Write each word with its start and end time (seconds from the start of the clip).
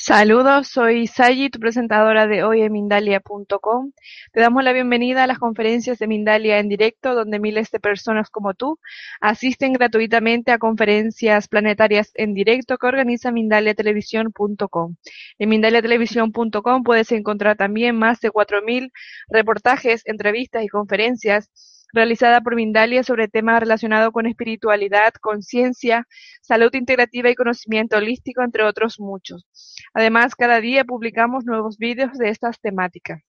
Saludos, 0.00 0.68
soy 0.68 1.08
Sayi, 1.08 1.50
tu 1.50 1.58
presentadora 1.58 2.28
de 2.28 2.44
hoy 2.44 2.62
en 2.62 2.70
Mindalia.com. 2.70 3.90
Te 4.32 4.40
damos 4.40 4.62
la 4.62 4.72
bienvenida 4.72 5.24
a 5.24 5.26
las 5.26 5.40
conferencias 5.40 5.98
de 5.98 6.06
Mindalia 6.06 6.60
en 6.60 6.68
directo, 6.68 7.16
donde 7.16 7.40
miles 7.40 7.72
de 7.72 7.80
personas 7.80 8.30
como 8.30 8.54
tú 8.54 8.78
asisten 9.20 9.72
gratuitamente 9.72 10.52
a 10.52 10.58
conferencias 10.58 11.48
planetarias 11.48 12.12
en 12.14 12.32
directo 12.32 12.78
que 12.78 12.86
organiza 12.86 13.32
Mindaliatelevisión.com. 13.32 14.94
En 15.40 15.48
Mindaliatelevisión.com 15.48 16.84
puedes 16.84 17.10
encontrar 17.10 17.56
también 17.56 17.98
más 17.98 18.20
de 18.20 18.30
4.000 18.30 18.92
reportajes, 19.28 20.02
entrevistas 20.06 20.62
y 20.62 20.68
conferencias 20.68 21.50
realizada 21.92 22.40
por 22.40 22.56
Mindalia 22.56 23.02
sobre 23.02 23.28
temas 23.28 23.60
relacionados 23.60 24.12
con 24.12 24.26
espiritualidad, 24.26 25.12
conciencia, 25.20 26.06
salud 26.42 26.74
integrativa 26.74 27.30
y 27.30 27.34
conocimiento 27.34 27.96
holístico, 27.96 28.42
entre 28.42 28.64
otros 28.64 29.00
muchos. 29.00 29.46
Además, 29.94 30.34
cada 30.34 30.60
día 30.60 30.84
publicamos 30.84 31.44
nuevos 31.44 31.78
vídeos 31.78 32.16
de 32.18 32.30
estas 32.30 32.60
temáticas. 32.60 33.27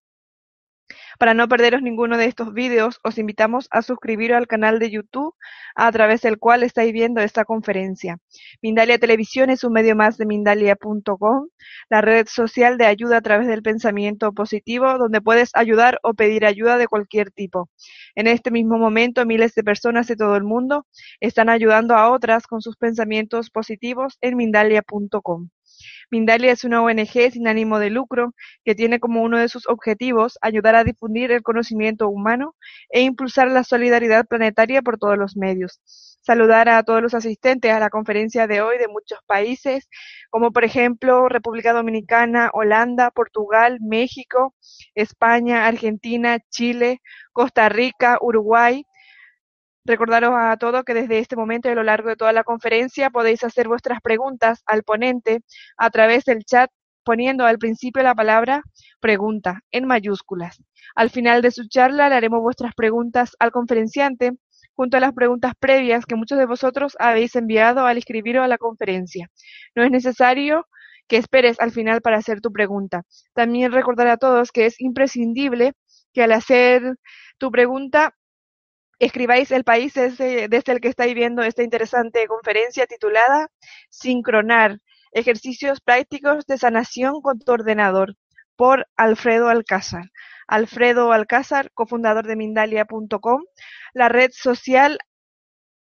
Para 1.18 1.34
no 1.34 1.48
perderos 1.48 1.82
ninguno 1.82 2.18
de 2.18 2.26
estos 2.26 2.54
vídeos, 2.54 3.00
os 3.04 3.18
invitamos 3.18 3.68
a 3.72 3.82
suscribiros 3.82 4.38
al 4.38 4.48
canal 4.48 4.80
de 4.80 4.90
YouTube 4.90 5.36
a 5.76 5.92
través 5.92 6.22
del 6.22 6.40
cual 6.40 6.64
estáis 6.64 6.94
viendo 6.94 7.22
esta 7.22 7.46
conferencia. 7.46 8.18
Mindalia 8.62 8.98
Televisión 9.00 9.50
es 9.50 9.64
un 9.64 9.74
medio 9.74 9.96
más 9.96 10.18
de 10.18 10.26
Mindalia.com, 10.26 11.48
la 11.90 12.02
red 12.02 12.28
social 12.28 12.78
de 12.78 12.86
ayuda 12.86 13.18
a 13.18 13.22
través 13.22 13.48
del 13.48 13.62
pensamiento 13.62 14.32
positivo, 14.34 14.98
donde 14.98 15.22
puedes 15.22 15.52
ayudar 15.54 16.00
o 16.04 16.14
pedir 16.14 16.46
ayuda 16.46 16.78
de 16.78 16.88
cualquier 16.88 17.32
tipo. 17.32 17.70
En 18.16 18.28
este 18.28 18.52
mismo 18.52 18.78
momento, 18.78 19.26
miles 19.26 19.54
de 19.56 19.64
personas 19.64 20.08
de 20.08 20.16
todo 20.16 20.36
el 20.36 20.44
mundo 20.44 20.86
están 21.20 21.50
ayudando 21.50 21.96
a 21.96 22.10
otras 22.12 22.48
con 22.48 22.62
sus 22.62 22.78
pensamientos 22.78 23.50
positivos 23.50 24.18
en 24.22 24.38
Mindalia.com. 24.38 25.50
Mindalia 26.12 26.52
es 26.52 26.64
una 26.64 26.82
ONG 26.82 27.32
sin 27.32 27.48
ánimo 27.48 27.80
de 27.80 27.90
lucro 27.90 28.34
que 28.64 28.76
tiene 28.76 29.00
como 29.00 29.22
uno 29.22 29.38
de 29.38 29.50
sus 29.50 29.68
objetivos 29.68 30.38
ayudar 30.42 30.76
a 30.76 30.84
difundir 30.84 31.32
el 31.32 31.44
conocimiento 31.44 32.10
humano 32.10 32.56
e 32.90 33.02
impulsar 33.02 33.50
la 33.52 33.64
solidaridad 33.64 34.26
planetaria 34.26 34.82
por 34.82 34.98
todos 34.98 35.18
los 35.18 35.38
medios. 35.38 35.80
Saludar 36.22 36.70
a 36.70 36.84
todos 36.84 37.02
los 37.02 37.14
asistentes 37.14 37.72
a 37.72 37.80
la 37.80 37.90
conferencia 37.90 38.46
de 38.46 38.62
hoy 38.62 38.78
de 38.78 38.88
muchos 38.88 39.20
países, 39.26 39.88
como 40.30 40.52
por 40.52 40.64
ejemplo 40.64 41.30
República 41.30 41.74
Dominicana, 41.74 42.50
Holanda, 42.54 43.12
Portugal, 43.12 43.78
México, 43.82 44.54
España, 44.96 45.66
Argentina, 45.66 46.40
Chile, 46.50 47.02
Costa 47.32 47.70
Rica, 47.70 48.18
Uruguay, 48.22 48.86
Recordaros 49.86 50.34
a 50.36 50.58
todos 50.58 50.84
que 50.84 50.94
desde 50.94 51.20
este 51.20 51.36
momento 51.36 51.68
y 51.68 51.72
a 51.72 51.76
lo 51.76 51.84
largo 51.84 52.10
de 52.10 52.16
toda 52.16 52.34
la 52.34 52.44
conferencia 52.44 53.10
podéis 53.10 53.44
hacer 53.44 53.68
vuestras 53.68 54.02
preguntas 54.02 54.62
al 54.66 54.84
ponente 54.84 55.42
a 55.78 55.90
través 55.90 56.26
del 56.26 56.44
chat 56.46 56.70
poniendo 57.04 57.46
al 57.46 57.58
principio 57.58 58.04
la 58.04 58.14
palabra 58.14 58.62
pregunta 59.00 59.62
en 59.72 59.88
mayúsculas. 59.88 60.62
Al 60.96 61.10
final 61.10 61.42
de 61.42 61.52
su 61.52 61.68
charla 61.68 62.10
le 62.10 62.16
haremos 62.16 62.42
vuestras 62.42 62.76
preguntas 62.76 63.36
al 63.40 63.52
conferenciante 63.52 64.34
junto 64.76 64.98
a 64.98 65.00
las 65.00 65.14
preguntas 65.14 65.54
previas 65.60 66.06
que 66.06 66.16
muchos 66.16 66.38
de 66.38 66.46
vosotros 66.46 66.96
habéis 67.00 67.36
enviado 67.36 67.86
al 67.86 67.98
escribiros 67.98 68.44
a 68.44 68.48
la 68.48 68.58
conferencia. 68.58 69.30
No 69.76 69.84
es 69.84 69.92
necesario 69.92 70.68
que 71.08 71.18
esperes 71.18 71.60
al 71.60 71.72
final 71.72 72.02
para 72.02 72.18
hacer 72.18 72.42
tu 72.42 72.52
pregunta. 72.52 73.04
También 73.34 73.72
recordar 73.72 74.08
a 74.08 74.18
todos 74.18 74.52
que 74.52 74.68
es 74.68 74.80
imprescindible 74.80 75.74
que 76.14 76.24
al 76.24 76.32
hacer 76.32 76.96
tu 77.38 77.52
pregunta 77.52 78.16
escribáis 79.00 79.52
el 79.52 79.64
país 79.64 79.94
desde, 79.94 80.46
el 80.46 80.82
que 80.82 80.90
estáis 80.90 81.16
viendo 81.16 81.42
esta 81.42 81.64
interesante 81.64 82.28
conferencia 82.28 82.86
titulada 82.86 83.48
Sincronar, 83.90 84.80
ejercicios 85.12 85.82
prácticos 85.82 86.46
de 86.46 86.58
sanación 86.58 87.22
con 87.22 87.40
tu 87.40 87.52
ordenador, 87.52 88.16
por 88.56 88.88
Alfredo 88.98 89.48
Alcázar. 89.48 90.12
Alfredo 90.48 91.14
Alcázar, 91.14 91.72
cofundador 91.74 92.28
de 92.28 92.36
Mindalia.com, 92.36 93.42
la 93.94 94.10
red 94.10 94.32
social 94.34 95.00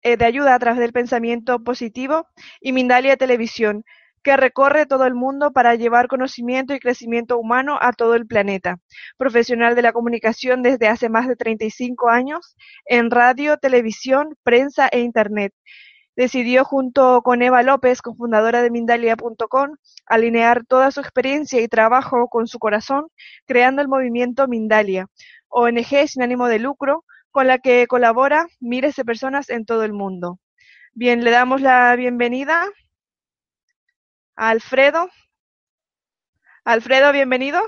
eh, 0.02 0.16
de 0.16 0.26
ayuda 0.26 0.54
a 0.54 0.60
través 0.60 0.80
del 0.80 0.94
pensamiento 0.94 1.64
positivo 1.64 2.28
y 2.62 2.72
Mindalia 2.72 3.18
Televisión, 3.18 3.84
que 4.24 4.38
recorre 4.38 4.86
todo 4.86 5.06
el 5.06 5.16
mundo 5.16 5.52
para 5.52 5.76
llevar 5.76 6.08
conocimiento 6.08 6.74
y 6.74 6.80
crecimiento 6.80 7.38
humano 7.38 7.78
a 7.82 7.94
todo 7.94 8.16
el 8.16 8.28
planeta. 8.28 8.78
Profesional 9.18 9.76
de 9.76 9.82
la 9.82 9.94
comunicación 9.94 10.62
desde 10.62 10.88
hace 10.88 11.10
más 11.10 11.28
de 11.28 11.36
35 11.36 12.10
años 12.10 12.56
en 12.86 13.12
radio, 13.12 13.58
televisión, 13.58 14.36
prensa 14.44 14.88
e 14.92 15.00
Internet. 15.00 15.54
Decidió 16.16 16.66
junto 16.66 17.22
con 17.22 17.42
Eva 17.42 17.64
López, 17.64 18.02
cofundadora 18.02 18.62
de 18.62 18.72
Mindalia.com, 18.72 19.76
alinear 20.06 20.66
toda 20.66 20.92
su 20.92 21.00
experiencia 21.00 21.62
y 21.62 21.70
trabajo 21.70 22.28
con 22.28 22.48
su 22.48 22.60
corazón, 22.60 23.08
creando 23.46 23.82
el 23.82 23.88
movimiento 23.88 24.48
Mindalia, 24.48 25.08
ONG 25.48 26.08
sin 26.08 26.22
ánimo 26.22 26.48
de 26.48 26.60
lucro, 26.60 27.06
con 27.32 27.48
la 27.48 27.60
que 27.60 27.88
colabora 27.88 28.48
miles 28.60 28.96
de 28.98 29.06
personas 29.06 29.50
en 29.50 29.66
todo 29.66 29.84
el 29.86 29.94
mundo. 29.94 30.40
Bien, 30.94 31.24
le 31.24 31.32
damos 31.32 31.62
la 31.62 31.96
bienvenida 31.96 32.68
Alfredo. 34.40 35.10
Alfredo, 36.64 37.12
bienvenido. 37.12 37.60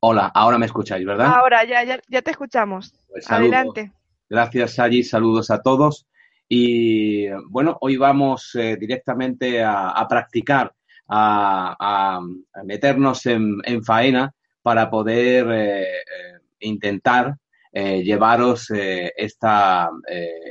Hola, 0.00 0.26
ahora 0.34 0.58
me 0.58 0.66
escucháis, 0.66 1.06
¿verdad? 1.06 1.32
Ahora, 1.32 1.62
ya, 1.64 1.84
ya, 1.84 2.22
te 2.22 2.32
escuchamos. 2.32 2.92
Pues 3.08 3.30
Adelante. 3.30 3.92
Gracias, 4.28 4.74
Sally. 4.74 5.04
Saludos 5.04 5.52
a 5.52 5.62
todos. 5.62 6.08
Y 6.48 7.28
bueno, 7.48 7.78
hoy 7.80 7.96
vamos 7.96 8.56
eh, 8.56 8.76
directamente 8.76 9.62
a, 9.62 10.04
practicar, 10.08 10.74
a, 11.08 12.20
meternos 12.64 13.24
en, 13.26 13.84
faena 13.84 14.34
para 14.62 14.90
poder 14.90 15.46
eh, 15.48 15.82
eh, 15.82 16.00
intentar 16.58 17.36
llevaros 17.72 18.68
esta 18.70 19.90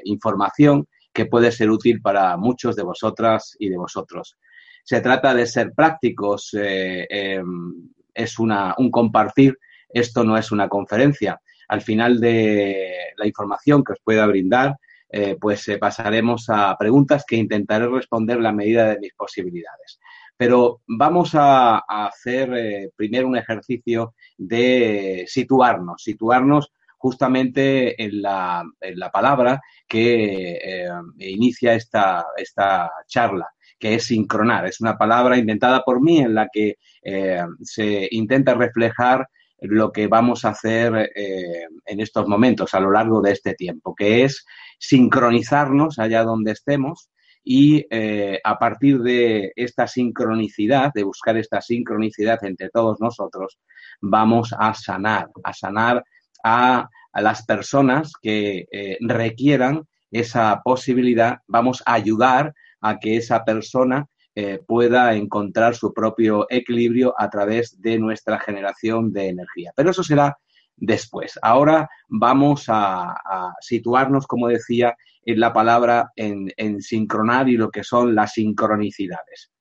información 0.03 0.87
que 1.13 1.25
puede 1.25 1.53
ser 1.53 1.69
útil 1.69 2.01
para 2.01 2.35
muchos 2.35 2.75
de 2.75 2.83
vosotras 2.83 3.55
y 3.59 3.67
de 3.69 3.77
vosotros. 3.77 4.37
Se 4.83 4.99
trata 4.99 5.33
de 5.33 5.47
ser 5.47 5.71
prácticos, 5.73 6.53
eh, 6.53 7.07
em, 7.09 7.89
es 8.13 8.37
una, 8.37 8.75
un 8.77 8.91
compartir, 8.91 9.57
esto 9.89 10.23
no 10.23 10.37
es 10.37 10.51
una 10.51 10.67
conferencia. 10.67 11.39
Al 11.69 11.81
final 11.81 12.19
de 12.19 13.13
la 13.15 13.25
información 13.25 13.83
que 13.83 13.93
os 13.93 13.99
pueda 14.03 14.25
brindar, 14.25 14.75
eh, 15.09 15.37
pues 15.39 15.67
eh, 15.69 15.77
pasaremos 15.77 16.49
a 16.49 16.75
preguntas 16.77 17.23
que 17.25 17.37
intentaré 17.37 17.87
responder 17.87 18.41
la 18.41 18.51
medida 18.51 18.89
de 18.89 18.99
mis 18.99 19.13
posibilidades. 19.13 19.99
Pero 20.35 20.81
vamos 20.87 21.31
a, 21.33 21.77
hacer 21.77 22.91
primero 22.95 23.27
un 23.27 23.37
ejercicio 23.37 24.15
de 24.37 25.23
situarnos, 25.27 26.01
situarnos 26.03 26.73
justamente 26.97 28.01
en 28.03 28.21
la, 28.21 28.63
en 28.81 28.99
la 28.99 29.11
palabra 29.11 29.61
que 29.87 30.89
inicia 31.19 31.75
esta, 31.75 32.25
esta 32.35 32.91
charla 33.07 33.47
que 33.83 33.95
es 33.95 34.05
sincronar. 34.05 34.65
Es 34.65 34.79
una 34.79 34.97
palabra 34.97 35.37
inventada 35.37 35.83
por 35.83 36.01
mí 36.01 36.19
en 36.19 36.33
la 36.33 36.47
que 36.49 36.77
eh, 37.01 37.43
se 37.61 38.07
intenta 38.11 38.53
reflejar 38.53 39.27
lo 39.59 39.91
que 39.91 40.07
vamos 40.07 40.45
a 40.45 40.51
hacer 40.51 41.11
eh, 41.13 41.67
en 41.85 41.99
estos 41.99 42.25
momentos, 42.25 42.73
a 42.73 42.79
lo 42.79 42.91
largo 42.91 43.21
de 43.21 43.33
este 43.33 43.55
tiempo, 43.55 43.93
que 43.93 44.23
es 44.23 44.45
sincronizarnos 44.79 45.99
allá 45.99 46.23
donde 46.23 46.53
estemos 46.53 47.09
y 47.43 47.85
eh, 47.89 48.39
a 48.41 48.57
partir 48.57 49.01
de 49.01 49.51
esta 49.53 49.85
sincronicidad, 49.85 50.93
de 50.93 51.03
buscar 51.03 51.35
esta 51.35 51.59
sincronicidad 51.59 52.41
entre 52.45 52.69
todos 52.69 53.01
nosotros, 53.01 53.59
vamos 53.99 54.55
a 54.57 54.73
sanar, 54.75 55.27
a 55.43 55.51
sanar 55.51 56.05
a, 56.41 56.87
a 57.11 57.21
las 57.21 57.45
personas 57.45 58.13
que 58.21 58.65
requieran 59.01 59.83
esa 60.09 60.61
posibilidad, 60.63 61.39
vamos 61.47 61.83
a 61.85 61.95
ayudar 61.95 62.53
a 62.83 62.99
que 62.99 63.17
esa 63.17 63.43
persona 63.43 64.07
eh, 64.35 64.59
pueda 64.65 65.13
encontrar 65.13 65.75
su 65.75 65.93
propio 65.93 66.47
equilibrio 66.49 67.13
a 67.17 67.29
través 67.29 67.79
de 67.81 67.97
nuestra 67.97 68.39
generación 68.39 69.13
de 69.13 69.29
energía. 69.29 69.71
Pero 69.75 69.91
eso 69.91 70.03
será 70.03 70.37
después. 70.75 71.39
Ahora 71.41 71.89
vamos 72.07 72.65
a, 72.67 73.15
situarnos, 73.61 74.27
como 74.27 74.47
decía, 74.47 74.95
en 75.23 75.39
la 75.39 75.53
palabra 75.53 76.11
en, 76.15 76.81
sincronar 76.81 77.47
y 77.47 77.57
lo 77.57 77.71
que 77.71 77.83
son 77.83 78.15
las 78.15 78.33
sincronicidades. 78.33 79.51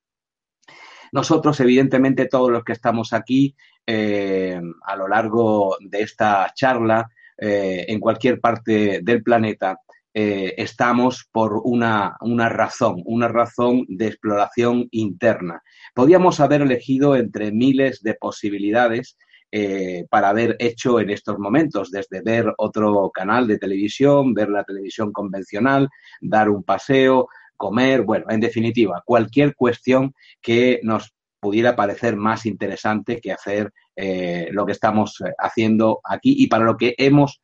Nosotros, 1.13 1.61
evidentemente, 1.61 2.27
todos 2.27 2.51
los 2.51 2.65
que 2.65 2.73
estamos 2.73 3.13
aquí 3.13 3.55
eh, 3.87 4.61
a 4.85 4.97
lo 4.97 5.07
largo 5.07 5.77
de 5.81 6.01
esta 6.01 6.51
charla, 6.55 7.09
eh, 7.37 7.85
en 7.89 8.01
cualquier 8.01 8.41
parte 8.41 9.01
del 9.03 9.23
planeta, 9.23 9.79
eh, 10.15 10.55
estamos 10.59 11.27
por 11.33 11.63
una, 11.65 12.17
una, 12.21 12.51
razón, 12.51 13.03
una 13.07 13.29
razón 13.29 13.87
de 13.89 14.09
exploración 14.09 14.89
interna. 14.91 15.63
Podíamos 15.95 16.39
haber 16.41 16.61
elegido 16.61 17.17
entre 17.17 17.51
miles 17.51 18.03
de 18.03 18.15
posibilidades 18.15 19.17
eh, 19.51 20.05
para 20.11 20.29
haber 20.29 20.57
hecho 20.59 21.01
en 21.01 21.09
estos 21.09 21.39
momentos, 21.39 21.91
desde 21.91 22.21
ver 22.23 22.53
otro 22.59 23.11
canal 23.11 23.47
de 23.47 23.59
televisión, 23.59 24.35
ver 24.35 24.51
la 24.51 24.65
televisión 24.65 25.13
convencional, 25.13 25.89
dar 26.21 26.51
un 26.51 26.63
paseo, 26.63 27.29
comer, 27.57 28.03
bueno, 28.03 28.27
en 28.29 28.41
definitiva, 28.41 29.03
cualquier 29.07 29.55
cuestión 29.55 30.15
que 30.43 30.81
nos 30.83 31.15
pudiera 31.41 31.75
parecer 31.75 32.17
más 32.17 32.45
interesante 32.45 33.19
que 33.19 33.33
hacer 33.33 33.73
eh, 33.97 34.49
lo 34.53 34.67
que 34.67 34.73
estamos 34.73 35.23
haciendo 35.39 36.01
aquí 36.05 36.35
y 36.39 36.49
para 36.49 36.65
lo 36.65 36.77
que 36.77 36.95
hemos, 36.99 37.41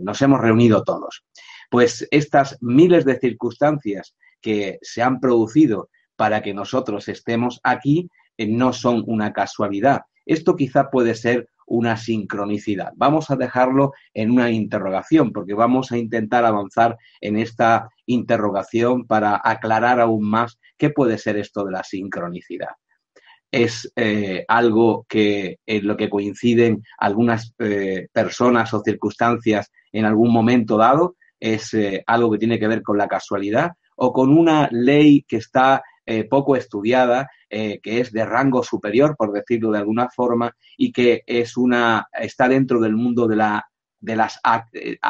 nos 0.00 0.20
hemos 0.22 0.40
reunido 0.40 0.82
todos. 0.82 1.24
Pues 1.70 2.06
estas 2.10 2.58
miles 2.60 3.04
de 3.04 3.18
circunstancias 3.18 4.14
que 4.40 4.78
se 4.82 5.02
han 5.02 5.20
producido 5.20 5.88
para 6.16 6.42
que 6.42 6.54
nosotros 6.54 7.08
estemos 7.08 7.60
aquí 7.62 8.08
no 8.38 8.72
son 8.72 9.02
una 9.06 9.32
casualidad. 9.32 10.02
Esto 10.26 10.56
quizá 10.56 10.90
puede 10.90 11.14
ser 11.14 11.48
una 11.66 11.96
sincronicidad. 11.96 12.92
Vamos 12.96 13.30
a 13.30 13.36
dejarlo 13.36 13.92
en 14.12 14.30
una 14.30 14.50
interrogación 14.50 15.32
porque 15.32 15.54
vamos 15.54 15.92
a 15.92 15.98
intentar 15.98 16.44
avanzar 16.44 16.96
en 17.20 17.38
esta 17.38 17.88
interrogación 18.06 19.06
para 19.06 19.40
aclarar 19.42 20.00
aún 20.00 20.28
más 20.28 20.58
qué 20.76 20.90
puede 20.90 21.18
ser 21.18 21.36
esto 21.36 21.64
de 21.64 21.72
la 21.72 21.84
sincronicidad. 21.84 22.70
Es 23.50 23.90
eh, 23.96 24.44
algo 24.48 25.06
que 25.08 25.58
en 25.64 25.86
lo 25.86 25.96
que 25.96 26.10
coinciden 26.10 26.82
algunas 26.98 27.54
eh, 27.58 28.08
personas 28.12 28.74
o 28.74 28.82
circunstancias 28.82 29.70
en 29.92 30.04
algún 30.04 30.32
momento 30.32 30.76
dado, 30.76 31.16
es 31.40 31.74
eh, 31.74 32.02
algo 32.06 32.30
que 32.30 32.38
tiene 32.38 32.58
que 32.58 32.68
ver 32.68 32.82
con 32.82 32.98
la 32.98 33.08
casualidad 33.08 33.72
o 33.96 34.12
con 34.12 34.36
una 34.36 34.68
ley 34.70 35.24
que 35.26 35.36
está 35.36 35.82
poco 36.28 36.54
estudiada 36.54 37.30
eh, 37.56 37.78
que 37.80 38.00
es 38.00 38.10
de 38.10 38.24
rango 38.24 38.64
superior, 38.64 39.14
por 39.16 39.32
decirlo 39.32 39.70
de 39.70 39.78
alguna 39.78 40.08
forma, 40.10 40.56
y 40.76 40.90
que 40.90 41.22
es 41.24 41.56
una, 41.56 42.08
está 42.12 42.48
dentro 42.48 42.80
del 42.80 42.96
mundo 42.96 43.28
de, 43.28 43.36
la, 43.36 43.64
de 44.00 44.16
las 44.16 44.40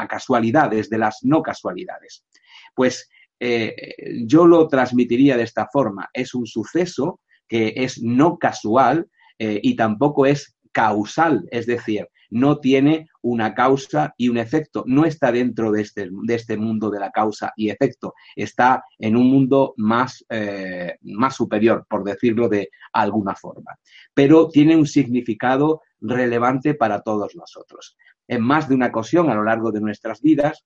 casualidades, 0.07 0.91
de 0.91 0.99
las 0.99 1.21
no 1.23 1.41
casualidades. 1.41 2.27
Pues 2.75 3.09
eh, 3.41 3.95
yo 4.27 4.47
lo 4.47 4.69
transmitiría 4.69 5.39
de 5.39 5.45
esta 5.45 5.69
forma. 5.73 6.11
Es 6.13 6.35
un 6.35 6.47
suceso 6.47 7.21
que 7.49 7.73
es 7.77 8.03
no 8.03 8.37
casual 8.37 9.09
eh, 9.39 9.59
y 9.63 9.75
tampoco 9.75 10.27
es 10.27 10.55
causal, 10.71 11.49
es 11.51 11.65
decir, 11.65 12.07
no 12.35 12.59
tiene 12.59 13.09
una 13.23 13.55
causa 13.55 14.13
y 14.19 14.29
un 14.29 14.39
efecto, 14.39 14.83
no 14.89 15.05
está 15.05 15.31
dentro 15.31 15.71
de 15.71 15.83
este, 15.83 16.09
de 16.11 16.35
este 16.35 16.57
mundo 16.57 16.91
de 16.91 16.99
la 16.99 17.13
causa 17.13 17.53
y 17.57 17.71
efecto, 17.71 18.15
está 18.35 18.83
en 18.99 19.17
un 19.17 19.31
mundo 19.31 19.73
más, 19.77 20.25
eh, 20.29 20.97
más 21.03 21.37
superior, 21.37 21.87
por 21.89 22.03
decirlo 22.03 22.49
de 22.49 22.71
alguna 22.93 23.37
forma, 23.37 23.79
pero 24.13 24.49
tiene 24.49 24.77
un 24.77 24.87
significado 24.87 25.83
relevante 26.01 26.75
para 26.75 27.03
todos 27.03 27.37
nosotros. 27.37 27.97
En 28.27 28.43
más 28.43 28.69
de 28.69 28.75
una 28.75 28.89
ocasión 28.89 29.31
a 29.31 29.35
lo 29.37 29.45
largo 29.45 29.71
de 29.71 29.81
nuestras 29.81 30.21
vidas, 30.21 30.65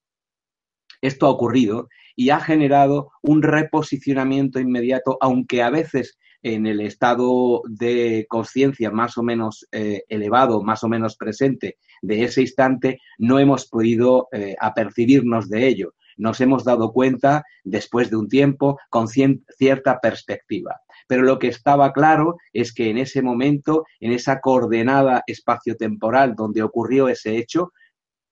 esto 1.03 1.27
ha 1.27 1.31
ocurrido 1.31 1.91
y 2.17 2.31
ha 2.31 2.41
generado 2.41 3.11
un 3.21 3.43
reposicionamiento 3.43 4.59
inmediato, 4.59 5.19
aunque 5.21 5.63
a 5.63 5.69
veces 5.69 6.19
en 6.43 6.67
el 6.67 6.81
estado 6.81 7.63
de 7.69 8.27
conciencia 8.29 8.91
más 8.91 9.19
o 9.19 9.23
menos 9.23 9.67
eh, 9.73 10.05
elevado, 10.09 10.63
más 10.63 10.85
o 10.85 10.89
menos 10.89 11.17
presente 11.17 11.79
de 12.03 12.25
ese 12.25 12.43
instante, 12.43 13.01
no 13.19 13.39
hemos 13.39 13.67
podido 13.67 14.29
eh, 14.33 14.55
apercibirnos 14.61 15.49
de 15.49 15.67
ello. 15.67 15.95
Nos 16.17 16.41
hemos 16.41 16.65
dado 16.65 16.93
cuenta 16.93 17.45
después 17.63 18.11
de 18.11 18.17
un 18.17 18.29
tiempo 18.29 18.79
con 18.91 19.07
cierta 19.09 20.01
perspectiva. 20.01 20.81
Pero 21.07 21.23
lo 21.23 21.39
que 21.39 21.49
estaba 21.49 21.93
claro 21.93 22.37
es 22.53 22.75
que 22.75 22.91
en 22.91 22.99
ese 22.99 23.23
momento, 23.23 23.85
en 24.01 24.13
esa 24.13 24.41
coordenada 24.41 25.23
espaciotemporal 25.27 26.35
donde 26.35 26.63
ocurrió 26.63 27.09
ese 27.09 27.37
hecho, 27.37 27.73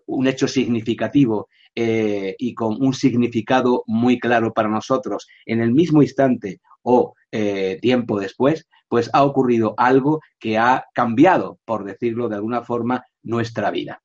un 0.07 0.27
hecho 0.27 0.49
significativo 0.49 1.49
eh, 1.79 2.35
y 2.39 2.55
con 2.55 2.83
un 2.83 2.95
significado 2.95 3.85
muy 3.87 4.19
claro 4.19 4.55
para 4.55 4.71
nosotros, 4.71 5.29
en 5.45 5.61
el 5.61 5.73
mismo 5.73 6.01
instante 6.03 6.63
o 6.83 7.15
eh, 7.31 7.79
tiempo 7.83 8.19
después, 8.19 8.67
pues 8.89 9.11
ha 9.13 9.23
ocurrido 9.25 9.75
algo 9.77 10.21
que 10.39 10.57
ha 10.57 10.87
cambiado, 10.95 11.59
por 11.67 11.85
decirlo 11.85 12.31
de 12.31 12.37
alguna 12.37 12.63
forma, 12.63 13.05
nuestra 13.23 13.71
vida. 13.71 14.03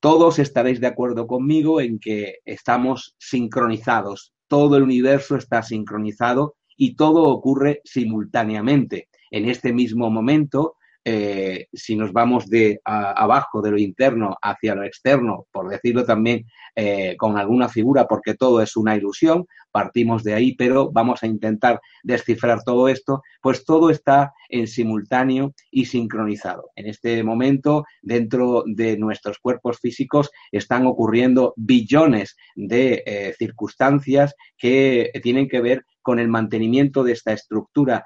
Todos 0.00 0.38
estaréis 0.38 0.80
de 0.80 0.86
acuerdo 0.86 1.26
conmigo 1.26 1.80
en 1.82 1.98
que 1.98 2.36
estamos 2.46 3.14
sincronizados, 3.18 4.32
todo 4.48 4.78
el 4.78 4.82
universo 4.82 5.36
está 5.36 5.62
sincronizado 5.62 6.56
y 6.74 6.96
todo 6.96 7.24
ocurre 7.24 7.82
simultáneamente. 7.84 9.08
En 9.30 9.46
este 9.46 9.74
mismo 9.74 10.10
momento, 10.10 10.76
eh, 11.08 11.68
si 11.72 11.94
nos 11.94 12.12
vamos 12.12 12.50
de 12.50 12.80
abajo, 12.84 13.62
de 13.62 13.70
lo 13.70 13.78
interno 13.78 14.36
hacia 14.42 14.74
lo 14.74 14.82
externo, 14.82 15.46
por 15.52 15.68
decirlo 15.68 16.04
también 16.04 16.46
eh, 16.74 17.14
con 17.16 17.38
alguna 17.38 17.68
figura, 17.68 18.08
porque 18.08 18.34
todo 18.34 18.60
es 18.60 18.76
una 18.76 18.96
ilusión, 18.96 19.46
partimos 19.70 20.24
de 20.24 20.34
ahí, 20.34 20.56
pero 20.56 20.90
vamos 20.90 21.22
a 21.22 21.28
intentar 21.28 21.80
descifrar 22.02 22.64
todo 22.64 22.88
esto, 22.88 23.22
pues 23.40 23.64
todo 23.64 23.90
está 23.90 24.32
en 24.48 24.66
simultáneo 24.66 25.54
y 25.70 25.84
sincronizado. 25.84 26.70
En 26.74 26.88
este 26.88 27.22
momento, 27.22 27.84
dentro 28.02 28.64
de 28.66 28.98
nuestros 28.98 29.38
cuerpos 29.38 29.78
físicos, 29.78 30.32
están 30.50 30.88
ocurriendo 30.88 31.54
billones 31.56 32.36
de 32.56 33.04
eh, 33.06 33.32
circunstancias 33.38 34.34
que 34.58 35.12
tienen 35.22 35.48
que 35.48 35.60
ver 35.60 35.84
con 36.02 36.18
el 36.18 36.26
mantenimiento 36.26 37.04
de 37.04 37.12
esta 37.12 37.32
estructura 37.32 38.04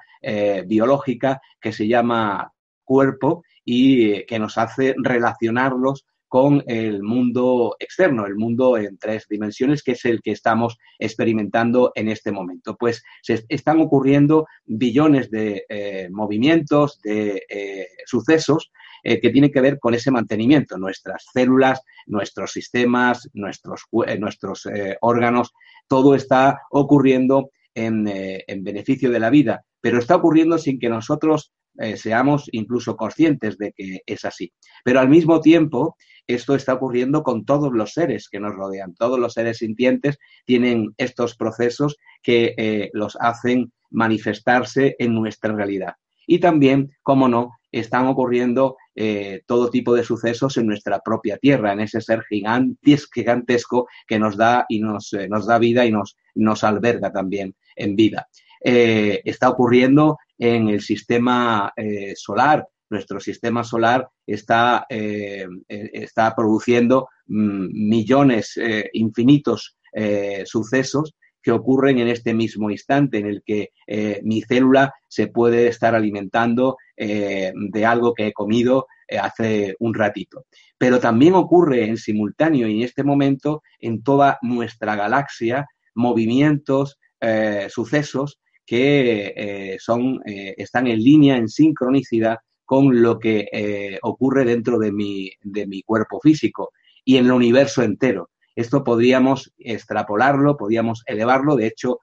biológica 0.67 1.41
que 1.59 1.71
se 1.71 1.87
llama 1.87 2.51
cuerpo 2.83 3.43
y 3.63 4.11
eh, 4.11 4.25
que 4.27 4.39
nos 4.39 4.57
hace 4.57 4.95
relacionarlos 4.97 6.05
con 6.27 6.63
el 6.67 7.03
mundo 7.03 7.75
externo, 7.77 8.25
el 8.25 8.35
mundo 8.35 8.77
en 8.77 8.97
tres 8.97 9.25
dimensiones, 9.29 9.83
que 9.83 9.91
es 9.91 10.05
el 10.05 10.21
que 10.21 10.31
estamos 10.31 10.77
experimentando 10.97 11.91
en 11.93 12.07
este 12.07 12.31
momento. 12.31 12.77
Pues 12.77 13.03
se 13.21 13.43
están 13.49 13.81
ocurriendo 13.81 14.47
billones 14.63 15.29
de 15.29 15.65
eh, 15.67 16.07
movimientos, 16.09 17.01
de 17.01 17.43
eh, 17.49 17.87
sucesos 18.05 18.71
que 19.03 19.31
tienen 19.31 19.51
que 19.51 19.61
ver 19.61 19.79
con 19.79 19.95
ese 19.95 20.11
mantenimiento. 20.11 20.77
Nuestras 20.77 21.25
células, 21.33 21.81
nuestros 22.05 22.51
sistemas, 22.51 23.27
nuestros, 23.33 23.85
nuestros 24.19 24.69
órganos, 25.01 25.53
todo 25.87 26.13
está 26.13 26.61
ocurriendo 26.69 27.49
en, 27.73 28.07
en 28.07 28.63
beneficio 28.63 29.09
de 29.09 29.19
la 29.19 29.31
vida, 29.31 29.65
pero 29.81 29.97
está 29.97 30.17
ocurriendo 30.17 30.59
sin 30.59 30.77
que 30.77 30.87
nosotros 30.87 31.51
eh, 31.79 31.95
seamos 31.95 32.49
incluso 32.51 32.95
conscientes 32.95 33.57
de 33.57 33.71
que 33.71 34.01
es 34.05 34.25
así. 34.25 34.51
Pero 34.83 34.99
al 34.99 35.09
mismo 35.09 35.39
tiempo, 35.39 35.95
esto 36.27 36.55
está 36.55 36.73
ocurriendo 36.73 37.23
con 37.23 37.45
todos 37.45 37.71
los 37.71 37.93
seres 37.93 38.27
que 38.29 38.39
nos 38.39 38.53
rodean. 38.53 38.93
Todos 38.95 39.19
los 39.19 39.33
seres 39.33 39.59
sintientes 39.59 40.17
tienen 40.45 40.93
estos 40.97 41.35
procesos 41.35 41.97
que 42.21 42.53
eh, 42.57 42.89
los 42.93 43.17
hacen 43.19 43.71
manifestarse 43.89 44.95
en 44.99 45.13
nuestra 45.13 45.53
realidad. 45.53 45.95
Y 46.27 46.39
también, 46.39 46.91
como 47.01 47.27
no, 47.27 47.51
están 47.71 48.07
ocurriendo 48.07 48.75
eh, 48.95 49.41
todo 49.45 49.69
tipo 49.69 49.95
de 49.95 50.03
sucesos 50.03 50.57
en 50.57 50.67
nuestra 50.67 50.99
propia 50.99 51.37
tierra, 51.37 51.71
en 51.71 51.79
ese 51.79 52.01
ser 52.01 52.23
gigantesco 52.29 53.87
que 54.07 54.19
nos 54.19 54.37
da 54.37 54.65
y 54.67 54.81
nos, 54.81 55.15
nos 55.29 55.47
da 55.47 55.57
vida 55.57 55.85
y 55.85 55.91
nos, 55.91 56.17
nos 56.35 56.63
alberga 56.63 57.11
también 57.11 57.55
en 57.75 57.95
vida. 57.95 58.27
está 58.63 59.49
ocurriendo 59.49 60.17
en 60.41 60.69
el 60.69 60.81
sistema 60.81 61.71
eh, 61.77 62.13
solar. 62.15 62.67
Nuestro 62.89 63.19
sistema 63.19 63.63
solar 63.63 64.09
está, 64.25 64.87
eh, 64.89 65.45
eh, 65.69 65.89
está 65.93 66.35
produciendo 66.35 67.07
mm, 67.27 67.67
millones 67.89 68.59
infinitos 68.93 69.77
sucesos 70.45 71.13
que 71.43 71.51
ocurren 71.51 71.99
en 71.99 72.07
este 72.07 72.33
mismo 72.33 72.71
instante 72.71 73.17
en 73.17 73.25
el 73.25 73.43
que 73.45 73.71
mi 74.23 74.41
célula 74.41 74.93
se 75.09 75.27
puede 75.27 75.67
estar 75.67 75.95
alimentando 75.95 76.77
de 76.95 77.85
algo 77.85 78.13
que 78.13 78.27
he 78.27 78.31
comido 78.31 78.87
hace 79.21 79.75
un 79.79 79.93
ratito. 79.93 80.45
Pero 80.77 81.01
también 81.01 81.33
ocurre 81.33 81.83
en 81.83 81.97
simultáneo 81.97 82.69
y 82.69 82.77
en 82.77 82.83
este 82.83 83.03
momento 83.03 83.63
en 83.79 84.01
toda 84.01 84.39
nuestra 84.43 84.95
galaxia 84.95 85.67
movimientos, 85.93 86.97
sucesos 87.67 88.39
que 88.65 89.33
eh, 89.35 89.77
son, 89.79 90.21
eh, 90.25 90.55
están 90.57 90.87
en 90.87 90.99
línea, 90.99 91.37
en 91.37 91.49
sincronicidad 91.49 92.37
con 92.65 93.01
lo 93.01 93.19
que 93.19 93.49
eh, 93.51 93.99
ocurre 94.01 94.45
dentro 94.45 94.79
de 94.79 94.91
mi, 94.91 95.31
de 95.41 95.67
mi 95.67 95.81
cuerpo 95.83 96.19
físico 96.21 96.71
y 97.03 97.17
en 97.17 97.25
el 97.25 97.31
universo 97.31 97.83
entero. 97.83 98.29
Esto 98.55 98.83
podríamos 98.83 99.51
extrapolarlo, 99.57 100.57
podríamos 100.57 101.03
elevarlo. 101.05 101.55
De 101.55 101.67
hecho, 101.67 101.99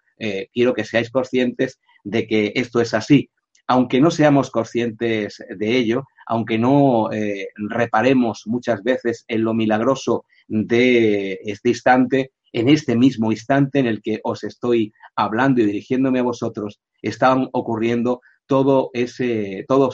quiero 0.52 0.74
que 0.74 0.84
seáis 0.84 1.10
conscientes 1.10 1.78
de 2.02 2.26
que 2.26 2.52
esto 2.56 2.80
es 2.80 2.94
así. 2.94 3.30
Aunque 3.66 4.00
no 4.00 4.10
seamos 4.10 4.50
conscientes 4.50 5.44
de 5.48 5.76
ello, 5.76 6.04
aunque 6.26 6.58
no 6.58 7.10
reparemos 7.54 8.42
muchas 8.46 8.82
veces 8.82 9.24
en 9.28 9.44
lo 9.44 9.52
milagroso 9.52 10.24
de 10.48 11.38
este 11.44 11.68
instante, 11.68 12.32
en 12.52 12.68
este 12.68 12.96
mismo 12.96 13.30
instante 13.30 13.78
en 13.78 13.86
el 13.86 14.02
que 14.02 14.20
os 14.24 14.44
estoy 14.44 14.92
hablando 15.16 15.60
y 15.60 15.66
dirigiéndome 15.66 16.20
a 16.20 16.24
vosotros, 16.24 16.80
están 17.02 17.48
ocurriendo 17.52 18.20
todos 18.46 18.90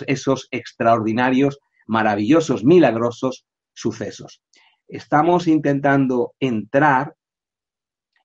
esos 0.06 0.48
extraordinarios, 0.50 1.58
maravillosos, 1.86 2.64
milagrosos 2.64 3.44
sucesos. 3.72 4.42
Estamos 4.86 5.48
intentando 5.48 6.34
entrar 6.38 7.14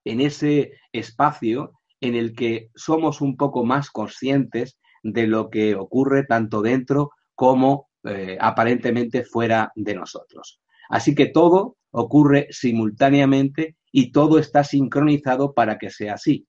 en 0.05 0.21
ese 0.21 0.73
espacio 0.91 1.73
en 2.01 2.15
el 2.15 2.35
que 2.35 2.69
somos 2.75 3.21
un 3.21 3.35
poco 3.35 3.65
más 3.65 3.89
conscientes 3.89 4.77
de 5.03 5.27
lo 5.27 5.49
que 5.49 5.75
ocurre 5.75 6.25
tanto 6.25 6.61
dentro 6.61 7.11
como 7.35 7.89
eh, 8.03 8.37
aparentemente 8.39 9.23
fuera 9.23 9.71
de 9.75 9.95
nosotros. 9.95 10.61
Así 10.89 11.15
que 11.15 11.27
todo 11.27 11.77
ocurre 11.91 12.47
simultáneamente 12.51 13.75
y 13.91 14.11
todo 14.11 14.39
está 14.39 14.63
sincronizado 14.63 15.53
para 15.53 15.77
que 15.77 15.89
sea 15.89 16.13
así. 16.13 16.45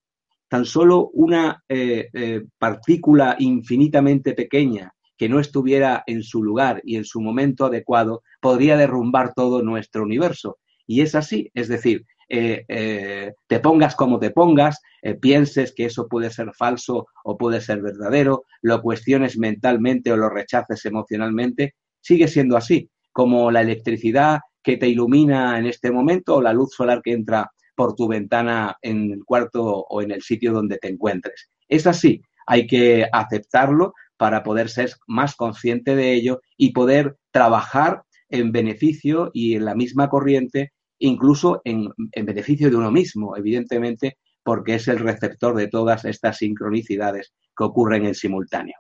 Tan 0.49 0.65
solo 0.65 1.11
una 1.13 1.63
eh, 1.69 2.09
eh, 2.13 2.43
partícula 2.59 3.37
infinitamente 3.39 4.35
pequeña 4.35 4.93
que 5.17 5.29
no 5.29 5.39
estuviera 5.39 6.03
en 6.07 6.23
su 6.23 6.43
lugar 6.43 6.81
y 6.85 6.97
en 6.97 7.05
su 7.05 7.21
momento 7.21 7.67
adecuado 7.67 8.23
podría 8.41 8.77
derrumbar 8.77 9.33
todo 9.35 9.63
nuestro 9.63 10.03
universo. 10.03 10.59
Y 10.87 11.03
es 11.03 11.15
así, 11.15 11.51
es 11.55 11.69
decir, 11.69 12.05
eh, 12.29 13.33
te 13.47 13.61
pongas 13.61 13.95
como 13.95 14.19
te 14.19 14.31
pongas, 14.31 14.81
pienses 15.21 15.73
que 15.75 15.85
eso 15.85 16.09
puede 16.09 16.31
ser 16.31 16.53
falso 16.55 17.07
o 17.25 17.37
puede 17.37 17.61
ser 17.61 17.83
verdadero, 17.83 18.45
lo 18.63 18.83
cuestiones 18.83 19.39
mentalmente 19.39 20.11
o 20.13 20.17
lo 20.17 20.31
rechaces 20.31 20.85
emocionalmente, 20.85 21.75
sigue 22.01 22.29
siendo 22.29 22.57
así, 22.57 22.91
como 23.13 23.51
la 23.51 23.61
electricidad 23.61 24.41
que 24.63 24.77
te 24.77 24.89
ilumina 24.89 25.59
en 25.59 25.67
este 25.67 25.91
momento 25.91 26.37
o 26.37 26.43
la 26.43 26.53
luz 26.53 26.75
solar 26.75 27.01
que 27.03 27.13
entra 27.13 27.51
por 27.75 27.95
tu 27.95 28.09
ventana 28.09 28.77
en 28.83 29.11
el 29.11 29.25
cuarto 29.25 29.65
o 29.65 30.03
en 30.03 30.11
el 30.11 30.23
sitio 30.23 30.53
donde 30.53 30.79
te 30.79 30.89
encuentres. 30.89 31.51
Es 31.69 31.87
así, 31.87 32.23
hay 32.47 32.67
que 32.67 33.07
aceptarlo 33.11 33.95
para 34.17 34.43
poder 34.43 34.69
ser 34.69 34.91
más 35.07 35.35
consciente 35.35 35.97
de 35.97 36.13
ello 36.13 36.41
y 36.57 36.73
poder 36.73 37.17
trabajar 37.31 38.03
en 38.29 38.53
beneficio 38.53 39.31
y 39.33 39.55
en 39.55 39.65
la 39.65 39.75
misma 39.75 40.09
corriente, 40.11 40.73
incluso 40.99 41.63
en, 41.65 41.89
en 42.13 42.27
beneficio 42.27 42.69
de 42.69 42.77
uno 42.77 42.91
mismo, 42.91 43.37
evidentemente, 43.37 44.19
porque 44.43 44.75
es 44.75 44.89
el 44.89 44.99
receptor 44.99 45.57
de 45.57 45.69
todas 45.69 46.05
estas 46.05 46.39
sincronicidades 46.39 47.33
que 47.57 47.65
ocurren 47.65 48.05
en 48.05 48.15
simultáneo. 48.15 48.77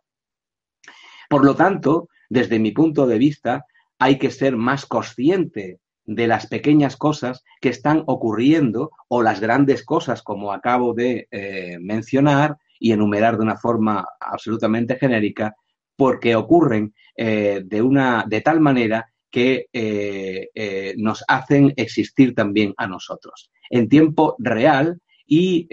Por 1.29 1.45
lo 1.45 1.55
tanto, 1.55 2.09
desde 2.29 2.59
mi 2.59 2.73
punto 2.73 3.07
de 3.07 3.19
vista, 3.19 3.65
hay 4.01 4.19
que 4.19 4.31
ser 4.31 4.57
más 4.57 4.87
consciente 4.87 5.79
de 6.07 6.27
las 6.27 6.47
pequeñas 6.47 6.97
cosas 6.97 7.45
que 7.61 7.69
están 7.69 8.03
ocurriendo 8.07 8.91
o 9.09 9.23
las 9.23 9.41
grandes 9.41 9.85
cosas, 9.85 10.23
como 10.23 10.53
acabo 10.53 10.95
de 10.95 11.29
eh, 11.31 11.77
mencionar 11.81 12.57
y 12.81 12.93
enumerar 12.93 13.37
de 13.37 13.43
una 13.43 13.59
forma 13.59 14.05
absolutamente 14.19 14.97
genérica, 14.97 15.55
porque 15.97 16.35
ocurren 16.35 16.95
eh, 17.15 17.63
de, 17.65 17.83
una, 17.83 18.25
de 18.27 18.41
tal 18.41 18.59
manera 18.59 19.13
que 19.31 19.67
eh, 19.73 20.95
nos 20.97 21.23
hacen 21.29 21.75
existir 21.77 22.35
también 22.35 22.75
a 22.79 22.89
nosotros 22.89 23.53
en 23.69 23.89
tiempo 23.89 24.35
real 24.39 24.99
y 25.25 25.69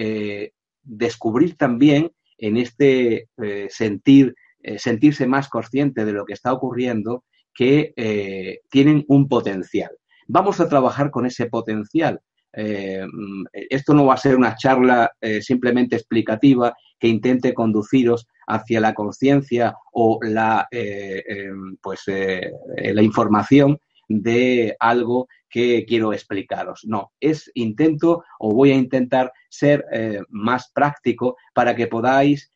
descubrir 0.84 1.55
también 1.57 2.12
en 2.38 2.57
este 2.57 3.29
sentir, 3.69 4.36
sentirse 4.77 5.25
más 5.25 5.50
consciente 5.50 6.05
de 6.05 6.13
lo 6.13 6.24
que 6.25 6.34
está 6.34 6.53
ocurriendo 6.53 7.24
que 7.57 7.91
eh, 7.95 8.59
tienen 8.69 9.03
un 9.07 9.27
potencial. 9.27 9.89
Vamos 10.27 10.59
a 10.59 10.69
trabajar 10.69 11.09
con 11.09 11.25
ese 11.25 11.47
potencial. 11.47 12.21
Eh, 12.53 13.03
esto 13.51 13.95
no 13.95 14.05
va 14.05 14.13
a 14.13 14.17
ser 14.17 14.35
una 14.35 14.55
charla 14.55 15.11
eh, 15.19 15.41
simplemente 15.41 15.95
explicativa 15.95 16.75
que 16.99 17.07
intente 17.07 17.55
conduciros 17.55 18.27
hacia 18.45 18.79
la 18.79 18.93
conciencia 18.93 19.75
o 19.91 20.19
la, 20.21 20.67
pues, 21.81 22.03
la 22.07 23.01
información 23.01 23.77
de 24.07 24.75
algo 24.79 25.27
que 25.49 25.85
quiero 25.85 26.13
explicaros. 26.13 26.81
No, 26.85 27.11
es 27.19 27.51
intento 27.55 28.23
o 28.39 28.53
voy 28.53 28.71
a 28.71 28.75
intentar 28.75 29.31
ser 29.49 29.83
más 30.29 30.71
práctico 30.73 31.35
para 31.53 31.75
que 31.75 31.87
podáis 31.87 32.51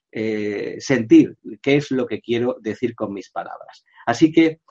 sentir 0.80 1.36
qué 1.62 1.76
es 1.76 1.92
lo 1.92 2.08
que 2.08 2.22
quiero 2.22 2.56
decir 2.62 2.96
con 2.96 3.14
mis 3.14 3.30
palabras. 3.30 3.84
Así 4.06 4.32
que 4.32 4.62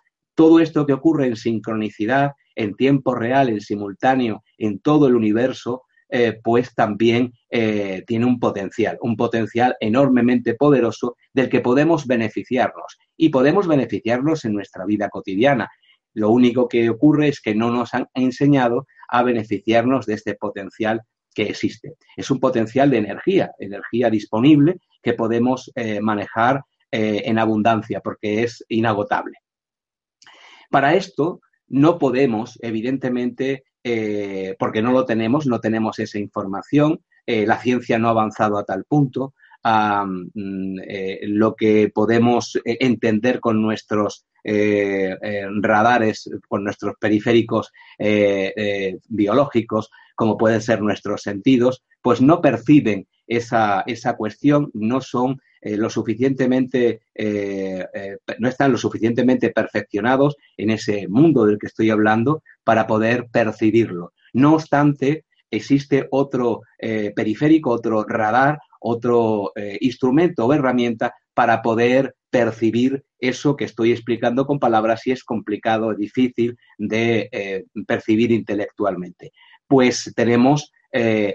todo 0.40 0.59
esto 0.59 0.87
que 0.87 0.94
ocurre 0.94 1.26
en 1.26 1.37
sincronicidad, 1.37 2.30
en 2.54 2.75
tiempo 2.75 3.14
real, 3.14 3.50
en 3.50 3.61
simultáneo, 3.61 4.42
en 4.56 4.80
todo 4.80 5.06
el 5.06 5.14
universo, 5.14 5.82
eh, 6.09 6.40
pues 6.42 6.75
también 6.75 7.35
eh, 7.50 8.04
tiene 8.06 8.25
un 8.25 8.40
potencial, 8.40 8.97
un 9.02 9.16
potencial 9.16 9.76
enormemente 9.80 10.54
poderoso 10.54 11.18
del 11.35 11.50
que 11.50 11.61
podemos 11.61 12.06
beneficiarnos 12.06 12.97
y 13.18 13.28
podemos 13.28 13.68
beneficiarnos 13.68 14.47
en 14.47 14.54
nuestra 14.54 14.87
vida 14.87 15.11
cotidiana. 15.11 15.68
Lo 16.14 16.30
único 16.30 16.68
que 16.68 16.88
ocurre 16.88 17.28
es 17.28 17.42
que 17.42 17.54
no 17.54 17.70
nos 17.70 17.92
han 17.92 18.06
enseñado 18.14 18.87
a 19.11 19.23
beneficiarnos 19.23 20.06
de 20.06 20.14
este 20.14 20.37
potencial 20.37 21.02
que 21.35 21.50
existe. 21.50 21.97
Es 22.16 22.30
un 22.30 22.40
potencial 22.40 22.88
de 22.88 22.97
energía, 22.97 23.50
energía 23.59 24.09
disponible 24.09 24.76
que 25.02 25.12
podemos 25.12 25.70
eh, 25.75 26.00
manejar 26.00 26.62
en 26.92 27.38
abundancia 27.38 28.00
porque 28.00 28.42
es 28.42 28.64
inagotable. 28.68 29.37
Para 30.70 30.94
esto 30.94 31.40
no 31.68 31.98
podemos, 31.98 32.58
evidentemente, 32.62 33.64
eh, 33.82 34.56
porque 34.58 34.82
no 34.82 34.92
lo 34.92 35.04
tenemos, 35.04 35.46
no 35.46 35.60
tenemos 35.60 35.98
esa 35.98 36.18
información, 36.18 37.00
eh, 37.26 37.46
la 37.46 37.58
ciencia 37.58 37.98
no 37.98 38.08
ha 38.08 38.12
avanzado 38.12 38.58
a 38.58 38.64
tal 38.64 38.84
punto, 38.84 39.34
mm, 39.64 40.78
eh, 40.86 41.20
lo 41.24 41.54
que 41.54 41.90
podemos 41.94 42.58
entender 42.64 43.40
con 43.40 43.60
nuestros 43.60 44.26
radares, 44.42 46.30
con 46.48 46.64
nuestros 46.64 46.94
periféricos 46.98 47.70
biológicos, 49.08 49.90
como 50.14 50.38
pueden 50.38 50.62
ser 50.62 50.80
nuestros 50.80 51.20
sentidos, 51.22 51.84
pues 52.00 52.22
no 52.22 52.40
perciben 52.40 53.06
esa, 53.26 53.82
esa 53.86 54.16
cuestión, 54.16 54.70
no 54.72 55.02
son 55.02 55.40
eh, 55.62 55.76
lo 55.76 55.90
suficientemente, 55.90 57.02
eh, 57.14 57.87
eh, 57.93 58.17
no 58.38 58.49
están 58.49 58.73
lo 58.73 58.79
suficientemente 58.79 59.50
perfeccionados 59.50 60.37
en 60.57 60.71
ese 60.71 61.07
mundo 61.07 61.45
del 61.45 61.59
que 61.59 61.67
estoy 61.67 61.90
hablando 61.90 62.43
para 62.64 62.87
poder 62.87 63.26
percibirlo. 63.31 64.12
No 64.33 64.55
obstante, 64.55 65.26
existe 65.50 66.07
otro 66.12 66.62
periférico, 66.79 67.71
otro 67.71 68.05
radar, 68.05 68.61
otro 68.79 69.52
instrumento 69.81 70.47
o 70.47 70.55
herramienta 70.55 71.12
para 71.35 71.61
poder 71.61 72.14
percibir 72.31 73.05
eso 73.19 73.57
que 73.57 73.64
estoy 73.64 73.90
explicando 73.90 74.47
con 74.47 74.61
palabras 74.61 75.05
y 75.09 75.11
es 75.11 75.25
complicado, 75.25 75.93
difícil 75.93 76.57
de 76.79 77.67
percibir 77.85 78.31
intelectualmente. 78.31 79.33
Pues 79.67 80.12
tenemos 80.14 80.71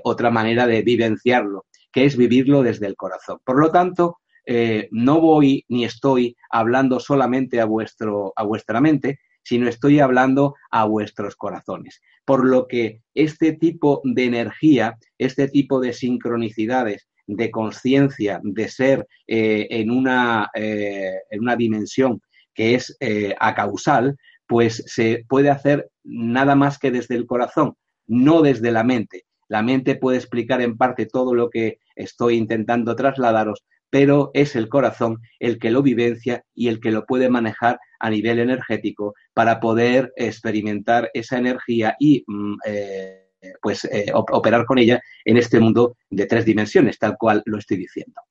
otra 0.05 0.31
manera 0.31 0.65
de 0.65 0.81
vivenciarlo 0.81 1.65
que 1.95 2.03
es 2.03 2.17
vivirlo 2.17 2.61
desde 2.61 2.87
el 2.87 2.97
corazón. 2.97 3.39
Por 3.45 3.57
lo 3.57 3.71
tanto, 3.71 4.17
eh, 4.45 4.89
no 4.91 5.21
voy 5.21 5.63
ni 5.69 5.85
estoy 5.85 6.35
hablando 6.51 6.99
solamente 6.99 7.61
a, 7.61 7.65
vuestro, 7.65 8.33
a 8.35 8.43
vuestra 8.43 8.81
mente, 8.81 9.19
sino 9.43 9.69
estoy 9.69 10.01
hablando 10.01 10.55
a 10.71 10.83
vuestros 10.83 11.37
corazones. 11.37 12.01
Por 12.25 12.45
lo 12.45 12.67
que 12.67 13.01
este 13.13 13.53
tipo 13.53 14.01
de 14.03 14.25
energía, 14.25 14.97
este 15.17 15.47
tipo 15.47 15.79
de 15.79 15.93
sincronicidades, 15.93 17.07
de 17.27 17.49
conciencia, 17.49 18.41
de 18.43 18.67
ser 18.67 19.07
eh, 19.25 19.67
en, 19.69 19.89
una, 19.89 20.49
eh, 20.53 21.13
en, 21.29 21.39
una, 21.39 21.55
dimensión 21.55 22.19
que 22.53 22.75
es 22.75 22.97
acausal, 23.39 24.17
pues 24.47 24.83
se 24.85 25.23
puede 25.29 25.49
hacer 25.49 25.89
nada 26.03 26.55
más 26.55 26.77
que 26.77 26.91
desde 26.91 27.15
el 27.15 27.25
corazón, 27.25 27.75
no 28.05 28.41
desde 28.41 28.73
la 28.73 28.83
mente. 28.83 29.24
La 29.47 29.61
mente 29.61 29.95
puede 29.95 30.17
explicar 30.17 30.61
en 30.61 30.77
parte 30.77 31.05
todo 31.05 31.33
lo 31.33 31.49
que 31.49 31.79
estoy 31.95 32.35
intentando 32.35 32.95
trasladaros, 32.95 33.65
pero 33.89 34.31
es 34.33 34.55
el 34.55 34.67
corazón 34.67 35.21
el 35.39 35.59
que 35.59 35.71
lo 35.71 35.81
vivencia 35.81 36.43
y 36.53 36.67
el 36.67 36.79
que 36.79 36.91
lo 36.91 37.05
puede 37.05 37.29
manejar 37.29 37.79
a 37.99 38.09
nivel 38.09 38.39
energético 38.39 39.13
para 39.33 39.59
poder 39.59 40.11
experimentar 40.15 41.09
esa 41.13 41.37
energía 41.37 41.95
y 41.99 42.23
mm, 42.27 42.55
eh, 42.65 43.25
pues 43.61 43.85
eh, 43.85 44.11
operar 44.13 44.65
con 44.65 44.79
ella 44.79 45.01
en 45.23 45.37
este 45.37 45.59
mundo 45.59 45.97
de 46.09 46.25
tres 46.25 46.45
dimensiones, 46.45 46.97
tal 46.97 47.15
cual 47.17 47.41
lo 47.45 47.57
estoy 47.57 47.77
diciendo. 47.77 48.21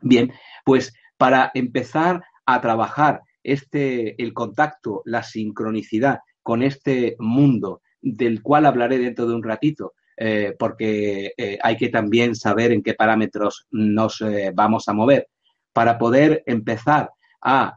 Bien, 0.00 0.32
pues 0.64 0.92
para 1.16 1.50
empezar 1.54 2.22
a 2.44 2.60
trabajar 2.60 3.20
este 3.42 4.20
el 4.22 4.32
contacto, 4.32 5.02
la 5.04 5.22
sincronicidad 5.22 6.18
con 6.42 6.62
este 6.62 7.16
mundo 7.18 7.80
del 8.02 8.42
cual 8.42 8.66
hablaré 8.66 8.98
dentro 8.98 9.26
de 9.26 9.34
un 9.34 9.42
ratito, 9.42 9.94
eh, 10.16 10.54
porque 10.58 11.32
eh, 11.36 11.58
hay 11.62 11.76
que 11.76 11.88
también 11.88 12.34
saber 12.34 12.72
en 12.72 12.82
qué 12.82 12.94
parámetros 12.94 13.66
nos 13.70 14.20
eh, 14.20 14.52
vamos 14.54 14.88
a 14.88 14.92
mover 14.92 15.28
para 15.72 15.98
poder 15.98 16.42
empezar 16.46 17.10
a, 17.42 17.76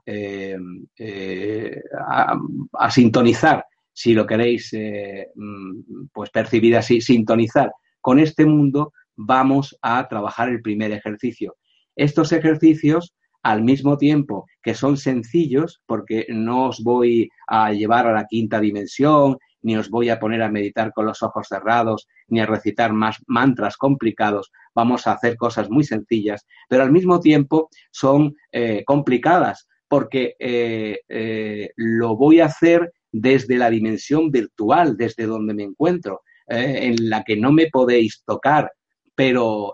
a, 2.74 2.92
sintonizar, 2.92 3.66
si 3.92 4.14
lo 4.14 4.26
queréis 4.28 4.72
mm, 4.74 6.06
pues 6.14 6.30
percibir 6.30 6.78
así, 6.78 7.02
sintonizar 7.02 7.72
con 8.00 8.20
este 8.20 8.46
mundo, 8.46 8.94
vamos 9.16 9.76
a 9.82 10.08
trabajar 10.08 10.50
el 10.50 10.62
primer 10.62 10.92
ejercicio. 10.92 11.58
Estos 11.96 12.32
ejercicios 12.32 13.16
al 13.42 13.64
mismo 13.64 13.98
tiempo 13.98 14.46
que 14.62 14.74
son 14.74 14.98
sencillos, 14.98 15.82
porque 15.86 16.28
no 16.30 16.68
os 16.68 16.84
voy 16.84 17.30
a 17.48 17.72
llevar 17.72 18.06
a 18.08 18.14
la 18.14 18.26
quinta 18.26 18.60
dimensión, 18.60 19.38
ni 19.68 19.76
os 19.76 19.90
voy 19.90 20.08
a 20.08 20.18
poner 20.18 20.42
a 20.44 20.50
meditar 20.50 20.94
con 20.94 21.06
los 21.06 21.22
ojos 21.22 21.48
cerrados, 21.50 22.08
ni 22.30 22.40
a 22.40 22.46
recitar 22.46 22.94
más 22.94 23.18
mantras 23.28 23.76
complicados. 23.76 24.50
Vamos 24.74 25.08
a 25.08 25.12
hacer 25.12 25.36
cosas 25.36 25.70
muy 25.70 25.84
sencillas, 25.84 26.46
pero 26.70 26.84
al 26.84 26.92
mismo 26.94 27.20
tiempo 27.20 27.68
son 27.92 28.34
eh, 28.54 28.84
complicadas 28.86 29.68
porque 29.90 30.36
eh, 30.40 31.02
eh, 31.10 31.72
lo 31.76 32.16
voy 32.16 32.40
a 32.40 32.46
hacer 32.46 32.94
desde 33.12 33.58
la 33.58 33.70
dimensión 33.70 34.32
virtual, 34.32 34.96
desde 34.96 35.26
donde 35.26 35.54
me 35.54 35.64
encuentro, 35.64 36.22
en 36.48 37.10
la 37.10 37.24
que 37.26 37.36
no 37.36 37.52
me 37.52 37.68
podéis 37.68 38.24
tocar, 38.26 38.72
pero 39.14 39.74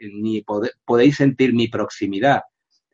ni 0.00 0.42
podéis 0.86 1.16
sentir 1.16 1.52
mi 1.52 1.68
proximidad. 1.68 2.40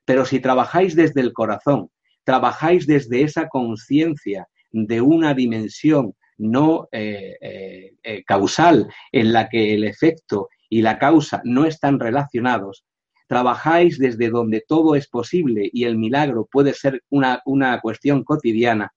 Pero 0.05 0.25
si 0.25 0.41
trabajáis 0.41 0.97
desde 0.97 1.21
el 1.21 1.33
corazón, 1.33 1.91
trabajáis 2.25 2.89
desde 2.89 3.23
esa 3.23 3.47
conciencia 3.49 4.49
de 4.73 5.01
una 5.01 5.35
dimensión 5.35 6.15
no 6.39 6.89
eh, 6.93 7.37
eh, 7.41 7.95
eh, 8.03 8.25
causal 8.25 8.89
en 9.13 9.33
la 9.33 9.49
que 9.49 9.75
el 9.75 9.85
efecto 9.85 10.49
y 10.69 10.83
la 10.83 10.99
causa 10.99 11.41
no 11.45 11.65
están 11.65 12.01
relacionados, 12.01 12.85
trabajáis 13.29 13.99
desde 13.99 14.31
donde 14.31 14.65
todo 14.67 14.97
es 14.97 15.09
posible 15.09 15.71
y 15.73 15.85
el 15.85 15.97
milagro 15.97 16.49
puede 16.51 16.75
ser 16.75 17.03
una, 17.11 17.41
una 17.45 17.81
cuestión 17.81 18.25
cotidiana 18.25 18.93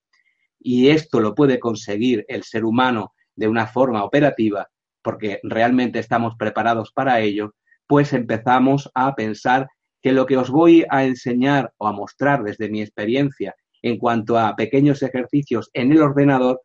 y 0.59 0.89
esto 0.89 1.19
lo 1.19 1.35
puede 1.35 1.59
conseguir 1.59 2.25
el 2.27 2.43
ser 2.43 2.65
humano 2.65 3.13
de 3.35 3.47
una 3.47 3.67
forma 3.67 4.03
operativa, 4.03 4.67
porque 5.01 5.39
realmente 5.43 5.99
estamos 5.99 6.35
preparados 6.37 6.91
para 6.91 7.19
ello, 7.21 7.53
pues 7.85 8.11
empezamos 8.13 8.89
a 8.95 9.15
pensar 9.15 9.67
que 10.01 10.11
lo 10.11 10.25
que 10.25 10.37
os 10.37 10.49
voy 10.49 10.85
a 10.89 11.05
enseñar 11.05 11.71
o 11.77 11.87
a 11.87 11.91
mostrar 11.91 12.43
desde 12.43 12.69
mi 12.69 12.81
experiencia 12.81 13.55
en 13.81 13.97
cuanto 13.97 14.37
a 14.37 14.55
pequeños 14.55 15.03
ejercicios 15.03 15.69
en 15.73 15.91
el 15.91 16.01
ordenador 16.01 16.61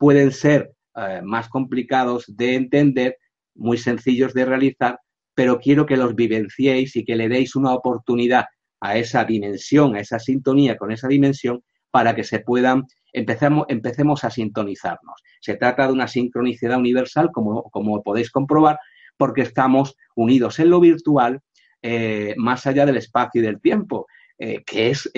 pueden 0.00 0.32
ser 0.32 0.72
eh, 0.96 1.20
más 1.22 1.50
complicados 1.50 2.24
de 2.26 2.54
entender, 2.54 3.18
muy 3.54 3.76
sencillos 3.76 4.32
de 4.32 4.46
realizar, 4.46 4.98
pero 5.34 5.60
quiero 5.60 5.84
que 5.84 5.98
los 5.98 6.14
vivenciéis 6.14 6.96
y 6.96 7.04
que 7.04 7.16
le 7.16 7.28
deis 7.28 7.54
una 7.54 7.74
oportunidad 7.74 8.46
a 8.80 8.96
esa 8.96 9.26
dimensión, 9.26 9.94
a 9.94 10.00
esa 10.00 10.18
sintonía 10.18 10.78
con 10.78 10.90
esa 10.90 11.06
dimensión, 11.06 11.62
para 11.90 12.14
que 12.14 12.24
se 12.24 12.38
puedan, 12.38 12.86
empecemos, 13.12 14.24
a 14.24 14.30
sintonizarnos. 14.30 15.20
Se 15.42 15.56
trata 15.56 15.86
de 15.86 15.92
una 15.92 16.08
sincronicidad 16.08 16.78
universal, 16.78 17.28
como, 17.30 17.64
como 17.64 18.02
podéis 18.02 18.30
comprobar, 18.30 18.78
porque 19.18 19.42
estamos 19.42 19.96
unidos 20.16 20.60
en 20.60 20.70
lo 20.70 20.80
virtual 20.80 21.40
eh, 21.82 22.34
más 22.38 22.66
allá 22.66 22.86
del 22.86 22.96
espacio 22.96 23.42
y 23.42 23.44
del 23.44 23.60
tiempo, 23.60 24.06
eh, 24.38 24.62
que 24.64 24.88
es 24.88 25.10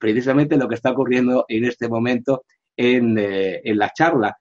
precisamente 0.00 0.56
lo 0.56 0.68
que 0.68 0.74
está 0.74 0.90
ocurriendo 0.90 1.44
en 1.46 1.66
este 1.66 1.88
momento 1.88 2.42
en, 2.76 3.16
en 3.18 3.78
la 3.78 3.90
charla. 3.90 4.36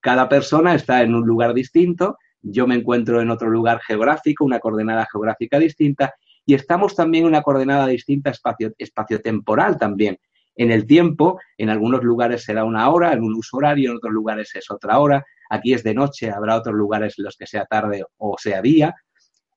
cada 0.00 0.28
persona 0.28 0.74
está 0.74 1.02
en 1.02 1.14
un 1.14 1.26
lugar 1.26 1.54
distinto, 1.54 2.16
yo 2.42 2.66
me 2.66 2.74
encuentro 2.74 3.20
en 3.20 3.30
otro 3.30 3.48
lugar 3.48 3.80
geográfico, 3.80 4.44
una 4.44 4.58
coordenada 4.58 5.06
geográfica 5.10 5.58
distinta, 5.58 6.14
y 6.44 6.54
estamos 6.54 6.94
también 6.96 7.24
en 7.24 7.28
una 7.28 7.42
coordenada 7.42 7.86
distinta 7.86 8.30
espacio, 8.30 8.72
espacio-temporal 8.76 9.78
también. 9.78 10.18
En 10.56 10.70
el 10.70 10.86
tiempo, 10.86 11.40
en 11.56 11.70
algunos 11.70 12.02
lugares 12.02 12.44
será 12.44 12.64
una 12.64 12.90
hora, 12.90 13.12
en 13.12 13.22
un 13.22 13.34
uso 13.34 13.56
horario, 13.56 13.90
en 13.90 13.96
otros 13.96 14.12
lugares 14.12 14.54
es 14.54 14.70
otra 14.70 14.98
hora, 14.98 15.24
aquí 15.48 15.72
es 15.72 15.82
de 15.82 15.94
noche, 15.94 16.30
habrá 16.30 16.56
otros 16.56 16.74
lugares 16.74 17.14
en 17.18 17.24
los 17.24 17.36
que 17.36 17.46
sea 17.46 17.64
tarde 17.64 18.04
o 18.18 18.36
sea 18.38 18.60
día, 18.60 18.94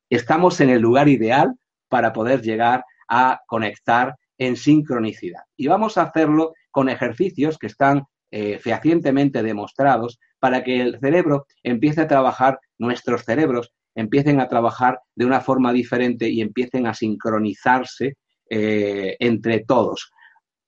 estamos 0.09 0.61
en 0.61 0.69
el 0.69 0.81
lugar 0.81 1.09
ideal 1.09 1.53
para 1.89 2.13
poder 2.13 2.41
llegar 2.41 2.85
a 3.09 3.41
conectar 3.47 4.15
en 4.37 4.55
sincronicidad. 4.55 5.41
Y 5.57 5.67
vamos 5.67 5.97
a 5.97 6.03
hacerlo 6.03 6.53
con 6.75 6.89
ejercicios 6.89 7.57
que 7.57 7.67
están 7.67 8.03
eh, 8.31 8.59
fehacientemente 8.59 9.41
demostrados 9.41 10.19
para 10.39 10.61
que 10.61 10.81
el 10.81 10.99
cerebro 10.99 11.45
empiece 11.63 12.01
a 12.01 12.07
trabajar, 12.09 12.59
nuestros 12.77 13.23
cerebros 13.23 13.71
empiecen 13.95 14.41
a 14.41 14.49
trabajar 14.49 14.99
de 15.15 15.25
una 15.25 15.39
forma 15.39 15.71
diferente 15.71 16.27
y 16.27 16.41
empiecen 16.41 16.85
a 16.85 16.93
sincronizarse 16.93 18.17
eh, 18.49 19.15
entre 19.19 19.61
todos. 19.61 20.11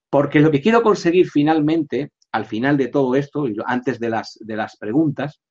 Porque 0.09 0.39
lo 0.39 0.49
que 0.49 0.61
quiero 0.61 0.81
conseguir 0.81 1.29
finalmente, 1.29 2.11
al 2.31 2.45
final 2.45 2.77
de 2.77 2.87
todo 2.87 3.13
esto, 3.17 3.45
antes 3.65 3.99
de 3.99 4.09
las, 4.09 4.37
de 4.39 4.55
las 4.55 4.77
preguntas, 4.77 5.41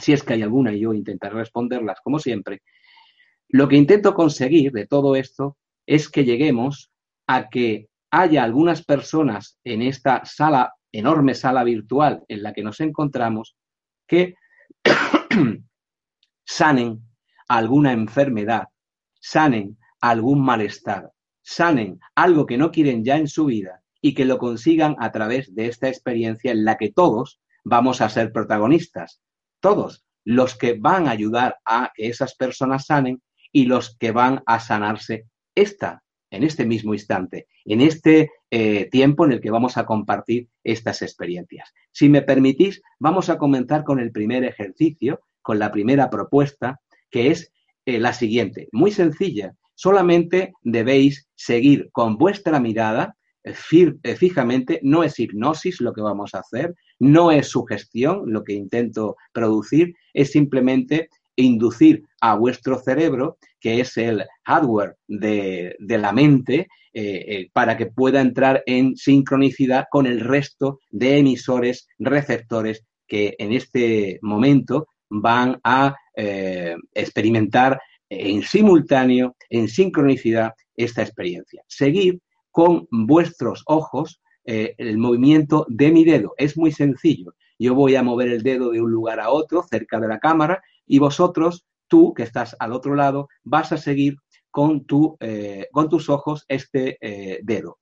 si 0.00 0.12
es 0.12 0.22
que 0.22 0.34
hay 0.34 0.42
alguna 0.42 0.72
y 0.72 0.82
yo 0.82 0.94
intentaré 0.94 1.34
responderlas 1.34 1.98
como 2.00 2.20
siempre, 2.20 2.62
lo 3.48 3.66
que 3.66 3.74
intento 3.74 4.14
conseguir 4.14 4.70
de 4.70 4.86
todo 4.86 5.16
esto 5.16 5.56
es 5.84 6.08
que 6.08 6.24
lleguemos 6.24 6.92
a 7.26 7.48
que 7.48 7.89
haya 8.10 8.42
algunas 8.42 8.84
personas 8.84 9.58
en 9.64 9.82
esta 9.82 10.24
sala, 10.24 10.74
enorme 10.92 11.34
sala 11.34 11.64
virtual 11.64 12.24
en 12.28 12.42
la 12.42 12.52
que 12.52 12.62
nos 12.62 12.80
encontramos, 12.80 13.56
que 14.06 14.34
sanen 16.44 17.02
alguna 17.48 17.92
enfermedad, 17.92 18.64
sanen 19.20 19.78
algún 20.00 20.40
malestar, 20.42 21.10
sanen 21.42 22.00
algo 22.14 22.46
que 22.46 22.58
no 22.58 22.70
quieren 22.70 23.04
ya 23.04 23.16
en 23.16 23.28
su 23.28 23.46
vida 23.46 23.82
y 24.00 24.14
que 24.14 24.24
lo 24.24 24.38
consigan 24.38 24.96
a 24.98 25.12
través 25.12 25.54
de 25.54 25.66
esta 25.66 25.88
experiencia 25.88 26.52
en 26.52 26.64
la 26.64 26.76
que 26.76 26.90
todos 26.90 27.40
vamos 27.64 28.00
a 28.00 28.08
ser 28.08 28.32
protagonistas. 28.32 29.20
Todos 29.60 30.04
los 30.24 30.56
que 30.56 30.74
van 30.78 31.06
a 31.06 31.12
ayudar 31.12 31.58
a 31.64 31.92
que 31.94 32.08
esas 32.08 32.34
personas 32.34 32.86
sanen 32.86 33.22
y 33.52 33.64
los 33.64 33.96
que 33.98 34.12
van 34.12 34.42
a 34.46 34.60
sanarse 34.60 35.26
esta, 35.54 36.02
en 36.30 36.44
este 36.44 36.64
mismo 36.64 36.94
instante, 36.94 37.46
en 37.64 37.80
este 37.80 38.30
eh, 38.50 38.88
tiempo 38.90 39.24
en 39.24 39.32
el 39.32 39.40
que 39.40 39.50
vamos 39.50 39.76
a 39.76 39.86
compartir 39.86 40.48
estas 40.64 41.02
experiencias. 41.02 41.72
Si 41.92 42.08
me 42.08 42.22
permitís, 42.22 42.82
vamos 42.98 43.28
a 43.28 43.38
comenzar 43.38 43.84
con 43.84 43.98
el 43.98 44.12
primer 44.12 44.44
ejercicio, 44.44 45.20
con 45.42 45.58
la 45.58 45.72
primera 45.72 46.10
propuesta, 46.10 46.80
que 47.10 47.28
es 47.30 47.52
eh, 47.86 47.98
la 47.98 48.12
siguiente, 48.12 48.68
muy 48.72 48.92
sencilla. 48.92 49.54
Solamente 49.74 50.52
debéis 50.62 51.28
seguir 51.34 51.90
con 51.92 52.16
vuestra 52.16 52.60
mirada 52.60 53.16
eh, 53.42 53.54
fijamente, 54.16 54.80
no 54.82 55.02
es 55.02 55.18
hipnosis 55.18 55.80
lo 55.80 55.94
que 55.94 56.02
vamos 56.02 56.34
a 56.34 56.40
hacer, 56.40 56.74
no 56.98 57.32
es 57.32 57.48
sugestión 57.48 58.24
lo 58.26 58.44
que 58.44 58.52
intento 58.52 59.16
producir, 59.32 59.94
es 60.12 60.32
simplemente 60.32 61.08
inducir 61.36 62.04
a 62.20 62.34
vuestro 62.34 62.78
cerebro, 62.78 63.38
que 63.60 63.80
es 63.80 63.96
el 63.96 64.24
hardware 64.44 64.96
de, 65.06 65.76
la 65.78 66.12
mente, 66.12 66.68
eh, 66.92 67.24
eh, 67.28 67.50
para 67.52 67.76
que 67.76 67.86
pueda 67.86 68.20
entrar 68.20 68.62
en 68.66 68.96
sincronicidad 68.96 69.86
con 69.90 70.06
el 70.06 70.20
resto 70.20 70.80
de 70.90 71.18
emisores, 71.18 71.86
receptores 71.98 72.84
que 73.06 73.34
en 73.38 73.52
este 73.52 74.18
momento 74.22 74.86
van 75.08 75.60
a 75.62 75.94
eh, 76.16 76.76
experimentar 76.94 77.80
en 78.08 78.42
simultáneo, 78.42 79.36
en 79.48 79.68
sincronicidad, 79.68 80.52
esta 80.76 81.02
experiencia. 81.02 81.62
Seguir 81.68 82.20
con 82.50 82.88
vuestros 82.90 83.62
ojos 83.66 84.20
el 84.42 84.98
movimiento 84.98 85.64
de 85.68 85.92
mi 85.92 86.04
dedo. 86.04 86.34
Es 86.36 86.56
muy 86.56 86.72
sencillo. 86.72 87.34
Yo 87.56 87.74
voy 87.74 87.94
a 87.94 88.02
mover 88.02 88.28
el 88.28 88.42
dedo 88.42 88.70
de 88.70 88.80
un 88.80 88.90
lugar 88.90 89.20
a 89.20 89.30
otro 89.30 89.62
cerca 89.62 90.00
de 90.00 90.08
la 90.08 90.18
cámara 90.18 90.60
y 90.86 90.98
vosotros, 90.98 91.66
tú 91.90 92.14
que 92.14 92.22
estás 92.22 92.56
al 92.58 92.72
otro 92.72 92.94
lado, 92.94 93.28
vas 93.42 93.72
a 93.72 93.76
seguir 93.76 94.16
con, 94.50 94.86
tu, 94.86 95.16
eh, 95.20 95.66
con 95.72 95.88
tus 95.88 96.08
ojos 96.08 96.44
este 96.48 96.96
eh, 97.00 97.40
dedo. 97.42 97.78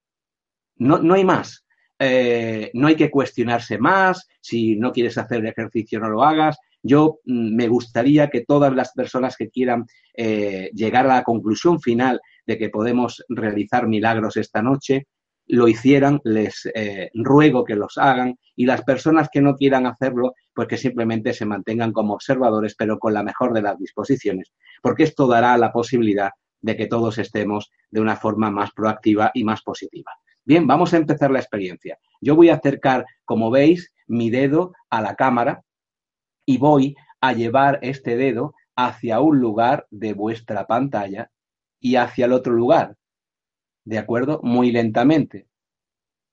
No, 0.77 0.99
no, 0.99 1.15
hay 1.15 1.25
más. 1.25 1.65
Eh, 1.99 2.71
no 2.75 2.87
hay 2.87 2.97
que 2.97 3.11
cuestionarse 3.11 3.79
más. 3.79 4.27
Si 4.41 4.77
no 4.77 4.93
quieres 4.93 5.19
hacer 5.19 5.41
el 5.41 5.49
ejercicio, 5.49 6.01
no 6.01 6.09
lo 6.09 6.25
hagas. 6.25 6.59
Yo 6.83 7.19
mm, 7.25 7.55
me 7.55 7.69
gustaría 7.69 8.29
que 8.29 8.45
todas 8.45 8.75
las 8.75 8.93
personas 8.93 9.37
que 9.37 9.51
quieran 9.51 9.87
llegar 10.15 11.07
a 11.07 11.15
la 11.15 11.23
conclusión 11.23 11.81
final 11.81 12.21
de 12.45 12.59
que 12.59 12.71
podemos 12.71 13.25
realizar 13.29 13.87
milagros 13.87 14.37
esta 14.37 14.63
noche, 14.63 15.07
lo 15.49 15.67
hicieran, 15.67 16.21
les 16.25 16.69
eh, 16.75 17.11
ruego 17.15 17.65
que 17.65 17.75
los 17.75 17.99
hagan 17.99 18.39
y 18.55 18.67
las 18.67 18.83
personas 18.83 19.29
que 19.33 19.41
no 19.41 19.57
quieran 19.57 19.87
hacerlo, 19.87 20.35
pues 20.55 20.69
que 20.69 20.77
simplemente 20.77 21.33
se 21.33 21.47
mantengan 21.47 21.93
como 21.93 22.15
observadores, 22.15 22.75
pero 22.77 22.99
con 22.99 23.15
la 23.15 23.23
mejor 23.23 23.53
de 23.55 23.63
las 23.63 23.79
disposiciones, 23.79 24.53
porque 24.83 25.05
esto 25.05 25.27
dará 25.27 25.57
la 25.57 25.73
posibilidad 25.73 26.31
de 26.61 26.77
que 26.77 26.87
todos 26.87 27.19
estemos 27.19 27.71
de 27.91 28.01
una 28.01 28.17
forma 28.17 28.51
más 28.51 28.73
proactiva 28.73 29.31
y 29.33 29.45
más 29.45 29.63
positiva. 29.63 30.13
Bien, 30.45 30.67
vamos 30.67 30.93
a 30.93 30.97
empezar 30.97 31.31
la 31.31 31.41
experiencia. 31.41 31.99
Yo 32.21 32.35
voy 32.35 32.51
a 32.51 32.55
acercar, 32.55 33.05
como 33.25 33.51
veis, 33.51 33.93
mi 34.07 34.31
dedo 34.31 34.73
a 34.91 35.01
la 35.01 35.15
cámara 35.15 35.63
y 36.45 36.59
voy 36.59 36.97
a 37.21 37.33
llevar 37.33 37.79
este 37.83 38.17
dedo 38.17 38.55
hacia 38.75 39.21
un 39.21 39.41
lugar 39.41 39.87
de 39.91 40.15
vuestra 40.15 40.67
pantalla 40.67 41.31
y 41.81 41.97
hacia 41.97 42.27
el 42.27 42.33
otro 42.33 42.53
lugar. 42.53 42.97
¿De 43.89 43.97
acuerdo? 43.97 44.41
Muy 44.43 44.71
lentamente. 44.71 45.47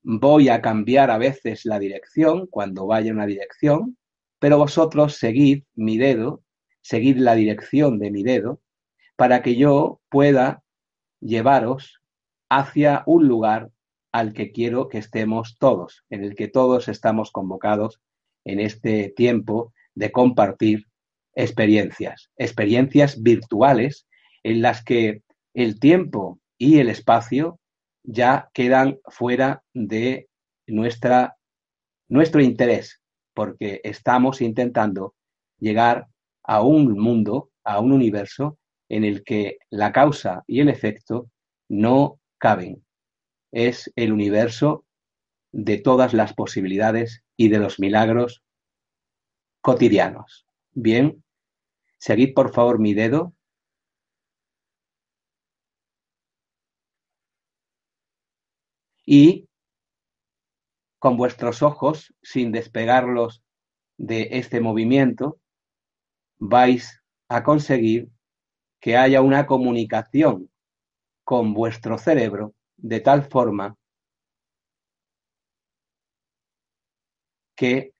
Voy 0.03 0.49
a 0.49 0.61
cambiar 0.61 1.09
a 1.09 1.17
veces 1.17 1.63
la 1.63 1.79
dirección 1.79 2.47
cuando 2.47 2.85
vaya 2.85 3.13
una 3.13 3.25
dirección, 3.25 3.97
pero 4.39 4.57
vosotros 4.57 5.15
seguid 5.15 5.63
mi 5.73 5.97
dedo, 5.97 6.43
seguid 6.81 7.15
la 7.15 7.33
dirección 7.33 7.97
de 7.97 8.11
mi 8.11 8.23
dedo, 8.23 8.59
para 9.15 9.41
que 9.41 9.55
yo 9.55 10.01
pueda 10.09 10.63
llevaros 11.21 12.01
hacia 12.49 13.03
un 13.05 13.29
lugar 13.29 13.71
al 14.11 14.33
que 14.33 14.51
quiero 14.51 14.89
que 14.89 14.97
estemos 14.97 15.57
todos, 15.57 16.03
en 16.09 16.25
el 16.25 16.35
que 16.35 16.49
todos 16.49 16.89
estamos 16.89 17.31
convocados 17.31 18.01
en 18.43 18.59
este 18.59 19.13
tiempo 19.15 19.73
de 19.93 20.11
compartir 20.11 20.87
experiencias, 21.35 22.29
experiencias 22.35 23.23
virtuales 23.23 24.07
en 24.43 24.61
las 24.61 24.83
que 24.83 25.21
el 25.53 25.79
tiempo 25.79 26.41
y 26.57 26.79
el 26.79 26.89
espacio 26.89 27.59
ya 28.03 28.49
quedan 28.53 28.99
fuera 29.07 29.63
de 29.73 30.29
nuestra, 30.67 31.37
nuestro 32.07 32.41
interés, 32.41 33.01
porque 33.33 33.81
estamos 33.83 34.41
intentando 34.41 35.15
llegar 35.59 36.07
a 36.43 36.61
un 36.61 36.97
mundo, 36.97 37.51
a 37.63 37.79
un 37.79 37.91
universo 37.91 38.57
en 38.89 39.03
el 39.03 39.23
que 39.23 39.57
la 39.69 39.91
causa 39.91 40.43
y 40.47 40.59
el 40.59 40.69
efecto 40.69 41.29
no 41.67 42.19
caben. 42.37 42.85
Es 43.51 43.91
el 43.95 44.11
universo 44.11 44.85
de 45.51 45.77
todas 45.77 46.13
las 46.13 46.33
posibilidades 46.33 47.23
y 47.37 47.47
de 47.49 47.59
los 47.59 47.79
milagros 47.79 48.43
cotidianos. 49.61 50.45
Bien, 50.73 51.23
seguid 51.97 52.33
por 52.33 52.53
favor 52.53 52.79
mi 52.79 52.93
dedo. 52.93 53.33
Y 59.05 59.47
con 60.99 61.17
vuestros 61.17 61.61
ojos, 61.61 62.13
sin 62.23 62.51
despegarlos 62.51 63.43
de 63.97 64.29
este 64.31 64.59
movimiento, 64.59 65.39
vais 66.37 67.01
a 67.29 67.43
conseguir 67.43 68.09
que 68.79 68.97
haya 68.97 69.21
una 69.21 69.45
comunicación 69.45 70.49
con 71.23 71.53
vuestro 71.53 71.97
cerebro 71.97 72.53
de 72.77 72.99
tal 72.99 73.23
forma 73.23 73.77
que 77.55 77.93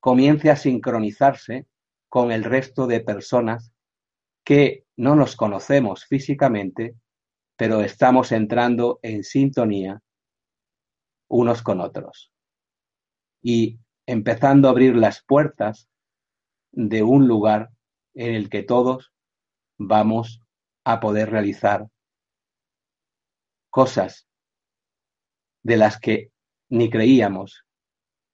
comience 0.00 0.50
a 0.50 0.56
sincronizarse 0.56 1.66
con 2.08 2.32
el 2.32 2.44
resto 2.44 2.86
de 2.86 3.00
personas 3.00 3.72
que 4.44 4.84
no 4.96 5.14
nos 5.14 5.36
conocemos 5.36 6.04
físicamente, 6.06 6.96
pero 7.56 7.80
estamos 7.80 8.32
entrando 8.32 8.98
en 9.02 9.24
sintonía 9.24 10.00
unos 11.28 11.62
con 11.62 11.80
otros 11.80 12.32
y 13.42 13.78
empezando 14.06 14.68
a 14.68 14.70
abrir 14.70 14.96
las 14.96 15.22
puertas 15.22 15.88
de 16.72 17.02
un 17.02 17.28
lugar 17.28 17.70
en 18.14 18.34
el 18.34 18.48
que 18.48 18.62
todos 18.62 19.12
vamos 19.78 20.42
a 20.84 21.00
poder 21.00 21.30
realizar 21.30 21.88
cosas 23.70 24.28
de 25.62 25.76
las 25.76 25.98
que 25.98 26.32
ni 26.68 26.90
creíamos 26.90 27.64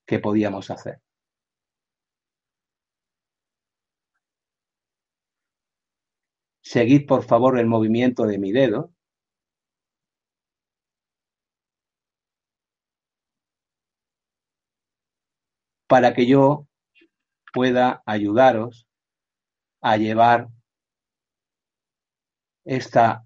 que 0.07 0.19
podíamos 0.19 0.71
hacer. 0.71 1.01
Seguid 6.63 7.07
por 7.07 7.25
favor 7.25 7.59
el 7.59 7.67
movimiento 7.67 8.27
de 8.27 8.39
mi 8.39 8.53
dedo. 8.53 8.93
Para 15.89 16.15
que 16.15 16.27
yo 16.27 16.67
pueda 17.53 18.03
ayudaros 18.07 18.87
a 19.81 19.97
llevar 19.97 20.49
esta 22.65 23.25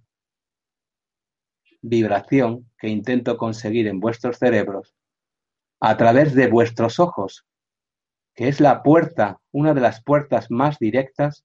vibración 1.80 2.70
que 2.78 2.88
intento 2.88 3.36
conseguir 3.36 3.88
en 3.88 3.98
vuestros 3.98 4.38
cerebros 4.38 4.94
a 5.80 5.96
través 5.96 6.34
de 6.34 6.46
vuestros 6.46 7.00
ojos, 7.00 7.44
que 8.34 8.46
es 8.46 8.60
la 8.60 8.84
puerta, 8.84 9.40
una 9.50 9.74
de 9.74 9.80
las 9.80 10.02
puertas 10.02 10.48
más 10.48 10.78
directas 10.78 11.44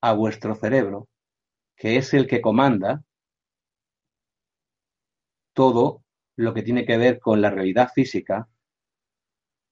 a 0.00 0.12
vuestro 0.12 0.56
cerebro, 0.56 1.08
que 1.76 1.96
es 1.96 2.12
el 2.12 2.26
que 2.26 2.40
comanda 2.40 3.04
todo 5.54 6.02
lo 6.36 6.52
que 6.52 6.62
tiene 6.62 6.84
que 6.84 6.98
ver 6.98 7.20
con 7.20 7.40
la 7.40 7.50
realidad 7.50 7.90
física 7.94 8.48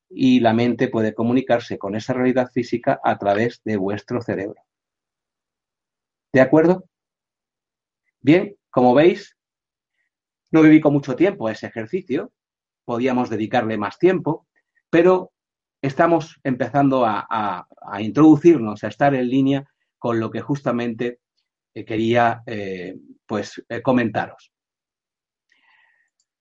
y 0.08 0.40
la 0.40 0.52
mente 0.52 0.88
puede 0.88 1.14
comunicarse 1.14 1.78
con 1.78 1.94
esa 1.94 2.12
realidad 2.12 2.50
física 2.52 3.00
a 3.02 3.18
través 3.18 3.62
de 3.64 3.76
vuestro 3.76 4.20
cerebro. 4.22 4.60
¿De 6.32 6.40
acuerdo? 6.40 6.84
Bien, 8.20 8.56
como 8.70 8.94
veis, 8.94 9.36
no 10.50 10.62
dedico 10.62 10.90
mucho 10.90 11.14
tiempo 11.14 11.46
a 11.46 11.52
ese 11.52 11.66
ejercicio, 11.66 12.32
podíamos 12.84 13.30
dedicarle 13.30 13.76
más 13.76 13.98
tiempo, 13.98 14.46
pero 14.90 15.32
estamos 15.82 16.40
empezando 16.42 17.04
a, 17.04 17.66
introducirnos, 18.00 18.82
a 18.84 18.88
estar 18.88 19.14
en 19.14 19.28
línea 19.28 19.68
con 19.98 20.18
lo 20.18 20.30
que 20.30 20.40
justamente 20.40 21.20
eh, 21.74 21.84
quería 21.84 22.42
eh, 22.46 22.96
pues, 23.26 23.62
eh, 23.68 23.82
comentaros. 23.82 24.53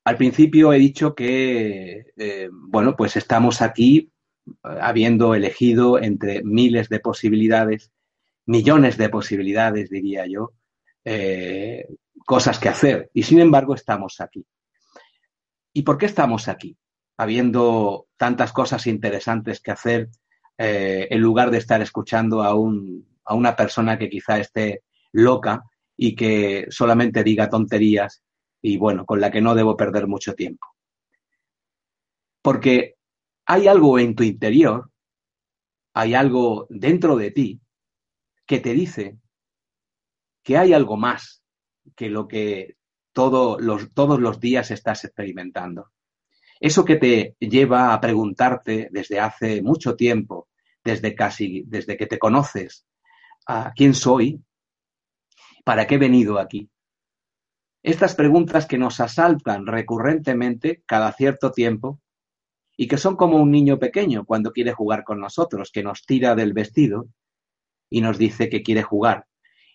Al 0.06 0.18
principio 0.18 0.74
he 0.74 0.80
dicho 0.80 1.16
que, 1.16 2.08
eh, 2.18 2.50
bueno, 2.52 2.96
pues 2.96 3.16
estamos 3.16 3.62
aquí 3.62 4.12
eh, 4.46 4.52
habiendo 4.82 5.34
elegido 5.34 6.02
entre 6.02 6.44
miles 6.44 6.90
de 6.90 7.00
posibilidades, 7.00 7.92
millones 8.46 8.98
de 8.98 9.10
posibilidades, 9.10 9.90
diría 9.90 10.26
yo, 10.28 10.52
eh, 11.06 11.88
cosas 12.26 12.60
que 12.60 12.70
hacer. 12.70 13.10
Y 13.14 13.24
sin 13.24 13.40
embargo 13.40 13.76
estamos 13.76 14.20
aquí. 14.20 14.46
¿Y 15.72 15.84
por 15.84 15.98
qué 15.98 16.06
estamos 16.06 16.50
aquí? 16.50 16.78
Habiendo 17.18 18.08
tantas 18.18 18.52
cosas 18.52 18.88
interesantes 18.88 19.62
que 19.62 19.72
hacer, 19.72 20.10
en 20.56 21.20
lugar 21.20 21.50
de 21.50 21.58
estar 21.58 21.82
escuchando 21.82 22.44
a, 22.44 22.54
un, 22.54 23.08
a 23.26 23.34
una 23.34 23.56
persona 23.56 23.98
que 23.98 24.08
quizá 24.08 24.40
esté 24.40 24.84
loca 25.12 25.64
y 25.98 26.16
que 26.16 26.68
solamente 26.70 27.24
diga 27.24 27.50
tonterías 27.50 28.24
y 28.64 28.78
bueno, 28.78 29.06
con 29.06 29.20
la 29.20 29.30
que 29.30 29.42
no 29.42 29.54
debo 29.54 29.76
perder 29.76 30.08
mucho 30.08 30.34
tiempo. 30.34 30.66
Porque 32.42 32.96
hay 33.46 33.68
algo 33.68 34.00
en 34.00 34.16
tu 34.16 34.24
interior, 34.24 34.90
hay 35.94 36.14
algo 36.14 36.66
dentro 36.70 37.18
de 37.18 37.32
ti 37.32 37.62
que 38.46 38.60
te 38.60 38.74
dice 38.74 39.18
que 40.42 40.58
hay 40.58 40.74
algo 40.74 40.96
más 40.98 41.44
que 41.96 42.10
lo 42.10 42.28
que 42.28 42.78
todos 43.12 43.62
los 43.62 44.40
días 44.40 44.72
estás 44.72 45.04
experimentando. 45.04 45.92
Eso 46.60 46.86
que 46.86 46.96
te 46.96 47.36
lleva 47.40 47.94
a 47.94 48.00
preguntarte 48.00 48.88
desde 48.92 49.20
hace 49.20 49.62
mucho 49.62 49.98
tiempo, 49.98 50.48
desde 50.84 51.16
casi, 51.16 51.64
desde 51.68 51.98
que 51.98 52.08
te 52.08 52.18
conoces, 52.18 52.86
a 53.46 53.74
quién 53.76 53.94
soy, 53.94 54.42
para 55.66 55.86
qué 55.86 55.96
he 55.96 55.98
venido 55.98 56.40
aquí. 56.40 56.70
Estas 57.84 58.16
preguntas 58.16 58.66
que 58.66 58.78
nos 58.78 59.02
asaltan 59.02 59.68
recurrentemente 59.68 60.84
cada 60.86 61.12
cierto 61.12 61.52
tiempo 61.52 62.00
y 62.78 62.88
que 62.88 62.98
son 62.98 63.18
como 63.18 63.36
un 63.38 63.52
niño 63.52 63.78
pequeño 63.78 64.24
cuando 64.24 64.54
quiere 64.54 64.72
jugar 64.72 65.04
con 65.04 65.20
nosotros, 65.20 65.70
que 65.70 65.84
nos 65.84 66.06
tira 66.06 66.34
del 66.34 66.54
vestido 66.54 67.10
y 67.90 68.00
nos 68.00 68.18
dice 68.18 68.48
que 68.50 68.64
quiere 68.64 68.84
jugar, 68.84 69.26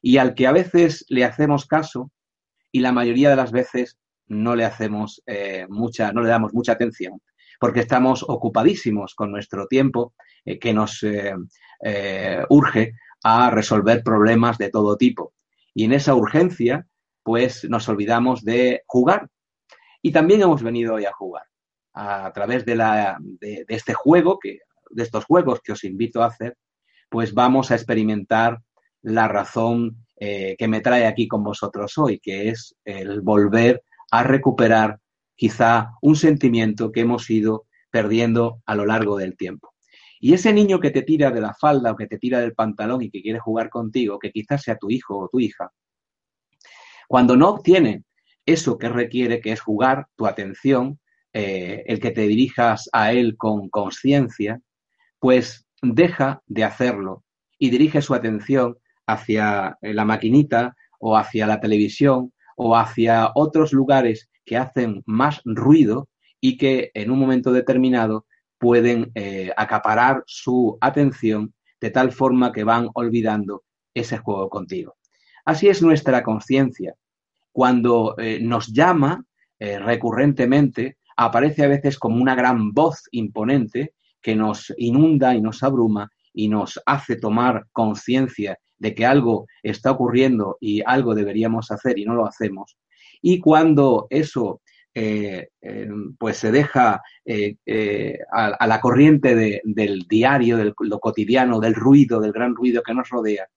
y 0.00 0.16
al 0.16 0.34
que 0.34 0.46
a 0.46 0.52
veces 0.52 1.04
le 1.08 1.24
hacemos 1.24 1.66
caso 1.66 2.10
y 2.72 2.80
la 2.80 2.92
mayoría 2.92 3.28
de 3.28 3.36
las 3.36 3.52
veces 3.52 3.98
no 4.26 4.56
le 4.56 4.64
hacemos 4.64 5.22
eh, 5.26 5.66
mucha, 5.68 6.10
no 6.12 6.22
le 6.22 6.30
damos 6.30 6.54
mucha 6.54 6.72
atención, 6.72 7.20
porque 7.60 7.80
estamos 7.80 8.24
ocupadísimos 8.26 9.14
con 9.14 9.30
nuestro 9.30 9.66
tiempo 9.66 10.14
eh, 10.46 10.58
que 10.58 10.72
nos 10.72 11.02
eh, 11.02 11.34
urge 12.48 12.94
a 13.22 13.50
resolver 13.50 14.02
problemas 14.02 14.56
de 14.56 14.70
todo 14.70 14.96
tipo. 14.96 15.34
Y 15.74 15.84
en 15.84 15.92
esa 15.92 16.14
urgencia 16.14 16.86
pues 17.28 17.68
nos 17.68 17.86
olvidamos 17.90 18.42
de 18.42 18.84
jugar. 18.86 19.28
Y 20.00 20.12
también 20.12 20.40
hemos 20.40 20.62
venido 20.62 20.94
hoy 20.94 21.04
a 21.04 21.12
jugar 21.12 21.42
a 21.92 22.32
través 22.32 22.64
de, 22.64 22.74
la, 22.74 23.18
de, 23.20 23.66
este 23.68 23.92
juego, 23.92 24.38
que, 24.38 24.60
de 24.88 25.02
estos 25.02 25.26
juegos 25.26 25.60
que 25.62 25.72
os 25.72 25.84
invito 25.84 26.22
a 26.22 26.28
hacer, 26.28 26.56
pues 27.10 27.34
vamos 27.34 27.70
a 27.70 27.74
experimentar 27.74 28.60
la 29.02 29.28
razón 29.28 30.06
eh, 30.16 30.56
que 30.58 30.68
me 30.68 30.80
trae 30.80 31.06
aquí 31.06 31.28
con 31.28 31.44
vosotros 31.44 31.98
hoy, 31.98 32.18
que 32.18 32.48
es 32.48 32.74
el 32.82 33.20
volver 33.20 33.82
a 34.10 34.22
recuperar 34.22 34.98
quizá 35.36 35.90
un 36.00 36.16
sentimiento 36.16 36.92
que 36.92 37.00
hemos 37.00 37.28
ido 37.28 37.66
perdiendo 37.90 38.62
a 38.64 38.74
lo 38.74 38.86
largo 38.86 39.18
del 39.18 39.36
tiempo. 39.36 39.74
Y 40.18 40.32
ese 40.32 40.54
niño 40.54 40.80
que 40.80 40.92
te 40.92 41.02
tira 41.02 41.30
de 41.30 41.42
la 41.42 41.52
falda 41.52 41.92
o 41.92 41.96
que 41.96 42.06
te 42.06 42.16
tira 42.16 42.40
del 42.40 42.54
pantalón 42.54 43.02
y 43.02 43.10
que 43.10 43.20
quiere 43.20 43.38
jugar 43.38 43.68
contigo, 43.68 44.18
que 44.18 44.32
quizás 44.32 44.62
sea 44.62 44.78
tu 44.78 44.88
hijo 44.88 45.18
o 45.18 45.28
tu 45.28 45.40
hija, 45.40 45.70
cuando 47.08 47.36
no 47.36 47.48
obtiene 47.48 48.04
eso 48.46 48.78
que 48.78 48.88
requiere, 48.88 49.40
que 49.40 49.52
es 49.52 49.60
jugar 49.60 50.06
tu 50.14 50.26
atención, 50.26 51.00
eh, 51.32 51.82
el 51.86 52.00
que 52.00 52.10
te 52.10 52.22
dirijas 52.22 52.88
a 52.92 53.12
él 53.12 53.36
con 53.36 53.68
conciencia, 53.68 54.60
pues 55.18 55.66
deja 55.82 56.42
de 56.46 56.64
hacerlo 56.64 57.24
y 57.58 57.70
dirige 57.70 58.02
su 58.02 58.14
atención 58.14 58.76
hacia 59.06 59.76
la 59.80 60.04
maquinita 60.04 60.76
o 61.00 61.16
hacia 61.16 61.46
la 61.46 61.60
televisión 61.60 62.32
o 62.56 62.76
hacia 62.76 63.30
otros 63.34 63.72
lugares 63.72 64.28
que 64.44 64.56
hacen 64.56 65.02
más 65.06 65.40
ruido 65.44 66.08
y 66.40 66.56
que 66.56 66.90
en 66.94 67.10
un 67.10 67.18
momento 67.18 67.52
determinado 67.52 68.26
pueden 68.58 69.10
eh, 69.14 69.50
acaparar 69.56 70.24
su 70.26 70.76
atención 70.80 71.54
de 71.80 71.90
tal 71.90 72.12
forma 72.12 72.52
que 72.52 72.64
van 72.64 72.88
olvidando 72.94 73.64
ese 73.94 74.18
juego 74.18 74.48
contigo. 74.50 74.97
Así 75.48 75.66
es 75.66 75.80
nuestra 75.80 76.22
conciencia. 76.22 76.94
Cuando 77.52 78.16
eh, 78.18 78.38
nos 78.38 78.66
llama 78.66 79.24
eh, 79.58 79.78
recurrentemente, 79.78 80.98
aparece 81.16 81.64
a 81.64 81.68
veces 81.68 81.98
como 81.98 82.20
una 82.20 82.34
gran 82.34 82.74
voz 82.74 83.04
imponente 83.12 83.94
que 84.20 84.36
nos 84.36 84.74
inunda 84.76 85.34
y 85.34 85.40
nos 85.40 85.62
abruma 85.62 86.10
y 86.34 86.48
nos 86.48 86.78
hace 86.84 87.16
tomar 87.16 87.64
conciencia 87.72 88.58
de 88.76 88.94
que 88.94 89.06
algo 89.06 89.46
está 89.62 89.92
ocurriendo 89.92 90.58
y 90.60 90.82
algo 90.84 91.14
deberíamos 91.14 91.70
hacer 91.70 91.98
y 91.98 92.04
no 92.04 92.12
lo 92.12 92.26
hacemos. 92.26 92.76
Y 93.22 93.40
cuando 93.40 94.06
eso 94.10 94.60
eh, 94.92 95.48
pues 96.18 96.36
se 96.36 96.52
deja 96.52 97.00
a, 98.32 98.66
la 98.66 98.80
corriente 98.82 99.62
del 99.64 100.06
diario, 100.10 100.58
de 100.58 100.74
lo 100.78 101.00
cotidiano, 101.00 101.58
del 101.58 101.74
ruido, 101.74 102.20
del 102.20 102.32
gran 102.32 102.54
ruido 102.54 102.82
que 102.82 102.92
nos 102.92 103.08
rodea, 103.08 103.48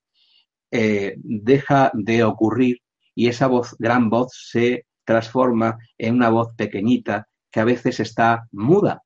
eh, 0.72 1.16
deja 1.18 1.92
de 1.94 2.24
ocurrir 2.24 2.82
y 3.14 3.28
esa 3.28 3.48
voz, 3.48 3.76
gran 3.78 4.10
voz 4.10 4.32
se 4.50 4.86
transforma 5.04 5.78
en 5.98 6.16
una 6.16 6.30
voz 6.30 6.56
pequeñita 6.56 7.28
que 7.52 7.60
a 7.60 7.66
veces 7.66 8.00
está 8.00 8.48
muda 8.52 9.04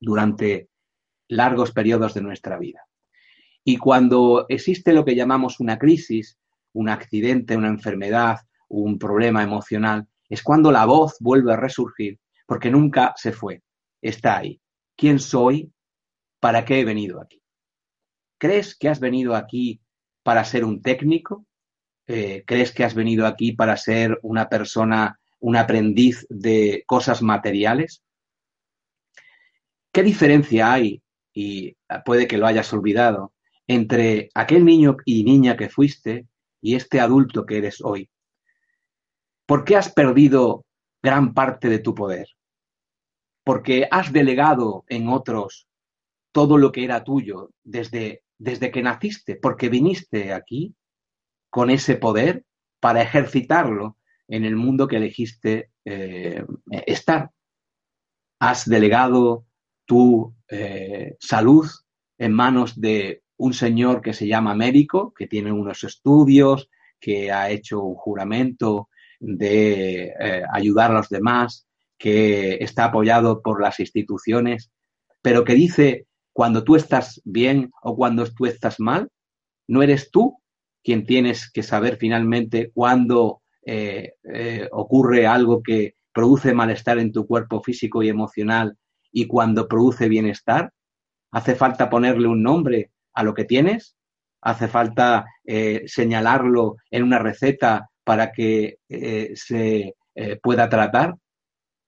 durante 0.00 0.70
largos 1.28 1.72
periodos 1.72 2.14
de 2.14 2.22
nuestra 2.22 2.58
vida. 2.58 2.80
Y 3.64 3.76
cuando 3.76 4.46
existe 4.48 4.92
lo 4.92 5.04
que 5.04 5.14
llamamos 5.14 5.60
una 5.60 5.78
crisis, 5.78 6.38
un 6.72 6.88
accidente, 6.88 7.56
una 7.56 7.68
enfermedad, 7.68 8.38
un 8.68 8.98
problema 8.98 9.42
emocional, 9.42 10.08
es 10.28 10.42
cuando 10.42 10.72
la 10.72 10.86
voz 10.86 11.16
vuelve 11.20 11.52
a 11.52 11.56
resurgir, 11.56 12.18
porque 12.46 12.70
nunca 12.70 13.12
se 13.16 13.32
fue, 13.32 13.62
está 14.00 14.38
ahí. 14.38 14.60
¿Quién 14.96 15.18
soy? 15.18 15.70
¿Para 16.40 16.64
qué 16.64 16.80
he 16.80 16.84
venido 16.84 17.20
aquí? 17.20 17.42
¿Crees 18.38 18.76
que 18.76 18.88
has 18.88 18.98
venido 18.98 19.36
aquí 19.36 19.81
para 20.22 20.44
ser 20.44 20.64
un 20.64 20.82
técnico? 20.82 21.46
Eh, 22.06 22.44
¿Crees 22.46 22.72
que 22.72 22.84
has 22.84 22.94
venido 22.94 23.26
aquí 23.26 23.52
para 23.52 23.76
ser 23.76 24.18
una 24.22 24.48
persona, 24.48 25.20
un 25.40 25.56
aprendiz 25.56 26.26
de 26.28 26.84
cosas 26.86 27.22
materiales? 27.22 28.02
¿Qué 29.92 30.02
diferencia 30.02 30.72
hay, 30.72 31.02
y 31.32 31.76
puede 32.04 32.26
que 32.26 32.38
lo 32.38 32.46
hayas 32.46 32.72
olvidado, 32.72 33.32
entre 33.66 34.30
aquel 34.34 34.64
niño 34.64 34.96
y 35.04 35.24
niña 35.24 35.56
que 35.56 35.68
fuiste 35.68 36.26
y 36.60 36.74
este 36.74 37.00
adulto 37.00 37.46
que 37.46 37.58
eres 37.58 37.80
hoy? 37.82 38.08
¿Por 39.46 39.64
qué 39.64 39.76
has 39.76 39.92
perdido 39.92 40.64
gran 41.02 41.34
parte 41.34 41.68
de 41.68 41.78
tu 41.78 41.94
poder? 41.94 42.28
Porque 43.44 43.86
has 43.90 44.12
delegado 44.12 44.84
en 44.88 45.08
otros 45.08 45.66
todo 46.32 46.56
lo 46.56 46.72
que 46.72 46.84
era 46.84 47.04
tuyo 47.04 47.50
desde 47.62 48.22
desde 48.42 48.72
que 48.72 48.82
naciste, 48.82 49.36
porque 49.36 49.68
viniste 49.68 50.32
aquí 50.32 50.74
con 51.48 51.70
ese 51.70 51.94
poder 51.96 52.44
para 52.80 53.00
ejercitarlo 53.00 53.98
en 54.26 54.44
el 54.44 54.56
mundo 54.56 54.88
que 54.88 54.96
elegiste 54.96 55.70
eh, 55.84 56.44
estar. 56.86 57.30
Has 58.40 58.68
delegado 58.68 59.46
tu 59.86 60.34
eh, 60.48 61.16
salud 61.20 61.68
en 62.18 62.32
manos 62.32 62.80
de 62.80 63.22
un 63.36 63.54
señor 63.54 64.02
que 64.02 64.12
se 64.12 64.26
llama 64.26 64.56
médico, 64.56 65.14
que 65.14 65.28
tiene 65.28 65.52
unos 65.52 65.84
estudios, 65.84 66.68
que 66.98 67.30
ha 67.30 67.48
hecho 67.48 67.80
un 67.80 67.94
juramento 67.94 68.88
de 69.20 70.14
eh, 70.18 70.42
ayudar 70.52 70.90
a 70.90 70.94
los 70.94 71.08
demás, 71.08 71.68
que 71.96 72.54
está 72.54 72.86
apoyado 72.86 73.40
por 73.40 73.62
las 73.62 73.78
instituciones, 73.78 74.72
pero 75.20 75.44
que 75.44 75.54
dice 75.54 76.06
cuando 76.32 76.64
tú 76.64 76.76
estás 76.76 77.20
bien 77.24 77.70
o 77.82 77.96
cuando 77.96 78.24
tú 78.26 78.46
estás 78.46 78.80
mal, 78.80 79.08
no 79.68 79.82
eres 79.82 80.10
tú 80.10 80.38
quien 80.82 81.06
tienes 81.06 81.50
que 81.50 81.62
saber 81.62 81.96
finalmente 81.96 82.70
cuándo 82.74 83.42
eh, 83.64 84.14
eh, 84.24 84.68
ocurre 84.72 85.26
algo 85.26 85.62
que 85.62 85.94
produce 86.12 86.52
malestar 86.52 86.98
en 86.98 87.12
tu 87.12 87.26
cuerpo 87.26 87.62
físico 87.62 88.02
y 88.02 88.08
emocional 88.08 88.76
y 89.12 89.26
cuando 89.26 89.68
produce 89.68 90.08
bienestar. 90.08 90.72
¿Hace 91.30 91.54
falta 91.54 91.88
ponerle 91.88 92.28
un 92.28 92.42
nombre 92.42 92.90
a 93.14 93.22
lo 93.22 93.34
que 93.34 93.44
tienes? 93.44 93.96
¿Hace 94.42 94.68
falta 94.68 95.24
eh, 95.44 95.84
señalarlo 95.86 96.76
en 96.90 97.04
una 97.04 97.18
receta 97.18 97.88
para 98.04 98.32
que 98.32 98.78
se 99.34 99.94
pueda 100.42 100.68
tratar? 100.68 101.14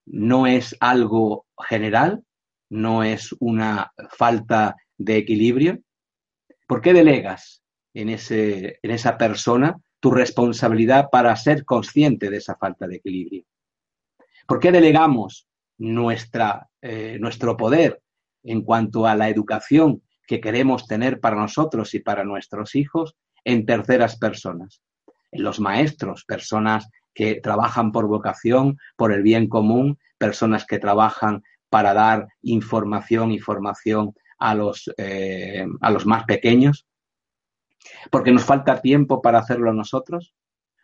¿No 0.06 0.46
es 0.46 0.76
algo 0.80 1.44
general? 1.68 2.22
No 2.74 3.04
es 3.04 3.32
una 3.38 3.92
falta 4.18 4.74
de 4.98 5.16
equilibrio? 5.16 5.78
¿Por 6.66 6.80
qué 6.80 6.92
delegas 6.92 7.62
en, 7.94 8.08
ese, 8.08 8.80
en 8.82 8.90
esa 8.90 9.16
persona 9.16 9.76
tu 10.00 10.10
responsabilidad 10.10 11.08
para 11.10 11.36
ser 11.36 11.64
consciente 11.64 12.30
de 12.30 12.38
esa 12.38 12.56
falta 12.56 12.88
de 12.88 12.96
equilibrio? 12.96 13.44
¿Por 14.48 14.58
qué 14.58 14.72
delegamos 14.72 15.46
nuestra, 15.78 16.68
eh, 16.82 17.16
nuestro 17.20 17.56
poder 17.56 18.02
en 18.42 18.62
cuanto 18.62 19.06
a 19.06 19.14
la 19.14 19.28
educación 19.28 20.02
que 20.26 20.40
queremos 20.40 20.88
tener 20.88 21.20
para 21.20 21.36
nosotros 21.36 21.94
y 21.94 22.00
para 22.00 22.24
nuestros 22.24 22.74
hijos 22.74 23.14
en 23.44 23.66
terceras 23.66 24.18
personas? 24.18 24.82
En 25.30 25.44
los 25.44 25.60
maestros, 25.60 26.24
personas 26.24 26.88
que 27.14 27.36
trabajan 27.36 27.92
por 27.92 28.08
vocación, 28.08 28.78
por 28.96 29.12
el 29.12 29.22
bien 29.22 29.48
común, 29.48 30.00
personas 30.18 30.66
que 30.66 30.80
trabajan 30.80 31.44
para 31.74 31.92
dar 31.92 32.28
información 32.42 33.32
y 33.32 33.40
formación 33.40 34.14
a 34.38 34.54
los, 34.54 34.88
eh, 34.96 35.66
a 35.80 35.90
los 35.90 36.06
más 36.06 36.22
pequeños, 36.22 36.86
porque 38.12 38.30
nos 38.30 38.44
falta 38.44 38.80
tiempo 38.80 39.20
para 39.20 39.40
hacerlo 39.40 39.72
nosotros, 39.72 40.36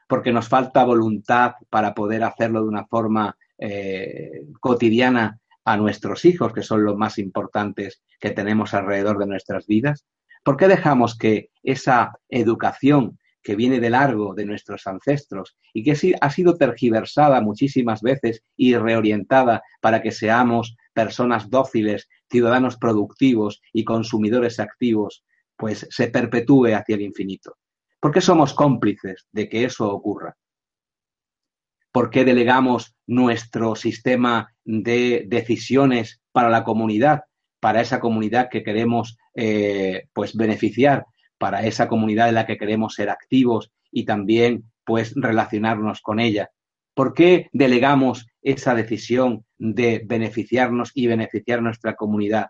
porque 0.08 0.32
nos 0.32 0.48
falta 0.48 0.82
voluntad 0.82 1.52
para 1.68 1.94
poder 1.94 2.24
hacerlo 2.24 2.62
de 2.62 2.66
una 2.66 2.86
forma 2.86 3.36
eh, 3.56 4.42
cotidiana 4.58 5.38
a 5.64 5.76
nuestros 5.76 6.24
hijos, 6.24 6.52
que 6.52 6.64
son 6.64 6.82
los 6.82 6.96
más 6.96 7.18
importantes 7.18 8.02
que 8.18 8.30
tenemos 8.30 8.74
alrededor 8.74 9.18
de 9.18 9.26
nuestras 9.28 9.68
vidas. 9.68 10.04
¿Por 10.42 10.56
qué 10.56 10.66
dejamos 10.66 11.16
que 11.16 11.50
esa 11.62 12.18
educación 12.28 13.16
que 13.44 13.54
viene 13.54 13.78
de 13.78 13.90
largo 13.90 14.34
de 14.34 14.44
nuestros 14.44 14.88
ancestros 14.88 15.56
y 15.72 15.84
que 15.84 16.16
ha 16.20 16.30
sido 16.30 16.56
tergiversada 16.56 17.40
muchísimas 17.40 18.02
veces 18.02 18.42
y 18.56 18.74
reorientada 18.74 19.62
para 19.80 20.02
que 20.02 20.10
seamos 20.10 20.76
personas 21.00 21.48
dóciles, 21.48 22.08
ciudadanos 22.30 22.76
productivos 22.76 23.62
y 23.72 23.84
consumidores 23.84 24.60
activos, 24.60 25.24
pues 25.56 25.86
se 25.90 26.08
perpetúe 26.08 26.74
hacia 26.74 26.96
el 26.96 27.00
infinito. 27.00 27.56
¿Por 28.00 28.12
qué 28.12 28.20
somos 28.20 28.52
cómplices 28.52 29.26
de 29.32 29.48
que 29.48 29.64
eso 29.64 29.90
ocurra? 29.90 30.36
¿Por 31.90 32.10
qué 32.10 32.24
delegamos 32.24 32.94
nuestro 33.06 33.74
sistema 33.76 34.54
de 34.64 35.24
decisiones 35.26 36.20
para 36.32 36.50
la 36.50 36.64
comunidad, 36.64 37.22
para 37.60 37.80
esa 37.80 37.98
comunidad 37.98 38.50
que 38.50 38.62
queremos 38.62 39.16
eh, 39.34 40.04
pues 40.12 40.36
beneficiar, 40.36 41.06
para 41.38 41.64
esa 41.64 41.88
comunidad 41.88 42.28
en 42.28 42.34
la 42.34 42.46
que 42.46 42.58
queremos 42.58 42.94
ser 42.94 43.08
activos 43.08 43.72
y 43.90 44.04
también 44.04 44.70
pues 44.84 45.14
relacionarnos 45.16 46.02
con 46.02 46.20
ella? 46.20 46.50
¿Por 46.94 47.14
qué 47.14 47.48
delegamos 47.52 48.26
esa 48.42 48.74
decisión 48.74 49.44
de 49.58 50.02
beneficiarnos 50.04 50.90
y 50.94 51.06
beneficiar 51.06 51.62
nuestra 51.62 51.94
comunidad 51.94 52.48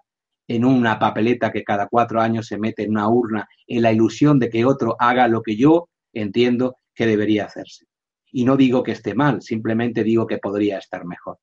en 0.48 0.64
una 0.64 0.98
papeleta 0.98 1.52
que 1.52 1.64
cada 1.64 1.88
cuatro 1.88 2.20
años 2.20 2.46
se 2.46 2.58
mete 2.58 2.84
en 2.84 2.90
una 2.90 3.08
urna 3.08 3.48
en 3.66 3.82
la 3.82 3.92
ilusión 3.92 4.38
de 4.38 4.48
que 4.48 4.64
otro 4.64 4.96
haga 4.98 5.28
lo 5.28 5.42
que 5.42 5.56
yo 5.56 5.88
entiendo 6.12 6.76
que 6.94 7.06
debería 7.06 7.44
hacerse? 7.44 7.86
Y 8.32 8.44
no 8.44 8.56
digo 8.56 8.82
que 8.82 8.92
esté 8.92 9.14
mal, 9.14 9.42
simplemente 9.42 10.04
digo 10.04 10.26
que 10.26 10.38
podría 10.38 10.78
estar 10.78 11.04
mejor. 11.04 11.38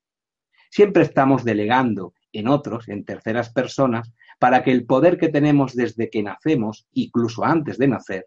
Siempre 0.70 1.02
estamos 1.02 1.44
delegando 1.44 2.14
en 2.32 2.48
otros, 2.48 2.88
en 2.88 3.04
terceras 3.04 3.50
personas, 3.52 4.12
para 4.38 4.62
que 4.62 4.72
el 4.72 4.86
poder 4.86 5.18
que 5.18 5.28
tenemos 5.28 5.74
desde 5.74 6.10
que 6.10 6.22
nacemos, 6.22 6.86
incluso 6.92 7.44
antes 7.44 7.78
de 7.78 7.88
nacer, 7.88 8.26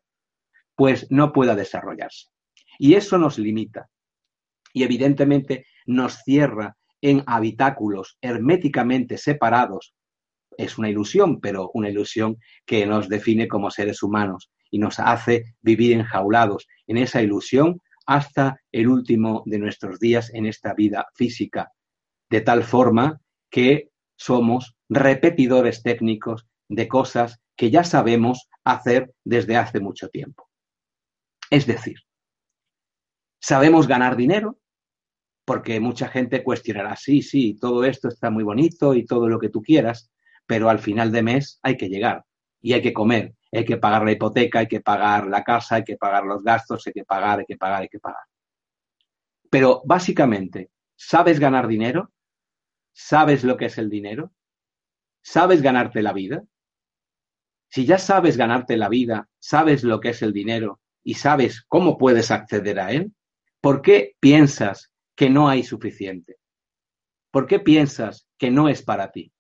pues 0.76 1.08
no 1.12 1.32
pueda 1.32 1.56
desarrollarse. 1.56 2.28
Y 2.80 2.96
eso 2.96 3.18
nos 3.18 3.38
limita, 3.38 3.90
y 4.74 4.84
evidentemente 4.84 5.66
nos 5.86 6.18
cierra 6.24 6.76
en 7.02 7.24
habitáculos 7.26 8.18
herméticamente 8.22 9.18
separados. 9.18 9.94
Es 10.58 10.78
una 10.78 10.90
ilusión, 10.90 11.40
pero 11.40 11.72
una 11.74 11.90
ilusión 11.90 12.38
que 12.66 12.86
nos 12.86 13.10
define 13.10 13.48
como 13.48 13.72
seres 13.72 14.04
humanos 14.04 14.52
y 14.70 14.80
nos 14.80 15.00
hace 15.00 15.56
vivir 15.62 15.94
enjaulados 15.94 16.68
en 16.88 16.98
esa 16.98 17.22
ilusión 17.22 17.82
hasta 18.06 18.60
el 18.72 18.88
último 18.88 19.44
de 19.46 19.60
nuestros 19.60 20.00
días 20.00 20.34
en 20.34 20.46
esta 20.46 20.74
vida 20.74 21.08
física, 21.16 21.72
de 22.30 22.42
tal 22.42 22.64
forma 22.64 23.22
que 23.50 23.90
somos 24.16 24.76
repetidores 24.90 25.84
técnicos 25.84 26.46
de 26.70 26.88
cosas 26.88 27.40
que 27.56 27.70
ya 27.70 27.84
sabemos 27.84 28.50
hacer 28.64 29.14
desde 29.24 29.58
hace 29.58 29.80
mucho 29.80 30.10
tiempo. 30.10 30.50
Es 31.50 31.66
decir, 31.68 31.98
sabemos 33.40 33.88
ganar 33.88 34.16
dinero, 34.16 34.58
porque 35.46 35.80
mucha 35.80 36.08
gente 36.08 36.44
cuestionará, 36.44 36.96
sí, 36.96 37.22
sí, 37.22 37.58
todo 37.60 37.84
esto 37.84 38.08
está 38.08 38.30
muy 38.30 38.44
bonito 38.44 38.94
y 38.94 39.06
todo 39.06 39.28
lo 39.28 39.40
que 39.40 39.50
tú 39.50 39.62
quieras, 39.62 40.12
pero 40.46 40.70
al 40.70 40.80
final 40.80 41.12
de 41.12 41.24
mes 41.24 41.60
hay 41.64 41.78
que 41.78 41.90
llegar 41.90 42.24
y 42.62 42.74
hay 42.74 42.82
que 42.82 42.94
comer, 42.94 43.36
hay 43.52 43.66
que 43.66 43.78
pagar 43.78 44.04
la 44.04 44.12
hipoteca, 44.12 44.60
hay 44.60 44.68
que 44.68 44.82
pagar 44.82 45.28
la 45.28 45.44
casa, 45.44 45.76
hay 45.76 45.84
que 45.84 45.98
pagar 45.98 46.26
los 46.26 46.44
gastos, 46.44 46.86
hay 46.86 46.94
que 46.94 47.06
pagar, 47.06 47.40
hay 47.40 47.46
que 47.46 47.58
pagar, 47.58 47.82
hay 47.82 47.90
que 47.90 48.00
pagar. 48.00 48.24
Pero 49.50 49.82
básicamente, 49.86 50.72
¿sabes 50.96 51.40
ganar 51.40 51.68
dinero? 51.68 52.12
¿Sabes 52.94 53.44
lo 53.44 53.58
que 53.58 53.66
es 53.66 53.78
el 53.78 53.90
dinero? 53.90 54.32
¿Sabes 55.22 55.62
ganarte 55.62 56.02
la 56.02 56.14
vida? 56.14 56.44
Si 57.70 57.86
ya 57.86 57.98
sabes 57.98 58.38
ganarte 58.38 58.78
la 58.78 58.90
vida, 58.90 59.30
sabes 59.40 59.84
lo 59.84 60.00
que 60.00 60.10
es 60.10 60.22
el 60.22 60.34
dinero 60.34 60.82
y 61.04 61.16
sabes 61.16 61.64
cómo 61.68 61.98
puedes 61.98 62.32
acceder 62.32 62.80
a 62.80 62.92
él, 62.92 63.14
¿por 63.62 63.82
qué 63.82 64.16
piensas 64.20 64.91
que 65.22 65.30
no 65.30 65.50
hay 65.50 65.62
suficiente? 65.62 66.38
¿Por 67.30 67.46
qué 67.46 67.60
piensas 67.60 68.28
que 68.40 68.50
no 68.50 68.70
es 68.70 68.82
para 68.82 69.12
ti? 69.12 69.32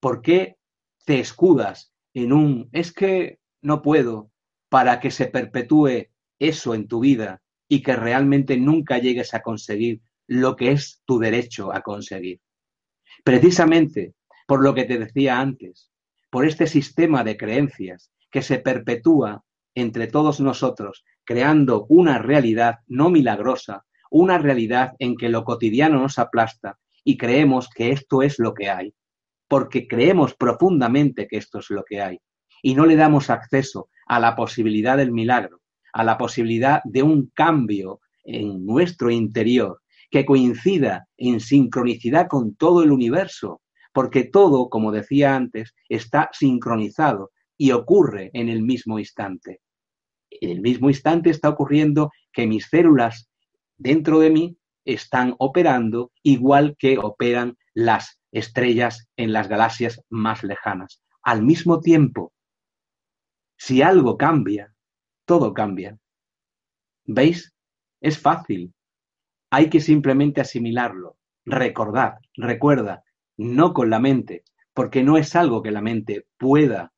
¿Por 0.00 0.22
qué 0.22 0.56
te 1.04 1.20
escudas 1.20 1.94
en 2.14 2.32
un 2.32 2.68
es 2.72 2.92
que 2.92 3.38
no 3.62 3.80
puedo 3.80 4.32
para 4.68 4.98
que 4.98 5.12
se 5.12 5.26
perpetúe 5.26 6.08
eso 6.40 6.74
en 6.74 6.88
tu 6.88 6.98
vida 6.98 7.40
y 7.68 7.80
que 7.84 7.94
realmente 7.94 8.56
nunca 8.56 8.98
llegues 8.98 9.34
a 9.34 9.40
conseguir 9.40 10.00
lo 10.26 10.56
que 10.56 10.72
es 10.72 11.00
tu 11.04 11.20
derecho 11.20 11.72
a 11.72 11.82
conseguir? 11.82 12.40
Precisamente 13.22 14.14
por 14.48 14.64
lo 14.64 14.74
que 14.74 14.82
te 14.82 14.98
decía 14.98 15.38
antes, 15.38 15.92
por 16.28 16.44
este 16.44 16.66
sistema 16.66 17.22
de 17.22 17.36
creencias 17.36 18.10
que 18.32 18.42
se 18.42 18.58
perpetúa 18.58 19.44
entre 19.76 20.08
todos 20.08 20.40
nosotros, 20.40 21.04
creando 21.22 21.86
una 21.88 22.18
realidad 22.18 22.80
no 22.88 23.10
milagrosa, 23.10 23.85
una 24.10 24.38
realidad 24.38 24.92
en 24.98 25.16
que 25.16 25.28
lo 25.28 25.44
cotidiano 25.44 26.00
nos 26.00 26.18
aplasta 26.18 26.78
y 27.04 27.16
creemos 27.16 27.68
que 27.68 27.90
esto 27.90 28.22
es 28.22 28.38
lo 28.38 28.54
que 28.54 28.68
hay, 28.68 28.94
porque 29.48 29.86
creemos 29.86 30.34
profundamente 30.34 31.26
que 31.26 31.36
esto 31.36 31.58
es 31.58 31.70
lo 31.70 31.84
que 31.84 32.00
hay 32.00 32.18
y 32.62 32.74
no 32.74 32.86
le 32.86 32.96
damos 32.96 33.30
acceso 33.30 33.88
a 34.06 34.18
la 34.18 34.34
posibilidad 34.34 34.96
del 34.96 35.12
milagro, 35.12 35.60
a 35.92 36.04
la 36.04 36.18
posibilidad 36.18 36.80
de 36.84 37.02
un 37.02 37.30
cambio 37.34 38.00
en 38.24 38.64
nuestro 38.66 39.10
interior 39.10 39.82
que 40.10 40.24
coincida 40.24 41.06
en 41.16 41.40
sincronicidad 41.40 42.28
con 42.28 42.54
todo 42.54 42.82
el 42.82 42.90
universo, 42.90 43.62
porque 43.92 44.24
todo, 44.24 44.68
como 44.68 44.92
decía 44.92 45.34
antes, 45.34 45.74
está 45.88 46.28
sincronizado 46.32 47.30
y 47.56 47.72
ocurre 47.72 48.30
en 48.34 48.48
el 48.48 48.62
mismo 48.62 48.98
instante. 48.98 49.60
En 50.30 50.50
el 50.50 50.60
mismo 50.60 50.88
instante 50.88 51.30
está 51.30 51.48
ocurriendo 51.48 52.10
que 52.32 52.46
mis 52.46 52.66
células 52.66 53.28
dentro 53.76 54.18
de 54.20 54.30
mí 54.30 54.58
están 54.84 55.34
operando 55.38 56.12
igual 56.22 56.76
que 56.78 56.98
operan 56.98 57.56
las 57.74 58.18
estrellas 58.32 59.08
en 59.16 59.32
las 59.32 59.48
galaxias 59.48 60.00
más 60.08 60.42
lejanas. 60.42 61.02
Al 61.22 61.42
mismo 61.42 61.80
tiempo, 61.80 62.32
si 63.58 63.82
algo 63.82 64.16
cambia, 64.16 64.72
todo 65.24 65.54
cambia. 65.54 65.98
¿Veis? 67.04 67.52
Es 68.00 68.18
fácil. 68.18 68.72
Hay 69.50 69.70
que 69.70 69.80
simplemente 69.80 70.40
asimilarlo. 70.40 71.16
Recordar, 71.44 72.18
recuerda, 72.36 73.04
no 73.36 73.72
con 73.72 73.90
la 73.90 73.98
mente, 73.98 74.44
porque 74.74 75.02
no 75.02 75.16
es 75.16 75.34
algo 75.36 75.62
que 75.62 75.70
la 75.70 75.80
mente 75.80 76.26
pueda 76.36 76.92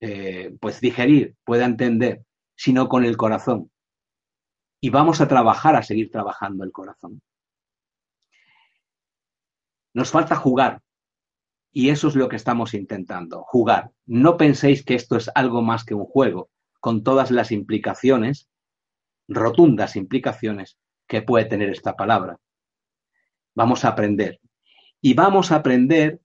eh, 0.00 0.54
pues 0.60 0.80
digerir, 0.80 1.36
pueda 1.44 1.64
entender, 1.64 2.24
sino 2.56 2.88
con 2.88 3.04
el 3.04 3.16
corazón. 3.16 3.70
Y 4.84 4.90
vamos 4.90 5.22
a 5.22 5.28
trabajar 5.28 5.76
a 5.76 5.82
seguir 5.82 6.10
trabajando 6.10 6.62
el 6.62 6.70
corazón. 6.70 7.22
Nos 9.94 10.10
falta 10.10 10.36
jugar. 10.36 10.82
Y 11.72 11.88
eso 11.88 12.08
es 12.08 12.16
lo 12.16 12.28
que 12.28 12.36
estamos 12.36 12.74
intentando, 12.74 13.44
jugar. 13.44 13.92
No 14.04 14.36
penséis 14.36 14.84
que 14.84 14.94
esto 14.94 15.16
es 15.16 15.30
algo 15.34 15.62
más 15.62 15.84
que 15.86 15.94
un 15.94 16.04
juego, 16.04 16.50
con 16.80 17.02
todas 17.02 17.30
las 17.30 17.50
implicaciones, 17.50 18.50
rotundas 19.26 19.96
implicaciones, 19.96 20.76
que 21.08 21.22
puede 21.22 21.46
tener 21.46 21.70
esta 21.70 21.96
palabra. 21.96 22.38
Vamos 23.54 23.86
a 23.86 23.88
aprender. 23.88 24.38
Y 25.00 25.14
vamos 25.14 25.50
a 25.50 25.56
aprender 25.56 26.20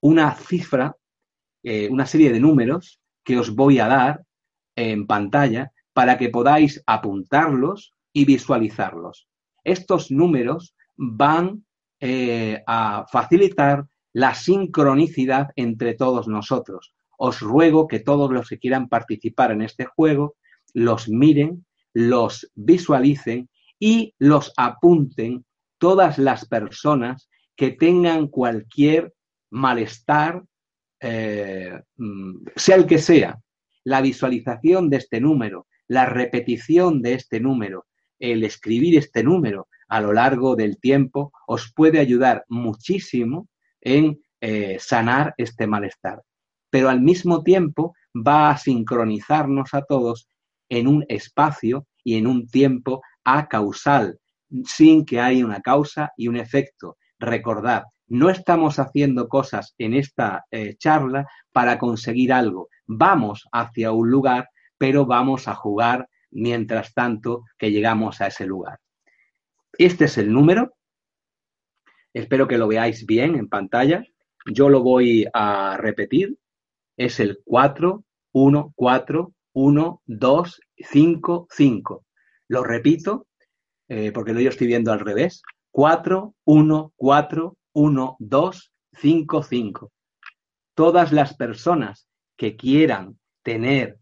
una 0.00 0.34
cifra, 0.34 0.96
eh, 1.62 1.88
una 1.90 2.06
serie 2.06 2.32
de 2.32 2.40
números 2.40 3.00
que 3.22 3.38
os 3.38 3.54
voy 3.54 3.78
a 3.78 3.86
dar 3.86 4.24
en 4.74 5.06
pantalla 5.06 5.70
para 5.94 6.18
que 6.18 6.28
podáis 6.28 6.82
apuntarlos 6.86 7.94
y 8.12 8.26
visualizarlos. 8.26 9.28
Estos 9.64 10.10
números 10.10 10.76
van 10.96 11.64
eh, 12.00 12.62
a 12.66 13.06
facilitar 13.10 13.86
la 14.12 14.34
sincronicidad 14.34 15.48
entre 15.56 15.94
todos 15.94 16.28
nosotros. 16.28 16.94
Os 17.16 17.40
ruego 17.40 17.88
que 17.88 18.00
todos 18.00 18.30
los 18.30 18.48
que 18.48 18.58
quieran 18.58 18.88
participar 18.88 19.52
en 19.52 19.62
este 19.62 19.86
juego 19.86 20.36
los 20.74 21.08
miren, 21.08 21.64
los 21.92 22.50
visualicen 22.54 23.48
y 23.78 24.14
los 24.18 24.52
apunten 24.56 25.44
todas 25.78 26.18
las 26.18 26.46
personas 26.46 27.28
que 27.56 27.70
tengan 27.70 28.28
cualquier 28.28 29.14
malestar, 29.50 30.42
eh, 31.00 31.80
mm, 31.96 32.46
sea 32.56 32.76
el 32.76 32.86
que 32.86 32.98
sea. 32.98 33.38
La 33.84 34.00
visualización 34.00 34.90
de 34.90 34.96
este 34.96 35.20
número, 35.20 35.66
la 35.88 36.06
repetición 36.06 37.02
de 37.02 37.14
este 37.14 37.40
número, 37.40 37.86
el 38.18 38.44
escribir 38.44 38.96
este 38.96 39.22
número 39.22 39.68
a 39.88 40.00
lo 40.00 40.12
largo 40.12 40.56
del 40.56 40.78
tiempo 40.78 41.32
os 41.46 41.72
puede 41.74 41.98
ayudar 41.98 42.44
muchísimo 42.48 43.48
en 43.80 44.20
eh, 44.40 44.78
sanar 44.80 45.34
este 45.36 45.66
malestar. 45.66 46.22
Pero 46.70 46.88
al 46.88 47.00
mismo 47.00 47.42
tiempo 47.42 47.94
va 48.14 48.50
a 48.50 48.58
sincronizarnos 48.58 49.74
a 49.74 49.82
todos 49.82 50.28
en 50.68 50.88
un 50.88 51.04
espacio 51.08 51.86
y 52.02 52.16
en 52.16 52.26
un 52.26 52.48
tiempo 52.48 53.02
a 53.24 53.48
causal, 53.48 54.18
sin 54.64 55.04
que 55.04 55.20
haya 55.20 55.44
una 55.44 55.60
causa 55.60 56.12
y 56.16 56.28
un 56.28 56.36
efecto. 56.36 56.96
Recordad, 57.18 57.84
no 58.08 58.28
estamos 58.28 58.78
haciendo 58.78 59.28
cosas 59.28 59.74
en 59.78 59.94
esta 59.94 60.44
eh, 60.50 60.76
charla 60.76 61.26
para 61.52 61.78
conseguir 61.78 62.32
algo. 62.32 62.68
Vamos 62.86 63.48
hacia 63.52 63.92
un 63.92 64.10
lugar, 64.10 64.48
pero 64.78 65.06
vamos 65.06 65.48
a 65.48 65.54
jugar 65.54 66.08
mientras 66.30 66.94
tanto 66.94 67.44
que 67.58 67.70
llegamos 67.70 68.20
a 68.20 68.26
ese 68.26 68.46
lugar. 68.46 68.80
Este 69.78 70.06
es 70.06 70.18
el 70.18 70.32
número. 70.32 70.74
Espero 72.12 72.46
que 72.46 72.58
lo 72.58 72.68
veáis 72.68 73.06
bien 73.06 73.36
en 73.36 73.48
pantalla. 73.48 74.04
Yo 74.46 74.68
lo 74.68 74.82
voy 74.82 75.26
a 75.32 75.76
repetir. 75.78 76.38
Es 76.96 77.18
el 77.18 77.40
4, 77.44 78.04
1, 78.32 78.72
4, 78.76 79.32
1, 79.52 80.02
2, 80.06 80.60
5, 80.76 81.46
5. 81.50 82.06
Lo 82.48 82.62
repito 82.62 83.26
eh, 83.88 84.12
porque 84.12 84.32
lo 84.32 84.40
yo 84.40 84.50
estoy 84.50 84.66
viendo 84.66 84.92
al 84.92 85.00
revés. 85.00 85.42
4, 85.70 86.34
1, 86.44 86.92
4, 86.96 87.56
1, 87.72 88.16
2, 88.18 88.72
5, 88.92 89.42
5. 89.42 89.92
Todas 90.74 91.12
las 91.12 91.34
personas 91.36 92.08
que 92.36 92.56
quieran 92.56 93.18
tener 93.42 93.98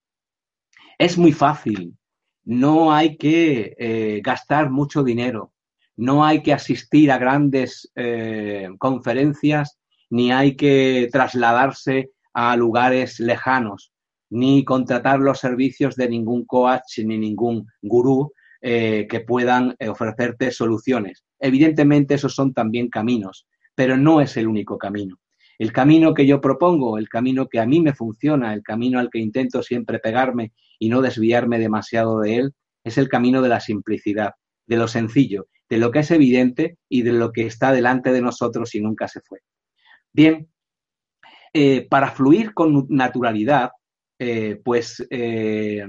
Es 0.98 1.18
muy 1.18 1.32
fácil. 1.32 1.96
No 2.44 2.92
hay 2.94 3.18
que 3.18 3.76
eh, 3.78 4.22
gastar 4.24 4.72
mucho 4.72 5.04
dinero. 5.04 5.54
No 5.96 6.26
hay 6.26 6.42
que 6.42 6.54
asistir 6.54 7.12
a 7.12 7.20
grandes 7.20 7.92
eh, 7.96 8.70
conferencias, 8.80 9.80
ni 10.10 10.32
hay 10.32 10.56
que 10.56 11.10
trasladarse 11.12 12.10
a 12.34 12.56
lugares 12.56 13.20
lejanos, 13.20 13.91
ni 14.32 14.66
contratar 14.66 15.20
los 15.20 15.40
servicios 15.40 15.96
de 15.96 16.10
ningún 16.10 16.46
coach 16.46 17.00
ni 17.06 17.18
ningún 17.18 17.68
gurú 17.82 18.34
eh, 18.62 19.08
que 19.10 19.20
puedan 19.20 19.76
ofrecerte 19.88 20.52
soluciones. 20.52 21.24
Evidentemente, 21.40 22.16
esos 22.16 22.34
son 22.34 22.54
también 22.54 22.90
caminos, 22.90 23.48
pero 23.76 23.98
no 23.98 24.22
es 24.22 24.38
el 24.38 24.48
único 24.48 24.78
camino. 24.78 25.18
El 25.60 25.72
camino 25.72 26.16
que 26.16 26.26
yo 26.26 26.42
propongo, 26.42 26.98
el 26.98 27.08
camino 27.08 27.48
que 27.48 27.60
a 27.60 27.68
mí 27.68 27.82
me 27.82 27.94
funciona, 27.94 28.54
el 28.54 28.64
camino 28.64 29.00
al 29.00 29.12
que 29.12 29.20
intento 29.20 29.62
siempre 29.62 30.00
pegarme 30.00 30.54
y 30.80 30.90
no 30.90 31.02
desviarme 31.02 31.60
demasiado 31.60 32.20
de 32.20 32.38
él, 32.38 32.54
es 32.84 32.98
el 32.98 33.10
camino 33.10 33.44
de 33.44 33.50
la 33.50 33.60
simplicidad, 33.60 34.32
de 34.66 34.78
lo 34.78 34.88
sencillo, 34.88 35.48
de 35.70 35.78
lo 35.78 35.92
que 35.92 36.00
es 36.00 36.10
evidente 36.10 36.78
y 36.90 37.04
de 37.04 37.14
lo 37.14 37.32
que 37.32 37.46
está 37.46 37.72
delante 37.72 38.12
de 38.12 38.22
nosotros 38.22 38.74
y 38.74 38.82
nunca 38.82 39.08
se 39.08 39.22
fue. 39.22 39.40
Bien, 40.12 40.50
eh, 41.54 41.88
para 41.90 42.12
fluir 42.12 42.54
con 42.54 42.88
naturalidad, 42.90 43.72
eh, 44.22 44.62
pues 44.64 45.06
eh, 45.10 45.84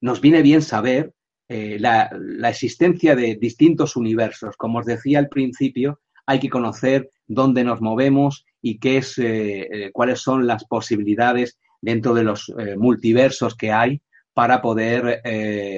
nos 0.00 0.20
viene 0.20 0.42
bien 0.42 0.62
saber 0.62 1.12
la, 1.48 2.10
la, 2.12 2.50
existencia 2.50 3.14
de 3.14 3.36
distintos 3.36 3.96
universos. 3.96 4.56
Como 4.56 4.80
os 4.80 4.86
decía 4.86 5.18
al 5.18 5.28
principio, 5.28 6.00
hay 6.26 6.40
que 6.40 6.50
conocer 6.50 7.10
dónde 7.26 7.64
nos 7.64 7.80
movemos 7.80 8.44
y 8.62 8.78
qué 8.78 8.98
es, 8.98 9.18
eh, 9.18 9.68
eh, 9.70 9.90
cuáles 9.92 10.20
son 10.20 10.46
las 10.46 10.64
posibilidades 10.64 11.58
dentro 11.80 12.14
de 12.14 12.24
los 12.24 12.52
eh, 12.58 12.76
multiversos 12.76 13.54
que 13.54 13.72
hay 13.72 14.00
para 14.34 14.60
poder 14.60 15.22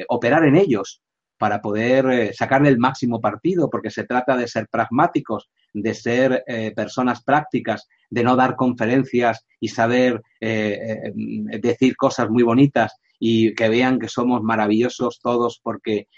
operar 0.09 0.45
en 0.45 0.57
ellos, 0.57 1.01
para 1.39 1.61
poder 1.61 2.34
sacarle 2.34 2.68
el 2.68 2.78
máximo 2.78 3.20
partido, 3.20 3.70
porque 3.70 3.91
se 3.91 4.05
trata 4.05 4.36
de 4.36 4.49
ser 4.49 4.68
pragmáticos, 4.68 5.49
de 5.72 5.95
ser 5.95 6.45
personas 6.74 7.22
prácticas, 7.22 7.86
de 8.11 8.24
no 8.24 8.36
dar 8.36 8.57
conferencias 8.57 9.47
y 9.61 9.68
saber 9.68 10.20
decir 10.41 11.97
cosas 11.97 12.28
muy 12.30 12.43
bonitas 12.43 12.93
y 13.20 13.55
que 13.55 13.68
vean 13.68 13.99
que 13.99 14.09
somos 14.09 14.43
maravillosos 14.43 15.20
todos 15.22 15.61
porque 15.62 16.09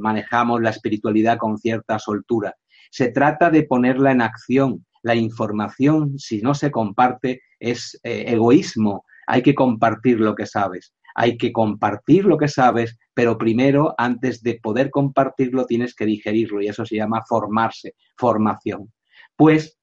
manejamos 0.00 0.62
la 0.62 0.70
espiritualidad 0.70 1.38
con 1.38 1.58
cierta 1.58 1.98
soltura. 1.98 2.54
Se 2.90 3.08
trata 3.08 3.50
de 3.50 3.62
ponerla 3.62 4.10
en 4.12 4.20
acción. 4.20 4.84
La 5.02 5.14
información, 5.14 6.18
si 6.18 6.42
no 6.42 6.54
se 6.54 6.70
comparte, 6.70 7.40
es 7.58 7.98
eh, 8.02 8.24
egoísmo. 8.26 9.04
Hay 9.26 9.42
que 9.42 9.54
compartir 9.54 10.20
lo 10.20 10.34
que 10.34 10.44
sabes. 10.44 10.92
Hay 11.14 11.38
que 11.38 11.52
compartir 11.52 12.24
lo 12.24 12.36
que 12.36 12.48
sabes, 12.48 12.98
pero 13.20 13.36
primero, 13.36 13.94
antes 13.98 14.42
de 14.42 14.54
poder 14.54 14.88
compartirlo, 14.90 15.66
tienes 15.66 15.94
que 15.94 16.06
digerirlo 16.06 16.62
y 16.62 16.68
eso 16.68 16.86
se 16.86 16.96
llama 16.96 17.22
formarse, 17.28 17.94
formación. 18.16 18.94
Pues, 19.36 19.78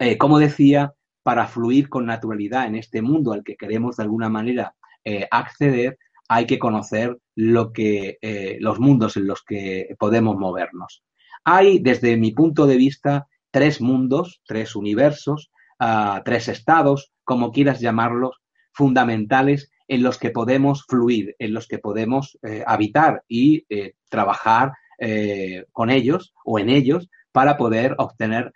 eh, 0.00 0.18
como 0.18 0.40
decía, 0.40 0.92
para 1.22 1.46
fluir 1.46 1.88
con 1.88 2.06
naturalidad 2.06 2.66
en 2.66 2.74
este 2.74 3.02
mundo 3.02 3.32
al 3.32 3.44
que 3.44 3.54
queremos 3.54 3.98
de 3.98 4.02
alguna 4.02 4.28
manera 4.28 4.74
eh, 5.04 5.28
acceder, 5.30 5.96
hay 6.28 6.46
que 6.46 6.58
conocer 6.58 7.16
lo 7.36 7.72
que, 7.72 8.18
los 8.58 8.80
mundos 8.80 9.16
en 9.16 9.28
los 9.28 9.44
que 9.44 9.94
podemos 9.96 10.36
movernos. 10.36 11.04
Hay, 11.44 11.78
desde 11.78 12.16
mi 12.16 12.32
punto 12.32 12.66
de 12.66 12.76
vista, 12.76 13.28
tres 13.52 13.80
mundos, 13.80 14.42
tres 14.44 14.74
universos, 14.74 15.52
ah, 15.78 16.20
tres 16.24 16.48
estados, 16.48 17.12
como 17.22 17.52
quieras 17.52 17.78
llamarlos, 17.78 18.42
fundamentales 18.72 19.70
en 19.88 20.02
los 20.02 20.18
que 20.18 20.30
podemos 20.30 20.84
fluir, 20.86 21.34
en 21.38 21.52
los 21.52 21.68
que 21.68 21.78
podemos 21.78 22.38
eh, 22.42 22.62
habitar 22.66 23.22
y 23.28 23.64
eh, 23.68 23.94
trabajar 24.08 24.72
eh, 24.98 25.64
con 25.72 25.90
ellos 25.90 26.34
o 26.44 26.58
en 26.58 26.70
ellos 26.70 27.08
para 27.32 27.56
poder 27.56 27.94
obtener 27.98 28.52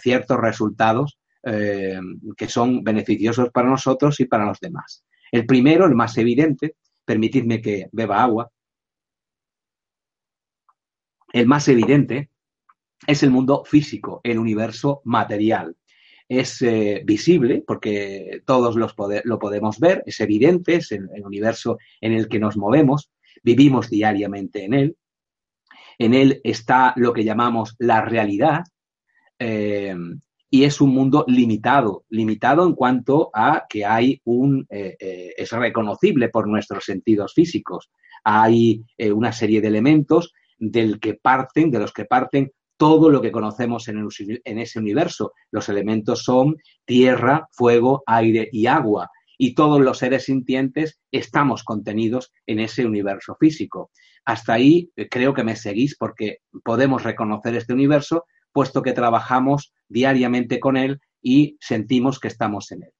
ciertos 0.00 0.38
resultados 0.38 1.18
que 1.44 2.48
son 2.48 2.82
beneficiosos 2.82 3.50
para 3.50 3.68
nosotros 3.68 4.18
y 4.20 4.24
para 4.24 4.46
los 4.46 4.58
demás. 4.58 5.04
El 5.30 5.44
primero, 5.44 5.84
el 5.84 5.94
más 5.94 6.16
evidente, 6.16 6.76
permitidme 7.04 7.60
que 7.60 7.88
beba 7.92 8.22
agua, 8.22 8.50
el 11.32 11.46
más 11.46 11.68
evidente 11.68 12.30
es 13.06 13.22
el 13.22 13.30
mundo 13.30 13.64
físico, 13.64 14.20
el 14.24 14.38
universo 14.38 15.02
material. 15.04 15.76
Es 16.28 16.60
eh, 16.62 17.02
visible 17.04 17.64
porque 17.66 18.42
todos 18.44 18.76
los 18.76 18.94
lo 19.24 19.38
podemos 19.38 19.78
ver, 19.78 20.02
es 20.04 20.20
evidente, 20.20 20.76
es 20.76 20.92
el, 20.92 21.08
universo 21.24 21.78
en 22.00 22.12
el 22.12 22.28
que 22.28 22.38
nos 22.38 22.56
movemos, 22.56 23.10
vivimos 23.42 23.88
diariamente 23.88 24.64
en 24.64 24.74
él. 24.74 24.96
En 25.98 26.14
él 26.14 26.40
está 26.44 26.92
lo 26.96 27.12
que 27.12 27.24
llamamos 27.24 27.74
la 27.78 28.02
realidad 28.02 28.64
eh, 29.38 29.96
y 30.50 30.64
es 30.64 30.80
un 30.80 30.90
mundo 30.90 31.24
limitado, 31.28 32.04
limitado 32.10 32.66
en 32.66 32.74
cuanto 32.74 33.30
a 33.32 33.64
que 33.68 33.84
hay 33.84 34.20
un, 34.24 34.66
eh, 34.70 34.96
es 35.36 35.50
reconocible 35.50 36.28
por 36.28 36.46
nuestros 36.46 36.84
sentidos 36.84 37.32
físicos. 37.34 37.90
Hay 38.22 38.84
una 39.12 39.32
serie 39.32 39.60
de 39.60 39.68
elementos 39.68 40.32
del 40.58 41.00
que 41.00 41.14
parten, 41.14 41.70
de 41.70 41.78
los 41.78 41.92
que 41.92 42.04
parten 42.04 42.52
todo 42.78 43.10
lo 43.10 43.20
que 43.20 43.32
conocemos 43.32 43.88
en, 43.88 44.08
ese 44.44 44.78
universo. 44.78 45.32
Los 45.50 45.68
elementos 45.68 46.22
son 46.22 46.56
tierra, 46.86 47.48
fuego, 47.52 48.02
aire 48.06 48.48
y 48.50 48.66
agua. 48.66 49.10
Y 49.36 49.54
todos 49.54 49.80
los 49.80 49.98
seres 49.98 50.24
sintientes 50.24 50.98
estamos 51.12 51.64
contenidos 51.64 52.32
en 52.46 52.60
ese 52.60 52.86
universo 52.86 53.36
físico. 53.38 53.90
Hasta 54.24 54.54
ahí 54.54 54.90
eh, 54.96 55.08
creo 55.08 55.34
que 55.34 55.44
me 55.44 55.56
seguís 55.56 55.96
porque 55.98 56.38
podemos 56.64 57.02
reconocer 57.02 57.54
este 57.56 57.72
universo 57.72 58.24
puesto 58.52 58.82
que 58.82 58.92
trabajamos 58.92 59.72
diariamente 59.88 60.58
con 60.58 60.76
él 60.76 61.00
y 61.20 61.56
sentimos 61.60 62.18
que 62.18 62.28
estamos 62.28 62.72
en 62.72 62.84
él 62.84 62.90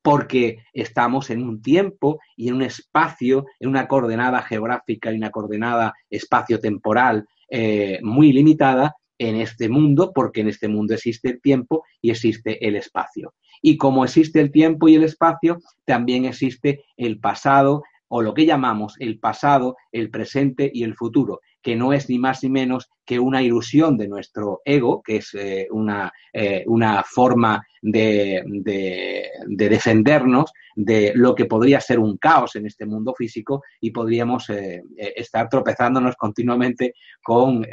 porque 0.00 0.64
estamos 0.72 1.28
en 1.28 1.42
un 1.42 1.60
tiempo 1.60 2.18
y 2.34 2.48
en 2.48 2.54
un 2.54 2.62
espacio, 2.62 3.44
en 3.60 3.68
una 3.68 3.86
coordenada 3.86 4.40
geográfica 4.40 5.12
y 5.12 5.16
una 5.16 5.30
coordenada 5.30 5.92
espacio-temporal 6.08 7.26
eh, 7.50 7.98
muy 8.02 8.32
limitada 8.32 8.94
en 9.18 9.36
este 9.36 9.68
mundo, 9.68 10.12
porque 10.14 10.40
en 10.40 10.48
este 10.48 10.68
mundo 10.68 10.94
existe 10.94 11.28
el 11.28 11.40
tiempo 11.40 11.84
y 12.00 12.10
existe 12.10 12.66
el 12.66 12.76
espacio. 12.76 13.34
Y 13.60 13.76
como 13.76 14.04
existe 14.04 14.40
el 14.40 14.52
tiempo 14.52 14.88
y 14.88 14.94
el 14.94 15.04
espacio, 15.04 15.58
también 15.84 16.24
existe 16.24 16.84
el 16.96 17.18
pasado 17.18 17.82
o 18.08 18.22
lo 18.22 18.32
que 18.34 18.46
llamamos 18.46 18.94
el 19.00 19.18
pasado, 19.18 19.76
el 19.92 20.10
presente 20.10 20.70
y 20.72 20.82
el 20.84 20.94
futuro 20.94 21.40
que 21.68 21.76
no 21.76 21.92
es 21.92 22.08
ni 22.08 22.18
más 22.18 22.42
ni 22.42 22.48
menos 22.48 22.88
que 23.04 23.18
una 23.18 23.42
ilusión 23.42 23.98
de 23.98 24.08
nuestro 24.08 24.62
ego, 24.64 25.02
que 25.02 25.16
es 25.16 25.34
eh, 25.34 25.68
una, 25.70 26.10
eh, 26.32 26.64
una, 26.66 27.02
forma 27.02 27.62
de, 27.82 28.42
de, 28.46 29.68
defendernos 29.68 30.50
de 30.74 31.12
lo 31.14 31.34
que 31.34 31.44
podría 31.44 31.78
ser 31.82 31.98
un 31.98 32.16
caos 32.16 32.56
en 32.56 32.64
este 32.64 32.86
mundo 32.86 33.14
físico 33.14 33.62
y 33.82 33.90
podríamos 33.90 34.48
eh, 34.48 34.82
estar 34.96 35.50
tropezándonos 35.50 36.16
continuamente 36.16 36.94
con 37.22 37.66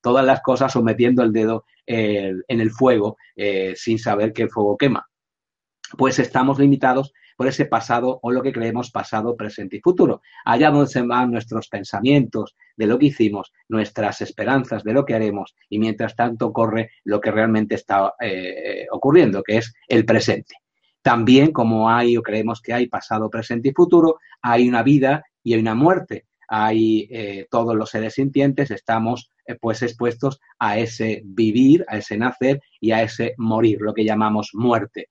todas 0.00 0.24
las 0.24 0.40
cosas 0.40 0.76
o 0.76 0.82
metiendo 0.84 1.24
el 1.24 1.32
dedo 1.32 1.64
en 1.84 2.60
el 2.60 2.70
fuego 2.70 3.16
sin 3.74 3.98
saber 3.98 4.32
que 4.32 4.42
el 4.42 4.50
fuego 4.50 4.76
quema. 4.76 5.04
Pues 5.98 6.20
estamos 6.20 6.60
limitados 6.60 7.12
por 7.36 7.48
ese 7.48 7.66
pasado 7.66 8.18
o 8.22 8.30
lo 8.30 8.42
que 8.42 8.52
creemos 8.52 8.90
pasado, 8.92 9.36
presente 9.36 9.76
y 9.76 9.80
futuro. 9.80 10.22
Allá 10.44 10.70
donde 10.70 10.86
se 10.90 11.02
van 11.02 11.32
nuestros 11.32 11.68
pensamientos 11.68 12.54
de 12.76 12.86
lo 12.86 12.98
que 12.98 13.06
hicimos, 13.06 13.52
nuestras 13.68 14.20
esperanzas 14.20 14.84
de 14.84 14.92
lo 14.92 15.04
que 15.04 15.14
haremos 15.14 15.54
y 15.68 15.78
mientras 15.78 16.14
tanto 16.14 16.46
ocurre 16.46 16.90
lo 17.04 17.20
que 17.20 17.30
realmente 17.30 17.74
está 17.74 18.14
eh, 18.20 18.86
ocurriendo, 18.92 19.42
que 19.42 19.58
es 19.58 19.74
el 19.88 20.04
presente. 20.04 20.54
También, 21.02 21.52
como 21.52 21.90
hay 21.90 22.16
o 22.16 22.22
creemos 22.22 22.60
que 22.60 22.74
hay 22.74 22.88
pasado, 22.88 23.30
presente 23.30 23.68
y 23.68 23.72
futuro, 23.72 24.18
hay 24.42 24.68
una 24.68 24.82
vida 24.82 25.24
y 25.42 25.54
hay 25.54 25.60
una 25.60 25.74
muerte. 25.74 26.26
Hay 26.48 27.08
eh, 27.10 27.46
todos 27.50 27.74
los 27.74 27.90
seres 27.90 28.14
sintientes, 28.14 28.70
estamos 28.70 29.30
eh, 29.46 29.56
pues 29.60 29.82
expuestos 29.82 30.40
a 30.58 30.78
ese 30.78 31.22
vivir, 31.24 31.84
a 31.88 31.98
ese 31.98 32.16
nacer 32.16 32.60
y 32.80 32.92
a 32.92 33.02
ese 33.02 33.34
morir, 33.36 33.78
lo 33.80 33.94
que 33.94 34.04
llamamos 34.04 34.50
muerte. 34.52 35.08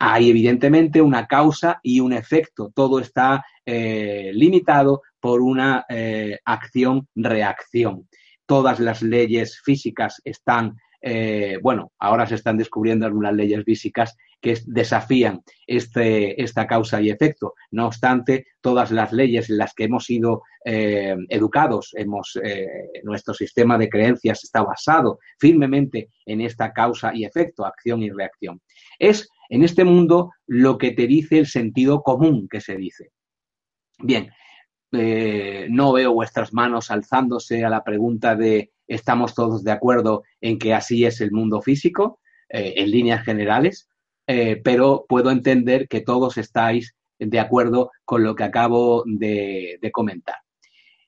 Hay 0.00 0.30
evidentemente 0.30 1.00
una 1.00 1.26
causa 1.26 1.80
y 1.82 1.98
un 1.98 2.12
efecto. 2.12 2.70
Todo 2.72 3.00
está 3.00 3.44
limitado 3.66 5.02
por 5.20 5.40
una 5.40 5.84
eh, 5.88 6.38
acción-reacción. 6.44 8.08
Todas 8.46 8.80
las 8.80 9.02
leyes 9.02 9.60
físicas 9.62 10.20
están, 10.24 10.76
eh, 11.02 11.58
bueno, 11.62 11.92
ahora 11.98 12.26
se 12.26 12.36
están 12.36 12.56
descubriendo 12.56 13.06
algunas 13.06 13.34
leyes 13.34 13.64
físicas 13.64 14.16
que 14.40 14.56
desafían 14.66 15.42
este, 15.66 16.40
esta 16.42 16.66
causa 16.66 17.00
y 17.02 17.10
efecto. 17.10 17.54
No 17.72 17.86
obstante, 17.86 18.46
todas 18.60 18.90
las 18.90 19.12
leyes 19.12 19.50
en 19.50 19.58
las 19.58 19.74
que 19.74 19.84
hemos 19.84 20.04
sido 20.04 20.42
eh, 20.64 21.16
educados, 21.28 21.90
hemos, 21.94 22.38
nuestro 23.02 23.34
sistema 23.34 23.76
de 23.76 23.88
creencias 23.88 24.44
está 24.44 24.62
basado 24.62 25.18
firmemente 25.38 26.08
en 26.24 26.40
esta 26.40 26.72
causa 26.72 27.12
y 27.14 27.24
efecto, 27.24 27.66
acción 27.66 28.02
y 28.02 28.10
reacción. 28.10 28.60
Es 28.98 29.28
en 29.50 29.64
este 29.64 29.84
mundo 29.84 30.30
lo 30.46 30.78
que 30.78 30.92
te 30.92 31.06
dice 31.06 31.38
el 31.38 31.46
sentido 31.46 32.02
común 32.02 32.48
que 32.48 32.60
se 32.60 32.76
dice. 32.76 33.10
Bien, 33.98 34.30
eh, 34.92 35.66
no 35.70 35.92
veo 35.92 36.12
vuestras 36.12 36.52
manos 36.52 36.90
alzándose 36.90 37.64
a 37.64 37.70
la 37.70 37.84
pregunta 37.84 38.36
de 38.36 38.72
¿estamos 38.86 39.34
todos 39.34 39.62
de 39.62 39.72
acuerdo 39.72 40.22
en 40.40 40.58
que 40.58 40.74
así 40.74 41.04
es 41.04 41.20
el 41.20 41.32
mundo 41.32 41.60
físico? 41.62 42.20
en 42.50 42.90
líneas 42.90 43.26
generales. 43.26 43.90
Eh, 44.30 44.60
pero 44.62 45.06
puedo 45.08 45.30
entender 45.30 45.88
que 45.88 46.02
todos 46.02 46.36
estáis 46.36 46.94
de 47.18 47.40
acuerdo 47.40 47.90
con 48.04 48.22
lo 48.22 48.34
que 48.34 48.44
acabo 48.44 49.02
de, 49.06 49.80
comentar. 49.90 50.36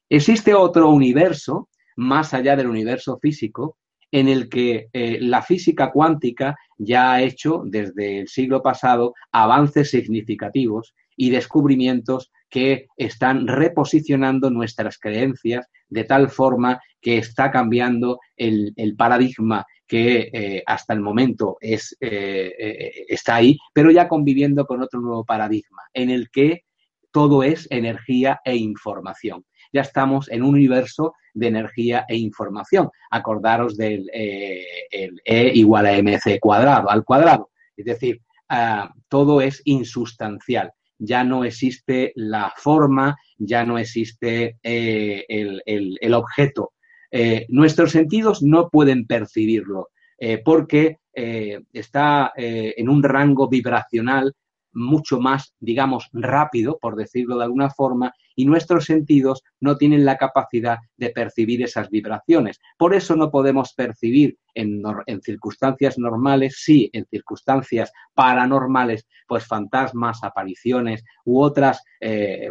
Existe 0.08 0.54
otro 0.54 0.88
universo, 0.88 1.68
más 1.96 2.32
allá 2.32 2.56
del 2.56 2.68
universo 2.68 3.18
físico, 3.20 3.76
en 4.10 4.28
el 4.28 4.48
que 4.48 4.88
eh, 4.94 5.18
la 5.20 5.42
física 5.42 5.92
cuántica 5.92 6.56
ya 6.78 7.12
ha 7.12 7.22
hecho 7.22 7.62
desde 7.66 8.20
el 8.20 8.28
siglo 8.28 8.62
pasado 8.62 9.12
avances 9.30 9.90
significativos 9.90 10.94
y 11.14 11.28
descubrimientos 11.28 12.32
que 12.50 12.88
están 12.96 13.46
reposicionando 13.46 14.50
nuestras 14.50 14.98
creencias 14.98 15.66
de 15.88 16.04
tal 16.04 16.28
forma 16.28 16.80
que 17.00 17.18
está 17.18 17.50
cambiando 17.50 18.18
el 18.36 18.94
paradigma 18.96 19.64
que 19.90 20.30
eh, 20.32 20.62
hasta 20.66 20.94
el 20.94 21.00
momento 21.00 21.56
es, 21.60 21.96
eh, 22.00 22.54
eh, 22.56 22.92
está 23.08 23.34
ahí, 23.34 23.58
pero 23.74 23.90
ya 23.90 24.06
conviviendo 24.06 24.64
con 24.64 24.80
otro 24.80 25.00
nuevo 25.00 25.24
paradigma 25.24 25.82
en 25.92 26.10
el 26.10 26.30
que 26.30 26.62
todo 27.10 27.42
es 27.42 27.66
energía 27.72 28.40
e 28.44 28.54
información. 28.54 29.44
Ya 29.72 29.80
estamos 29.80 30.30
en 30.30 30.44
un 30.44 30.54
universo 30.54 31.14
de 31.34 31.48
energía 31.48 32.04
e 32.08 32.16
información. 32.16 32.88
Acordaros 33.10 33.76
del 33.76 34.08
el 34.12 35.20
E 35.24 35.50
igual 35.54 35.86
a 35.86 36.00
mc 36.00 36.38
cuadrado, 36.38 36.88
al 36.88 37.04
cuadrado. 37.04 37.50
Es 37.76 37.86
decir, 37.86 38.20
ah, 38.48 38.94
todo 39.08 39.40
es 39.40 39.60
insustancial. 39.64 40.72
Ya 41.00 41.24
no 41.24 41.44
existe 41.44 42.12
la 42.14 42.52
forma, 42.56 43.16
ya 43.38 43.64
no 43.64 43.78
existe 43.78 44.58
el, 44.62 45.62
el 45.66 46.14
objeto. 46.14 46.72
Eh, 47.10 47.46
nuestros 47.48 47.90
sentidos 47.90 48.40
no 48.42 48.68
pueden 48.68 49.04
percibirlo 49.06 49.88
eh, 50.16 50.40
porque 50.44 50.98
eh, 51.12 51.60
está 51.72 52.32
en 52.36 52.88
un 52.88 53.02
rango 53.02 53.48
vibracional 53.48 54.32
mucho 54.72 55.20
más, 55.20 55.54
digamos, 55.60 56.08
rápido, 56.12 56.78
por 56.80 56.96
decirlo 56.96 57.38
de 57.38 57.44
alguna 57.44 57.70
forma, 57.70 58.12
y 58.36 58.46
nuestros 58.46 58.84
sentidos 58.84 59.42
no 59.60 59.76
tienen 59.76 60.04
la 60.04 60.16
capacidad 60.16 60.78
de 60.96 61.10
percibir 61.10 61.62
esas 61.62 61.90
vibraciones. 61.90 62.60
Por 62.78 62.94
eso 62.94 63.16
no 63.16 63.30
podemos 63.30 63.74
percibir 63.74 64.38
en, 64.54 64.82
circunstancias 65.22 65.98
normales, 65.98 66.56
sí, 66.58 66.90
en 66.92 67.06
circunstancias 67.06 67.92
paranormales, 68.14 69.06
pues 69.26 69.46
fantasmas, 69.46 70.22
apariciones 70.22 71.04
u 71.24 71.40
otras, 71.40 71.82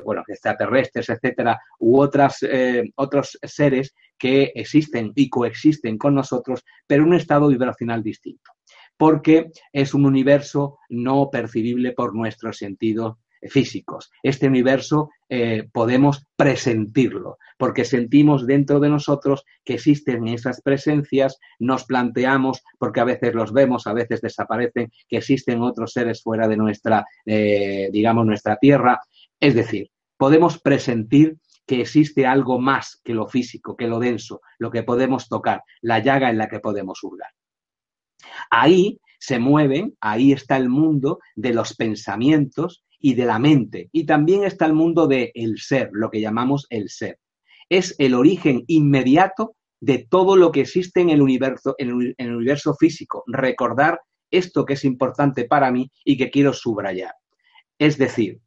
bueno, 0.06 0.24
extraterrestres, 0.28 1.10
etcétera, 1.10 1.60
u 1.80 2.00
otras, 2.00 2.40
otros 2.96 3.38
seres 3.42 3.94
que 4.20 4.52
existen 4.54 5.12
y 5.16 5.30
coexisten 5.30 5.98
con 5.98 6.14
nosotros, 6.14 6.64
pero 6.86 7.04
en 7.04 7.10
un 7.10 7.16
estado 7.16 7.48
vibracional 7.48 8.04
distinto, 8.04 8.52
porque 9.00 9.52
es 9.72 9.94
un 9.94 10.06
universo 10.06 10.78
no 10.90 11.30
percibible 11.32 11.94
por 11.94 12.14
nuestros 12.14 12.58
sentidos 12.58 13.16
físicos. 13.44 14.12
Este 14.22 14.46
universo 14.46 15.10
eh, 15.30 15.70
podemos 15.72 16.28
presentirlo, 16.36 17.38
porque 17.58 17.86
sentimos 17.86 18.46
dentro 18.46 18.82
de 18.82 18.90
nosotros 18.90 19.46
que 19.64 19.76
existen 19.76 20.28
esas 20.28 20.62
presencias, 20.62 21.40
nos 21.60 21.86
planteamos, 21.86 22.62
porque 22.78 23.00
a 23.00 23.06
veces 23.06 23.34
los 23.34 23.54
vemos, 23.54 23.88
a 23.88 23.94
veces 23.94 24.20
desaparecen, 24.20 24.92
que 25.08 25.18
existen 25.18 25.62
otros 25.62 25.94
seres 25.94 26.22
fuera 26.22 26.50
de 26.50 26.58
nuestra, 26.58 27.06
eh, 27.26 27.88
digamos, 27.94 28.26
nuestra 28.26 28.58
tierra. 28.58 29.00
Es 29.40 29.56
decir, 29.56 29.92
podemos 30.18 30.60
presentir 30.60 31.38
que 31.66 31.80
existe 31.80 32.26
algo 32.26 32.60
más 32.60 33.00
que 33.02 33.14
lo 33.14 33.30
físico, 33.30 33.78
que 33.78 33.88
lo 33.88 34.00
denso, 34.00 34.42
lo 34.58 34.70
que 34.70 34.84
podemos 34.84 35.30
tocar, 35.30 35.64
la 35.80 36.00
llaga 36.00 36.30
en 36.30 36.38
la 36.38 36.50
que 36.50 36.60
podemos 36.60 37.02
hurgar. 37.02 37.30
Ahí 38.50 39.00
se 39.20 39.40
mueven, 39.40 39.96
ahí 40.00 40.32
está 40.32 40.58
el 40.58 40.70
mundo 40.70 41.20
de 41.36 41.54
los 41.54 41.76
pensamientos 41.76 42.84
y 43.00 43.14
de 43.16 43.26
la 43.26 43.40
mente. 43.40 43.90
Y 43.92 44.06
también 44.06 44.44
está 44.44 44.66
el 44.66 44.74
mundo 44.74 45.08
del 45.08 45.32
el 45.34 45.58
ser, 45.60 45.90
lo 45.94 46.10
que 46.10 46.22
llamamos 46.22 46.68
el 46.70 46.90
ser. 46.90 47.20
Es 47.70 47.96
el 48.00 48.14
origen 48.14 48.64
inmediato 48.68 49.56
de 49.82 50.08
todo 50.10 50.36
lo 50.36 50.52
que 50.52 50.62
existe 50.62 51.02
en 51.02 51.10
el 51.10 51.22
universo, 51.22 51.76
en 51.78 52.14
el 52.18 52.36
universo 52.36 52.76
físico. 52.76 53.24
Recordar 53.28 54.00
esto 54.32 54.66
que 54.66 54.74
es 54.74 54.86
importante 54.86 55.46
para 55.46 55.72
mí 55.72 55.92
y 56.04 56.18
que 56.18 56.30
quiero 56.30 56.54
subrayar. 56.54 57.14
Es 57.78 57.98
decir, 57.98 58.40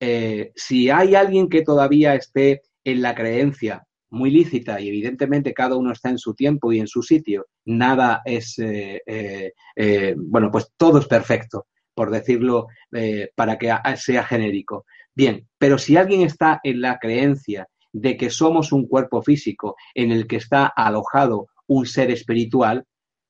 eh, 0.00 0.52
si 0.56 0.90
hay 0.90 1.14
alguien 1.14 1.48
que 1.48 1.62
todavía 1.62 2.14
esté 2.14 2.62
en 2.84 3.02
la 3.02 3.14
creencia 3.14 3.86
muy 4.12 4.30
lícita 4.30 4.80
y 4.80 4.88
evidentemente 4.88 5.52
cada 5.52 5.76
uno 5.76 5.92
está 5.92 6.10
en 6.10 6.18
su 6.18 6.34
tiempo 6.34 6.72
y 6.72 6.80
en 6.80 6.86
su 6.86 7.02
sitio, 7.02 7.46
nada 7.64 8.22
es, 8.24 8.58
eh, 8.58 9.00
eh, 9.06 10.14
bueno, 10.16 10.50
pues 10.50 10.68
todo 10.76 10.98
es 10.98 11.06
perfecto, 11.06 11.66
por 11.94 12.10
decirlo, 12.10 12.68
para 13.34 13.58
que 13.58 13.74
sea 13.96 14.24
genérico. 14.24 14.84
Bien, 15.14 15.46
pero 15.58 15.76
si 15.78 15.96
alguien 15.96 16.22
está 16.22 16.60
en 16.62 16.80
la 16.80 16.98
creencia 16.98 17.68
de 17.92 18.16
que 18.16 18.30
somos 18.30 18.72
un 18.72 18.86
cuerpo 18.86 19.22
físico 19.22 19.76
en 19.94 20.10
el 20.10 20.26
que 20.26 20.36
está 20.36 20.66
alojado 20.66 21.48
un 21.66 21.86
ser 21.86 22.10
espiritual, 22.10 22.84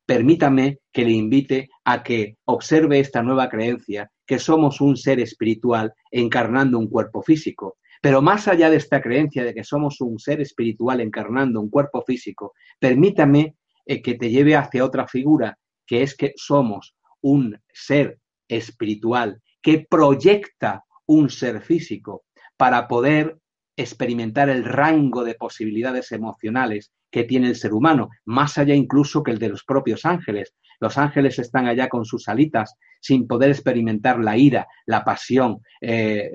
permítame 0.07 0.79
que 0.93 1.05
le 1.05 1.13
invite 1.13 1.69
a 1.85 2.03
que 2.03 2.37
observe 2.45 3.01
esta 3.01 3.23
nueva 3.23 3.49
creencia 3.49 4.11
que 4.27 4.39
somos 4.39 4.81
un 4.81 4.97
ser 4.97 5.21
espiritual 5.21 5.93
encarnando 6.11 6.79
un 6.79 6.89
cuerpo 6.89 7.23
físico. 7.23 7.77
Pero 8.03 8.21
más 8.21 8.49
allá 8.49 8.69
de 8.69 8.77
esta 8.77 9.01
creencia 9.01 9.45
de 9.45 9.55
que 9.55 9.63
somos 9.63 10.01
un 10.01 10.19
ser 10.19 10.41
espiritual 10.41 11.01
encarnando 11.01 11.61
un 11.61 11.71
cuerpo 11.71 12.03
físico, 12.03 12.53
permítame 12.81 13.57
eh, 13.87 14.03
que 14.03 14.15
te 14.15 14.29
lleve 14.29 14.57
hacia 14.57 14.85
otra 14.85 15.07
figura, 15.07 15.57
que 15.87 16.03
es 16.03 16.17
que 16.17 16.33
somos 16.37 16.97
un 17.21 17.59
ser 17.73 18.19
espiritual 18.49 19.41
que 19.63 19.87
proyecta 19.89 20.85
un 21.07 21.31
ser 21.31 21.63
físico 21.63 22.25
para 22.57 22.89
poder 22.89 23.39
experimentar 23.77 24.49
el 24.49 24.65
rango 24.65 25.23
de 25.23 25.37
posibilidades 25.37 26.11
emocionales 26.11 26.91
que 27.09 27.23
tiene 27.23 27.49
el 27.49 27.57
ser 27.57 27.73
humano, 27.73 28.09
más 28.25 28.59
allá 28.59 28.75
incluso 28.75 29.23
que 29.23 29.31
el 29.31 29.39
de 29.39 29.51
los 29.51 29.63
propios 29.65 30.05
ángeles. 30.05 30.55
Los 30.83 30.99
ángeles 30.99 31.39
están 31.39 31.69
allá 31.69 31.89
con 31.89 32.05
sus 32.05 32.29
alitas 32.29 32.75
sin 32.99 33.29
poder 33.29 33.51
experimentar 33.51 34.19
la 34.19 34.37
ira, 34.37 34.67
la 34.85 35.05
pasión, 35.05 35.61
eh, 35.81 36.29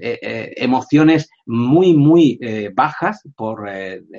eh, 0.00 0.18
eh, 0.22 0.52
emociones 0.58 1.28
muy, 1.44 1.92
muy 1.92 2.38
bajas, 2.72 3.28
por 3.34 3.68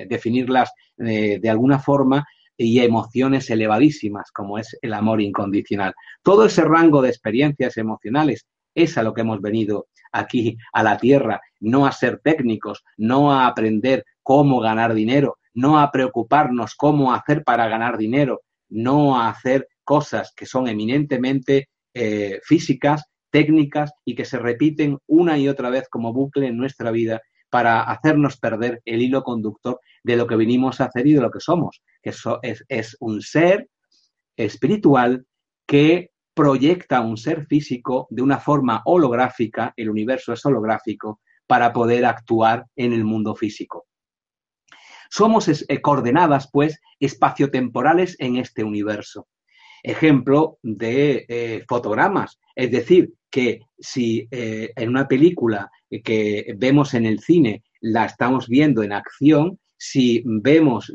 definirlas 0.08 0.72
de 0.98 1.48
alguna 1.48 1.78
forma, 1.78 2.26
y 2.58 2.80
emociones 2.80 3.48
elevadísimas, 3.48 4.30
como 4.30 4.58
es 4.58 4.76
el 4.82 4.92
amor 4.92 5.22
incondicional. 5.22 5.94
Todo 6.22 6.44
ese 6.44 6.62
rango 6.62 7.00
de 7.00 7.08
experiencias 7.08 7.78
emocionales 7.78 8.46
es 8.74 8.98
a 8.98 9.02
lo 9.02 9.14
que 9.14 9.22
hemos 9.22 9.40
venido 9.40 9.86
aquí 10.12 10.58
a 10.74 10.82
la 10.82 10.98
Tierra, 10.98 11.40
no 11.60 11.86
a 11.86 11.92
ser 11.92 12.20
técnicos, 12.22 12.84
no 12.98 13.32
a 13.32 13.46
aprender 13.46 14.04
cómo 14.22 14.60
ganar 14.60 14.92
dinero, 14.92 15.38
no 15.54 15.78
a 15.78 15.90
preocuparnos 15.90 16.74
cómo 16.74 17.14
hacer 17.14 17.42
para 17.42 17.68
ganar 17.68 17.96
dinero, 17.96 18.42
no 18.68 19.20
hacer 19.20 19.68
cosas 19.84 20.32
que 20.36 20.46
son 20.46 20.68
eminentemente 20.68 21.68
eh, 21.94 22.40
físicas, 22.42 23.04
técnicas 23.30 23.92
y 24.04 24.14
que 24.14 24.24
se 24.24 24.38
repiten 24.38 24.98
una 25.06 25.38
y 25.38 25.48
otra 25.48 25.70
vez 25.70 25.88
como 25.88 26.12
bucle 26.12 26.46
en 26.46 26.56
nuestra 26.56 26.90
vida 26.90 27.20
para 27.50 27.82
hacernos 27.82 28.38
perder 28.38 28.82
el 28.84 29.02
hilo 29.02 29.22
conductor 29.22 29.80
de 30.02 30.16
lo 30.16 30.26
que 30.26 30.36
vinimos 30.36 30.80
a 30.80 30.86
hacer 30.86 31.06
y 31.06 31.14
de 31.14 31.20
lo 31.20 31.30
que 31.30 31.40
somos, 31.40 31.82
que 32.02 32.12
es 32.68 32.96
un 33.00 33.22
ser 33.22 33.68
espiritual 34.36 35.24
que 35.66 36.10
proyecta 36.34 37.00
un 37.00 37.16
ser 37.16 37.46
físico 37.46 38.06
de 38.10 38.22
una 38.22 38.38
forma 38.38 38.82
holográfica, 38.84 39.72
el 39.76 39.88
universo 39.88 40.32
es 40.32 40.44
holográfico, 40.44 41.20
para 41.46 41.72
poder 41.72 42.04
actuar 42.04 42.66
en 42.76 42.92
el 42.92 43.04
mundo 43.04 43.34
físico. 43.34 43.86
Somos 45.10 45.48
eh, 45.48 45.80
coordenadas, 45.80 46.48
pues, 46.52 46.80
espaciotemporales 47.00 48.16
en 48.18 48.36
este 48.36 48.64
universo. 48.64 49.28
Ejemplo 49.82 50.58
de 50.62 51.26
eh, 51.28 51.64
fotogramas, 51.68 52.40
es 52.54 52.70
decir, 52.70 53.12
que 53.30 53.60
si 53.78 54.26
eh, 54.30 54.72
en 54.74 54.88
una 54.88 55.06
película 55.06 55.70
que 56.02 56.54
vemos 56.56 56.94
en 56.94 57.06
el 57.06 57.20
cine 57.20 57.62
la 57.80 58.06
estamos 58.06 58.48
viendo 58.48 58.82
en 58.82 58.92
acción, 58.92 59.58
si 59.78 60.22
vemos, 60.24 60.92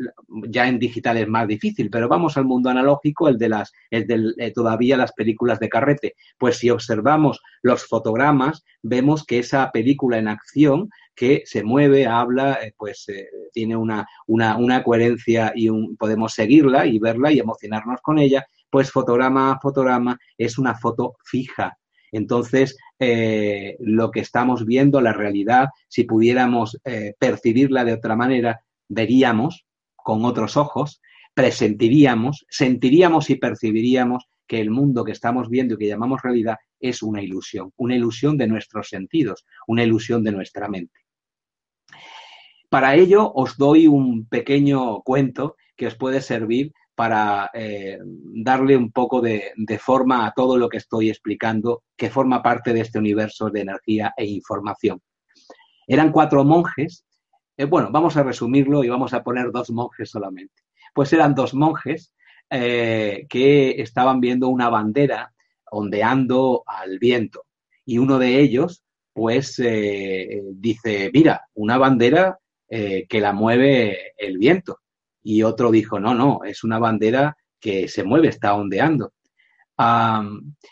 ya 0.49 0.67
en 0.67 0.79
digital 0.79 1.17
es 1.17 1.27
más 1.27 1.47
difícil, 1.47 1.89
pero 1.89 2.07
vamos 2.07 2.35
al 2.37 2.45
mundo 2.45 2.69
analógico, 2.69 3.27
el 3.27 3.37
de 3.37 3.49
las, 3.49 3.71
el 3.91 4.35
todavía 4.55 4.97
las 4.97 5.13
películas 5.13 5.59
de 5.59 5.69
carrete. 5.69 6.15
Pues 6.37 6.57
si 6.57 6.69
observamos 6.69 7.41
los 7.61 7.85
fotogramas, 7.85 8.65
vemos 8.81 9.23
que 9.23 9.39
esa 9.39 9.71
película 9.71 10.17
en 10.17 10.27
acción 10.27 10.89
que 11.15 11.43
se 11.45 11.63
mueve, 11.63 12.05
habla, 12.07 12.59
eh, 12.61 12.73
pues 12.77 13.07
eh, 13.09 13.29
tiene 13.53 13.75
una, 13.75 14.07
una, 14.27 14.57
una, 14.57 14.83
coherencia 14.83 15.51
y 15.55 15.69
podemos 15.95 16.33
seguirla 16.33 16.85
y 16.85 16.99
verla 16.99 17.31
y 17.31 17.39
emocionarnos 17.39 18.01
con 18.01 18.19
ella, 18.19 18.45
pues 18.69 18.91
fotograma 18.91 19.51
a 19.51 19.59
fotograma 19.59 20.17
es 20.37 20.57
una 20.57 20.75
foto 20.75 21.15
fija. 21.23 21.77
Entonces, 22.11 22.77
eh, 22.99 23.77
lo 23.79 24.11
que 24.11 24.19
estamos 24.19 24.65
viendo, 24.65 24.99
la 25.01 25.13
realidad, 25.13 25.69
si 25.87 26.03
pudiéramos 26.03 26.77
percibirla 27.17 27.85
de 27.85 27.93
otra 27.93 28.17
manera, 28.17 28.61
veríamos 28.89 29.65
con 29.95 30.25
otros 30.25 30.57
ojos, 30.57 31.01
presentiríamos, 31.33 32.45
sentiríamos 32.49 33.29
y 33.29 33.35
percibiríamos 33.35 34.27
que 34.45 34.59
el 34.59 34.71
mundo 34.71 35.05
que 35.05 35.13
estamos 35.13 35.49
viendo 35.49 35.75
y 35.75 35.77
que 35.77 35.87
llamamos 35.87 36.21
realidad 36.21 36.57
es 36.81 37.03
una 37.03 37.21
ilusión, 37.21 37.71
una 37.77 37.95
ilusión 37.95 38.37
de 38.37 38.47
nuestros 38.47 38.89
sentidos, 38.89 39.45
una 39.67 39.83
ilusión 39.83 40.23
de 40.23 40.31
nuestra 40.31 40.67
mente. 40.67 40.99
Para 42.69 42.95
ello 42.95 43.31
os 43.33 43.57
doy 43.57 43.87
un 43.87 44.27
pequeño 44.27 45.01
cuento 45.01 45.55
que 45.75 45.87
os 45.87 45.95
puede 45.95 46.21
servir 46.21 46.73
para 46.95 47.49
eh, 47.53 47.99
darle 48.03 48.77
un 48.77 48.91
poco 48.91 49.21
de, 49.21 49.53
forma 49.79 50.25
a 50.25 50.33
todo 50.33 50.57
lo 50.57 50.69
que 50.69 50.77
estoy 50.77 51.09
explicando, 51.09 51.83
que 51.97 52.09
forma 52.09 52.41
parte 52.41 52.73
de 52.73 52.81
este 52.81 52.99
universo 52.99 53.49
de 53.49 53.61
energía 53.61 54.13
e 54.15 54.25
información. 54.25 55.01
Eran 55.87 56.11
cuatro 56.11 56.43
monjes 56.43 57.05
eh, 57.61 57.65
bueno, 57.65 57.89
vamos 57.91 58.17
a 58.17 58.23
resumirlo 58.23 58.83
y 58.83 58.89
vamos 58.89 59.13
a 59.13 59.23
poner 59.23 59.51
dos 59.51 59.69
monjes 59.69 60.09
solamente. 60.09 60.63
Pues 60.95 61.13
eran 61.13 61.35
dos 61.35 61.53
monjes 61.53 62.11
eh, 62.49 63.27
que 63.29 63.81
estaban 63.81 64.19
viendo 64.19 64.47
una 64.47 64.67
bandera 64.69 65.31
ondeando 65.71 66.63
al 66.65 66.99
viento 66.99 67.45
y 67.85 67.97
uno 67.97 68.19
de 68.19 68.39
ellos 68.39 68.83
pues 69.13 69.59
eh, 69.59 70.41
dice, 70.53 71.11
mira, 71.13 71.41
una 71.55 71.77
bandera 71.77 72.37
que 72.69 73.19
la 73.19 73.33
mueve 73.33 74.13
el 74.17 74.37
viento. 74.37 74.77
Y 75.21 75.43
otro 75.43 75.71
dijo, 75.71 75.99
no, 75.99 76.13
no, 76.13 76.39
es 76.45 76.63
una 76.63 76.79
bandera 76.79 77.35
que 77.59 77.87
se 77.87 78.03
mueve, 78.03 78.29
está 78.29 78.55
ondeando. 78.55 79.13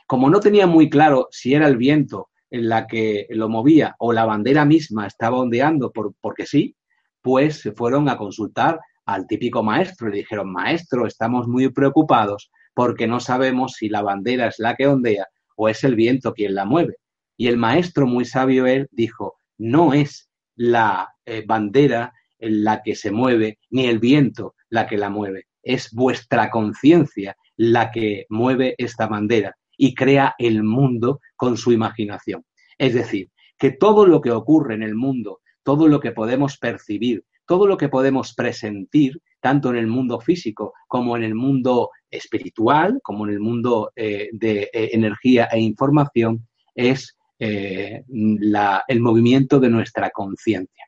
como 0.07 0.29
no 0.29 0.39
tenía 0.39 0.67
muy 0.67 0.89
claro 0.89 1.27
si 1.31 1.53
era 1.53 1.67
el 1.67 1.75
viento 1.75 2.29
en 2.51 2.67
la 2.67 2.87
que 2.87 3.27
lo 3.29 3.47
movía 3.47 3.95
o 3.99 4.11
la 4.11 4.25
bandera 4.25 4.65
misma 4.65 5.07
estaba 5.07 5.39
ondeando 5.39 5.91
por, 5.91 6.13
porque 6.19 6.45
sí, 6.45 6.75
pues 7.21 7.61
se 7.61 7.71
fueron 7.71 8.09
a 8.09 8.17
consultar 8.17 8.79
al 9.05 9.27
típico 9.27 9.63
maestro. 9.63 10.09
Le 10.09 10.17
dijeron, 10.17 10.51
maestro, 10.51 11.05
estamos 11.05 11.47
muy 11.47 11.69
preocupados 11.69 12.51
porque 12.73 13.07
no 13.07 13.19
sabemos 13.19 13.73
si 13.73 13.89
la 13.89 14.01
bandera 14.01 14.47
es 14.47 14.59
la 14.59 14.75
que 14.75 14.87
ondea 14.87 15.27
o 15.55 15.69
es 15.69 15.83
el 15.83 15.95
viento 15.95 16.33
quien 16.33 16.55
la 16.55 16.65
mueve. 16.65 16.95
Y 17.37 17.47
el 17.47 17.57
maestro, 17.57 18.07
muy 18.07 18.25
sabio 18.25 18.65
él, 18.67 18.87
dijo, 18.91 19.37
no 19.57 19.93
es 19.93 20.29
la 20.55 21.09
eh, 21.25 21.43
bandera 21.45 22.13
en 22.37 22.63
la 22.63 22.81
que 22.81 22.95
se 22.95 23.11
mueve, 23.11 23.59
ni 23.69 23.85
el 23.85 23.99
viento 23.99 24.55
la 24.69 24.87
que 24.87 24.97
la 24.97 25.09
mueve, 25.09 25.47
es 25.61 25.91
vuestra 25.91 26.49
conciencia 26.49 27.35
la 27.55 27.91
que 27.91 28.25
mueve 28.29 28.75
esta 28.77 29.07
bandera 29.07 29.55
y 29.77 29.93
crea 29.93 30.35
el 30.37 30.63
mundo 30.63 31.19
con 31.35 31.57
su 31.57 31.71
imaginación. 31.71 32.45
Es 32.77 32.93
decir, 32.93 33.29
que 33.57 33.71
todo 33.71 34.05
lo 34.05 34.21
que 34.21 34.31
ocurre 34.31 34.75
en 34.75 34.83
el 34.83 34.95
mundo 34.95 35.39
todo 35.69 35.87
lo 35.87 35.99
que 35.99 36.11
podemos 36.11 36.57
percibir, 36.57 37.25
todo 37.45 37.67
lo 37.67 37.77
que 37.77 37.89
podemos 37.89 38.33
presentir, 38.33 39.21
tanto 39.39 39.69
en 39.69 39.77
el 39.77 39.87
mundo 39.87 40.19
físico 40.19 40.73
como 40.87 41.15
en 41.15 41.23
el 41.23 41.35
mundo 41.35 41.91
espiritual, 42.09 42.99
como 43.03 43.25
en 43.27 43.33
el 43.33 43.39
mundo 43.39 43.91
eh, 43.95 44.29
de 44.31 44.69
eh, 44.73 44.89
energía 44.93 45.45
e 45.51 45.59
información, 45.59 46.47
es 46.75 47.15
eh, 47.39 48.03
el 48.07 48.99
movimiento 48.99 49.59
de 49.59 49.69
nuestra 49.69 50.09
conciencia. 50.09 50.85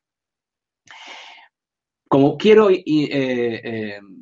Como 2.08 2.38
quiero 2.38 2.68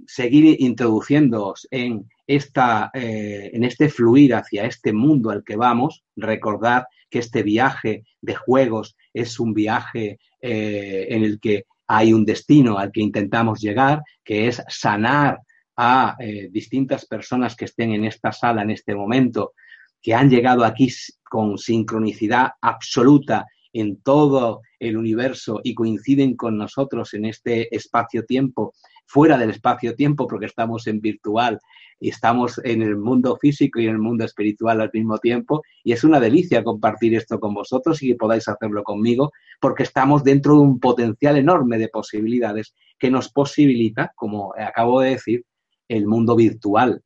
seguir 0.05 0.61
introduciéndoos 0.61 1.67
en, 1.71 2.07
esta, 2.27 2.91
en 2.93 3.63
este 3.63 3.89
fluir 3.89 4.35
hacia 4.35 4.65
este 4.65 4.93
mundo 4.93 5.31
al 5.31 5.43
que 5.43 5.55
vamos, 5.55 6.03
recordad 6.15 6.83
que 7.09 7.17
este 7.17 7.41
viaje 7.41 8.03
de 8.21 8.35
juegos 8.35 8.95
es 9.11 9.39
un 9.39 9.55
viaje 9.55 10.19
en 10.39 11.23
el 11.23 11.39
que 11.39 11.65
hay 11.91 12.13
un 12.13 12.23
destino 12.23 12.77
al 12.77 12.91
que 12.91 13.01
intentamos 13.01 13.59
llegar, 13.59 14.03
que 14.23 14.47
es 14.47 14.61
sanar 14.69 15.39
a 15.75 16.15
eh, 16.19 16.47
distintas 16.51 17.07
personas 17.07 17.55
que 17.55 17.65
estén 17.65 17.93
en 17.93 18.05
esta 18.05 18.31
sala 18.31 18.61
en 18.61 18.69
este 18.69 18.93
momento, 18.93 19.53
que 19.99 20.13
han 20.13 20.29
llegado 20.29 20.63
aquí 20.63 20.93
con 21.23 21.57
sincronicidad 21.57 22.51
absoluta 22.61 23.47
en 23.73 24.01
todo 24.03 24.61
el 24.79 24.97
universo 24.97 25.61
y 25.63 25.73
coinciden 25.73 26.35
con 26.35 26.57
nosotros 26.57 27.15
en 27.15 27.25
este 27.25 27.75
espacio-tiempo, 27.75 28.75
fuera 29.09 29.39
del 29.39 29.49
espacio-tiempo 29.49 30.27
porque 30.27 30.45
estamos 30.45 30.85
en 30.85 31.01
virtual 31.01 31.59
y 31.99 32.09
estamos 32.09 32.61
en 32.63 32.83
el 32.83 32.95
mundo 32.95 33.37
físico 33.41 33.79
y 33.79 33.85
en 33.87 33.93
el 33.93 33.97
mundo 33.97 34.23
espiritual 34.23 34.79
al 34.81 34.91
mismo 34.93 35.17
tiempo 35.17 35.63
y 35.83 35.93
es 35.93 36.03
una 36.03 36.19
delicia 36.19 36.63
compartir 36.63 37.15
esto 37.15 37.39
con 37.39 37.55
vosotros 37.55 38.03
y 38.03 38.09
que 38.09 38.15
podáis 38.15 38.47
hacerlo 38.47 38.83
conmigo 38.83 39.31
porque 39.59 39.81
estamos 39.81 40.23
dentro 40.23 40.53
de 40.53 40.59
un 40.59 40.79
potencial 40.79 41.37
enorme 41.37 41.79
de 41.79 41.87
posibilidades 41.87 42.75
que 42.99 43.09
nos 43.09 43.29
posibilita, 43.29 44.11
como 44.15 44.53
acabo 44.55 45.01
de 45.01 45.11
decir, 45.11 45.43
el 45.87 46.05
mundo 46.05 46.35
virtual. 46.35 47.01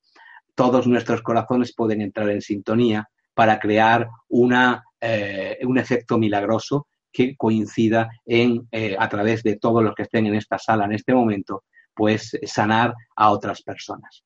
Todos 0.55 0.87
nuestros 0.87 1.21
corazones 1.21 1.73
pueden 1.73 2.01
entrar 2.01 2.29
en 2.29 2.41
sintonía 2.41 3.07
para 3.33 3.59
crear 3.59 4.09
una, 4.27 4.83
eh, 4.99 5.57
un 5.63 5.77
efecto 5.77 6.17
milagroso 6.17 6.87
que 7.13 7.37
coincida 7.37 8.09
en, 8.25 8.67
eh, 8.71 8.97
a 8.99 9.07
través 9.07 9.41
de 9.43 9.55
todos 9.55 9.81
los 9.81 9.95
que 9.95 10.03
estén 10.03 10.25
en 10.25 10.35
esta 10.35 10.59
sala 10.59 10.83
en 10.83 10.91
este 10.91 11.13
momento, 11.13 11.63
pues 11.95 12.37
sanar 12.45 12.93
a 13.15 13.31
otras 13.31 13.61
personas. 13.61 14.23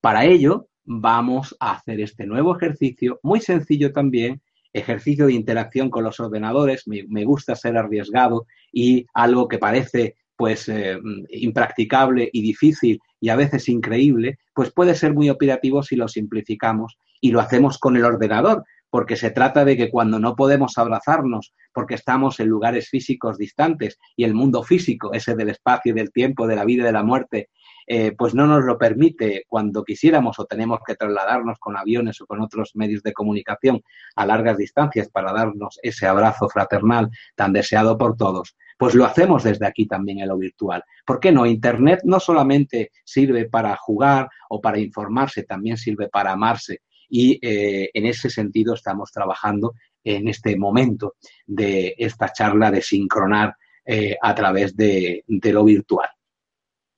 Para 0.00 0.24
ello, 0.24 0.68
vamos 0.84 1.56
a 1.60 1.72
hacer 1.72 2.00
este 2.00 2.26
nuevo 2.26 2.56
ejercicio, 2.56 3.20
muy 3.22 3.40
sencillo 3.40 3.92
también, 3.92 4.40
ejercicio 4.72 5.26
de 5.26 5.34
interacción 5.34 5.90
con 5.90 6.04
los 6.04 6.20
ordenadores. 6.20 6.84
Me, 6.86 7.24
gusta 7.24 7.56
ser 7.56 7.76
arriesgado 7.76 8.46
y 8.72 9.06
algo 9.14 9.48
que 9.48 9.58
parece 9.58 10.16
pues 10.36 10.68
eh, 10.68 10.98
impracticable 11.30 12.30
y 12.32 12.42
difícil 12.42 13.00
y 13.20 13.28
a 13.28 13.36
veces 13.36 13.68
increíble, 13.68 14.38
pues 14.54 14.72
puede 14.72 14.94
ser 14.94 15.12
muy 15.12 15.30
operativo 15.30 15.82
si 15.82 15.96
lo 15.96 16.06
simplificamos 16.06 16.96
y 17.20 17.32
lo 17.32 17.40
hacemos 17.40 17.78
con 17.78 17.96
el 17.96 18.04
ordenador, 18.04 18.64
porque 18.90 19.16
se 19.16 19.30
trata 19.30 19.64
de 19.64 19.76
que 19.76 19.90
cuando 19.90 20.18
no 20.18 20.34
podemos 20.34 20.78
abrazarnos 20.78 21.54
porque 21.72 21.94
estamos 21.94 22.40
en 22.40 22.48
lugares 22.48 22.88
físicos 22.88 23.38
distantes 23.38 23.98
y 24.16 24.24
el 24.24 24.34
mundo 24.34 24.62
físico, 24.62 25.12
ese 25.12 25.34
del 25.34 25.50
espacio 25.50 25.92
y 25.92 25.94
del 25.94 26.12
tiempo, 26.12 26.46
de 26.46 26.56
la 26.56 26.64
vida 26.64 26.82
y 26.82 26.86
de 26.86 26.92
la 26.92 27.02
muerte, 27.02 27.50
eh, 27.90 28.12
pues 28.12 28.34
no 28.34 28.46
nos 28.46 28.64
lo 28.64 28.76
permite 28.76 29.44
cuando 29.48 29.82
quisiéramos 29.82 30.38
o 30.38 30.44
tenemos 30.44 30.80
que 30.86 30.94
trasladarnos 30.94 31.58
con 31.58 31.74
aviones 31.74 32.20
o 32.20 32.26
con 32.26 32.42
otros 32.42 32.72
medios 32.74 33.02
de 33.02 33.14
comunicación 33.14 33.80
a 34.14 34.26
largas 34.26 34.58
distancias 34.58 35.08
para 35.08 35.32
darnos 35.32 35.78
ese 35.82 36.06
abrazo 36.06 36.50
fraternal 36.50 37.08
tan 37.34 37.54
deseado 37.54 37.96
por 37.96 38.14
todos, 38.14 38.56
pues 38.76 38.94
lo 38.94 39.06
hacemos 39.06 39.42
desde 39.42 39.66
aquí 39.66 39.86
también 39.86 40.20
en 40.20 40.28
lo 40.28 40.36
virtual. 40.36 40.84
¿Por 41.06 41.18
qué 41.18 41.32
no? 41.32 41.46
Internet 41.46 42.00
no 42.04 42.20
solamente 42.20 42.92
sirve 43.04 43.48
para 43.48 43.74
jugar 43.76 44.28
o 44.50 44.60
para 44.60 44.78
informarse, 44.78 45.44
también 45.44 45.78
sirve 45.78 46.08
para 46.08 46.32
amarse. 46.32 46.82
Y 47.08 47.38
eh, 47.42 47.90
en 47.94 48.06
ese 48.06 48.30
sentido 48.30 48.74
estamos 48.74 49.10
trabajando 49.12 49.74
en 50.04 50.28
este 50.28 50.56
momento 50.56 51.14
de 51.46 51.94
esta 51.98 52.32
charla 52.32 52.70
de 52.70 52.82
sincronar 52.82 53.56
eh, 53.84 54.16
a 54.20 54.34
través 54.34 54.76
de 54.76 55.24
lo 55.26 55.64
virtual. 55.64 56.08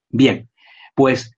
Bien, 0.09 0.51
pues 0.95 1.33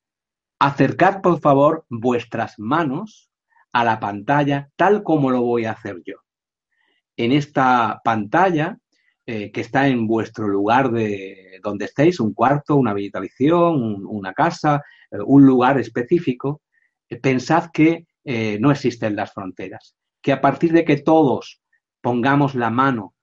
acercad 0.59 1.21
por 1.21 1.41
favor 1.41 1.85
vuestras 1.89 2.59
manos 2.59 3.31
a 3.73 3.85
la 3.85 4.01
pantalla 4.01 4.71
tal 4.77 5.03
como 5.03 5.31
lo 5.31 5.43
voy 5.43 5.67
a 5.67 5.73
hacer 5.73 6.03
yo. 6.05 6.17
En 7.17 7.33
esta 7.33 8.01
pantalla 8.03 8.79
eh, 9.25 9.53
que 9.53 9.61
está 9.61 9.87
en 9.87 10.09
vuestro 10.09 10.49
lugar 10.49 10.91
de 10.91 11.61
donde 11.63 11.85
estéis, 11.85 12.19
un 12.19 12.35
cuarto, 12.35 12.75
una 12.75 12.91
habitación, 12.91 14.05
una 14.05 14.33
casa, 14.33 14.83
un 15.13 15.47
lugar 15.47 15.79
específico, 15.79 16.63
pensad 17.21 17.71
que 17.73 18.07
no 18.25 18.71
existen 18.71 19.17
las 19.17 19.33
fronteras, 19.33 19.97
que 20.21 20.33
a 20.33 20.41
partir 20.41 20.73
de 20.73 20.85
que 20.85 20.99
todos 20.99 21.61
pongamos 22.01 22.55
la 22.55 22.71
mano 22.71 23.15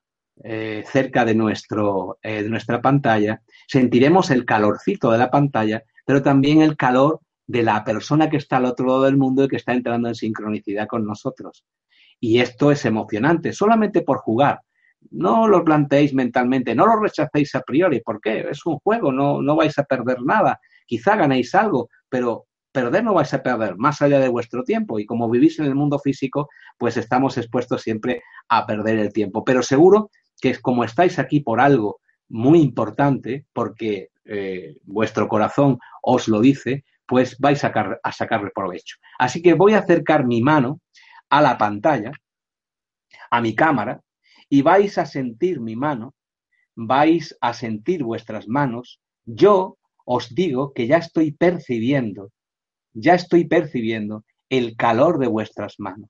cerca 0.41 1.25
de, 1.25 1.35
nuestro, 1.35 2.17
de 2.23 2.49
nuestra 2.49 2.81
pantalla, 2.81 3.41
sentiremos 3.67 4.31
el 4.31 4.45
calorcito 4.45 5.11
de 5.11 5.17
la 5.17 5.29
pantalla 5.29 5.83
pero 6.09 6.23
también 6.23 6.63
el 6.63 6.75
calor 6.75 7.21
de 7.45 7.61
la 7.61 7.83
persona 7.83 8.31
que 8.31 8.37
está 8.37 8.57
al 8.57 8.65
otro 8.65 8.87
lado 8.87 9.03
del 9.03 9.15
mundo 9.15 9.43
y 9.43 9.47
que 9.47 9.57
está 9.57 9.73
entrando 9.73 10.07
en 10.07 10.15
sincronicidad 10.15 10.87
con 10.87 11.05
nosotros. 11.05 11.63
Y 12.19 12.39
esto 12.39 12.71
es 12.71 12.83
emocionante, 12.83 13.53
solamente 13.53 14.01
por 14.01 14.17
jugar. 14.17 14.59
no 15.11 15.47
lo 15.47 15.63
planteéis 15.63 16.15
mentalmente, 16.15 16.73
no 16.73 16.87
lo 16.87 16.99
rechacéis 16.99 17.53
a 17.53 17.61
priori. 17.61 17.99
¿Por 17.99 18.19
qué? 18.21 18.47
Es 18.49 18.65
un 18.65 18.79
juego, 18.79 19.11
no, 19.11 19.43
no 19.43 19.55
vais 19.55 19.77
a 19.77 19.83
perder 19.83 20.23
nada. 20.23 20.59
Quizá 20.87 21.15
ganéis 21.15 21.53
algo, 21.53 21.89
pero 22.09 22.47
perder 22.71 23.03
no 23.03 23.13
vais 23.13 23.33
a 23.33 23.43
perder 23.43 23.77
más 23.77 24.01
allá 24.01 24.19
de 24.19 24.29
vuestro 24.29 24.63
tiempo. 24.63 24.99
Y 24.99 25.05
como 25.05 25.29
vivís 25.29 25.59
en 25.59 25.65
el 25.65 25.75
mundo 25.75 25.99
físico, 25.99 26.49
pues 26.77 26.97
estamos 26.97 27.37
expuestos 27.37 27.81
siempre 27.81 28.23
a 28.47 28.65
perder 28.65 28.99
el 28.99 29.13
tiempo. 29.13 29.43
Pero 29.43 29.61
seguro 29.61 30.11
que 30.41 30.55
como 30.61 30.83
estáis 30.83 31.19
aquí 31.19 31.41
por 31.41 31.59
algo 31.59 31.99
muy 32.29 32.61
importante, 32.61 33.45
porque 33.53 34.09
eh, 34.25 34.77
vuestro 34.83 35.27
corazón 35.27 35.79
os 36.01 36.27
lo 36.27 36.39
dice, 36.39 36.85
pues 37.07 37.37
vais 37.39 37.63
a, 37.63 37.73
a 38.03 38.11
sacarle 38.11 38.51
provecho. 38.53 38.97
Así 39.17 39.41
que 39.41 39.55
voy 39.55 39.73
a 39.73 39.79
acercar 39.79 40.25
mi 40.25 40.41
mano 40.41 40.81
a 41.29 41.41
la 41.41 41.57
pantalla, 41.57 42.11
a 43.31 43.41
mi 43.41 43.55
cámara, 43.55 44.01
y 44.47 44.61
vais 44.61 44.97
a 44.97 45.05
sentir 45.05 45.59
mi 45.59 45.75
mano, 45.75 46.13
vais 46.75 47.35
a 47.41 47.53
sentir 47.53 48.03
vuestras 48.03 48.47
manos. 48.47 48.99
Yo 49.25 49.77
os 50.05 50.33
digo 50.33 50.73
que 50.73 50.87
ya 50.87 50.97
estoy 50.97 51.31
percibiendo, 51.31 52.31
ya 52.93 53.15
estoy 53.15 53.45
percibiendo 53.45 54.25
el 54.49 54.75
calor 54.75 55.19
de 55.19 55.27
vuestras 55.27 55.79
manos. 55.79 56.09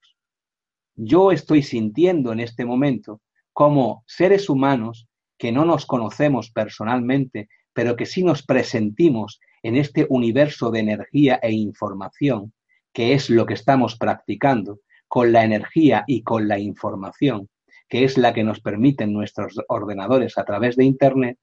Yo 0.95 1.31
estoy 1.31 1.63
sintiendo 1.63 2.31
en 2.31 2.39
este 2.39 2.65
momento 2.65 3.21
como 3.53 4.03
seres 4.07 4.49
humanos 4.49 5.07
que 5.37 5.51
no 5.51 5.65
nos 5.65 5.85
conocemos 5.85 6.51
personalmente, 6.51 7.49
pero 7.73 7.95
que 7.95 8.05
sí 8.05 8.23
nos 8.23 8.43
presentimos 8.43 9.39
en 9.63 9.75
este 9.75 10.05
universo 10.09 10.71
de 10.71 10.79
energía 10.79 11.39
e 11.41 11.51
información, 11.51 12.53
que 12.93 13.13
es 13.13 13.29
lo 13.29 13.45
que 13.45 13.53
estamos 13.53 13.97
practicando, 13.97 14.79
con 15.07 15.31
la 15.31 15.43
energía 15.43 16.03
y 16.07 16.21
con 16.21 16.47
la 16.47 16.59
información, 16.59 17.49
que 17.89 18.03
es 18.03 18.17
la 18.17 18.33
que 18.33 18.43
nos 18.43 18.61
permiten 18.61 19.11
nuestros 19.11 19.55
ordenadores 19.67 20.37
a 20.37 20.45
través 20.45 20.75
de 20.75 20.85
Internet, 20.85 21.37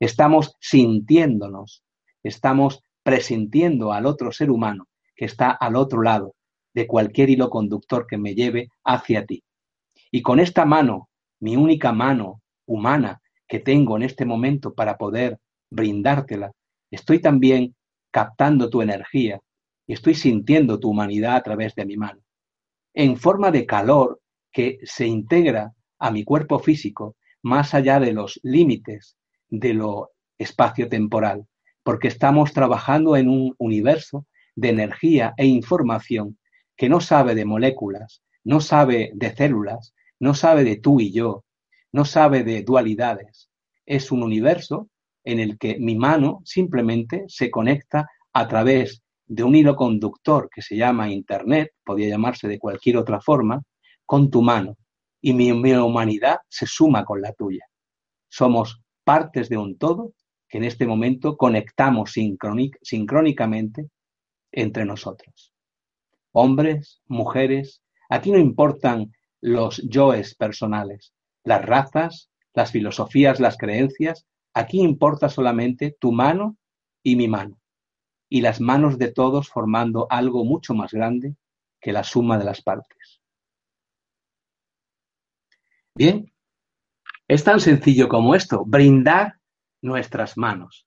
estamos 0.00 0.56
sintiéndonos, 0.60 1.84
estamos 2.22 2.82
presintiendo 3.02 3.92
al 3.92 4.06
otro 4.06 4.32
ser 4.32 4.50
humano 4.50 4.88
que 5.14 5.24
está 5.24 5.50
al 5.50 5.76
otro 5.76 6.02
lado 6.02 6.34
de 6.74 6.86
cualquier 6.86 7.30
hilo 7.30 7.50
conductor 7.50 8.06
que 8.06 8.18
me 8.18 8.34
lleve 8.34 8.68
hacia 8.84 9.26
ti. 9.26 9.42
Y 10.10 10.22
con 10.22 10.40
esta 10.40 10.64
mano, 10.64 11.08
mi 11.40 11.56
única 11.56 11.92
mano 11.92 12.42
humana 12.66 13.20
que 13.48 13.58
tengo 13.58 13.96
en 13.96 14.04
este 14.04 14.24
momento 14.24 14.74
para 14.74 14.96
poder 14.96 15.38
brindártela, 15.70 16.52
estoy 16.90 17.20
también 17.20 17.74
captando 18.10 18.70
tu 18.70 18.82
energía 18.82 19.40
y 19.86 19.92
estoy 19.92 20.14
sintiendo 20.14 20.78
tu 20.78 20.90
humanidad 20.90 21.36
a 21.36 21.42
través 21.42 21.74
de 21.74 21.84
mi 21.84 21.96
mano, 21.96 22.20
en 22.94 23.16
forma 23.16 23.50
de 23.50 23.66
calor 23.66 24.20
que 24.52 24.78
se 24.84 25.06
integra 25.06 25.72
a 25.98 26.10
mi 26.10 26.24
cuerpo 26.24 26.58
físico 26.58 27.16
más 27.42 27.74
allá 27.74 27.98
de 28.00 28.12
los 28.12 28.38
límites 28.42 29.16
de 29.48 29.74
lo 29.74 30.10
espacio-temporal, 30.38 31.46
porque 31.82 32.08
estamos 32.08 32.52
trabajando 32.52 33.16
en 33.16 33.28
un 33.28 33.54
universo 33.58 34.26
de 34.54 34.70
energía 34.70 35.34
e 35.36 35.46
información 35.46 36.38
que 36.76 36.88
no 36.88 37.00
sabe 37.00 37.34
de 37.34 37.44
moléculas, 37.44 38.22
no 38.44 38.60
sabe 38.60 39.12
de 39.14 39.34
células, 39.34 39.94
no 40.18 40.34
sabe 40.34 40.64
de 40.64 40.76
tú 40.76 41.00
y 41.00 41.12
yo, 41.12 41.44
no 41.92 42.04
sabe 42.04 42.44
de 42.44 42.62
dualidades. 42.62 43.50
Es 43.86 44.12
un 44.12 44.22
universo 44.22 44.88
en 45.24 45.40
el 45.40 45.58
que 45.58 45.78
mi 45.78 45.96
mano 45.96 46.40
simplemente 46.44 47.24
se 47.28 47.50
conecta 47.50 48.08
a 48.32 48.48
través 48.48 49.02
de 49.26 49.44
un 49.44 49.54
hilo 49.54 49.76
conductor 49.76 50.48
que 50.52 50.62
se 50.62 50.76
llama 50.76 51.10
Internet, 51.10 51.72
podría 51.84 52.08
llamarse 52.08 52.48
de 52.48 52.58
cualquier 52.58 52.96
otra 52.96 53.20
forma, 53.20 53.62
con 54.06 54.30
tu 54.30 54.42
mano 54.42 54.76
y 55.20 55.34
mi, 55.34 55.52
humanidad 55.52 56.38
se 56.48 56.66
suma 56.66 57.04
con 57.04 57.20
la 57.20 57.32
tuya. 57.32 57.64
Somos 58.28 58.82
partes 59.04 59.48
de 59.48 59.56
un 59.56 59.76
todo 59.76 60.12
que 60.50 60.58
en 60.58 60.64
este 60.64 60.86
momento 60.86 61.36
conectamos 61.36 62.12
sincrónicamente 62.12 63.88
entre 64.50 64.84
nosotros. 64.84 65.54
Hombres, 66.32 67.00
mujeres, 67.06 67.82
aquí 68.08 68.32
no 68.32 68.38
importan 68.38 69.12
los 69.40 69.80
yoes 69.88 70.34
personales, 70.34 71.14
las 71.44 71.64
razas, 71.64 72.30
las 72.52 72.72
filosofías, 72.72 73.38
las 73.38 73.56
creencias, 73.56 74.26
aquí 74.52 74.80
importa 74.80 75.28
solamente 75.28 75.96
tu 76.00 76.10
mano 76.10 76.56
y 77.02 77.14
mi 77.14 77.28
mano, 77.28 77.60
y 78.28 78.40
las 78.40 78.60
manos 78.60 78.98
de 78.98 79.12
todos 79.12 79.48
formando 79.48 80.08
algo 80.10 80.44
mucho 80.44 80.74
más 80.74 80.92
grande 80.92 81.36
que 81.80 81.92
la 81.92 82.02
suma 82.02 82.38
de 82.38 82.44
las 82.44 82.60
partes. 82.60 83.22
Bien, 85.94 86.32
es 87.28 87.44
tan 87.44 87.60
sencillo 87.60 88.08
como 88.08 88.34
esto, 88.34 88.64
brindar 88.66 89.39
nuestras 89.82 90.36
manos. 90.36 90.86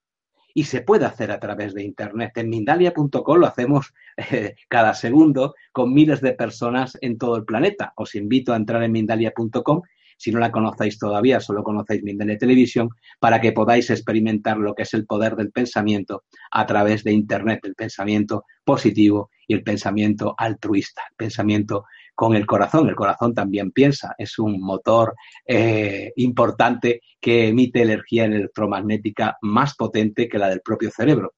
Y 0.56 0.64
se 0.64 0.82
puede 0.82 1.04
hacer 1.04 1.32
a 1.32 1.40
través 1.40 1.74
de 1.74 1.82
Internet. 1.82 2.32
En 2.36 2.48
Mindalia.com 2.48 3.38
lo 3.38 3.46
hacemos 3.46 3.92
eh, 4.16 4.54
cada 4.68 4.94
segundo 4.94 5.54
con 5.72 5.92
miles 5.92 6.20
de 6.20 6.32
personas 6.32 6.96
en 7.00 7.18
todo 7.18 7.36
el 7.36 7.44
planeta. 7.44 7.92
Os 7.96 8.14
invito 8.14 8.52
a 8.52 8.56
entrar 8.56 8.82
en 8.82 8.92
Mindalia.com 8.92 9.82
si 10.16 10.32
no 10.32 10.38
la 10.38 10.52
conocéis 10.52 10.98
todavía, 10.98 11.40
solo 11.40 11.62
conocéis 11.62 12.02
Mindalia 12.02 12.38
Televisión, 12.38 12.88
para 13.18 13.40
que 13.40 13.52
podáis 13.52 13.90
experimentar 13.90 14.56
lo 14.56 14.74
que 14.74 14.82
es 14.82 14.94
el 14.94 15.06
poder 15.06 15.36
del 15.36 15.50
pensamiento 15.50 16.24
a 16.50 16.66
través 16.66 17.04
de 17.04 17.12
Internet, 17.12 17.60
el 17.64 17.74
pensamiento 17.74 18.44
positivo 18.64 19.30
y 19.46 19.54
el 19.54 19.62
pensamiento 19.62 20.34
altruista, 20.38 21.02
el 21.10 21.16
pensamiento 21.16 21.84
con 22.14 22.34
el 22.34 22.46
corazón. 22.46 22.88
El 22.88 22.94
corazón 22.94 23.34
también 23.34 23.72
piensa, 23.72 24.14
es 24.18 24.38
un 24.38 24.60
motor 24.60 25.14
eh, 25.46 26.12
importante 26.16 27.00
que 27.20 27.48
emite 27.48 27.82
energía 27.82 28.24
electromagnética 28.24 29.36
más 29.42 29.74
potente 29.74 30.28
que 30.28 30.38
la 30.38 30.48
del 30.48 30.60
propio 30.60 30.90
cerebro. 30.90 31.34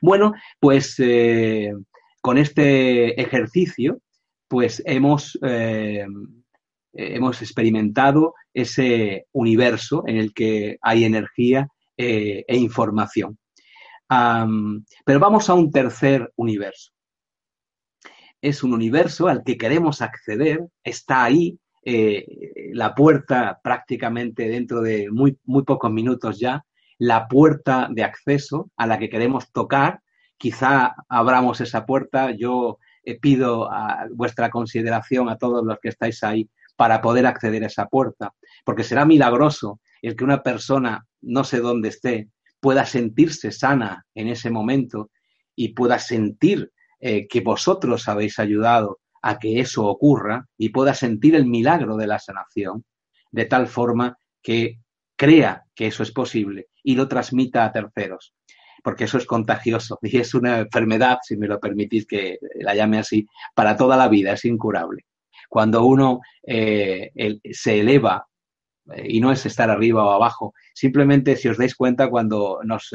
Bueno, 0.00 0.32
pues 0.60 0.96
eh, 0.98 1.72
con 2.20 2.38
este 2.38 3.20
ejercicio, 3.20 3.98
pues 4.48 4.82
hemos, 4.84 5.38
eh, 5.42 6.06
hemos 6.92 7.40
experimentado 7.40 8.34
ese 8.52 9.26
universo 9.32 10.04
en 10.06 10.18
el 10.18 10.34
que 10.34 10.76
hay 10.82 11.04
energía 11.04 11.68
e 11.96 12.56
información. 12.56 13.38
pero 14.08 15.20
vamos 15.20 15.48
a 15.48 15.54
un 15.54 15.70
tercer 15.70 16.30
universo 16.36 16.91
es 18.42 18.64
un 18.64 18.74
universo 18.74 19.28
al 19.28 19.44
que 19.44 19.56
queremos 19.56 20.02
acceder, 20.02 20.66
está 20.82 21.24
ahí, 21.24 21.58
eh, 21.84 22.26
la 22.74 22.94
puerta 22.94 23.60
prácticamente 23.62 24.48
dentro 24.48 24.82
de 24.82 25.10
muy, 25.10 25.38
muy 25.44 25.62
pocos 25.62 25.90
minutos 25.90 26.38
ya, 26.38 26.64
la 26.98 27.28
puerta 27.28 27.88
de 27.90 28.04
acceso 28.04 28.70
a 28.76 28.86
la 28.86 28.98
que 28.98 29.08
queremos 29.08 29.50
tocar. 29.52 30.00
Quizá 30.36 30.94
abramos 31.08 31.60
esa 31.60 31.86
puerta. 31.86 32.32
Yo 32.32 32.78
eh, 33.04 33.18
pido 33.18 33.72
a 33.72 34.06
vuestra 34.12 34.50
consideración 34.50 35.28
a 35.28 35.38
todos 35.38 35.64
los 35.64 35.78
que 35.80 35.88
estáis 35.88 36.22
ahí 36.24 36.50
para 36.76 37.00
poder 37.00 37.26
acceder 37.26 37.62
a 37.62 37.68
esa 37.68 37.86
puerta, 37.86 38.32
porque 38.64 38.82
será 38.82 39.04
milagroso 39.04 39.80
el 40.00 40.16
que 40.16 40.24
una 40.24 40.42
persona, 40.42 41.06
no 41.20 41.44
sé 41.44 41.60
dónde 41.60 41.90
esté, 41.90 42.28
pueda 42.60 42.86
sentirse 42.86 43.52
sana 43.52 44.04
en 44.14 44.28
ese 44.28 44.50
momento 44.50 45.10
y 45.54 45.74
pueda 45.74 45.98
sentir 45.98 46.72
eh, 47.04 47.26
que 47.26 47.40
vosotros 47.40 48.06
habéis 48.06 48.38
ayudado 48.38 49.00
a 49.22 49.40
que 49.40 49.58
eso 49.58 49.86
ocurra 49.86 50.46
y 50.56 50.68
pueda 50.68 50.94
sentir 50.94 51.34
el 51.34 51.46
milagro 51.46 51.96
de 51.96 52.06
la 52.06 52.20
sanación, 52.20 52.84
de 53.32 53.44
tal 53.46 53.66
forma 53.66 54.18
que 54.40 54.78
crea 55.16 55.64
que 55.74 55.88
eso 55.88 56.04
es 56.04 56.12
posible 56.12 56.68
y 56.84 56.94
lo 56.94 57.08
transmita 57.08 57.64
a 57.64 57.72
terceros, 57.72 58.34
porque 58.84 59.02
eso 59.04 59.18
es 59.18 59.26
contagioso 59.26 59.98
y 60.02 60.16
es 60.18 60.32
una 60.32 60.60
enfermedad, 60.60 61.18
si 61.22 61.36
me 61.36 61.48
lo 61.48 61.58
permitís 61.58 62.06
que 62.06 62.38
la 62.60 62.72
llame 62.76 63.00
así, 63.00 63.26
para 63.52 63.76
toda 63.76 63.96
la 63.96 64.06
vida, 64.06 64.34
es 64.34 64.44
incurable. 64.44 65.04
Cuando 65.48 65.84
uno 65.84 66.20
eh, 66.46 67.10
se 67.50 67.80
eleva, 67.80 68.28
eh, 68.92 69.06
y 69.08 69.20
no 69.20 69.32
es 69.32 69.44
estar 69.44 69.70
arriba 69.70 70.04
o 70.04 70.12
abajo, 70.12 70.54
simplemente 70.72 71.34
si 71.34 71.48
os 71.48 71.58
dais 71.58 71.74
cuenta 71.74 72.08
cuando 72.08 72.60
nos 72.62 72.90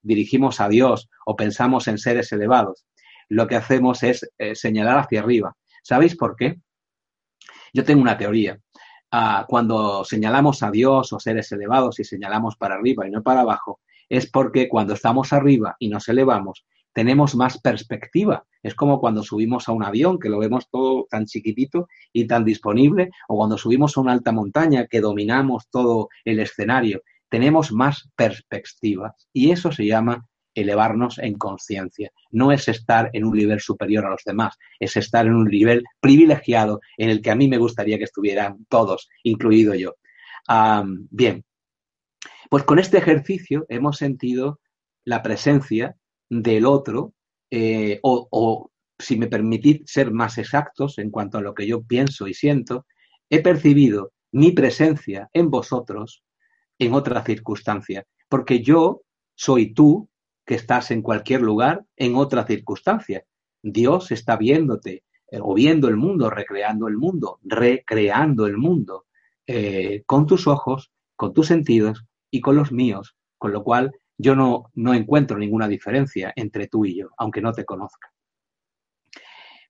dirigimos 0.00 0.60
a 0.60 0.68
Dios 0.68 1.10
o 1.26 1.34
pensamos 1.34 1.88
en 1.88 1.98
seres 1.98 2.30
elevados, 2.30 2.86
lo 3.28 3.46
que 3.46 3.56
hacemos 3.56 4.02
es 4.02 4.28
eh, 4.38 4.54
señalar 4.54 4.98
hacia 4.98 5.20
arriba. 5.20 5.56
¿Sabéis 5.82 6.16
por 6.16 6.36
qué? 6.36 6.60
Yo 7.72 7.84
tengo 7.84 8.02
una 8.02 8.16
teoría. 8.16 8.58
Ah, 9.10 9.46
cuando 9.48 10.04
señalamos 10.04 10.62
a 10.62 10.70
Dios 10.70 11.12
o 11.12 11.20
seres 11.20 11.50
elevados 11.52 11.98
y 11.98 12.04
señalamos 12.04 12.56
para 12.56 12.74
arriba 12.74 13.06
y 13.06 13.10
no 13.10 13.22
para 13.22 13.40
abajo, 13.40 13.80
es 14.08 14.30
porque 14.30 14.68
cuando 14.68 14.94
estamos 14.94 15.32
arriba 15.32 15.76
y 15.78 15.88
nos 15.88 16.08
elevamos, 16.08 16.64
tenemos 16.92 17.34
más 17.36 17.60
perspectiva. 17.60 18.44
Es 18.62 18.74
como 18.74 19.00
cuando 19.00 19.22
subimos 19.22 19.68
a 19.68 19.72
un 19.72 19.84
avión, 19.84 20.18
que 20.18 20.28
lo 20.28 20.38
vemos 20.38 20.68
todo 20.70 21.06
tan 21.08 21.26
chiquitito 21.26 21.88
y 22.12 22.26
tan 22.26 22.44
disponible, 22.44 23.10
o 23.28 23.36
cuando 23.36 23.56
subimos 23.56 23.96
a 23.96 24.00
una 24.00 24.12
alta 24.12 24.32
montaña, 24.32 24.86
que 24.86 25.00
dominamos 25.00 25.68
todo 25.70 26.08
el 26.24 26.40
escenario. 26.40 27.02
Tenemos 27.28 27.72
más 27.72 28.10
perspectiva. 28.16 29.14
Y 29.32 29.52
eso 29.52 29.70
se 29.70 29.86
llama 29.86 30.26
elevarnos 30.60 31.18
en 31.18 31.34
conciencia. 31.34 32.10
No 32.30 32.52
es 32.52 32.68
estar 32.68 33.10
en 33.12 33.24
un 33.24 33.36
nivel 33.36 33.60
superior 33.60 34.06
a 34.06 34.10
los 34.10 34.22
demás, 34.24 34.56
es 34.78 34.96
estar 34.96 35.26
en 35.26 35.34
un 35.34 35.48
nivel 35.48 35.84
privilegiado 36.00 36.80
en 36.96 37.10
el 37.10 37.22
que 37.22 37.30
a 37.30 37.36
mí 37.36 37.48
me 37.48 37.58
gustaría 37.58 37.98
que 37.98 38.04
estuvieran 38.04 38.66
todos, 38.68 39.08
incluido 39.22 39.74
yo. 39.74 39.94
bien, 41.10 41.44
pues 42.50 42.64
con 42.64 42.78
este 42.78 42.98
ejercicio 42.98 43.66
hemos 43.68 43.98
sentido 43.98 44.60
la 45.04 45.22
presencia 45.22 45.96
del 46.30 46.66
otro, 46.66 47.14
eh, 47.50 47.98
o, 48.02 48.28
o, 48.30 48.70
si 48.98 49.16
me 49.16 49.28
permitís 49.28 49.82
ser 49.86 50.10
más 50.10 50.38
exactos 50.38 50.98
en 50.98 51.10
cuanto 51.10 51.38
a 51.38 51.42
lo 51.42 51.54
que 51.54 51.66
yo 51.66 51.82
pienso 51.82 52.26
y 52.26 52.34
siento, 52.34 52.86
he 53.30 53.40
percibido 53.40 54.12
mi 54.32 54.52
presencia 54.52 55.30
en 55.32 55.50
vosotros 55.50 56.22
en 56.78 56.94
otra 56.94 57.24
circunstancia, 57.24 58.04
porque 58.28 58.60
yo 58.62 59.02
soy 59.34 59.72
tú 59.72 60.08
que 60.48 60.54
estás 60.54 60.90
en 60.90 61.02
cualquier 61.02 61.42
lugar 61.42 61.84
en 61.94 62.16
otra 62.16 62.46
circunstancia. 62.46 63.22
Dios 63.62 64.10
está 64.12 64.38
viéndote 64.38 65.04
eh, 65.30 65.40
o 65.42 65.52
viendo 65.52 65.88
el 65.88 65.96
mundo, 65.96 66.30
recreando 66.30 66.88
el 66.88 66.96
mundo, 66.96 67.38
recreando 67.42 68.46
el 68.46 68.56
mundo 68.56 69.04
eh, 69.46 70.04
con 70.06 70.24
tus 70.24 70.46
ojos, 70.46 70.90
con 71.16 71.34
tus 71.34 71.48
sentidos 71.48 72.06
y 72.30 72.40
con 72.40 72.56
los 72.56 72.72
míos, 72.72 73.14
con 73.36 73.52
lo 73.52 73.62
cual 73.62 73.92
yo 74.16 74.34
no, 74.34 74.70
no 74.72 74.94
encuentro 74.94 75.36
ninguna 75.36 75.68
diferencia 75.68 76.32
entre 76.34 76.66
tú 76.66 76.86
y 76.86 76.96
yo, 76.96 77.10
aunque 77.18 77.42
no 77.42 77.52
te 77.52 77.66
conozca. 77.66 78.10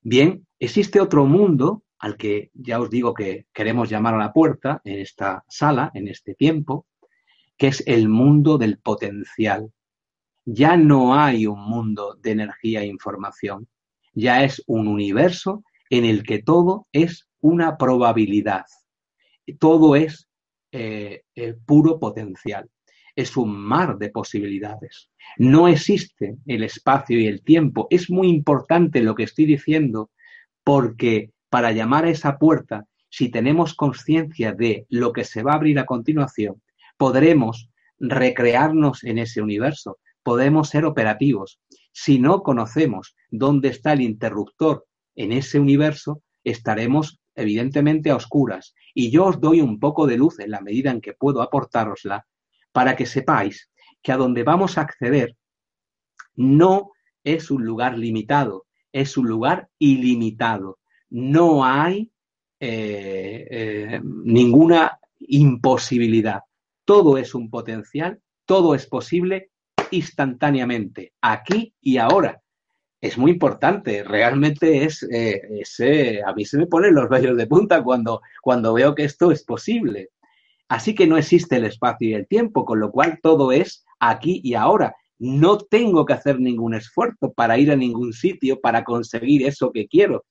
Bien, 0.01 0.47
existe 0.61 1.01
otro 1.01 1.27
mundo 1.27 1.83
al 1.99 2.17
que 2.17 2.53
ya 2.55 2.79
os 2.79 2.89
digo 2.89 3.15
que 3.15 3.47
queremos 3.53 3.91
llamar 3.91 4.15
a 4.15 4.19
la 4.19 4.33
puerta 4.33 4.81
en 4.85 5.01
esta 5.01 5.45
sala, 5.49 5.91
en 5.95 6.07
este 6.07 6.37
tiempo, 6.37 6.87
que 7.57 7.67
es 7.67 7.83
el 7.85 8.09
mundo 8.09 8.59
del 8.59 8.79
potencial. 8.79 9.73
Ya 10.51 10.79
no 10.79 11.15
hay 11.15 11.47
un 11.47 11.61
mundo 11.61 12.17
de 12.23 12.31
energía 12.31 12.81
e 12.81 12.87
información, 12.87 13.69
ya 14.15 14.45
es 14.45 14.63
un 14.67 14.89
universo 14.89 15.63
en 15.91 16.07
el 16.07 16.23
que 16.23 16.43
todo 16.43 16.87
es 16.91 17.29
una 17.43 17.77
probabilidad, 17.77 18.65
todo 19.59 19.95
es 19.95 20.27
eh, 20.73 21.25
eh, 21.35 21.55
puro 21.67 22.01
potencial, 22.01 22.71
es 23.15 23.37
un 23.37 23.55
mar 23.55 23.99
de 23.99 24.09
posibilidades. 24.09 25.11
No 25.37 25.69
existe 25.69 26.39
el 26.47 26.63
espacio 26.63 27.21
y 27.21 27.27
el 27.27 27.43
tiempo. 27.43 27.87
Es 27.91 28.09
muy 28.09 28.29
importante 28.29 29.03
lo 29.03 29.15
que 29.15 29.25
estoy 29.25 29.45
diciendo 29.45 30.11
porque 30.65 31.31
para 31.51 31.73
llamar 31.73 32.07
a 32.07 32.11
esa 32.11 32.39
puerta, 32.39 32.87
si 33.11 33.29
tenemos 33.29 33.75
conciencia 33.75 34.55
de 34.55 34.87
lo 34.89 35.13
que 35.13 35.25
se 35.25 35.43
va 35.43 35.53
a 35.53 35.57
abrir 35.57 35.79
a 35.79 35.85
continuación, 35.85 36.63
podremos 36.97 37.69
recrearnos 37.99 39.05
en 39.05 39.19
ese 39.19 39.43
universo, 39.43 39.99
podemos 40.29 40.69
ser 40.69 40.85
operativos. 40.85 41.59
Si 41.91 42.19
no 42.19 42.43
conocemos 42.43 43.17
dónde 43.31 43.69
está 43.69 43.95
el 43.95 44.03
interruptor 44.03 44.85
en 45.17 45.33
ese 45.33 45.59
universo, 45.59 46.21
estaremos 46.45 47.19
evidentemente 47.35 48.11
a 48.11 48.17
oscuras. 48.17 48.75
Y 48.93 49.11
yo 49.11 49.25
os 49.25 49.41
doy 49.41 49.63
un 49.63 49.81
poco 49.81 50.07
de 50.07 50.19
luz 50.19 50.39
en 50.39 50.51
la 50.51 50.61
medida 50.61 50.91
en 50.91 51.01
que 51.01 51.15
puedo 51.15 51.41
aportárosla 51.41 52.27
para 52.73 52.95
que 52.95 53.07
sepáis 53.07 53.71
que 54.03 54.13
a 54.13 54.19
donde 54.19 54.43
vamos 54.43 54.77
a 54.77 54.83
acceder 54.83 55.35
no 56.37 56.91
es 57.25 57.51
un 57.51 57.65
lugar 57.65 57.97
limitado, 57.97 58.67
es 58.93 59.17
un 59.17 59.29
lugar 59.29 59.71
ilimitado. 59.79 60.79
No 61.09 61.65
hay 61.65 62.13
eh, 62.61 63.49
eh, 63.51 64.01
ninguna 64.05 65.01
imposibilidad. 65.21 66.43
Todo 66.85 67.17
es 67.17 67.35
un 67.35 67.49
potencial, 67.49 68.21
todo 68.45 68.75
es 68.75 68.87
posible 68.87 69.53
instantáneamente, 69.91 71.13
aquí 71.21 71.75
y 71.81 71.99
ahora. 71.99 72.41
Es 73.01 73.17
muy 73.17 73.31
importante, 73.31 74.03
realmente 74.03 74.85
es, 74.85 75.07
eh, 75.13 76.21
a 76.27 76.33
mí 76.33 76.45
se 76.45 76.59
me 76.59 76.67
ponen 76.67 76.95
los 76.95 77.09
vellos 77.09 77.37
de 77.37 77.47
punta 77.47 77.83
cuando, 77.83 78.21
cuando 78.43 78.75
veo 78.75 78.95
que 78.95 79.05
esto 79.05 79.31
es 79.31 79.45
posible. 79.45 80.11
Así 80.69 80.95
que 80.95 81.07
no 81.07 81.17
existe 81.17 81.57
el 81.57 81.65
espacio 81.65 82.09
y 82.09 82.15
el 82.15 82.27
tiempo, 82.27 82.65
con 82.65 82.81
lo 82.81 82.91
cual 82.91 83.21
todo 83.23 83.53
es 83.53 83.85
aquí 84.01 84.41
y 84.43 84.55
ahora. 84.55 84.97
No 85.19 85.59
tengo 85.59 86.05
que 86.05 86.13
hacer 86.13 86.41
ningún 86.41 86.75
esfuerzo 86.75 87.33
para 87.33 87.59
ir 87.59 87.71
a 87.71 87.77
ningún 87.77 88.13
sitio 88.13 88.61
para 88.61 88.85
conseguir 88.85 89.47
eso 89.47 89.73
que 89.73 89.89
quiero, 89.89 90.25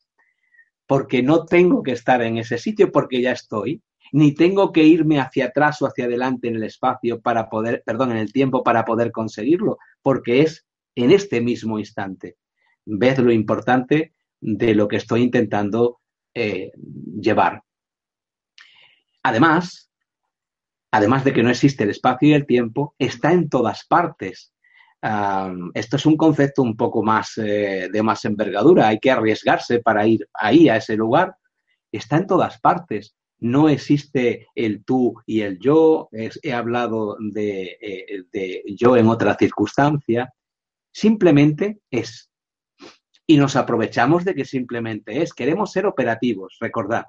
porque 0.86 1.24
no 1.24 1.46
tengo 1.46 1.84
que 1.84 1.92
estar 1.92 2.22
en 2.22 2.38
ese 2.38 2.58
sitio 2.58 2.92
porque 2.92 3.22
ya 3.22 3.32
estoy 3.32 3.82
ni 4.12 4.34
tengo 4.34 4.72
que 4.72 4.84
irme 4.84 5.20
hacia 5.20 5.46
atrás 5.46 5.82
o 5.82 5.88
hacia 5.88 6.06
adelante 6.06 6.48
en 6.48 6.56
el 6.56 6.64
espacio 6.64 7.20
para 7.22 7.50
poder, 7.50 7.84
perdón, 7.86 8.12
en 8.12 8.18
el 8.18 8.32
tiempo 8.32 8.64
para 8.64 8.86
poder 8.86 9.12
conseguirlo, 9.12 9.78
porque 10.02 10.42
es 10.42 10.66
en 10.96 11.12
este 11.12 11.42
mismo 11.42 11.80
instante. 11.80 12.38
Ved 12.86 13.20
lo 13.20 13.32
importante 13.32 14.14
de 14.40 14.76
lo 14.76 14.88
que 14.88 14.98
estoy 14.98 15.24
intentando 15.24 16.00
eh, 16.34 16.72
llevar. 17.20 17.64
Además, 19.24 19.92
además 20.92 21.24
de 21.24 21.34
que 21.34 21.44
no 21.44 21.50
existe 21.50 21.84
el 21.84 21.90
espacio 21.90 22.30
y 22.30 22.34
el 22.34 22.46
tiempo, 22.46 22.96
está 22.98 23.34
en 23.34 23.50
todas 23.50 23.86
partes. 23.86 24.54
esto 25.74 25.96
es 25.96 26.06
un 26.06 26.18
concepto 26.18 26.64
un 26.64 26.76
poco 26.76 27.04
más 27.04 27.38
eh, 27.38 27.90
de 27.92 28.04
más 28.04 28.26
envergadura. 28.26 28.88
Hay 28.88 29.00
que 29.00 29.12
arriesgarse 29.12 29.80
para 29.80 30.08
ir 30.08 30.28
ahí, 30.34 30.70
a 30.70 30.78
ese 30.78 30.96
lugar. 30.96 31.36
Está 31.92 32.18
en 32.18 32.28
todas 32.28 32.60
partes 32.60 33.16
no 33.40 33.70
existe 33.70 34.48
el 34.56 34.84
tú 34.84 35.16
y 35.26 35.42
el 35.42 35.60
yo, 35.60 36.10
he 36.12 36.54
hablado 36.54 37.18
de, 37.20 37.78
eh, 37.82 38.24
de, 38.32 38.64
yo 38.76 38.98
en 38.98 39.08
otra 39.08 39.36
circunstancia, 39.36 40.34
simplemente 40.92 41.80
es. 41.92 42.32
Y 43.28 43.38
nos 43.38 43.56
aprovechamos 43.56 44.26
de 44.26 44.34
que 44.34 44.46
simplemente 44.46 45.22
es. 45.22 45.34
Queremos 45.34 45.72
ser 45.72 45.86
operativos, 45.86 46.58
recordad. 46.60 47.06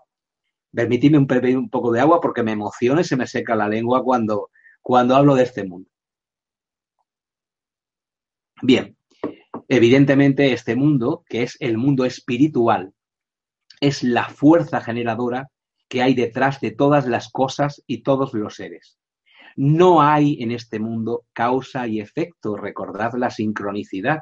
Permitidme 0.73 1.19
un, 1.19 1.29
un 1.57 1.71
poco 1.71 1.93
de 1.93 2.01
agua 2.01 2.21
porque 2.21 2.43
me 2.43 2.53
emociona 2.53 3.01
y 3.01 3.05
se 3.05 3.17
me 3.17 3.27
seca 3.27 3.55
la 3.57 3.69
lengua 3.69 4.03
cuando, 4.03 4.51
cuando 4.83 5.17
hablo 5.17 5.35
de 5.35 5.45
este 5.45 5.65
mundo. 5.65 5.89
Bien, 8.61 8.97
evidentemente 9.69 10.53
este 10.53 10.75
mundo, 10.75 11.25
que 11.29 11.45
es 11.45 11.57
el 11.61 11.79
mundo 11.79 12.05
espiritual, 12.05 12.93
es 13.81 14.03
la 14.03 14.29
fuerza 14.29 14.81
generadora 14.81 15.51
que 15.89 16.03
hay 16.03 16.15
detrás 16.15 16.61
de 16.61 16.71
todas 16.71 17.07
las 17.07 17.31
cosas 17.31 17.83
y 17.87 18.03
todos 18.03 18.35
los 18.35 18.57
seres. 18.57 18.99
No 19.57 20.03
hay 20.03 20.41
en 20.41 20.53
este 20.53 20.79
mundo 20.79 21.25
causa 21.33 21.89
y 21.89 22.01
efecto. 22.01 22.57
Recordad 22.57 23.15
la 23.15 23.31
sincronicidad. 23.31 24.21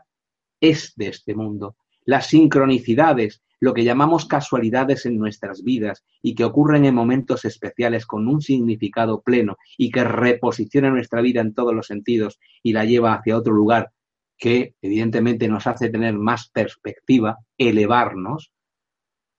Es 0.61 0.95
de 0.97 1.09
este 1.09 1.35
mundo. 1.35 1.77
Las 2.05 2.29
sincronicidades, 2.29 3.43
lo 3.61 3.75
que 3.75 3.85
llamamos 3.85 4.27
casualidades 4.27 5.05
en 5.05 5.19
nuestras 5.19 5.63
vidas 5.63 6.05
y 6.23 6.35
que 6.35 6.45
ocurren 6.45 6.85
en 6.85 6.95
momentos 6.95 7.45
especiales 7.45 8.07
con 8.07 8.29
un 8.29 8.41
significado 8.41 9.21
pleno 9.21 9.57
y 9.77 9.91
que 9.91 10.05
reposiciona 10.05 10.91
nuestra 10.91 11.21
vida 11.21 11.41
en 11.41 11.53
todos 11.53 11.75
los 11.75 11.87
sentidos 11.87 12.39
y 12.63 12.73
la 12.73 12.85
lleva 12.85 13.15
hacia 13.15 13.37
otro 13.37 13.53
lugar 13.53 13.91
que 14.39 14.75
evidentemente 14.83 15.49
nos 15.49 15.67
hace 15.67 15.89
tener 15.89 16.15
más 16.15 16.51
perspectiva, 16.51 17.39
elevarnos, 17.59 18.53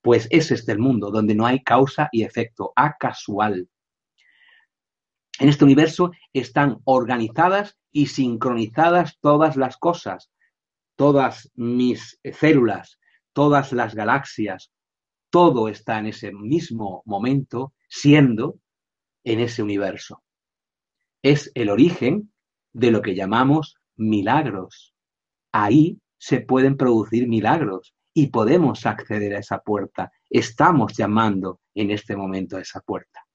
pues 0.08 0.26
es 0.30 0.51
este 0.51 0.72
el 0.72 0.80
mundo, 0.80 1.12
donde 1.12 1.36
no 1.36 1.45
hay 1.45 1.62
causa 1.62 2.08
y 2.14 2.24
efecto, 2.24 2.72
a 2.78 2.95
casual. 2.95 3.68
En 5.38 5.49
este 5.49 5.66
universo 5.66 6.12
están 6.32 6.78
organizadas 6.86 7.78
y 7.91 8.05
sincronizadas 8.05 9.18
todas 9.20 9.58
las 9.58 9.76
cosas, 9.76 10.32
todas 10.95 11.51
mis 11.55 12.22
células, 12.24 13.01
todas 13.34 13.74
las 13.74 13.95
galaxias, 13.95 14.72
todo 15.30 15.68
está 15.68 15.99
en 15.99 16.05
ese 16.05 16.32
mismo 16.32 17.03
momento 17.03 17.74
siendo 17.89 18.62
en 19.26 19.41
ese 19.41 19.62
universo. 19.62 20.24
Es 21.22 21.51
el 21.53 21.70
origen 21.70 22.32
de 22.72 22.91
lo 22.91 23.01
que 23.01 23.14
llamamos 23.14 23.76
milagros. 23.97 24.95
Ahí 25.51 25.99
se 26.18 26.39
pueden 26.39 26.78
producir 26.78 27.28
milagros 27.28 27.93
y 28.18 28.32
podemos 28.32 28.88
acceder 28.88 29.36
a 29.36 29.39
esa 29.41 29.59
puerta. 29.59 30.11
Estamos 30.28 30.97
llamando 30.97 31.59
en 31.76 31.91
este 31.91 32.15
momento 32.15 32.57
a 32.57 32.61
esa 32.61 32.82
puerta. 32.82 33.28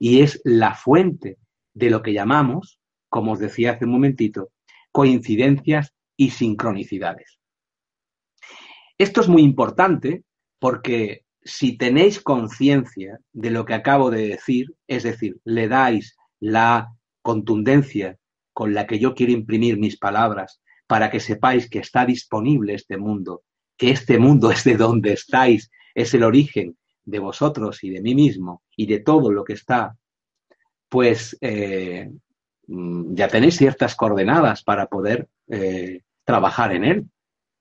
Y 0.00 0.22
es 0.22 0.40
la 0.42 0.74
fuente 0.74 1.38
de 1.72 1.88
lo 1.88 2.02
que 2.02 2.12
llamamos, 2.12 2.80
como 3.08 3.34
os 3.34 3.38
decía 3.38 3.70
hace 3.70 3.84
un 3.84 3.92
momentito, 3.92 4.50
coincidencias 4.90 5.94
y 6.16 6.30
sincronicidades. 6.30 7.38
Esto 8.98 9.20
es 9.20 9.28
muy 9.28 9.42
importante 9.42 10.24
porque 10.58 11.22
si 11.44 11.78
tenéis 11.78 12.18
conciencia 12.18 13.20
de 13.32 13.50
lo 13.52 13.64
que 13.64 13.74
acabo 13.74 14.10
de 14.10 14.26
decir, 14.26 14.74
es 14.88 15.04
decir, 15.04 15.36
le 15.44 15.68
dais 15.68 16.16
la 16.40 16.88
contundencia 17.22 18.18
con 18.52 18.74
la 18.74 18.88
que 18.88 18.98
yo 18.98 19.14
quiero 19.14 19.30
imprimir 19.32 19.78
mis 19.78 19.96
palabras 19.96 20.60
para 20.88 21.08
que 21.08 21.20
sepáis 21.20 21.70
que 21.70 21.78
está 21.78 22.04
disponible 22.04 22.74
este 22.74 22.96
mundo 22.96 23.44
que 23.76 23.90
este 23.90 24.18
mundo 24.18 24.50
es 24.50 24.64
de 24.64 24.76
donde 24.76 25.12
estáis, 25.12 25.70
es 25.94 26.14
el 26.14 26.24
origen 26.24 26.76
de 27.04 27.18
vosotros 27.18 27.82
y 27.84 27.90
de 27.90 28.00
mí 28.00 28.14
mismo 28.14 28.62
y 28.76 28.86
de 28.86 29.00
todo 29.00 29.30
lo 29.30 29.44
que 29.44 29.54
está, 29.54 29.96
pues 30.88 31.36
eh, 31.40 32.10
mm, 32.66 33.14
ya 33.14 33.28
tenéis 33.28 33.56
ciertas 33.56 33.94
coordenadas 33.94 34.62
para 34.62 34.86
poder 34.86 35.28
eh, 35.48 36.00
trabajar 36.24 36.72
en 36.74 36.84
él 36.84 37.06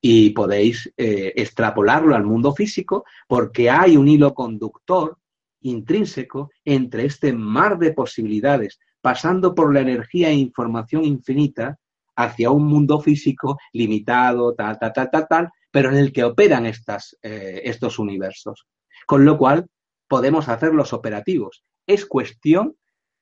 y 0.01 0.31
podéis 0.31 0.91
eh, 0.97 1.33
extrapolarlo 1.35 2.15
al 2.15 2.25
mundo 2.25 2.53
físico 2.53 3.05
porque 3.27 3.69
hay 3.69 3.97
un 3.97 4.07
hilo 4.07 4.33
conductor 4.33 5.17
intrínseco 5.61 6.51
entre 6.65 7.05
este 7.05 7.33
mar 7.33 7.77
de 7.77 7.93
posibilidades, 7.93 8.79
pasando 9.01 9.55
por 9.55 9.73
la 9.73 9.79
energía 9.79 10.29
e 10.29 10.33
información 10.33 11.05
infinita 11.05 11.77
hacia 12.15 12.51
un 12.51 12.65
mundo 12.65 12.99
físico 12.99 13.57
limitado, 13.71 14.53
tal, 14.55 14.77
tal, 14.79 14.93
tal, 14.93 15.09
tal, 15.11 15.27
tal, 15.27 15.49
pero 15.71 15.89
en 15.89 15.97
el 15.97 16.11
que 16.11 16.23
operan 16.23 16.65
estas, 16.65 17.17
eh, 17.21 17.61
estos 17.65 17.99
universos. 17.99 18.67
Con 19.05 19.25
lo 19.25 19.37
cual, 19.37 19.67
podemos 20.07 20.47
hacerlos 20.49 20.93
operativos. 20.93 21.63
Es 21.87 22.05
cuestión 22.05 22.75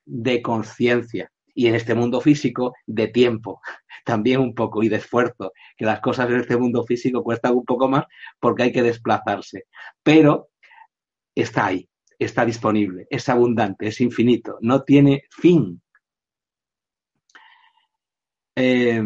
de 0.06 0.42
conciencia 0.42 1.32
y 1.54 1.68
en 1.68 1.76
este 1.76 1.96
mundo 1.96 2.22
físico 2.22 2.74
de 2.86 3.08
tiempo 3.08 3.62
también 4.06 4.40
un 4.40 4.54
poco 4.56 4.84
y 4.84 4.90
de 4.90 4.98
esfuerzo, 4.98 5.54
que 5.78 5.86
las 5.86 6.02
cosas 6.02 6.30
en 6.30 6.42
este 6.42 6.58
mundo 6.58 6.84
físico 6.84 7.24
cuestan 7.24 7.56
un 7.56 7.66
poco 7.66 7.88
más 7.88 8.06
porque 8.40 8.64
hay 8.64 8.72
que 8.72 8.84
desplazarse, 8.84 9.66
pero 10.04 10.50
está 11.36 11.68
ahí, 11.68 11.88
está 12.18 12.46
disponible, 12.46 13.08
es 13.10 13.30
abundante, 13.30 13.88
es 13.88 14.02
infinito, 14.02 14.58
no 14.62 14.84
tiene 14.84 15.24
fin. 15.30 15.82
Eh, 18.64 19.02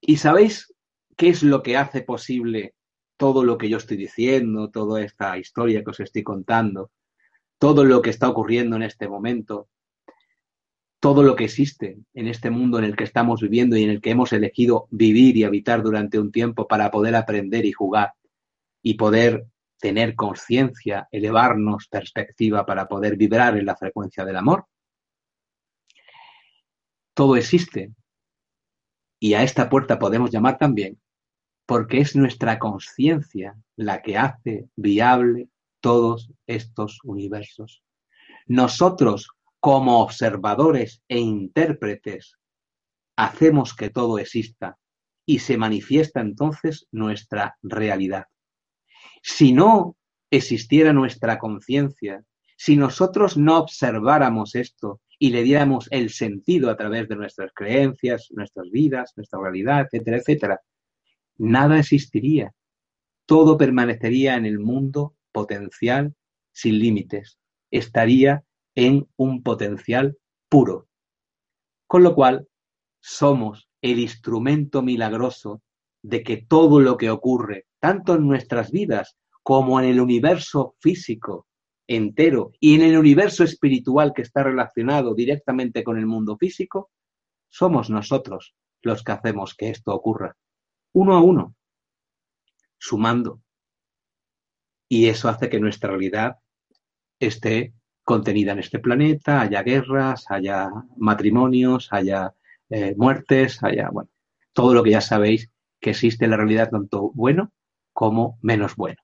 ¿Y 0.00 0.18
sabéis 0.18 0.72
qué 1.16 1.30
es 1.30 1.42
lo 1.42 1.64
que 1.64 1.76
hace 1.76 2.02
posible 2.02 2.76
todo 3.16 3.42
lo 3.42 3.58
que 3.58 3.68
yo 3.68 3.78
estoy 3.78 3.96
diciendo, 3.96 4.70
toda 4.70 5.02
esta 5.02 5.36
historia 5.36 5.82
que 5.82 5.90
os 5.90 5.98
estoy 5.98 6.22
contando, 6.22 6.92
todo 7.58 7.82
lo 7.84 8.00
que 8.00 8.10
está 8.10 8.28
ocurriendo 8.28 8.76
en 8.76 8.84
este 8.84 9.08
momento, 9.08 9.68
todo 11.00 11.24
lo 11.24 11.34
que 11.34 11.46
existe 11.46 11.98
en 12.14 12.28
este 12.28 12.50
mundo 12.50 12.78
en 12.78 12.84
el 12.84 12.94
que 12.94 13.02
estamos 13.02 13.40
viviendo 13.40 13.76
y 13.76 13.82
en 13.82 13.90
el 13.90 14.00
que 14.00 14.10
hemos 14.10 14.32
elegido 14.32 14.86
vivir 14.92 15.36
y 15.36 15.42
habitar 15.42 15.82
durante 15.82 16.20
un 16.20 16.30
tiempo 16.30 16.68
para 16.68 16.88
poder 16.92 17.16
aprender 17.16 17.66
y 17.66 17.72
jugar 17.72 18.12
y 18.80 18.94
poder 18.94 19.44
tener 19.80 20.14
conciencia, 20.14 21.08
elevarnos 21.10 21.88
perspectiva 21.88 22.64
para 22.64 22.86
poder 22.86 23.16
vibrar 23.16 23.58
en 23.58 23.66
la 23.66 23.74
frecuencia 23.74 24.24
del 24.24 24.36
amor. 24.36 24.66
Todo 27.12 27.34
existe 27.34 27.90
y 29.22 29.34
a 29.34 29.44
esta 29.44 29.70
puerta 29.70 30.00
podemos 30.00 30.32
llamar 30.32 30.58
también 30.58 31.00
porque 31.64 32.00
es 32.00 32.16
nuestra 32.16 32.58
conciencia 32.58 33.56
la 33.76 34.02
que 34.02 34.18
hace 34.18 34.66
viable 34.74 35.48
todos 35.80 36.32
estos 36.48 36.98
universos. 37.04 37.84
Nosotros, 38.48 39.30
como 39.60 40.02
observadores 40.02 41.04
e 41.06 41.20
intérpretes, 41.20 42.36
hacemos 43.14 43.76
que 43.76 43.90
todo 43.90 44.18
exista 44.18 44.76
y 45.24 45.38
se 45.38 45.56
manifiesta 45.56 46.20
entonces 46.20 46.88
nuestra 46.90 47.56
realidad. 47.62 48.26
Si 49.22 49.52
no 49.52 49.96
existiera 50.32 50.92
nuestra 50.92 51.38
conciencia, 51.38 52.24
si 52.56 52.76
nosotros 52.76 53.36
no 53.36 53.60
observáramos 53.60 54.56
esto 54.56 55.00
y 55.22 55.30
le 55.30 55.44
diéramos 55.44 55.86
el 55.92 56.10
sentido 56.10 56.68
a 56.68 56.76
través 56.76 57.08
de 57.08 57.14
nuestras 57.14 57.52
creencias, 57.54 58.26
nuestras 58.32 58.68
vidas, 58.72 59.12
nuestra 59.14 59.40
realidad, 59.40 59.86
etcétera, 59.86 60.16
etcétera, 60.16 60.60
nada 61.38 61.78
existiría. 61.78 62.52
Todo 63.24 63.56
permanecería 63.56 64.34
en 64.34 64.46
el 64.46 64.58
mundo 64.58 65.14
potencial 65.30 66.12
sin 66.50 66.80
límites. 66.80 67.38
Estaría 67.70 68.42
en 68.74 69.06
un 69.14 69.44
potencial 69.44 70.18
puro. 70.48 70.88
Con 71.86 72.02
lo 72.02 72.16
cual, 72.16 72.48
somos 72.98 73.68
el 73.80 74.00
instrumento 74.00 74.82
milagroso 74.82 75.62
de 76.02 76.24
que 76.24 76.38
todo 76.38 76.80
lo 76.80 76.96
que 76.96 77.10
ocurre, 77.10 77.66
tanto 77.78 78.16
en 78.16 78.26
nuestras 78.26 78.72
vidas 78.72 79.16
como 79.44 79.78
en 79.78 79.86
el 79.86 80.00
universo 80.00 80.74
físico 80.80 81.46
entero 81.86 82.52
y 82.60 82.74
en 82.74 82.82
el 82.82 82.96
universo 82.96 83.44
espiritual 83.44 84.12
que 84.14 84.22
está 84.22 84.42
relacionado 84.42 85.14
directamente 85.14 85.82
con 85.82 85.98
el 85.98 86.06
mundo 86.06 86.36
físico, 86.36 86.90
somos 87.48 87.90
nosotros 87.90 88.54
los 88.82 89.02
que 89.02 89.12
hacemos 89.12 89.54
que 89.54 89.70
esto 89.70 89.94
ocurra 89.94 90.36
uno 90.92 91.14
a 91.14 91.22
uno, 91.22 91.54
sumando. 92.78 93.40
Y 94.88 95.06
eso 95.06 95.28
hace 95.28 95.48
que 95.48 95.60
nuestra 95.60 95.90
realidad 95.90 96.36
esté 97.18 97.72
contenida 98.04 98.52
en 98.52 98.58
este 98.58 98.78
planeta, 98.78 99.40
haya 99.40 99.62
guerras, 99.62 100.26
haya 100.28 100.70
matrimonios, 100.96 101.88
haya 101.92 102.34
eh, 102.68 102.94
muertes, 102.96 103.62
haya, 103.62 103.88
bueno, 103.90 104.10
todo 104.52 104.74
lo 104.74 104.82
que 104.82 104.90
ya 104.90 105.00
sabéis 105.00 105.50
que 105.80 105.90
existe 105.90 106.24
en 106.24 106.32
la 106.32 106.36
realidad, 106.36 106.70
tanto 106.70 107.10
bueno 107.14 107.52
como 107.92 108.38
menos 108.42 108.76
bueno. 108.76 109.00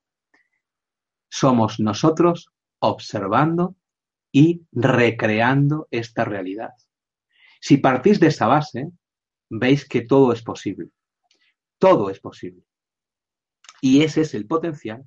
Somos 1.30 1.78
nosotros 1.80 2.50
observando 2.80 3.76
y 4.32 4.62
recreando 4.72 5.88
esta 5.90 6.24
realidad. 6.24 6.70
Si 7.60 7.78
partís 7.78 8.20
de 8.20 8.28
esa 8.28 8.46
base, 8.46 8.90
veis 9.50 9.86
que 9.88 10.02
todo 10.02 10.32
es 10.32 10.42
posible. 10.42 10.90
Todo 11.78 12.10
es 12.10 12.20
posible. 12.20 12.62
Y 13.80 14.02
ese 14.02 14.22
es 14.22 14.34
el 14.34 14.46
potencial 14.46 15.04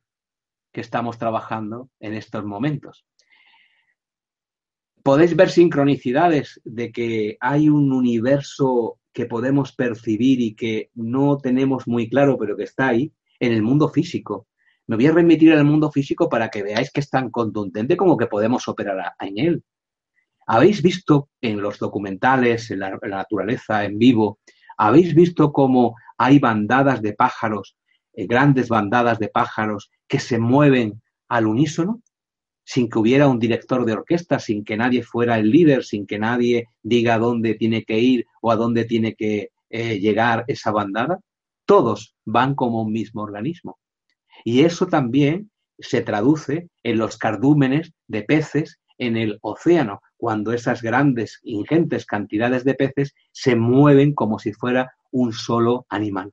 que 0.71 0.81
estamos 0.81 1.17
trabajando 1.17 1.89
en 1.99 2.13
estos 2.13 2.45
momentos. 2.45 3.05
Podéis 5.03 5.35
ver 5.35 5.49
sincronicidades 5.49 6.61
de 6.63 6.91
que 6.91 7.37
hay 7.39 7.69
un 7.69 7.91
universo 7.91 8.99
que 9.13 9.25
podemos 9.25 9.73
percibir 9.73 10.39
y 10.39 10.55
que 10.55 10.89
no 10.93 11.37
tenemos 11.37 11.87
muy 11.87 12.09
claro, 12.09 12.37
pero 12.37 12.55
que 12.55 12.63
está 12.63 12.89
ahí, 12.89 13.11
en 13.39 13.51
el 13.51 13.63
mundo 13.63 13.89
físico. 13.89 14.47
Me 14.91 14.97
voy 14.97 15.07
a 15.07 15.13
remitir 15.13 15.53
al 15.53 15.63
mundo 15.63 15.89
físico 15.89 16.27
para 16.27 16.49
que 16.49 16.63
veáis 16.63 16.91
que 16.91 16.99
es 16.99 17.09
tan 17.09 17.29
contundente 17.29 17.95
como 17.95 18.17
que 18.17 18.27
podemos 18.27 18.67
operar 18.67 19.13
en 19.21 19.37
él. 19.37 19.63
¿Habéis 20.45 20.81
visto 20.81 21.29
en 21.39 21.61
los 21.61 21.79
documentales, 21.79 22.69
en 22.71 22.79
la, 22.79 22.99
naturaleza, 23.01 23.85
en 23.85 23.97
vivo, 23.97 24.39
habéis 24.75 25.15
visto 25.15 25.53
cómo 25.53 25.95
hay 26.17 26.39
bandadas 26.39 27.01
de 27.01 27.13
pájaros, 27.13 27.77
eh, 28.11 28.27
grandes 28.27 28.67
bandadas 28.67 29.17
de 29.17 29.29
pájaros 29.29 29.89
que 30.09 30.19
se 30.19 30.39
mueven 30.39 31.01
al 31.29 31.47
unísono, 31.47 32.01
sin 32.65 32.89
que 32.89 32.99
hubiera 32.99 33.29
un 33.29 33.39
director 33.39 33.85
de 33.85 33.93
orquesta, 33.93 34.39
sin 34.39 34.65
que 34.65 34.75
nadie 34.75 35.03
fuera 35.03 35.39
el 35.39 35.51
líder, 35.51 35.85
sin 35.85 36.05
que 36.05 36.19
nadie 36.19 36.65
diga 36.83 37.17
dónde 37.17 37.53
tiene 37.53 37.85
que 37.85 37.97
ir 37.97 38.25
o 38.41 38.51
a 38.51 38.57
dónde 38.57 38.83
tiene 38.83 39.15
que 39.15 39.51
eh, 39.69 39.99
llegar 39.99 40.43
esa 40.49 40.71
bandada. 40.71 41.21
Todos 41.65 42.13
van 42.25 42.55
como 42.55 42.81
un 42.81 42.91
mismo 42.91 43.21
organismo. 43.21 43.77
Y 44.43 44.61
eso 44.61 44.87
también 44.87 45.51
se 45.79 46.01
traduce 46.01 46.69
en 46.83 46.97
los 46.97 47.17
cardúmenes 47.17 47.93
de 48.07 48.23
peces 48.23 48.79
en 48.97 49.17
el 49.17 49.39
océano, 49.41 50.01
cuando 50.15 50.53
esas 50.53 50.83
grandes, 50.83 51.39
ingentes 51.43 52.05
cantidades 52.05 52.63
de 52.63 52.75
peces 52.75 53.15
se 53.31 53.55
mueven 53.55 54.13
como 54.13 54.37
si 54.37 54.53
fuera 54.53 54.91
un 55.11 55.33
solo 55.33 55.87
animal. 55.89 56.31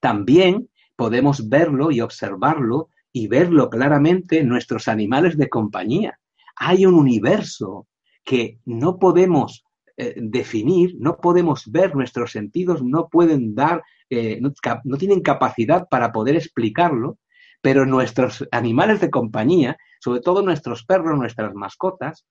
También 0.00 0.68
podemos 0.96 1.48
verlo 1.48 1.90
y 1.90 2.02
observarlo 2.02 2.90
y 3.12 3.26
verlo 3.28 3.70
claramente 3.70 4.40
en 4.40 4.48
nuestros 4.48 4.86
animales 4.86 5.38
de 5.38 5.48
compañía. 5.48 6.18
Hay 6.56 6.84
un 6.84 6.94
universo 6.94 7.86
que 8.22 8.58
no 8.66 8.98
podemos 8.98 9.64
eh, 10.02 10.14
definir, 10.16 10.96
no 10.98 11.18
podemos 11.18 11.70
ver, 11.70 11.94
nuestros 11.94 12.32
sentidos 12.32 12.82
no 12.82 13.08
pueden 13.10 13.54
dar, 13.54 13.82
eh, 14.08 14.38
no, 14.40 14.50
no 14.84 14.96
tienen 14.96 15.20
capacidad 15.20 15.88
para 15.90 16.10
poder 16.10 16.36
explicarlo, 16.36 17.18
pero 17.60 17.84
nuestros 17.84 18.48
animales 18.50 19.02
de 19.02 19.10
compañía, 19.10 19.76
sobre 20.00 20.20
todo 20.20 20.40
nuestros 20.40 20.86
perros, 20.86 21.18
nuestras 21.18 21.52
mascotas, 21.54 22.24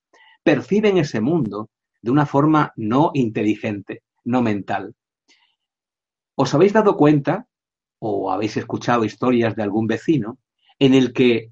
perciben 0.44 0.98
ese 0.98 1.22
mundo 1.22 1.70
de 2.02 2.10
una 2.10 2.26
forma 2.26 2.74
no 2.76 3.12
inteligente, 3.14 4.02
no 4.24 4.42
mental. 4.42 4.96
¿Os 6.34 6.52
habéis 6.56 6.74
dado 6.74 6.98
cuenta 6.98 7.46
o 8.00 8.32
habéis 8.32 8.58
escuchado 8.58 9.06
historias 9.06 9.56
de 9.56 9.62
algún 9.62 9.86
vecino 9.86 10.40
en 10.80 10.96
el 10.96 11.14
que 11.14 11.52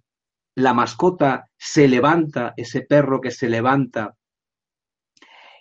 la 0.55 0.74
mascota 0.74 1.51
se 1.57 1.88
levanta, 1.88 2.55
ese 2.57 2.82
perro 2.82 3.22
que 3.22 3.30
se 3.30 3.49
levanta 3.49 4.15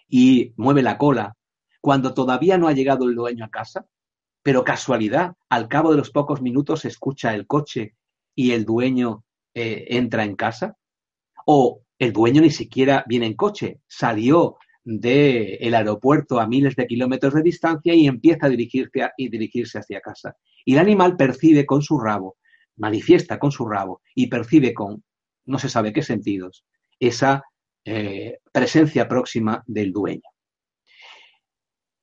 y 0.09 0.53
mueve 0.57 0.83
la 0.83 0.99
cola 0.99 1.37
cuando 1.81 2.15
todavía 2.15 2.59
no 2.59 2.69
ha 2.69 2.73
llegado 2.73 3.09
el 3.09 3.15
dueño 3.15 3.45
a 3.45 3.51
casa? 3.51 3.87
Pero 4.43 4.65
casualidad, 4.65 5.35
al 5.49 5.69
cabo 5.69 5.91
de 5.91 5.99
los 5.99 6.11
pocos 6.11 6.41
minutos 6.41 6.81
se 6.81 6.89
escucha 6.89 7.35
el 7.35 7.47
coche 7.47 7.97
y 8.35 8.53
el 8.53 8.65
dueño 8.65 9.25
eh, 9.55 9.87
entra 9.91 10.25
en 10.25 10.37
casa. 10.37 10.77
O 11.47 11.83
el 11.99 12.13
dueño 12.13 12.43
ni 12.43 12.51
siquiera 12.51 13.05
viene 13.07 13.27
en 13.27 13.35
coche, 13.35 13.81
salió 13.87 14.57
del 14.85 15.75
aeropuerto 15.75 16.39
a 16.39 16.47
miles 16.47 16.77
de 16.77 16.87
kilómetros 16.87 17.35
de 17.35 17.43
distancia 17.43 17.95
y 17.95 18.07
empieza 18.07 18.47
a 18.47 18.49
dirigirse, 18.49 19.11
y 19.17 19.29
dirigirse 19.29 19.79
hacia 19.79 20.01
casa. 20.01 20.37
Y 20.65 20.75
el 20.75 20.79
animal 20.79 21.17
percibe 21.17 21.67
con 21.67 21.83
su 21.83 21.99
rabo, 21.99 22.37
manifiesta 22.77 23.39
con 23.39 23.51
su 23.51 23.67
rabo 23.67 24.01
y 24.15 24.29
percibe 24.29 24.75
con 24.75 25.03
no 25.45 25.59
se 25.59 25.69
sabe 25.69 25.93
qué 25.93 26.03
sentidos 26.03 26.65
esa 26.99 27.43
eh, 27.89 28.41
presencia 28.51 29.07
próxima 29.07 29.63
del 29.65 29.93
dueño. 29.93 30.29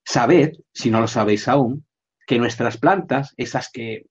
Sabed, 0.05 0.53
si 0.73 0.89
no 0.89 1.01
lo 1.01 1.07
sabéis 1.07 1.49
aún, 1.49 1.85
que 2.25 2.39
nuestras 2.39 2.77
plantas, 2.77 3.33
esas 3.35 3.69
que, 3.69 4.05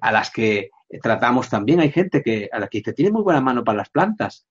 a 0.00 0.10
las 0.10 0.32
que 0.32 0.70
tratamos 1.00 1.48
también, 1.48 1.78
hay 1.78 1.92
gente 1.92 2.20
que 2.20 2.48
a 2.50 2.58
la 2.58 2.66
que 2.66 2.78
dice, 2.78 2.94
tiene 2.94 3.12
muy 3.12 3.22
buena 3.22 3.40
mano 3.40 3.62
para 3.62 3.78
las 3.78 3.90
plantas. 3.90 4.44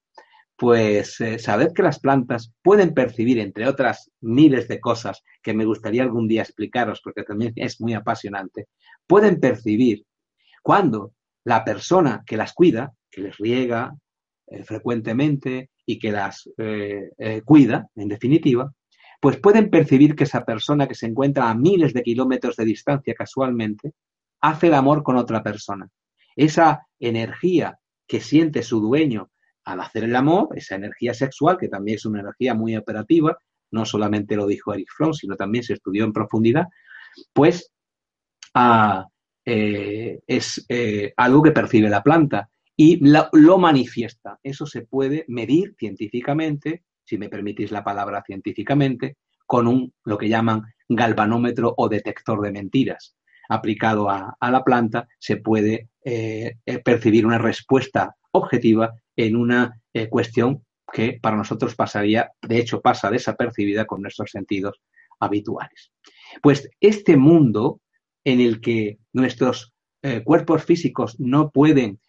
Pues 0.55 1.19
eh, 1.19 1.37
sabed 1.37 1.73
que 1.73 1.83
las 1.83 1.99
plantas 1.99 2.53
pueden 2.61 2.93
percibir, 2.93 3.37
entre 3.39 3.67
otras 3.67 4.09
miles 4.21 4.69
de 4.69 4.79
cosas 4.79 5.23
que 5.41 5.53
me 5.53 5.65
gustaría 5.65 6.03
algún 6.03 6.29
día 6.29 6.43
explicaros, 6.43 7.01
porque 7.03 7.23
también 7.23 7.51
es 7.57 7.81
muy 7.81 7.93
apasionante, 7.93 8.69
pueden 9.05 9.41
percibir 9.41 10.05
cuando 10.63 11.13
la 11.43 11.65
persona 11.65 12.23
que 12.25 12.37
las 12.37 12.53
cuida, 12.53 12.93
que 13.09 13.21
les 13.21 13.37
riega 13.37 13.93
eh, 14.47 14.63
frecuentemente 14.63 15.70
y 15.91 15.99
que 15.99 16.11
las 16.11 16.49
eh, 16.57 17.41
cuida, 17.43 17.89
en 17.95 18.07
definitiva, 18.07 18.71
pues 19.19 19.37
pueden 19.37 19.69
percibir 19.69 20.15
que 20.15 20.23
esa 20.23 20.43
persona 20.45 20.87
que 20.87 20.95
se 20.95 21.05
encuentra 21.05 21.49
a 21.49 21.55
miles 21.55 21.93
de 21.93 22.01
kilómetros 22.01 22.55
de 22.55 22.65
distancia 22.65 23.13
casualmente, 23.13 23.93
hace 24.41 24.67
el 24.67 24.73
amor 24.73 25.03
con 25.03 25.17
otra 25.17 25.43
persona. 25.43 25.87
Esa 26.35 26.87
energía 26.99 27.77
que 28.07 28.19
siente 28.19 28.63
su 28.63 28.79
dueño 28.79 29.29
al 29.65 29.81
hacer 29.81 30.05
el 30.05 30.15
amor, 30.15 30.49
esa 30.55 30.75
energía 30.75 31.13
sexual, 31.13 31.57
que 31.57 31.67
también 31.67 31.95
es 31.97 32.05
una 32.05 32.21
energía 32.21 32.53
muy 32.55 32.75
operativa, 32.75 33.37
no 33.71 33.85
solamente 33.85 34.35
lo 34.35 34.47
dijo 34.47 34.73
Eric 34.73 34.89
Fromm, 34.95 35.13
sino 35.13 35.35
también 35.35 35.63
se 35.63 35.73
estudió 35.73 36.03
en 36.03 36.13
profundidad, 36.13 36.65
pues 37.31 37.71
ah, 38.55 39.05
eh, 39.45 40.19
es 40.25 40.65
eh, 40.67 41.13
algo 41.15 41.43
que 41.43 41.51
percibe 41.51 41.89
la 41.89 42.01
planta 42.01 42.49
y 42.83 42.99
lo 42.99 43.59
manifiesta. 43.59 44.39
Eso 44.41 44.65
se 44.65 44.81
puede 44.81 45.23
medir 45.27 45.75
científicamente 45.77 46.81
si 47.05 47.19
me 47.19 47.29
permitís 47.29 47.69
la 47.69 47.83
palabra 47.83 48.23
científicamente, 48.25 49.17
con 49.45 49.67
un 49.67 49.93
lo 50.03 50.17
que 50.17 50.27
llaman 50.27 50.63
galvanómetro 50.89 51.75
o 51.77 51.87
detector 51.87 52.41
de 52.41 52.51
mentiras. 52.51 53.15
Aplicado 53.49 54.09
a, 54.09 54.35
la 54.41 54.63
planta 54.63 55.07
se 55.19 55.37
puede 55.37 55.89
eh, 56.03 56.55
eh, 56.65 56.79
percibir 56.79 57.27
una 57.27 57.37
respuesta 57.37 58.15
objetiva 58.31 58.95
en 59.15 59.35
una 59.35 59.79
eh, 59.93 60.09
cuestión 60.09 60.65
que 60.91 61.19
para 61.21 61.37
nosotros 61.37 61.75
pasaría, 61.75 62.31
de 62.41 62.57
hecho 62.57 62.81
pasa 62.81 63.11
desapercibida 63.11 63.85
con 63.85 64.01
nuestros 64.01 64.31
sentidos 64.31 64.81
habituales. 65.19 65.91
Pues 66.41 66.67
este 66.79 67.15
mundo 67.15 67.79
en 68.23 68.41
el 68.41 68.59
que 68.59 68.97
nuestros 69.13 69.71
cuerpos 70.23 70.63
físicos 70.63 71.19
no 71.19 71.51
pueden 71.51 71.99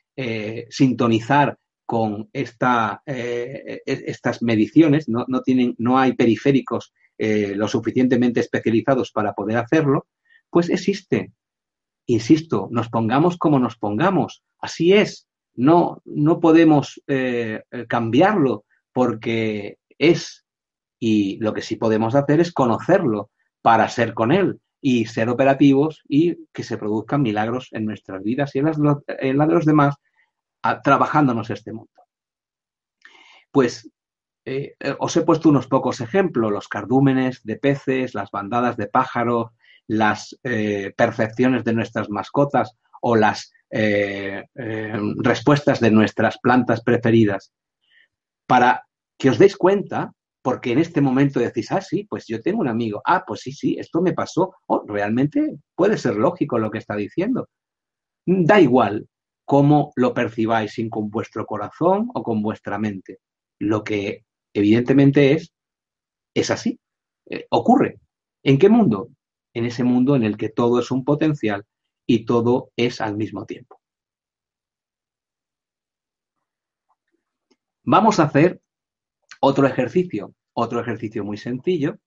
sintonizar 0.69 1.57
con 1.93 2.31
esta, 2.33 3.03
eh, 3.05 3.83
e, 3.85 4.05
estas 4.07 4.41
mediciones, 4.41 5.11
no, 5.11 5.27
tienen, 5.43 5.75
no 5.77 5.99
hay 5.99 6.15
periféricos 6.15 6.95
eh, 7.19 7.53
lo 7.55 7.69
suficientemente 7.69 8.41
especializados 8.41 9.13
para 9.13 9.35
poder 9.35 9.59
hacerlo, 9.59 10.07
pues 10.49 10.71
existe. 10.71 11.33
Insisto, 12.07 12.69
nos 12.71 12.89
pongamos 12.89 13.37
como 13.37 13.59
nos 13.59 13.77
pongamos, 13.77 14.43
así 14.59 14.95
es, 14.95 15.29
no, 15.55 16.01
no 16.07 16.41
podemos 16.41 16.99
eh, 17.09 17.61
cambiarlo 17.89 18.65
porque 18.95 19.77
es, 19.99 20.47
y 20.99 21.37
lo 21.41 21.53
que 21.53 21.61
sí 21.61 21.77
podemos 21.77 22.15
hacer 22.15 22.41
es 22.41 22.55
conocerlo 22.55 23.31
para 23.61 23.87
ser 23.91 24.15
con 24.15 24.33
él 24.33 24.62
y 24.85 25.07
ser 25.07 25.29
operativos 25.29 26.03
y 26.09 26.47
que 26.53 26.65
se 26.65 26.77
produzcan 26.77 27.23
milagros 27.23 27.69
en 27.71 27.87
nuestras 27.87 28.23
vidas 28.23 28.55
y 28.55 28.59
en 28.59 28.67
las, 28.67 28.79
las 28.79 29.49
de 29.49 29.55
los 29.55 29.65
demás 29.65 29.95
trabajándonos 30.83 31.51
este 31.51 31.73
mundo. 31.73 31.93
Pues 33.53 33.89
eh, 34.45 34.75
eh, 34.81 34.97
os 34.99 35.17
he 35.17 35.23
puesto 35.23 35.49
unos 35.49 35.69
pocos 35.69 36.01
ejemplos, 36.01 36.51
los 36.51 36.69
cardúmenes 36.69 37.45
de 37.45 37.57
peces, 37.57 38.15
las 38.15 38.31
bandadas 38.33 38.77
de 38.77 38.89
pájaros, 38.89 39.53
las 39.87 40.37
eh, 40.43 40.93
percepciones 40.97 41.63
de 41.65 41.73
nuestras 41.73 42.11
mascotas 42.11 42.77
o 43.01 43.17
las 43.17 43.53
respuestas 43.75 45.81
de 45.81 45.91
nuestras 45.91 46.39
plantas 46.39 46.83
preferidas, 46.83 47.55
para 48.47 48.87
que 49.17 49.31
os 49.31 49.39
deis 49.39 49.57
cuenta, 49.57 50.13
porque 50.43 50.73
en 50.73 50.79
este 50.79 51.01
momento 51.01 51.39
decís, 51.39 51.71
ah, 51.71 51.81
sí, 51.81 52.05
pues 52.05 52.27
yo 52.27 52.43
tengo 52.43 52.61
un 52.61 52.69
amigo, 52.69 53.01
ah, 53.05 53.25
pues 53.27 53.41
sí, 53.41 53.53
sí, 53.53 53.77
esto 53.79 54.03
me 54.03 54.13
pasó, 54.13 54.55
oh, 54.67 54.85
realmente 54.87 55.57
puede 55.77 55.97
ser 55.97 56.17
lógico 56.17 56.59
lo 56.59 56.71
que 56.71 56.79
está 56.79 56.97
diciendo. 56.97 57.49
Da 58.27 58.61
igual, 58.61 59.09
cómo 59.45 59.93
lo 59.97 60.15
percibáis, 60.15 60.73
sin 60.73 60.91
con 60.91 61.11
vuestro 61.11 61.47
corazón 61.47 62.09
o 62.15 62.23
con 62.23 62.43
vuestra 62.43 62.79
mente. 62.79 63.19
Lo 63.61 63.85
que 63.85 64.25
evidentemente 64.53 65.33
es, 65.33 65.53
es 66.35 66.51
así, 66.51 66.79
eh, 67.31 67.47
ocurre. 67.51 68.01
¿En 68.43 68.59
qué 68.59 68.69
mundo? 68.69 69.11
En 69.55 69.65
ese 69.65 69.85
mundo 69.85 70.17
en 70.17 70.25
el 70.25 70.37
que 70.37 70.49
todo 70.49 70.81
es 70.81 70.91
un 70.91 71.05
potencial 71.05 71.65
y 72.07 72.25
todo 72.25 72.71
es 72.77 73.01
al 73.01 73.17
mismo 73.17 73.47
tiempo. 73.47 73.81
Vamos 77.85 78.19
a 78.19 78.25
hacer 78.25 78.61
otro 79.45 79.67
ejercicio, 79.67 80.35
otro 80.53 80.81
ejercicio 80.81 81.25
muy 81.25 81.37
sencillo, 81.37 81.99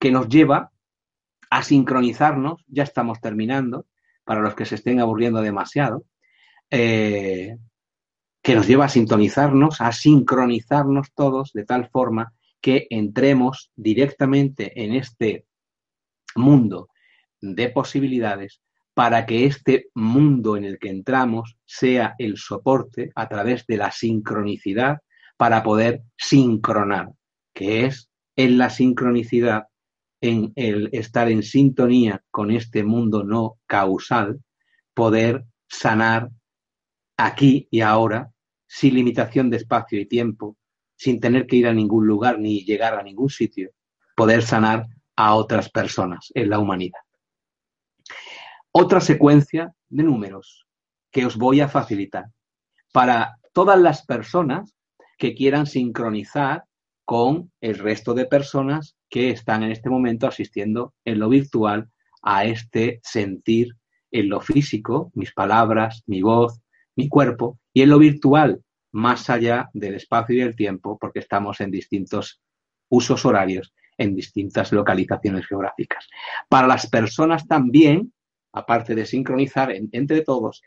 que 0.00 0.10
nos 0.10 0.28
lleva 0.28 0.72
a 1.48 1.62
sincronizarnos, 1.62 2.64
ya 2.66 2.82
estamos 2.82 3.20
terminando, 3.20 3.86
para 4.24 4.40
los 4.40 4.56
que 4.56 4.64
se 4.64 4.74
estén 4.74 4.98
aburriendo 4.98 5.40
demasiado, 5.42 6.04
eh, 6.70 7.56
que 8.42 8.54
nos 8.56 8.66
lleva 8.66 8.86
a 8.86 8.88
sintonizarnos, 8.88 9.80
a 9.80 9.92
sincronizarnos 9.92 11.12
todos 11.14 11.52
de 11.52 11.64
tal 11.64 11.88
forma 11.88 12.34
que 12.60 12.88
entremos 12.90 13.70
directamente 13.76 14.82
en 14.82 14.94
este 14.94 15.46
mundo 16.34 16.88
de 17.40 17.68
posibilidades 17.68 18.60
para 18.92 19.24
que 19.24 19.46
este 19.46 19.88
mundo 19.94 20.56
en 20.56 20.64
el 20.64 20.80
que 20.80 20.88
entramos 20.88 21.58
sea 21.64 22.16
el 22.18 22.38
soporte 22.38 23.12
a 23.14 23.28
través 23.28 23.66
de 23.66 23.76
la 23.76 23.92
sincronicidad 23.92 24.98
para 25.36 25.62
poder 25.62 26.02
sincronar, 26.16 27.12
que 27.54 27.86
es 27.86 28.08
en 28.36 28.58
la 28.58 28.70
sincronicidad, 28.70 29.68
en 30.20 30.52
el 30.56 30.88
estar 30.92 31.30
en 31.30 31.42
sintonía 31.42 32.22
con 32.30 32.50
este 32.50 32.84
mundo 32.84 33.22
no 33.22 33.58
causal, 33.66 34.40
poder 34.94 35.44
sanar 35.68 36.30
aquí 37.16 37.68
y 37.70 37.80
ahora, 37.80 38.30
sin 38.66 38.94
limitación 38.94 39.50
de 39.50 39.58
espacio 39.58 40.00
y 40.00 40.06
tiempo, 40.06 40.56
sin 40.96 41.20
tener 41.20 41.46
que 41.46 41.56
ir 41.56 41.66
a 41.66 41.74
ningún 41.74 42.06
lugar 42.06 42.38
ni 42.38 42.64
llegar 42.64 42.94
a 42.94 43.02
ningún 43.02 43.28
sitio, 43.28 43.70
poder 44.14 44.42
sanar 44.42 44.86
a 45.16 45.34
otras 45.34 45.70
personas 45.70 46.30
en 46.34 46.50
la 46.50 46.58
humanidad. 46.58 47.00
Otra 48.72 49.00
secuencia 49.00 49.72
de 49.88 50.02
números 50.02 50.66
que 51.10 51.24
os 51.24 51.36
voy 51.36 51.60
a 51.60 51.68
facilitar 51.68 52.26
para 52.92 53.38
todas 53.52 53.78
las 53.78 54.04
personas 54.04 54.75
que 55.16 55.34
quieran 55.34 55.66
sincronizar 55.66 56.64
con 57.04 57.52
el 57.60 57.78
resto 57.78 58.14
de 58.14 58.26
personas 58.26 58.96
que 59.08 59.30
están 59.30 59.62
en 59.62 59.70
este 59.70 59.88
momento 59.88 60.26
asistiendo 60.26 60.94
en 61.04 61.18
lo 61.20 61.28
virtual 61.28 61.88
a 62.22 62.44
este 62.44 63.00
sentir 63.02 63.76
en 64.10 64.28
lo 64.28 64.40
físico, 64.40 65.10
mis 65.14 65.32
palabras, 65.32 66.02
mi 66.06 66.22
voz, 66.22 66.60
mi 66.96 67.08
cuerpo, 67.08 67.58
y 67.72 67.82
en 67.82 67.90
lo 67.90 67.98
virtual, 67.98 68.62
más 68.92 69.28
allá 69.30 69.68
del 69.72 69.94
espacio 69.94 70.34
y 70.34 70.40
del 70.40 70.56
tiempo, 70.56 70.98
porque 70.98 71.20
estamos 71.20 71.60
en 71.60 71.70
distintos 71.70 72.40
usos 72.88 73.24
horarios, 73.24 73.74
en 73.98 74.14
distintas 74.14 74.72
localizaciones 74.72 75.46
geográficas. 75.46 76.08
Para 76.48 76.66
las 76.66 76.88
personas 76.88 77.46
también, 77.46 78.12
aparte 78.52 78.94
de 78.94 79.06
sincronizar 79.06 79.70
entre 79.70 80.22
todos, 80.22 80.62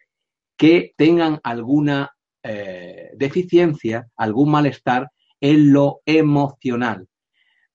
que 0.58 0.94
tengan 0.96 1.40
alguna 1.44 2.16
eh, 2.44 3.12
deficiencia, 3.16 4.08
algún 4.16 4.52
malestar 4.52 5.10
en 5.42 5.74
lo 5.74 6.02
emocional. 6.06 7.08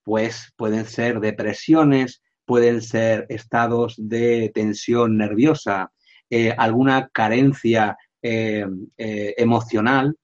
Pues 0.03 0.53
pueden 0.57 0.87
ser 0.87 1.21
depresiones, 1.21 2.23
pueden 2.45 2.81
ser 2.83 3.27
estados 3.29 3.95
de 3.99 4.51
tensión 4.55 5.17
nerviosa, 5.19 5.93
eh, 6.31 6.55
alguna 6.57 7.09
carencia 7.13 7.97
eh, 8.23 8.67
emocional. 8.97 10.17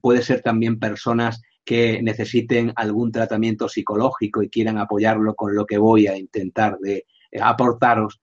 puede 0.00 0.22
ser 0.22 0.42
también 0.42 0.78
personas 0.78 1.40
que 1.64 2.02
necesiten 2.02 2.72
algún 2.74 3.12
tratamiento 3.12 3.68
psicológico 3.68 4.42
y 4.42 4.50
quieran 4.50 4.78
apoyarlo 4.78 5.34
con 5.34 5.54
lo 5.54 5.66
que 5.66 5.78
voy 5.78 6.08
a 6.08 6.16
intentar 6.16 6.78
de 6.78 7.06
aportaros. 7.40 8.20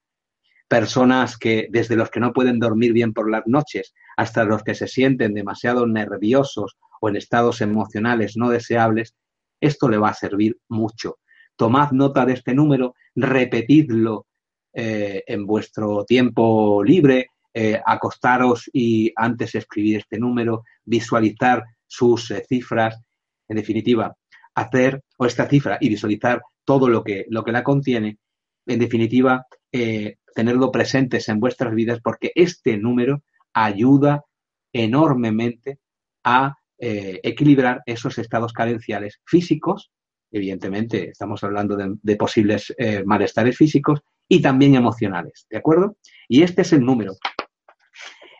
Personas 0.68 1.38
que, 1.38 1.68
desde 1.70 1.96
los 1.96 2.10
que 2.10 2.20
no 2.20 2.34
pueden 2.34 2.60
dormir 2.60 2.94
bien 2.94 3.14
por 3.14 3.30
las 3.30 3.44
noches 3.46 3.94
hasta 4.18 4.44
los 4.44 4.64
que 4.64 4.76
se 4.76 4.88
sienten 4.88 5.34
demasiado 5.34 5.88
nerviosos 5.88 6.78
o 7.00 7.10
en 7.10 7.16
estados 7.16 7.62
emocionales 7.62 8.36
no 8.36 8.50
deseables, 8.50 9.16
esto 9.62 9.88
le 9.90 9.98
va 9.98 10.10
a 10.10 10.14
servir 10.14 10.58
mucho. 10.68 11.18
Tomad 11.56 11.92
nota 11.92 12.26
de 12.26 12.34
este 12.34 12.54
número, 12.54 12.96
repetidlo 13.16 14.26
en 14.74 15.48
vuestro 15.48 16.06
tiempo 16.06 16.84
libre, 16.84 17.30
eh, 17.60 17.82
acostaros 17.84 18.70
y 18.72 19.12
antes 19.16 19.56
escribir 19.56 19.98
este 19.98 20.20
número, 20.20 20.64
visualizar 20.86 21.64
sus 21.88 22.30
eh, 22.30 22.46
cifras, 22.48 23.02
en 23.48 23.56
definitiva, 23.56 24.16
hacer 24.54 25.02
o 25.18 25.26
esta 25.26 25.50
cifra 25.50 25.80
y 25.82 25.90
visualizar 25.90 26.40
todo 26.64 26.88
lo 26.88 27.04
que, 27.04 27.26
lo 27.30 27.44
que 27.44 27.52
la 27.52 27.64
contiene, 27.64 28.20
en 28.68 28.78
definitiva, 28.78 29.48
eh, 29.72 30.18
tenerlo 30.38 30.72
presentes 30.72 31.30
en 31.30 31.40
vuestras 31.40 31.74
vidas 31.74 32.00
porque 32.00 32.32
este 32.36 32.78
número 32.78 33.24
ayuda 33.54 34.24
enormemente 34.72 35.80
a 36.24 36.56
eh, 36.78 37.20
equilibrar 37.24 37.82
esos 37.88 38.20
estados 38.20 38.54
carenciales 38.54 39.20
físicos, 39.26 39.92
evidentemente 40.32 41.10
estamos 41.10 41.44
hablando 41.44 41.76
de, 41.76 42.16
posibles 42.18 42.72
eh, 42.78 43.04
malestares 43.04 43.58
físicos 43.58 44.02
y 44.30 44.40
también 44.40 44.76
emocionales, 44.76 45.48
¿de 45.50 45.58
acuerdo? 45.58 45.98
Y 46.28 46.44
este 46.44 46.62
es 46.62 46.72
el 46.72 46.82
número. 46.82 47.14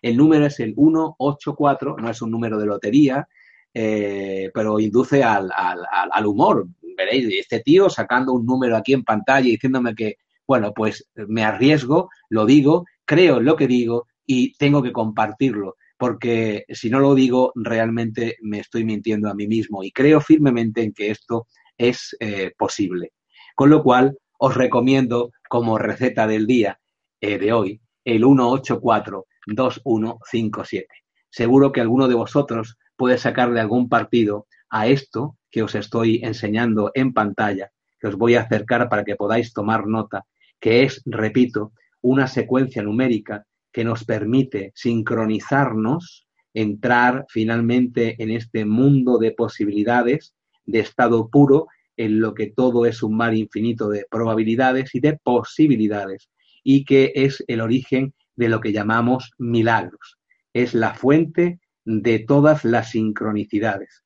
El 0.04 0.18
número 0.18 0.46
es 0.46 0.60
el 0.60 0.76
184, 0.76 1.96
no 1.98 2.12
es 2.12 2.22
un 2.22 2.30
número 2.30 2.60
de 2.60 2.68
lotería, 2.68 3.28
eh, 3.74 4.52
pero 4.54 4.80
induce 4.80 5.24
al, 5.24 5.50
al, 5.52 6.26
humor. 6.28 6.68
Veréis, 6.96 7.28
este 7.40 7.62
tío 7.62 7.90
sacando 7.90 8.34
un 8.34 8.46
número 8.46 8.78
aquí 8.78 8.94
en 8.94 9.04
pantalla 9.04 9.48
y 9.48 9.54
diciéndome 9.54 9.96
que, 9.96 10.18
bueno, 10.48 10.74
pues 10.74 11.08
me 11.16 11.44
arriesgo, 11.44 12.10
lo 12.30 12.46
digo, 12.46 12.86
creo 13.06 13.38
en 13.38 13.46
lo 13.46 13.56
que 13.56 13.68
digo 13.68 14.08
y 14.26 14.54
tengo 14.58 14.82
que 14.82 14.94
compartirlo 14.94 15.76
porque 15.98 16.66
si 16.70 16.90
no 16.90 17.00
lo 17.00 17.14
digo, 17.16 17.52
realmente 17.56 18.38
me 18.42 18.60
estoy 18.60 18.84
mintiendo 18.86 19.30
a 19.30 19.34
mí 19.34 19.48
mismo 19.48 19.84
y 19.84 19.92
creo 19.92 20.22
firmemente 20.22 20.84
en 20.84 20.94
que 20.94 21.10
esto 21.10 21.48
es 21.78 22.16
eh, 22.20 22.54
posible. 22.58 23.14
Con 23.56 23.72
lo 23.72 23.84
cual, 23.84 24.18
os 24.40 24.56
recomiendo 24.56 25.32
como 25.50 25.80
receta 25.80 26.28
del 26.28 26.46
día 26.46 26.80
eh, 27.20 27.40
de 27.40 27.52
hoy 27.52 27.82
el 28.06 28.24
1842157. 28.24 30.86
Seguro 31.30 31.72
que 31.72 31.82
alguno 31.82 32.08
de 32.08 32.14
vosotros 32.14 32.78
puede 32.96 33.18
sacarle 33.18 33.60
algún 33.60 33.90
partido 33.90 34.46
a 34.70 34.86
esto 34.88 35.36
que 35.50 35.64
os 35.64 35.74
estoy 35.76 36.22
enseñando 36.24 36.92
en 36.94 37.14
pantalla, 37.14 37.72
que 38.00 38.06
os 38.08 38.16
voy 38.16 38.36
a 38.36 38.42
acercar 38.42 38.90
para 38.90 39.04
que 39.04 39.16
podáis 39.16 39.54
tomar 39.54 39.88
nota, 39.88 40.28
que 40.60 40.84
es, 40.84 41.02
repito, 41.06 41.74
una 42.02 42.28
secuencia 42.28 42.82
numérica 42.82 43.46
que 43.72 43.84
nos 43.84 44.04
permite 44.06 44.72
sincronizarnos, 44.76 46.28
entrar 46.54 47.26
finalmente 47.30 48.16
en 48.22 48.32
este 48.32 48.66
mundo 48.66 49.18
de 49.18 49.32
posibilidades, 49.32 50.34
de 50.66 50.80
estado 50.80 51.30
puro, 51.30 51.68
en 51.96 52.20
lo 52.20 52.34
que 52.34 52.48
todo 52.48 52.86
es 52.86 53.04
un 53.04 53.18
mar 53.18 53.36
infinito 53.36 53.90
de 53.90 54.06
probabilidades 54.10 54.94
y 54.96 55.00
de 55.00 55.18
posibilidades, 55.18 56.30
y 56.64 56.86
que 56.86 57.12
es 57.16 57.44
el 57.48 57.62
origen 57.62 58.14
de 58.36 58.50
lo 58.50 58.62
que 58.62 58.72
llamamos 58.72 59.32
milagros. 59.38 60.18
Es 60.54 60.74
la 60.74 60.94
fuente 60.94 61.60
de 61.86 62.20
todas 62.20 62.66
las 62.66 62.92
sincronicidades. 62.92 64.04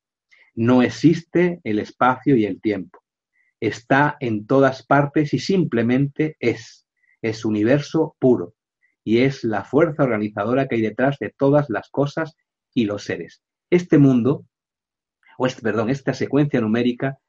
No 0.54 0.82
existe 0.82 1.60
el 1.64 1.80
espacio 1.80 2.36
y 2.36 2.46
el 2.46 2.62
tiempo. 2.62 3.01
Está 3.62 4.18
en 4.20 4.46
todas 4.46 4.86
partes 4.86 5.34
y 5.34 5.40
simplemente 5.40 6.36
es. 6.40 6.88
Es 7.22 7.46
universo 7.46 8.18
puro 8.20 8.56
y 9.04 9.20
es 9.20 9.44
la 9.44 9.64
fuerza 9.64 10.04
organizadora 10.04 10.68
que 10.68 10.76
hay 10.76 10.82
detrás 10.82 11.18
de 11.20 11.30
todas 11.30 11.70
las 11.70 11.90
cosas 11.90 12.36
y 12.74 12.86
los 12.86 13.04
seres. 13.04 13.44
Este 13.70 13.98
mundo, 13.98 14.46
o 15.38 15.46
este, 15.46 15.62
perdón, 15.62 15.90
esta 15.90 16.14
secuencia 16.14 16.60
numérica 16.60 17.20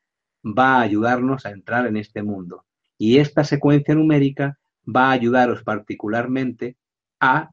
va 0.45 0.77
a 0.77 0.81
ayudarnos 0.81 1.47
a 1.47 1.51
entrar 1.51 1.87
en 1.87 1.97
este 1.97 2.23
mundo. 2.23 2.65
Y 2.99 3.19
esta 3.19 3.45
secuencia 3.45 3.95
numérica 3.95 4.59
va 4.85 5.09
a 5.09 5.13
ayudaros 5.13 5.63
particularmente 5.63 6.77
a 7.21 7.51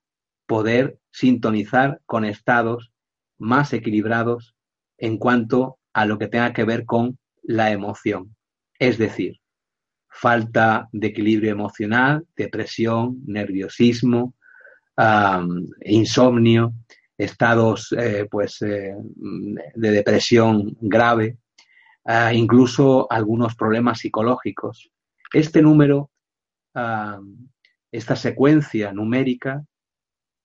poder 0.47 0.99
sintonizar 1.11 2.01
con 2.05 2.25
estados 2.25 2.91
más 3.37 3.73
equilibrados 3.73 4.55
en 4.97 5.17
cuanto 5.17 5.79
a 5.93 6.05
lo 6.05 6.17
que 6.17 6.27
tenga 6.27 6.53
que 6.53 6.63
ver 6.63 6.85
con 6.85 7.19
la 7.43 7.71
emoción. 7.71 8.35
Es 8.79 8.97
decir, 8.97 9.39
falta 10.09 10.89
de 10.91 11.07
equilibrio 11.07 11.51
emocional, 11.51 12.25
depresión, 12.35 13.21
nerviosismo, 13.25 14.35
insomnio, 15.85 16.73
estados 17.17 17.93
eh, 17.97 18.27
pues, 18.29 18.61
eh, 18.61 18.95
de 19.75 19.91
depresión 19.91 20.77
grave, 20.81 21.37
ah, 22.05 22.33
incluso 22.33 23.11
algunos 23.11 23.55
problemas 23.55 23.99
psicológicos. 23.99 24.89
Este 25.33 25.61
número, 25.61 26.09
esta 27.91 28.15
secuencia 28.15 28.91
numérica, 28.93 29.63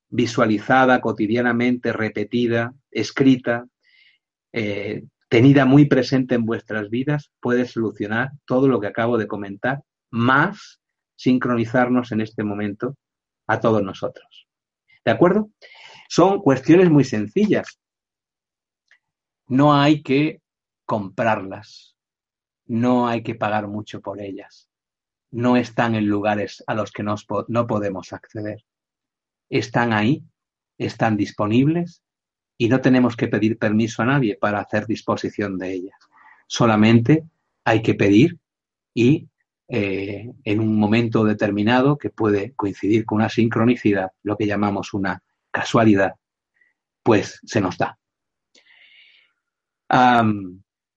visualizada 0.08 1.00
cotidianamente, 1.00 1.92
repetida, 1.92 2.74
escrita, 2.90 3.66
eh, 4.52 5.04
tenida 5.34 5.64
muy 5.64 5.86
presente 5.86 6.36
en 6.36 6.46
vuestras 6.46 6.90
vidas, 6.90 7.32
puede 7.40 7.66
solucionar 7.66 8.30
todo 8.46 8.68
lo 8.68 8.80
que 8.80 8.86
acabo 8.86 9.18
de 9.18 9.26
comentar, 9.26 9.82
más 10.08 10.80
sincronizarnos 11.16 12.12
en 12.12 12.20
este 12.20 12.44
momento 12.44 12.96
a 13.48 13.58
todos 13.58 13.82
nosotros. 13.82 14.46
¿De 15.04 15.10
acuerdo? 15.10 15.50
Son 16.08 16.38
cuestiones 16.38 16.88
muy 16.88 17.02
sencillas. 17.02 17.80
No 19.48 19.74
hay 19.74 20.04
que 20.04 20.40
comprarlas, 20.86 21.96
no 22.66 23.08
hay 23.08 23.24
que 23.24 23.34
pagar 23.34 23.66
mucho 23.66 24.00
por 24.00 24.20
ellas, 24.20 24.70
no 25.32 25.56
están 25.56 25.96
en 25.96 26.06
lugares 26.06 26.62
a 26.68 26.76
los 26.76 26.92
que 26.92 27.02
no 27.02 27.66
podemos 27.66 28.12
acceder. 28.12 28.64
Están 29.50 29.92
ahí, 29.92 30.22
están 30.78 31.16
disponibles 31.16 32.03
y 32.56 32.68
no 32.68 32.80
tenemos 32.80 33.16
que 33.16 33.28
pedir 33.28 33.58
permiso 33.58 34.02
a 34.02 34.06
nadie 34.06 34.36
para 34.36 34.60
hacer 34.60 34.86
disposición 34.86 35.58
de 35.58 35.72
ellas. 35.72 35.98
Solamente 36.46 37.24
hay 37.64 37.82
que 37.82 37.94
pedir 37.94 38.38
y 38.92 39.28
eh, 39.68 40.30
en 40.44 40.60
un 40.60 40.78
momento 40.78 41.24
determinado 41.24 41.96
que 41.96 42.10
puede 42.10 42.52
coincidir 42.52 43.04
con 43.04 43.16
una 43.16 43.28
sincronicidad, 43.28 44.12
lo 44.22 44.36
que 44.36 44.46
llamamos 44.46 44.92
una 44.94 45.22
casualidad, 45.50 46.14
pues 47.02 47.40
se 47.44 47.60
nos 47.60 47.78
da. 47.78 47.98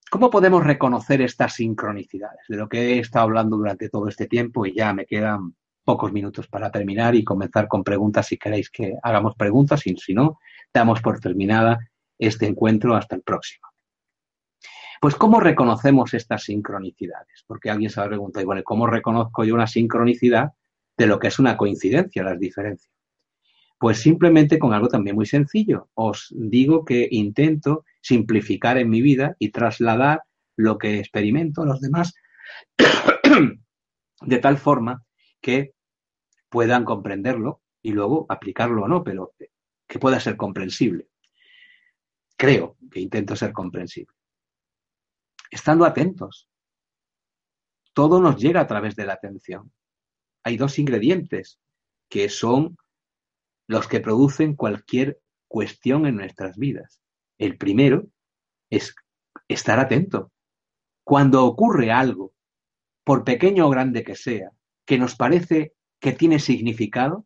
¿Cómo 0.10 0.30
podemos 0.30 0.64
reconocer 0.64 1.22
estas 1.22 1.56
sincronicidades? 1.56 2.46
De 2.48 2.58
lo 2.58 2.70
que 2.70 2.80
he 2.96 3.00
estado 3.00 3.26
hablando 3.26 3.58
durante 3.58 3.90
todo 3.90 4.08
este 4.08 4.28
tiempo 4.28 4.66
y 4.66 4.74
ya 4.74 4.94
me 4.94 5.06
quedan 5.06 5.56
pocos 5.88 6.12
minutos 6.12 6.50
para 6.50 6.70
terminar 6.70 7.16
y 7.16 7.24
comenzar 7.24 7.70
con 7.70 7.82
preguntas 7.82 8.28
si 8.28 8.38
queréis 8.38 8.70
que 8.70 8.98
hagamos 9.02 9.36
preguntas 9.36 9.88
y 9.88 9.96
si 9.96 10.14
no, 10.14 10.38
damos 10.74 11.00
por 11.00 11.22
terminada 11.22 11.80
este 12.20 12.46
encuentro 12.46 12.94
hasta 12.94 13.16
el 13.16 13.22
próximo. 13.22 13.66
Pues, 15.00 15.16
¿cómo 15.16 15.40
reconocemos 15.40 16.14
estas 16.14 16.44
sincronicidades? 16.44 17.46
Porque 17.48 17.70
alguien 17.70 17.90
se 17.90 18.02
ha 18.02 18.06
preguntado, 18.06 18.46
bueno, 18.46 18.64
¿cómo 18.66 18.86
reconozco 18.86 19.46
yo 19.46 19.54
una 19.54 19.66
sincronicidad 19.66 20.52
de 20.98 21.08
lo 21.08 21.20
que 21.20 21.30
es 21.30 21.40
una 21.40 21.56
coincidencia, 21.56 22.22
las 22.22 22.38
diferencias? 22.38 22.94
Pues 23.80 24.00
simplemente 24.00 24.60
con 24.60 24.74
algo 24.74 24.90
también 24.90 25.16
muy 25.16 25.26
sencillo. 25.26 25.88
Os 25.94 26.34
digo 26.36 26.84
que 26.84 27.08
intento 27.12 27.86
simplificar 28.02 28.78
en 28.78 28.90
mi 28.90 29.02
vida 29.02 29.38
y 29.40 29.52
trasladar 29.52 30.24
lo 30.58 30.78
que 30.78 31.00
experimento 31.00 31.62
a 31.62 31.66
los 31.66 31.80
demás 31.80 32.14
de 34.22 34.38
tal 34.40 34.58
forma 34.58 35.06
que 35.40 35.77
puedan 36.50 36.86
comprenderlo 36.86 37.62
y 37.82 37.92
luego 37.92 38.26
aplicarlo 38.30 38.84
o 38.84 38.88
no, 38.88 39.04
pero 39.04 39.34
que 39.88 40.00
pueda 40.00 40.20
ser 40.20 40.38
comprensible. 40.38 41.08
Creo 42.38 42.78
que 42.92 43.00
intento 43.00 43.36
ser 43.36 43.52
comprensible. 43.52 44.14
Estando 45.50 45.86
atentos. 45.86 46.50
Todo 47.94 48.20
nos 48.20 48.38
llega 48.38 48.62
a 48.62 48.68
través 48.68 48.96
de 48.96 49.06
la 49.06 49.14
atención. 49.14 49.72
Hay 50.44 50.58
dos 50.58 50.78
ingredientes 50.78 51.60
que 52.10 52.30
son 52.30 52.78
los 53.68 53.88
que 53.88 54.00
producen 54.00 54.56
cualquier 54.56 55.20
cuestión 55.48 56.06
en 56.06 56.16
nuestras 56.16 56.58
vidas. 56.58 57.02
El 57.38 57.58
primero 57.58 58.08
es 58.70 58.96
estar 59.48 59.80
atento. 59.80 60.32
Cuando 61.04 61.46
ocurre 61.46 61.92
algo, 61.92 62.34
por 63.04 63.24
pequeño 63.24 63.68
o 63.68 63.70
grande 63.70 64.04
que 64.04 64.16
sea, 64.16 64.52
que 64.86 64.98
nos 64.98 65.16
parece 65.16 65.77
que 66.00 66.12
tiene 66.12 66.40
significado, 66.40 67.26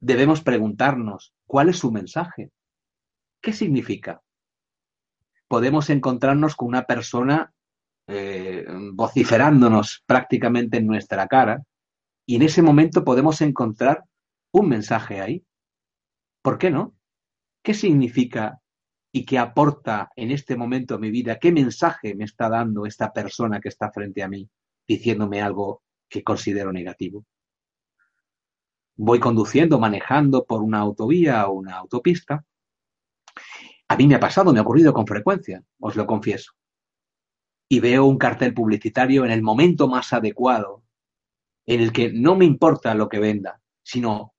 debemos 0.00 0.42
preguntarnos, 0.42 1.34
¿cuál 1.46 1.68
es 1.68 1.78
su 1.78 1.90
mensaje? 1.90 2.50
¿Qué 3.40 3.52
significa? 3.52 4.22
Podemos 5.48 5.90
encontrarnos 5.90 6.56
con 6.56 6.68
una 6.68 6.84
persona 6.84 7.52
eh, 8.08 8.66
vociferándonos 8.92 10.02
prácticamente 10.06 10.78
en 10.78 10.86
nuestra 10.86 11.26
cara 11.26 11.62
y 12.24 12.36
en 12.36 12.42
ese 12.42 12.62
momento 12.62 13.04
podemos 13.04 13.40
encontrar 13.40 14.04
un 14.52 14.68
mensaje 14.68 15.20
ahí. 15.20 15.44
¿Por 16.42 16.58
qué 16.58 16.70
no? 16.70 16.94
¿Qué 17.62 17.74
significa 17.74 18.60
y 19.12 19.24
qué 19.24 19.38
aporta 19.38 20.10
en 20.14 20.30
este 20.30 20.56
momento 20.56 20.94
a 20.94 20.98
mi 20.98 21.10
vida? 21.10 21.38
¿Qué 21.38 21.52
mensaje 21.52 22.14
me 22.14 22.24
está 22.24 22.48
dando 22.48 22.86
esta 22.86 23.12
persona 23.12 23.60
que 23.60 23.68
está 23.68 23.90
frente 23.90 24.22
a 24.22 24.28
mí 24.28 24.48
diciéndome 24.86 25.42
algo 25.42 25.82
que 26.08 26.22
considero 26.22 26.72
negativo? 26.72 27.24
voy 28.96 29.20
conduciendo, 29.20 29.78
manejando 29.78 30.44
por 30.44 30.62
una 30.62 30.78
autovía 30.78 31.46
o 31.46 31.52
una 31.52 31.76
autopista, 31.76 32.44
a 33.88 33.96
mí 33.96 34.06
me 34.06 34.16
ha 34.16 34.20
pasado, 34.20 34.52
me 34.52 34.58
ha 34.58 34.62
ocurrido 34.62 34.92
con 34.92 35.06
frecuencia, 35.06 35.62
os 35.78 35.96
lo 35.96 36.06
confieso. 36.06 36.52
Y 37.68 37.80
veo 37.80 38.04
un 38.04 38.18
cartel 38.18 38.54
publicitario 38.54 39.24
en 39.24 39.30
el 39.30 39.42
momento 39.42 39.86
más 39.88 40.12
adecuado 40.12 40.82
en 41.66 41.80
el 41.80 41.92
que 41.92 42.12
no 42.12 42.36
me 42.36 42.44
importa 42.44 42.94
lo 42.94 43.08
que 43.08 43.18
venda, 43.18 43.60
sino 43.82 44.34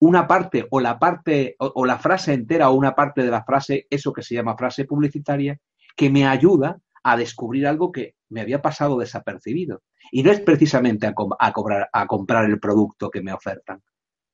una 0.00 0.26
parte 0.26 0.66
o 0.70 0.80
la 0.80 0.98
parte 0.98 1.56
o, 1.58 1.84
la 1.84 1.98
frase 1.98 2.32
entera 2.32 2.70
o 2.70 2.74
una 2.74 2.94
parte 2.94 3.22
de 3.22 3.30
la 3.30 3.44
frase, 3.44 3.86
eso 3.90 4.12
que 4.12 4.22
se 4.22 4.34
llama 4.34 4.56
frase 4.56 4.86
publicitaria, 4.86 5.58
que 5.94 6.08
me 6.08 6.26
ayuda 6.26 6.80
a 7.02 7.16
descubrir 7.18 7.66
algo 7.66 7.92
que 7.92 8.14
me 8.30 8.40
había 8.40 8.62
pasado 8.62 8.98
desapercibido. 8.98 9.82
Y 10.10 10.22
no 10.22 10.30
es 10.30 10.40
precisamente 10.40 11.06
a, 11.06 11.12
cobrar, 11.52 11.90
a 11.92 12.06
comprar 12.06 12.46
el 12.46 12.58
producto 12.58 13.10
que 13.10 13.22
me 13.22 13.32
ofertan, 13.32 13.82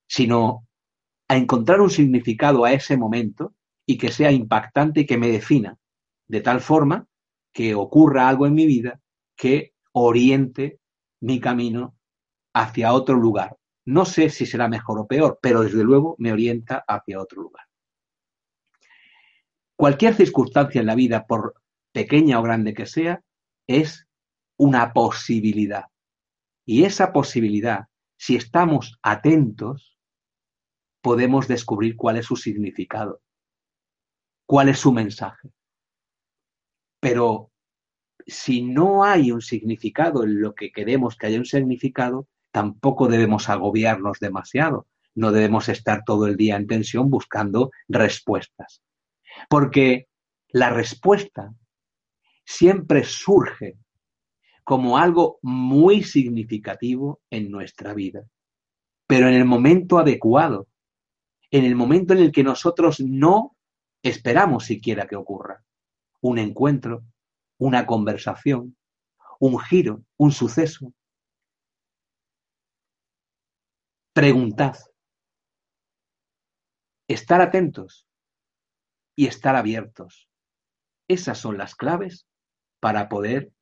sino 0.07 0.67
a 1.29 1.37
encontrar 1.37 1.81
un 1.81 1.91
significado 1.91 2.65
a 2.65 2.73
ese 2.73 2.97
momento 2.97 3.55
y 3.85 3.99
que 3.99 4.13
sea 4.13 4.31
impactante 4.31 5.01
y 5.01 5.07
que 5.07 5.19
me 5.19 5.29
defina, 5.29 5.77
de 6.29 6.41
tal 6.41 6.61
forma 6.61 7.07
que 7.53 7.75
ocurra 7.75 8.29
algo 8.29 8.47
en 8.47 8.55
mi 8.55 8.67
vida 8.67 9.01
que 9.35 9.75
oriente 9.93 10.79
mi 11.21 11.41
camino 11.41 11.97
hacia 12.55 12.93
otro 12.93 13.17
lugar. 13.17 13.57
No 13.87 14.05
sé 14.05 14.31
si 14.31 14.47
será 14.47 14.69
mejor 14.69 14.99
o 14.99 15.07
peor, 15.07 15.39
pero 15.41 15.63
desde 15.63 15.85
luego 15.85 16.17
me 16.19 16.33
orienta 16.33 16.85
hacia 16.87 17.21
otro 17.21 17.43
lugar. 17.43 17.65
Cualquier 19.77 20.15
circunstancia 20.15 20.81
en 20.81 20.87
la 20.87 20.95
vida, 20.95 21.27
por 21.27 21.55
pequeña 21.93 22.41
o 22.41 22.43
grande 22.43 22.75
que 22.75 22.87
sea, 22.87 23.23
es 23.67 24.07
una 24.57 24.93
posibilidad. 24.93 25.87
Y 26.65 26.85
esa 26.85 27.13
posibilidad, 27.13 27.87
si 28.17 28.37
estamos 28.37 28.99
atentos, 29.03 29.97
podemos 31.01 31.47
descubrir 31.47 31.97
cuál 31.97 32.17
es 32.17 32.27
su 32.27 32.37
significado, 32.37 33.21
cuál 34.47 34.69
es 34.69 34.79
su 34.79 34.93
mensaje. 34.93 35.51
Pero 37.01 37.53
si 38.27 38.63
no 38.63 39.05
hay 39.05 39.31
un 39.31 39.41
significado 39.41 40.25
en 40.25 40.41
lo 40.41 40.55
que 40.55 40.73
queremos 40.73 41.17
que 41.17 41.29
haya 41.29 41.39
un 41.39 41.45
significado, 41.45 42.27
tampoco 42.51 43.07
debemos 43.07 43.49
agobiarnos 43.49 44.19
demasiado. 44.19 44.87
No 45.15 45.31
debemos 45.31 45.69
estar 45.69 46.03
todo 46.05 46.27
el 46.27 46.37
día 46.37 46.57
en 46.57 46.67
tensión 46.67 47.09
buscando 47.09 47.71
respuestas. 47.89 48.83
Porque 49.49 50.09
la 50.49 50.71
respuesta 50.71 51.55
siempre 52.47 53.05
surge 53.05 53.77
como 54.65 54.99
algo 54.99 55.39
muy 55.43 56.03
significativo 56.03 57.21
en 57.31 57.51
nuestra 57.51 57.93
vida, 57.93 58.25
pero 59.07 59.29
en 59.29 59.35
el 59.35 59.45
momento 59.45 59.99
adecuado, 59.99 60.69
en 61.51 61.65
el 61.65 61.75
momento 61.75 62.15
en 62.15 62.21
el 62.21 62.33
que 62.33 62.45
nosotros 62.45 63.01
no 63.01 63.57
esperamos 64.03 64.65
siquiera 64.65 65.07
que 65.07 65.17
ocurra. 65.17 65.65
Un 66.21 66.39
encuentro, 66.39 67.05
una 67.59 67.87
conversación, 67.87 68.77
un 69.39 69.59
giro, 69.59 70.05
un 70.17 70.33
suceso. 70.33 70.93
Preguntad. 74.13 74.77
Estar 77.09 77.41
atentos 77.41 78.07
y 79.15 79.27
estar 79.27 79.55
abiertos. 79.55 80.29
Esas 81.09 81.39
son 81.39 81.57
las 81.57 81.77
claves 81.77 82.27
para 82.81 83.09
poder 83.09 83.53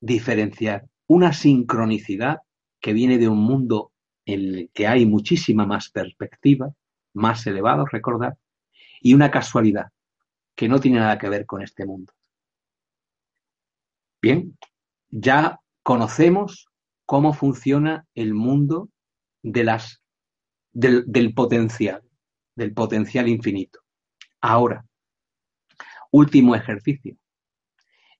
diferenciar 0.00 0.88
una 1.06 1.32
sincronicidad 1.32 2.38
que 2.80 2.92
viene 2.92 3.18
de 3.18 3.28
un 3.28 3.38
mundo 3.38 3.92
en 4.26 4.40
el 4.40 4.70
que 4.72 4.86
hay 4.86 5.06
muchísima 5.06 5.66
más 5.66 5.90
perspectiva, 5.90 6.72
más 7.12 7.46
elevado, 7.46 7.86
recordad, 7.86 8.36
y 9.00 9.14
una 9.14 9.30
casualidad 9.30 9.92
que 10.54 10.68
no 10.68 10.80
tiene 10.80 10.98
nada 10.98 11.18
que 11.18 11.28
ver 11.28 11.46
con 11.46 11.62
este 11.62 11.84
mundo. 11.84 12.12
Bien, 14.22 14.56
ya 15.10 15.60
conocemos 15.82 16.68
cómo 17.04 17.34
funciona 17.34 18.06
el 18.14 18.32
mundo 18.32 18.88
del 19.42 19.68
potencial, 21.34 22.02
del 22.56 22.72
potencial 22.72 23.28
infinito. 23.28 23.80
Ahora, 24.40 24.86
último 26.10 26.54
ejercicio, 26.54 27.16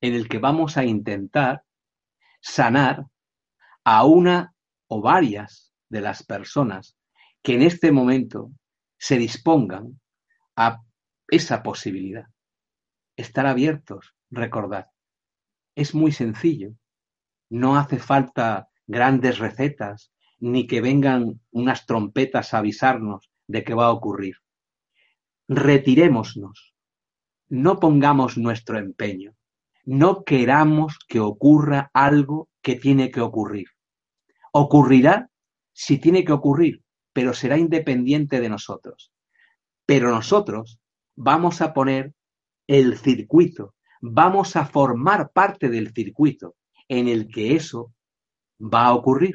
en 0.05 0.13
el 0.13 0.29
que 0.29 0.39
vamos 0.39 0.77
a 0.77 0.85
intentar 0.85 1.65
sanar 2.43 3.07
a 3.85 4.05
una 4.05 4.55
o 4.87 5.01
varias 5.01 5.73
de 5.89 6.03
las 6.03 6.23
personas 6.23 6.99
que 7.43 7.55
en 7.55 7.63
este 7.63 7.91
momento 7.91 8.51
se 8.99 9.17
dispongan 9.17 9.99
a 10.57 10.83
esa 11.29 11.63
posibilidad. 11.63 12.27
Estar 13.17 13.47
abiertos, 13.47 14.15
recordad. 14.31 14.91
Es 15.75 15.95
muy 15.95 16.13
sencillo. 16.13 16.75
No 17.49 17.79
hace 17.79 17.99
falta 17.99 18.69
grandes 18.87 19.39
recetas 19.39 20.13
ni 20.39 20.67
que 20.67 20.83
vengan 20.83 21.41
unas 21.51 21.87
trompetas 21.87 22.53
a 22.53 22.59
avisarnos 22.59 23.31
de 23.47 23.65
que 23.65 23.73
va 23.73 23.87
a 23.87 23.93
ocurrir. 23.93 24.37
Retirémonos. 25.49 26.75
No 27.49 27.81
pongamos 27.81 28.37
nuestro 28.37 28.79
empeño. 28.79 29.35
No 29.85 30.25
queramos 30.25 30.99
que 31.09 31.21
ocurra 31.21 31.91
algo 31.93 32.49
que 32.63 32.77
tiene 32.77 33.11
que 33.11 33.21
ocurrir. 33.21 33.67
Ocurrirá 34.53 35.29
si 35.73 35.99
tiene 35.99 36.25
que 36.25 36.33
ocurrir, 36.33 36.83
pero 37.13 37.35
será 37.35 37.59
independiente 37.59 38.41
de 38.41 38.49
nosotros. 38.49 39.13
Pero 39.87 40.11
nosotros 40.11 40.79
vamos 41.17 41.61
a 41.61 41.75
poner 41.75 42.15
el 42.67 42.97
circuito 42.99 43.75
vamos 44.07 44.55
a 44.55 44.67
formar 44.67 45.31
parte 45.33 45.71
del 45.71 45.95
circuito 45.95 46.57
en 46.89 47.09
el 47.09 47.27
que 47.27 47.57
eso 47.57 47.95
va 48.61 48.87
a 48.87 48.95
ocurrir, 48.95 49.35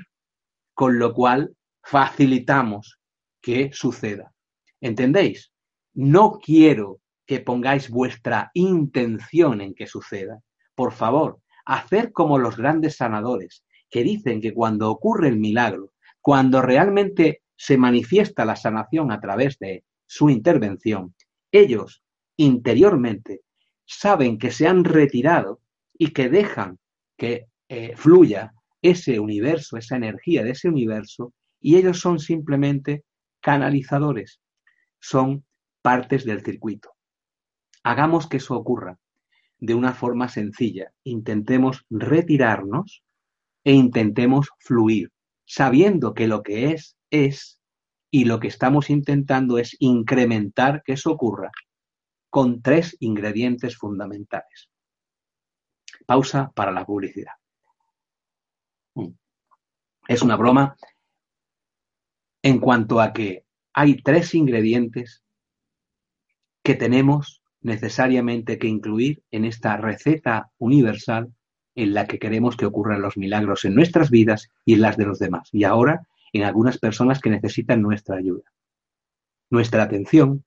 con 0.76 1.00
lo 1.00 1.12
cual 1.12 1.56
facilitamos 1.82 3.00
que 3.42 3.72
suceda. 3.74 4.32
¿Entendéis? 4.80 5.52
No 5.94 6.38
quiero 6.38 7.00
que 7.30 7.42
pongáis 7.42 7.92
vuestra 7.92 8.50
intención 8.56 9.62
en 9.62 9.76
que 9.76 9.86
suceda. 9.86 10.42
Por 10.74 10.92
favor, 10.94 11.38
hacer 11.64 12.12
como 12.12 12.40
los 12.40 12.58
grandes 12.58 12.96
sanadores, 12.96 13.64
que 13.88 14.04
dicen 14.04 14.42
que 14.42 14.52
cuando 14.52 14.90
ocurre 14.90 15.28
el 15.28 15.38
milagro, 15.38 15.92
cuando 16.22 16.60
realmente 16.60 17.44
se 17.56 17.78
manifiesta 17.78 18.46
la 18.46 18.56
sanación 18.56 19.12
a 19.12 19.20
través 19.20 19.60
de 19.60 19.84
su 20.08 20.32
intervención, 20.32 21.14
ellos 21.52 22.02
interiormente 22.36 23.42
saben 23.86 24.40
que 24.40 24.50
se 24.50 24.68
han 24.68 24.84
retirado 24.84 25.62
y 25.96 26.14
que 26.14 26.30
dejan 26.30 26.80
que 27.16 27.46
eh, 27.68 27.94
fluya 27.96 28.54
ese 28.82 29.20
universo, 29.20 29.78
esa 29.78 29.98
energía 29.98 30.44
de 30.44 30.50
ese 30.54 30.68
universo, 30.68 31.36
y 31.62 31.76
ellos 31.76 32.00
son 32.00 32.18
simplemente 32.18 33.04
canalizadores, 33.40 34.42
son 35.00 35.46
partes 35.84 36.26
del 36.26 36.44
circuito. 36.44 36.90
Hagamos 37.84 38.28
que 38.28 38.38
eso 38.38 38.56
ocurra 38.56 39.00
de 39.58 39.76
una 39.76 39.94
forma 39.94 40.30
sencilla. 40.30 40.94
Intentemos 41.04 41.86
retirarnos 41.90 43.04
e 43.64 43.74
intentemos 43.74 44.50
fluir, 44.60 45.12
sabiendo 45.46 46.14
que 46.14 46.28
lo 46.28 46.44
que 46.44 46.72
es, 46.72 46.98
es, 47.10 47.62
y 48.12 48.26
lo 48.26 48.40
que 48.40 48.48
estamos 48.48 48.90
intentando 48.90 49.58
es 49.58 49.76
incrementar 49.80 50.82
que 50.84 50.94
eso 50.94 51.12
ocurra 51.12 51.52
con 52.30 52.62
tres 52.62 52.96
ingredientes 53.00 53.78
fundamentales. 53.78 54.70
Pausa 56.06 56.52
para 56.56 56.72
la 56.72 56.86
publicidad. 56.86 57.34
Mm. 58.96 59.10
Es 60.08 60.22
una 60.22 60.36
broma 60.36 60.76
en 62.42 62.60
cuanto 62.60 63.02
a 63.02 63.14
que 63.14 63.46
hay 63.74 64.02
tres 64.02 64.34
ingredientes 64.34 65.24
que 66.64 66.76
tenemos 66.76 67.39
necesariamente 67.62 68.58
que 68.58 68.68
incluir 68.68 69.24
en 69.32 69.46
esta 69.46 69.78
receta 69.78 70.52
universal 70.58 71.34
en 71.76 71.94
la 71.94 72.08
que 72.08 72.20
queremos 72.20 72.58
que 72.58 72.66
ocurran 72.66 73.02
los 73.02 73.18
milagros 73.18 73.66
en 73.66 73.76
nuestras 73.76 74.10
vidas 74.10 74.50
y 74.66 74.74
en 74.74 74.82
las 74.82 74.98
de 74.98 75.06
los 75.06 75.20
demás. 75.20 75.50
Y 75.52 75.64
ahora 75.64 76.08
en 76.34 76.44
algunas 76.44 76.78
personas 76.78 77.20
que 77.20 77.30
necesitan 77.30 77.82
nuestra 77.82 78.18
ayuda. 78.18 78.44
Nuestra 79.50 79.84
atención, 79.84 80.46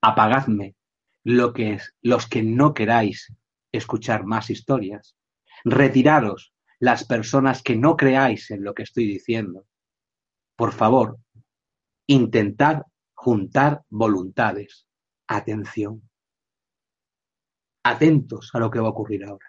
apagadme 0.00 0.74
lo 1.24 1.52
que 1.52 1.74
es, 1.74 1.94
los 2.00 2.26
que 2.26 2.42
no 2.42 2.74
queráis 2.74 3.32
escuchar 3.72 4.24
más 4.24 4.50
historias, 4.50 5.16
retiraros 5.64 6.54
las 6.78 7.04
personas 7.04 7.62
que 7.62 7.76
no 7.76 7.96
creáis 7.96 8.50
en 8.50 8.64
lo 8.64 8.74
que 8.74 8.84
estoy 8.84 9.06
diciendo. 9.06 9.66
Por 10.56 10.72
favor, 10.72 11.18
intentad 12.06 12.82
juntar 13.14 13.82
voluntades. 13.90 14.87
Atención. 15.28 16.02
Atentos 17.84 18.50
a 18.54 18.58
lo 18.58 18.70
que 18.70 18.80
va 18.80 18.88
a 18.88 18.90
ocurrir 18.90 19.24
ahora. 19.24 19.46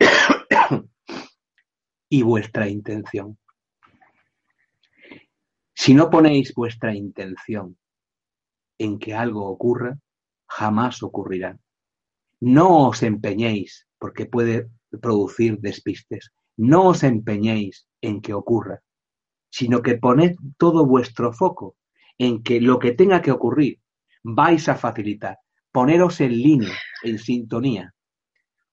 y 2.10 2.22
vuestra 2.22 2.68
intención. 2.68 3.38
Si 5.74 5.94
no 5.94 6.10
ponéis 6.10 6.52
vuestra 6.52 6.94
intención 6.94 7.78
en 8.78 8.98
que 8.98 9.14
algo 9.14 9.46
ocurra, 9.46 9.96
jamás 10.48 11.02
ocurrirá. 11.02 11.58
No 12.40 12.88
os 12.88 13.02
empeñéis 13.02 13.86
porque 13.98 14.26
puede 14.26 14.68
producir 15.00 15.58
despistes. 15.60 16.32
no 16.56 16.88
os 16.88 17.04
empeñéis 17.04 17.86
en 18.00 18.20
que 18.20 18.34
ocurra, 18.34 18.82
sino 19.48 19.80
que 19.80 19.96
poned 19.96 20.34
todo 20.56 20.84
vuestro 20.84 21.32
foco 21.32 21.76
en 22.18 22.42
que 22.42 22.60
lo 22.60 22.80
que 22.80 22.92
tenga 22.92 23.22
que 23.22 23.30
ocurrir 23.30 23.80
vais 24.22 24.68
a 24.68 24.74
facilitar. 24.74 25.38
Poneros 25.72 26.20
en 26.20 26.32
línea, 26.32 26.74
en 27.02 27.18
sintonía. 27.18 27.92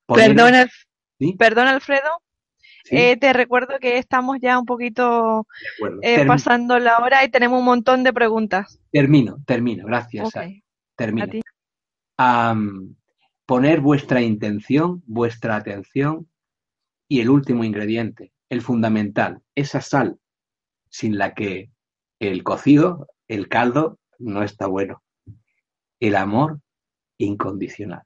Perdona, 0.08 0.68
Perdón, 1.38 1.68
Alfredo. 1.68 2.22
Eh, 2.92 3.18
te 3.18 3.34
recuerdo 3.34 3.80
que 3.80 3.98
estamos 3.98 4.38
ya 4.40 4.60
un 4.60 4.66
poquito 4.66 5.48
eh, 6.04 6.24
pasando 6.26 6.78
la 6.78 7.00
hora 7.00 7.24
y 7.24 7.30
tenemos 7.30 7.60
un 7.60 7.66
montón 7.66 8.04
de 8.04 8.14
preguntas. 8.14 8.80
Termino, 8.92 9.38
termino, 9.48 9.86
gracias. 9.86 10.30
termino. 10.96 11.28
poner 13.48 13.82
vuestra 13.82 14.22
intención, 14.22 15.02
vuestra 15.08 15.56
atención 15.56 16.30
y 17.08 17.22
el 17.22 17.30
último 17.30 17.64
ingrediente, 17.64 18.34
el 18.50 18.62
fundamental, 18.62 19.42
esa 19.56 19.82
sal 19.82 20.20
sin 20.90 21.18
la 21.18 21.34
que 21.34 21.72
el 22.20 22.44
cocido, 22.44 23.08
el 23.28 23.50
caldo, 23.50 24.00
no 24.18 24.44
está 24.44 24.68
bueno. 24.68 25.04
El 26.00 26.16
amor 26.16 26.60
incondicional. 27.18 28.04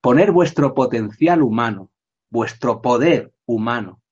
Poner 0.00 0.32
vuestro 0.32 0.74
potencial 0.74 1.42
humano, 1.42 1.90
vuestro 2.30 2.82
poder 2.82 3.32
humano, 3.46 4.02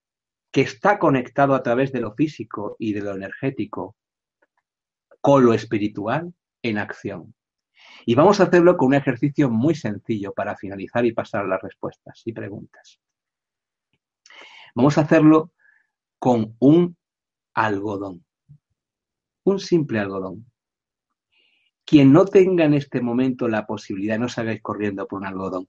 que 0.51 0.63
está 0.63 0.99
conectado 0.99 1.55
a 1.55 1.63
través 1.63 1.93
de 1.93 2.01
lo 2.01 2.15
físico 2.15 2.77
y 2.79 2.93
de 2.93 3.03
lo 3.03 3.15
energético, 3.15 3.97
con 5.21 5.45
lo 5.45 5.53
espiritual, 5.53 6.33
en 6.63 6.79
acción. 6.79 7.35
Y 8.07 8.15
vamos 8.15 8.41
a 8.41 8.45
hacerlo 8.45 8.77
con 8.77 8.89
un 8.89 8.95
ejercicio 8.95 9.51
muy 9.51 9.75
sencillo 9.75 10.33
para 10.33 10.57
finalizar 10.57 11.05
y 11.05 11.13
pasar 11.13 11.45
a 11.45 11.49
las 11.49 11.63
respuestas 11.63 12.23
y 12.25 12.33
preguntas. 12.33 13.01
Vamos 14.75 14.99
a 14.99 15.03
hacerlo 15.03 15.53
con 16.19 16.57
un 16.59 16.97
algodón, 17.55 18.25
un 19.45 19.61
simple 19.61 20.01
algodón. 20.01 20.51
Quien 21.85 22.13
no 22.13 22.25
tenga 22.25 22.65
en 22.65 22.75
este 22.75 23.01
momento 23.03 23.47
la 23.47 23.67
posibilidad, 23.67 24.19
no 24.19 24.29
salgáis 24.29 24.63
corriendo 24.63 25.07
por 25.07 25.21
un 25.21 25.27
algodón, 25.27 25.69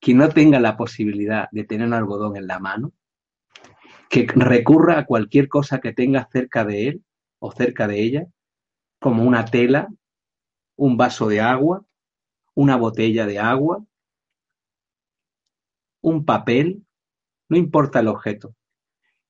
quien 0.00 0.18
no 0.18 0.28
tenga 0.28 0.58
la 0.58 0.76
posibilidad 0.76 1.48
de 1.52 1.64
tener 1.64 1.86
un 1.86 1.94
algodón 1.94 2.36
en 2.36 2.48
la 2.48 2.58
mano, 2.58 2.92
que 4.10 4.26
recurra 4.26 4.98
a 4.98 5.06
cualquier 5.06 5.48
cosa 5.48 5.80
que 5.80 5.92
tenga 5.92 6.28
cerca 6.30 6.64
de 6.64 6.88
él 6.88 7.04
o 7.38 7.52
cerca 7.52 7.86
de 7.86 8.02
ella, 8.02 8.26
como 8.98 9.24
una 9.24 9.44
tela, 9.44 9.88
un 10.76 10.96
vaso 10.96 11.28
de 11.28 11.40
agua, 11.40 11.84
una 12.54 12.76
botella 12.76 13.24
de 13.26 13.38
agua, 13.38 13.84
un 16.00 16.24
papel, 16.24 16.84
no 17.48 17.56
importa 17.56 18.00
el 18.00 18.08
objeto. 18.08 18.54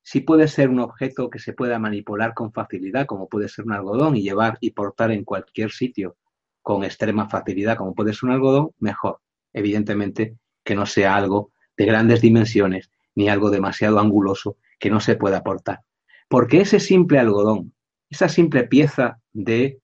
Si 0.02 0.20
puede 0.20 0.48
ser 0.48 0.70
un 0.70 0.80
objeto 0.80 1.30
que 1.30 1.38
se 1.38 1.52
pueda 1.52 1.78
manipular 1.78 2.34
con 2.34 2.52
facilidad, 2.52 3.06
como 3.06 3.28
puede 3.28 3.48
ser 3.48 3.66
un 3.66 3.72
algodón, 3.72 4.16
y 4.16 4.22
llevar 4.22 4.58
y 4.60 4.70
portar 4.70 5.12
en 5.12 5.24
cualquier 5.24 5.70
sitio 5.70 6.16
con 6.62 6.84
extrema 6.84 7.28
facilidad, 7.28 7.76
como 7.76 7.94
puede 7.94 8.12
ser 8.12 8.28
un 8.28 8.34
algodón, 8.34 8.70
mejor. 8.78 9.20
Evidentemente 9.52 10.36
que 10.64 10.74
no 10.74 10.86
sea 10.86 11.16
algo 11.16 11.52
de 11.76 11.86
grandes 11.86 12.20
dimensiones 12.20 12.90
ni 13.14 13.28
algo 13.28 13.50
demasiado 13.50 13.98
anguloso 13.98 14.56
que 14.78 14.90
no 14.90 15.00
se 15.00 15.16
pueda 15.16 15.42
portar. 15.42 15.80
Porque 16.28 16.60
ese 16.60 16.80
simple 16.80 17.18
algodón, 17.18 17.74
esa 18.08 18.28
simple 18.28 18.64
pieza 18.64 19.20
de 19.32 19.80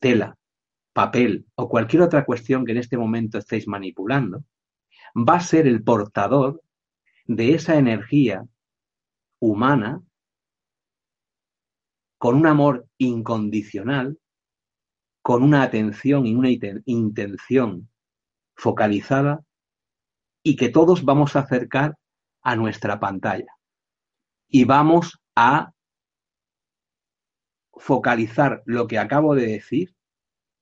tela, 0.00 0.36
papel 0.92 1.46
o 1.54 1.68
cualquier 1.68 2.02
otra 2.02 2.24
cuestión 2.24 2.64
que 2.64 2.72
en 2.72 2.78
este 2.78 2.96
momento 2.96 3.38
estéis 3.38 3.68
manipulando, 3.68 4.44
va 5.16 5.36
a 5.36 5.40
ser 5.40 5.66
el 5.66 5.82
portador 5.82 6.62
de 7.26 7.54
esa 7.54 7.76
energía 7.76 8.44
humana 9.38 10.02
con 12.18 12.34
un 12.34 12.46
amor 12.46 12.86
incondicional 12.98 14.18
con 15.28 15.42
una 15.42 15.62
atención 15.62 16.24
y 16.24 16.34
una 16.34 16.48
intención 16.86 17.90
focalizada 18.54 19.44
y 20.42 20.56
que 20.56 20.70
todos 20.70 21.04
vamos 21.04 21.36
a 21.36 21.40
acercar 21.40 21.98
a 22.40 22.56
nuestra 22.56 22.98
pantalla. 22.98 23.52
Y 24.48 24.64
vamos 24.64 25.20
a 25.36 25.74
focalizar 27.74 28.62
lo 28.64 28.86
que 28.86 28.98
acabo 28.98 29.34
de 29.34 29.48
decir 29.48 29.94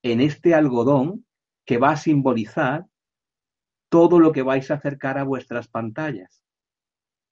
en 0.03 0.21
este 0.21 0.53
algodón 0.53 1.25
que 1.65 1.79
va 1.79 1.91
a 1.91 1.97
simbolizar 1.97 2.87
todo 3.89 4.19
lo 4.19 4.33
que 4.33 4.43
vais 4.43 4.69
a 4.73 4.75
acercar 4.75 5.17
a 5.17 5.23
vuestras 5.23 5.69
pantallas. 5.69 6.43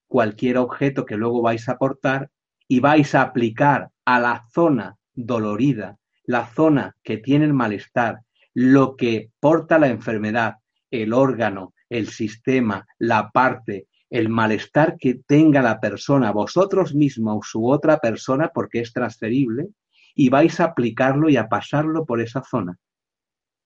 Cualquier 0.06 0.58
objeto 0.58 1.04
que 1.04 1.16
luego 1.16 1.42
vais 1.42 1.68
a 1.68 1.72
aportar 1.72 2.30
y 2.68 2.78
vais 2.78 3.12
a 3.16 3.22
aplicar 3.22 3.90
a 4.04 4.20
la 4.20 4.46
zona 4.52 4.98
dolorida 5.14 5.98
la 6.24 6.46
zona 6.46 6.96
que 7.02 7.18
tiene 7.18 7.44
el 7.44 7.54
malestar, 7.54 8.20
lo 8.54 8.96
que 8.96 9.30
porta 9.40 9.78
la 9.78 9.88
enfermedad, 9.88 10.56
el 10.90 11.12
órgano, 11.12 11.74
el 11.88 12.08
sistema, 12.08 12.86
la 12.98 13.30
parte, 13.30 13.88
el 14.10 14.28
malestar 14.28 14.96
que 14.98 15.20
tenga 15.26 15.60
la 15.60 15.80
persona, 15.80 16.30
vosotros 16.30 16.94
mismos 16.94 17.54
u 17.54 17.68
otra 17.68 17.98
persona, 17.98 18.50
porque 18.54 18.80
es 18.80 18.92
transferible, 18.92 19.68
y 20.14 20.28
vais 20.28 20.60
a 20.60 20.64
aplicarlo 20.64 21.28
y 21.28 21.36
a 21.36 21.48
pasarlo 21.48 22.06
por 22.06 22.20
esa 22.20 22.42
zona. 22.42 22.78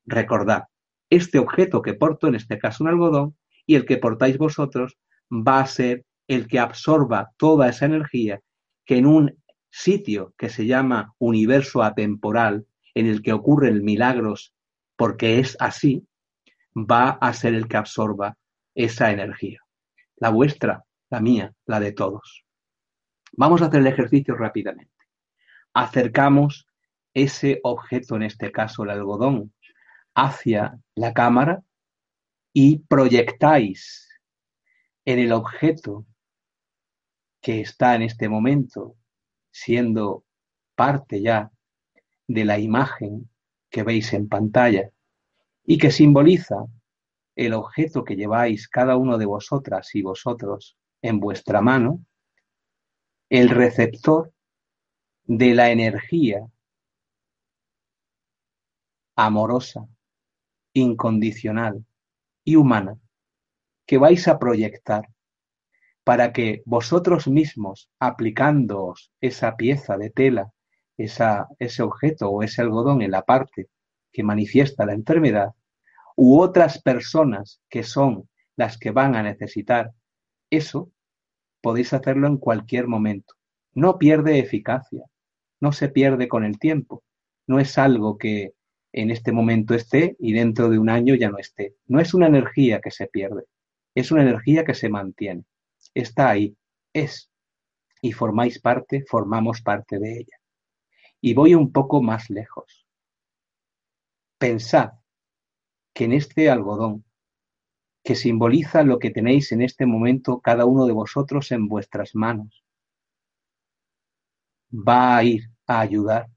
Recordad, 0.07 0.65
este 1.11 1.39
objeto 1.39 1.83
que 1.83 1.95
porto, 1.95 2.27
en 2.29 2.35
este 2.35 2.59
caso 2.59 2.83
un 2.83 2.89
algodón, 2.89 3.37
y 3.67 3.75
el 3.75 3.85
que 3.85 3.99
portáis 3.99 4.39
vosotros, 4.39 4.97
va 5.31 5.61
a 5.61 5.67
ser 5.67 6.05
el 6.27 6.47
que 6.47 6.59
absorba 6.59 7.31
toda 7.37 7.69
esa 7.69 7.87
energía 7.87 8.41
que 8.87 8.97
en 8.97 9.07
un 9.07 9.37
sitio 9.71 10.35
que 10.37 10.49
se 10.49 10.67
llama 10.67 11.15
universo 11.19 11.83
atemporal, 11.83 12.67
en 12.95 13.07
el 13.07 13.23
que 13.23 13.33
ocurren 13.33 13.85
milagros 13.85 14.55
porque 14.97 15.39
es 15.39 15.57
así, 15.61 16.07
va 16.75 17.11
a 17.11 17.33
ser 17.33 17.55
el 17.55 17.69
que 17.69 17.77
absorba 17.77 18.37
esa 18.75 19.13
energía. 19.13 19.61
La 20.17 20.31
vuestra, 20.31 20.85
la 21.11 21.21
mía, 21.21 21.55
la 21.67 21.79
de 21.79 21.93
todos. 21.93 22.45
Vamos 23.33 23.63
a 23.63 23.67
hacer 23.67 23.81
el 23.81 23.87
ejercicio 23.87 24.35
rápidamente. 24.35 24.93
Acercamos 25.75 26.67
ese 27.15 27.61
objeto, 27.63 28.17
en 28.17 28.25
este 28.25 28.51
caso 28.51 28.83
el 28.83 28.91
algodón, 28.91 29.53
hacia 30.15 30.79
la 30.97 31.15
cámara 31.15 31.63
y 32.53 32.81
proyectáis 32.81 34.09
en 35.05 35.21
el 35.21 35.33
objeto 35.33 36.07
que 37.41 37.61
está 37.61 37.95
en 37.95 38.03
este 38.03 38.29
momento 38.29 38.97
siendo 39.63 40.25
parte 40.75 41.21
ya 41.21 41.51
de 42.29 42.45
la 42.45 42.59
imagen 42.59 43.29
que 43.71 43.83
veis 43.83 44.13
en 44.13 44.29
pantalla 44.29 44.91
y 45.65 45.79
que 45.79 45.91
simboliza 45.91 46.67
el 47.35 47.55
objeto 47.55 48.05
que 48.05 48.17
lleváis 48.17 48.69
cada 48.69 48.97
uno 48.97 49.19
de 49.19 49.27
vosotras 49.27 49.95
y 49.95 50.03
vosotros 50.03 50.77
en 51.03 51.21
vuestra 51.21 51.61
mano, 51.61 52.05
el 53.29 53.51
receptor 53.51 54.33
de 55.25 55.55
la 55.55 55.71
energía 55.71 56.47
amorosa, 59.17 59.87
incondicional 60.73 61.85
y 62.45 62.57
humana 62.57 62.99
que 63.87 63.99
vais 63.99 64.29
a 64.29 64.39
proyectar 64.39 65.09
para 66.09 66.33
que 66.33 66.63
vosotros 66.65 67.29
mismos, 67.29 67.91
aplicándoos 68.01 69.13
esa 69.21 69.59
pieza 69.59 69.99
de 69.99 70.09
tela, 70.09 70.51
ese 70.97 71.83
objeto 71.83 72.31
o 72.31 72.43
ese 72.43 72.63
algodón 72.63 73.03
en 73.03 73.11
la 73.11 73.27
parte 73.27 73.69
que 74.11 74.23
manifiesta 74.23 74.87
la 74.87 74.95
enfermedad, 74.95 75.51
u 76.17 76.41
otras 76.41 76.81
personas 76.81 77.61
que 77.69 77.83
son 77.83 78.27
las 78.57 78.79
que 78.79 78.91
van 78.91 79.17
a 79.17 79.23
necesitar 79.23 79.93
eso, 80.49 80.91
podéis 81.61 81.93
hacerlo 81.93 82.27
en 82.27 82.39
cualquier 82.39 82.87
momento. 82.87 83.35
No 83.75 83.99
pierde 83.99 84.39
eficacia, 84.39 85.05
no 85.61 85.73
se 85.73 85.91
pierde 85.91 86.27
con 86.27 86.43
el 86.43 86.59
tiempo, 86.59 87.03
no 87.47 87.61
es 87.61 87.77
algo 87.77 88.17
que 88.17 88.55
en 88.95 89.11
este 89.11 89.31
momento 89.31 89.75
esté 89.75 90.17
y 90.19 90.33
dentro 90.33 90.71
de 90.71 90.79
un 90.79 90.89
año 90.89 91.15
ya 91.17 91.29
no 91.29 91.37
esté. 91.37 91.75
No 91.87 92.01
es 92.01 92.15
una 92.15 92.29
energía 92.29 92.81
que 92.81 92.93
se 92.93 93.09
pierde, 93.09 93.43
es 93.95 94.11
una 94.11 94.23
energía 94.23 94.65
que 94.65 94.73
se 94.73 94.89
mantiene 94.89 95.45
está 95.95 96.31
ahí, 96.31 96.57
es, 96.93 97.31
y 98.01 98.13
formáis 98.13 98.61
parte, 98.61 99.05
formamos 99.09 99.63
parte 99.63 99.99
de 99.99 100.19
ella. 100.19 100.37
Y 101.21 101.35
voy 101.35 101.55
un 101.55 101.73
poco 101.73 102.03
más 102.03 102.31
lejos. 102.31 102.87
Pensad 104.39 104.93
que 105.93 106.05
en 106.05 106.13
este 106.13 106.49
algodón, 106.49 107.05
que 108.05 108.15
simboliza 108.15 108.85
lo 108.85 108.99
que 108.99 109.11
tenéis 109.11 109.51
en 109.53 109.63
este 109.63 109.85
momento 109.85 110.41
cada 110.41 110.65
uno 110.65 110.87
de 110.87 110.93
vosotros 110.93 111.51
en 111.51 111.69
vuestras 111.69 112.15
manos, 112.15 112.65
va 114.73 115.17
a 115.17 115.25
ir 115.25 115.51
a 115.67 115.81
ayudar 115.81 116.29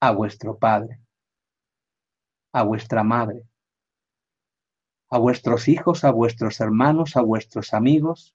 a 0.00 0.10
vuestro 0.10 0.58
padre, 0.58 1.00
a 2.52 2.64
vuestra 2.64 3.02
madre, 3.02 3.46
a 5.12 5.18
vuestros 5.18 5.68
hijos, 5.68 6.04
a 6.04 6.10
vuestros 6.10 6.58
hermanos, 6.60 7.18
a 7.18 7.20
vuestros 7.20 7.74
amigos, 7.74 8.34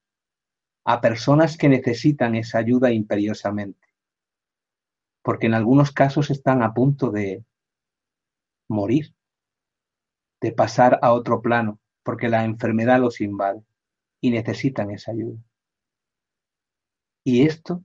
a 0.86 1.02
personas 1.02 1.58
que 1.58 1.70
necesitan 1.70 2.36
esa 2.36 2.60
ayuda 2.60 2.92
imperiosamente, 2.92 3.88
porque 5.24 5.48
en 5.48 5.56
algunos 5.56 5.92
casos 5.92 6.30
están 6.30 6.62
a 6.62 6.76
punto 6.76 7.10
de 7.10 7.44
morir, 8.70 9.16
de 10.40 10.52
pasar 10.52 11.00
a 11.02 11.14
otro 11.14 11.42
plano, 11.42 11.80
porque 12.04 12.30
la 12.30 12.46
enfermedad 12.46 13.00
los 13.00 13.22
invade 13.22 13.64
y 14.22 14.30
necesitan 14.30 14.92
esa 14.92 15.14
ayuda. 15.14 15.40
Y 17.24 17.48
esto 17.48 17.84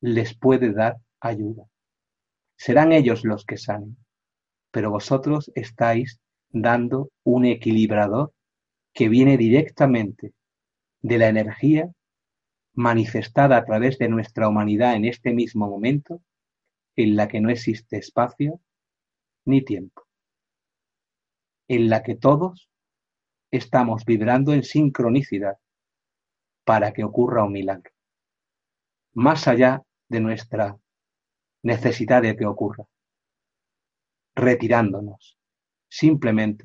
les 0.00 0.38
puede 0.38 0.72
dar 0.72 1.00
ayuda. 1.18 1.64
Serán 2.56 2.92
ellos 2.92 3.24
los 3.24 3.44
que 3.44 3.56
sanen, 3.56 3.96
pero 4.70 4.92
vosotros 4.92 5.50
estáis 5.56 6.20
dando 6.54 7.10
un 7.24 7.44
equilibrador 7.44 8.32
que 8.94 9.08
viene 9.08 9.36
directamente 9.36 10.32
de 11.02 11.18
la 11.18 11.28
energía 11.28 11.90
manifestada 12.74 13.56
a 13.56 13.64
través 13.64 13.98
de 13.98 14.08
nuestra 14.08 14.48
humanidad 14.48 14.94
en 14.94 15.04
este 15.04 15.32
mismo 15.32 15.68
momento, 15.68 16.22
en 16.96 17.16
la 17.16 17.26
que 17.26 17.40
no 17.40 17.50
existe 17.50 17.96
espacio 17.96 18.60
ni 19.44 19.62
tiempo, 19.62 20.06
en 21.68 21.90
la 21.90 22.04
que 22.04 22.14
todos 22.14 22.70
estamos 23.50 24.04
vibrando 24.04 24.52
en 24.52 24.62
sincronicidad 24.62 25.58
para 26.64 26.92
que 26.92 27.02
ocurra 27.02 27.44
un 27.44 27.52
milagro, 27.52 27.90
más 29.12 29.48
allá 29.48 29.82
de 30.08 30.20
nuestra 30.20 30.78
necesidad 31.62 32.22
de 32.22 32.36
que 32.36 32.46
ocurra, 32.46 32.84
retirándonos, 34.36 35.36
simplemente 35.94 36.64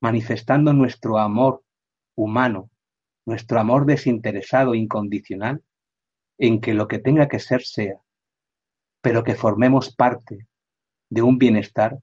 manifestando 0.00 0.72
nuestro 0.72 1.18
amor 1.18 1.62
humano, 2.14 2.70
nuestro 3.26 3.60
amor 3.60 3.84
desinteresado, 3.84 4.74
incondicional, 4.74 5.62
en 6.38 6.62
que 6.62 6.72
lo 6.72 6.88
que 6.88 6.98
tenga 6.98 7.28
que 7.28 7.38
ser 7.38 7.62
sea, 7.62 8.00
pero 9.02 9.24
que 9.24 9.34
formemos 9.34 9.94
parte 9.94 10.48
de 11.10 11.20
un 11.20 11.36
bienestar 11.36 11.98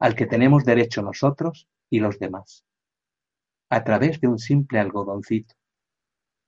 al 0.00 0.16
que 0.16 0.26
tenemos 0.26 0.64
derecho 0.64 1.02
nosotros 1.02 1.68
y 1.88 2.00
los 2.00 2.18
demás, 2.18 2.64
a 3.70 3.84
través 3.84 4.20
de 4.20 4.26
un 4.26 4.40
simple 4.40 4.80
algodoncito, 4.80 5.54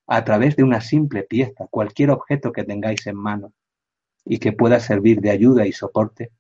a 0.09 0.25
través 0.25 0.57
de 0.57 0.65
una 0.65 0.81
simple 0.81 1.23
pieza, 1.23 1.69
cualquier 1.71 2.11
objeto 2.11 2.51
que 2.51 2.65
tengáis 2.65 3.07
en 3.07 3.17
mano 3.17 3.53
y 4.25 4.41
que 4.41 4.53
pueda 4.53 4.81
servir 4.81 5.21
de 5.21 5.31
ayuda 5.31 5.65
y 5.65 5.71
soporte 5.71 6.33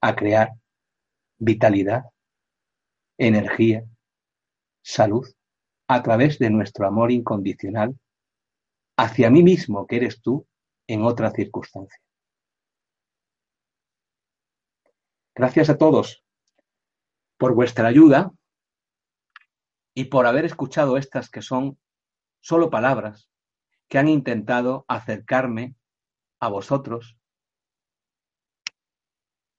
a 0.00 0.14
crear 0.14 0.52
vitalidad, 1.44 2.04
energía, 3.18 3.84
salud, 4.82 5.26
a 5.88 6.02
través 6.02 6.38
de 6.38 6.50
nuestro 6.50 6.86
amor 6.86 7.12
incondicional 7.12 7.98
hacia 8.96 9.30
mí 9.30 9.42
mismo 9.42 9.86
que 9.86 9.96
eres 9.96 10.22
tú 10.22 10.46
en 10.86 11.02
otra 11.02 11.30
circunstancia. 11.30 12.00
Gracias 15.34 15.68
a 15.68 15.76
todos 15.76 16.24
por 17.36 17.54
vuestra 17.54 17.88
ayuda 17.88 18.32
y 19.94 20.04
por 20.04 20.26
haber 20.26 20.44
escuchado 20.44 20.96
estas 20.96 21.28
que 21.28 21.42
son 21.42 21.78
solo 22.40 22.70
palabras 22.70 23.28
que 23.88 23.98
han 23.98 24.08
intentado 24.08 24.84
acercarme 24.88 25.74
a 26.40 26.48
vosotros, 26.48 27.18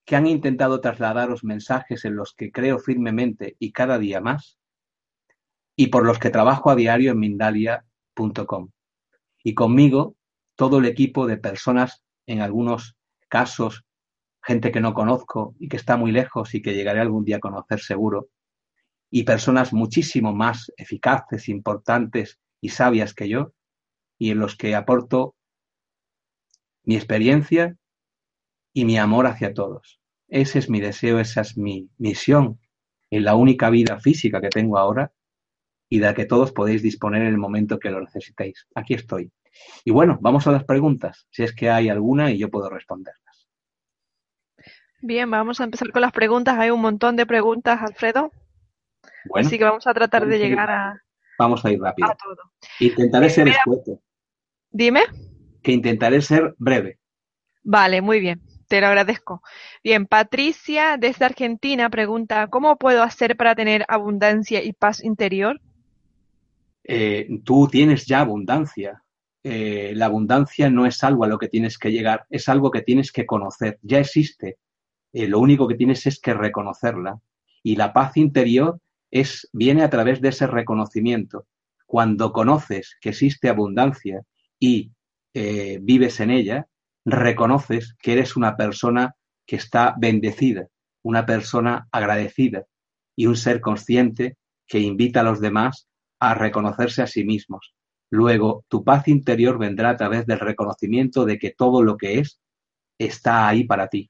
que 0.05 0.15
han 0.15 0.27
intentado 0.27 0.81
trasladaros 0.81 1.43
mensajes 1.43 2.05
en 2.05 2.15
los 2.15 2.33
que 2.33 2.51
creo 2.51 2.79
firmemente 2.79 3.55
y 3.59 3.71
cada 3.71 3.97
día 3.97 4.21
más, 4.21 4.59
y 5.75 5.87
por 5.87 6.05
los 6.05 6.19
que 6.19 6.29
trabajo 6.29 6.69
a 6.69 6.75
diario 6.75 7.11
en 7.11 7.19
Mindalia.com. 7.19 8.69
Y 9.43 9.53
conmigo 9.55 10.15
todo 10.55 10.79
el 10.79 10.85
equipo 10.85 11.27
de 11.27 11.37
personas, 11.37 12.03
en 12.27 12.41
algunos 12.41 12.95
casos, 13.27 13.83
gente 14.41 14.71
que 14.71 14.79
no 14.79 14.93
conozco 14.93 15.55
y 15.59 15.67
que 15.67 15.77
está 15.77 15.97
muy 15.97 16.11
lejos 16.11 16.53
y 16.53 16.61
que 16.61 16.73
llegaré 16.75 17.01
algún 17.01 17.25
día 17.25 17.37
a 17.37 17.41
conocer 17.41 17.79
seguro, 17.79 18.29
y 19.09 19.23
personas 19.23 19.73
muchísimo 19.73 20.33
más 20.33 20.71
eficaces, 20.77 21.49
importantes 21.49 22.39
y 22.61 22.69
sabias 22.69 23.13
que 23.13 23.27
yo, 23.27 23.53
y 24.17 24.31
en 24.31 24.39
los 24.39 24.55
que 24.55 24.75
aporto 24.75 25.35
mi 26.83 26.95
experiencia 26.95 27.75
y 28.75 28.83
mi 28.83 28.97
amor 28.97 29.25
hacia 29.25 29.53
todos. 29.53 30.01
Ese 30.27 30.59
es 30.59 30.69
mi 30.69 30.81
deseo, 30.81 31.19
esa 31.19 31.41
es 31.41 31.57
mi 31.57 31.89
misión 31.97 32.59
en 33.09 33.23
la 33.23 33.35
única 33.35 33.69
vida 33.69 33.99
física 33.99 34.41
que 34.41 34.49
tengo 34.49 34.77
ahora 34.77 35.13
y 35.87 35.99
de 35.99 36.07
la 36.07 36.13
que 36.13 36.25
todos 36.25 36.51
podéis 36.51 36.83
disponer 36.83 37.21
en 37.21 37.29
el 37.29 37.37
momento 37.37 37.79
que 37.79 37.89
lo 37.89 38.01
necesitéis. 38.01 38.67
Aquí 38.75 38.93
estoy. 38.93 39.31
Y 39.85 39.91
bueno, 39.91 40.17
vamos 40.19 40.45
a 40.47 40.51
las 40.51 40.65
preguntas, 40.65 41.25
si 41.31 41.43
es 41.43 41.55
que 41.55 41.69
hay 41.69 41.87
alguna 41.87 42.31
y 42.31 42.37
yo 42.37 42.51
puedo 42.51 42.69
responderlas. 42.69 43.47
Bien, 45.01 45.31
vamos 45.31 45.61
a 45.61 45.63
empezar 45.63 45.91
con 45.91 46.01
las 46.01 46.11
preguntas. 46.11 46.57
Hay 46.59 46.69
un 46.69 46.81
montón 46.81 47.15
de 47.15 47.25
preguntas, 47.25 47.81
Alfredo. 47.81 48.31
Así 49.35 49.57
que 49.57 49.63
vamos 49.63 49.87
a 49.87 49.93
tratar 49.93 50.25
de 50.25 50.37
llegar 50.37 50.69
a, 50.69 51.01
Vamos 51.39 51.63
a 51.63 51.71
ir 51.71 51.79
rápido. 51.79 52.09
Intentaré 52.79 53.29
ser 53.29 53.47
escueto. 53.47 54.01
Dime. 54.69 55.03
Que 55.63 55.71
intentaré 55.71 56.21
ser 56.21 56.55
breve. 56.57 56.99
Vale, 57.63 58.01
muy 58.01 58.19
bien. 58.19 58.41
Te 58.67 58.81
lo 58.81 58.87
agradezco. 58.87 59.43
Bien, 59.83 60.07
Patricia 60.07 60.97
desde 60.97 61.25
Argentina 61.25 61.89
pregunta, 61.89 62.47
¿cómo 62.47 62.77
puedo 62.77 63.03
hacer 63.03 63.37
para 63.37 63.55
tener 63.55 63.85
abundancia 63.87 64.63
y 64.63 64.73
paz 64.73 65.03
interior? 65.03 65.61
Eh, 66.83 67.27
tú 67.43 67.67
tienes 67.67 68.05
ya 68.05 68.21
abundancia. 68.21 69.03
Eh, 69.43 69.93
la 69.95 70.07
abundancia 70.07 70.69
no 70.71 70.87
es 70.87 71.03
algo 71.03 71.23
a 71.23 71.27
lo 71.27 71.37
que 71.37 71.47
tienes 71.47 71.77
que 71.77 71.91
llegar, 71.91 72.25
es 72.31 72.49
algo 72.49 72.71
que 72.71 72.81
tienes 72.81 73.11
que 73.11 73.27
conocer. 73.27 73.77
Ya 73.83 73.99
existe. 73.99 74.57
Eh, 75.13 75.27
lo 75.27 75.39
único 75.39 75.67
que 75.67 75.75
tienes 75.75 76.05
es 76.07 76.19
que 76.19 76.33
reconocerla. 76.33 77.19
Y 77.61 77.75
la 77.75 77.93
paz 77.93 78.17
interior 78.17 78.79
es, 79.11 79.47
viene 79.53 79.83
a 79.83 79.89
través 79.91 80.21
de 80.21 80.29
ese 80.29 80.47
reconocimiento. 80.47 81.45
Cuando 81.85 82.31
conoces 82.31 82.97
que 82.99 83.09
existe 83.09 83.49
abundancia 83.49 84.21
y 84.59 84.91
vives 85.81 86.21
en 86.21 86.31
ella, 86.31 86.65
reconoces 87.05 87.95
que 88.01 88.13
eres 88.13 88.35
una 88.35 88.57
persona 88.57 89.15
que 89.45 89.55
está 89.55 89.95
bendecida, 89.97 90.67
una 91.03 91.25
persona 91.25 91.87
agradecida 91.91 92.65
y 93.15 93.27
un 93.27 93.35
ser 93.35 93.61
consciente 93.61 94.37
que 94.67 94.79
invita 94.79 95.19
a 95.19 95.23
los 95.23 95.39
demás 95.39 95.87
a 96.19 96.33
reconocerse 96.33 97.03
a 97.03 97.07
sí 97.07 97.23
mismos. 97.23 97.75
Luego, 98.09 98.65
tu 98.67 98.83
paz 98.83 99.07
interior 99.07 99.57
vendrá 99.57 99.91
a 99.91 99.97
través 99.97 100.25
del 100.25 100.39
reconocimiento 100.39 101.25
de 101.25 101.37
que 101.37 101.51
todo 101.51 101.83
lo 101.83 101.97
que 101.97 102.19
es 102.19 102.41
está 102.97 103.47
ahí 103.47 103.65
para 103.65 103.87
ti 103.87 104.09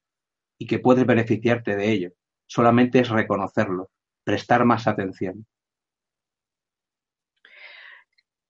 y 0.58 0.66
que 0.66 0.78
puedes 0.78 1.06
beneficiarte 1.06 1.76
de 1.76 1.92
ello. 1.92 2.10
Solamente 2.46 3.00
es 3.00 3.08
reconocerlo, 3.08 3.90
prestar 4.24 4.64
más 4.64 4.86
atención. 4.86 5.46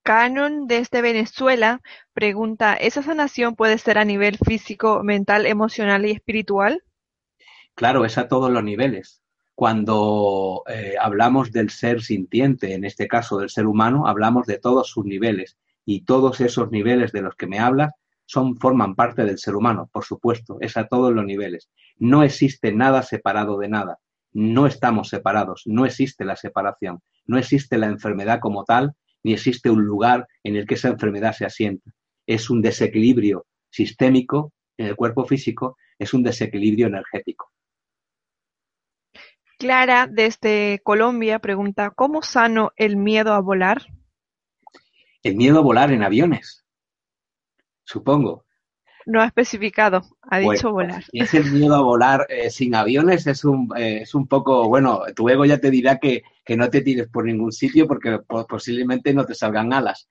Canon 0.06 0.68
desde 0.68 1.02
Venezuela 1.02 1.80
pregunta, 2.14 2.74
¿esa 2.74 3.02
sanación 3.02 3.56
puede 3.56 3.76
ser 3.76 3.98
a 3.98 4.04
nivel 4.04 4.38
físico, 4.38 5.02
mental, 5.02 5.46
emocional 5.46 6.06
y 6.06 6.12
espiritual? 6.12 6.84
Claro, 7.74 8.04
es 8.04 8.16
a 8.16 8.28
todos 8.28 8.52
los 8.52 8.62
niveles. 8.62 9.20
Cuando 9.56 10.62
eh, 10.68 10.94
hablamos 11.00 11.50
del 11.50 11.70
ser 11.70 12.02
sintiente, 12.02 12.74
en 12.74 12.84
este 12.84 13.08
caso 13.08 13.38
del 13.38 13.50
ser 13.50 13.66
humano, 13.66 14.06
hablamos 14.06 14.46
de 14.46 14.58
todos 14.58 14.88
sus 14.88 15.04
niveles 15.04 15.58
y 15.84 16.04
todos 16.04 16.40
esos 16.40 16.70
niveles 16.70 17.10
de 17.10 17.22
los 17.22 17.34
que 17.34 17.48
me 17.48 17.58
hablas 17.58 17.90
son, 18.26 18.56
forman 18.58 18.94
parte 18.94 19.24
del 19.24 19.38
ser 19.38 19.56
humano, 19.56 19.90
por 19.92 20.04
supuesto, 20.04 20.58
es 20.60 20.76
a 20.76 20.86
todos 20.86 21.12
los 21.12 21.24
niveles. 21.24 21.68
No 21.98 22.22
existe 22.22 22.70
nada 22.70 23.02
separado 23.02 23.58
de 23.58 23.68
nada, 23.68 23.98
no 24.32 24.68
estamos 24.68 25.08
separados, 25.08 25.62
no 25.66 25.84
existe 25.84 26.24
la 26.24 26.36
separación, 26.36 27.00
no 27.26 27.38
existe 27.38 27.76
la 27.76 27.86
enfermedad 27.86 28.38
como 28.38 28.62
tal, 28.62 28.94
ni 29.26 29.32
existe 29.32 29.70
un 29.70 29.84
lugar 29.84 30.28
en 30.44 30.54
el 30.54 30.68
que 30.68 30.74
esa 30.74 30.86
enfermedad 30.86 31.32
se 31.32 31.44
asienta. 31.44 31.90
Es 32.28 32.48
un 32.48 32.62
desequilibrio 32.62 33.44
sistémico 33.70 34.52
en 34.78 34.86
el 34.86 34.94
cuerpo 34.94 35.24
físico, 35.24 35.76
es 35.98 36.14
un 36.14 36.22
desequilibrio 36.22 36.86
energético. 36.86 37.50
Clara, 39.58 40.06
desde 40.08 40.80
Colombia, 40.84 41.40
pregunta, 41.40 41.90
¿cómo 41.90 42.22
sano 42.22 42.70
el 42.76 42.96
miedo 42.96 43.32
a 43.32 43.40
volar? 43.40 43.88
El 45.24 45.34
miedo 45.34 45.58
a 45.58 45.62
volar 45.62 45.90
en 45.90 46.04
aviones, 46.04 46.64
supongo. 47.82 48.44
No 49.06 49.20
ha 49.20 49.26
especificado, 49.26 50.02
ha 50.22 50.38
dicho 50.38 50.70
volar. 50.70 51.02
Es 51.12 51.34
el 51.34 51.50
miedo 51.50 51.74
a 51.74 51.82
volar 51.82 52.28
eh, 52.28 52.48
sin 52.50 52.76
aviones, 52.76 53.26
es 53.26 53.44
un, 53.44 53.72
eh, 53.76 54.02
es 54.02 54.14
un 54.14 54.28
poco, 54.28 54.68
bueno, 54.68 55.02
tu 55.16 55.28
ego 55.28 55.44
ya 55.44 55.58
te 55.58 55.72
dirá 55.72 55.98
que, 55.98 56.22
que 56.46 56.56
no 56.56 56.70
te 56.70 56.80
tires 56.80 57.08
por 57.08 57.26
ningún 57.26 57.52
sitio 57.52 57.88
porque 57.88 58.20
posiblemente 58.48 59.12
no 59.12 59.26
te 59.26 59.34
salgan 59.34 59.72
alas. 59.72 60.08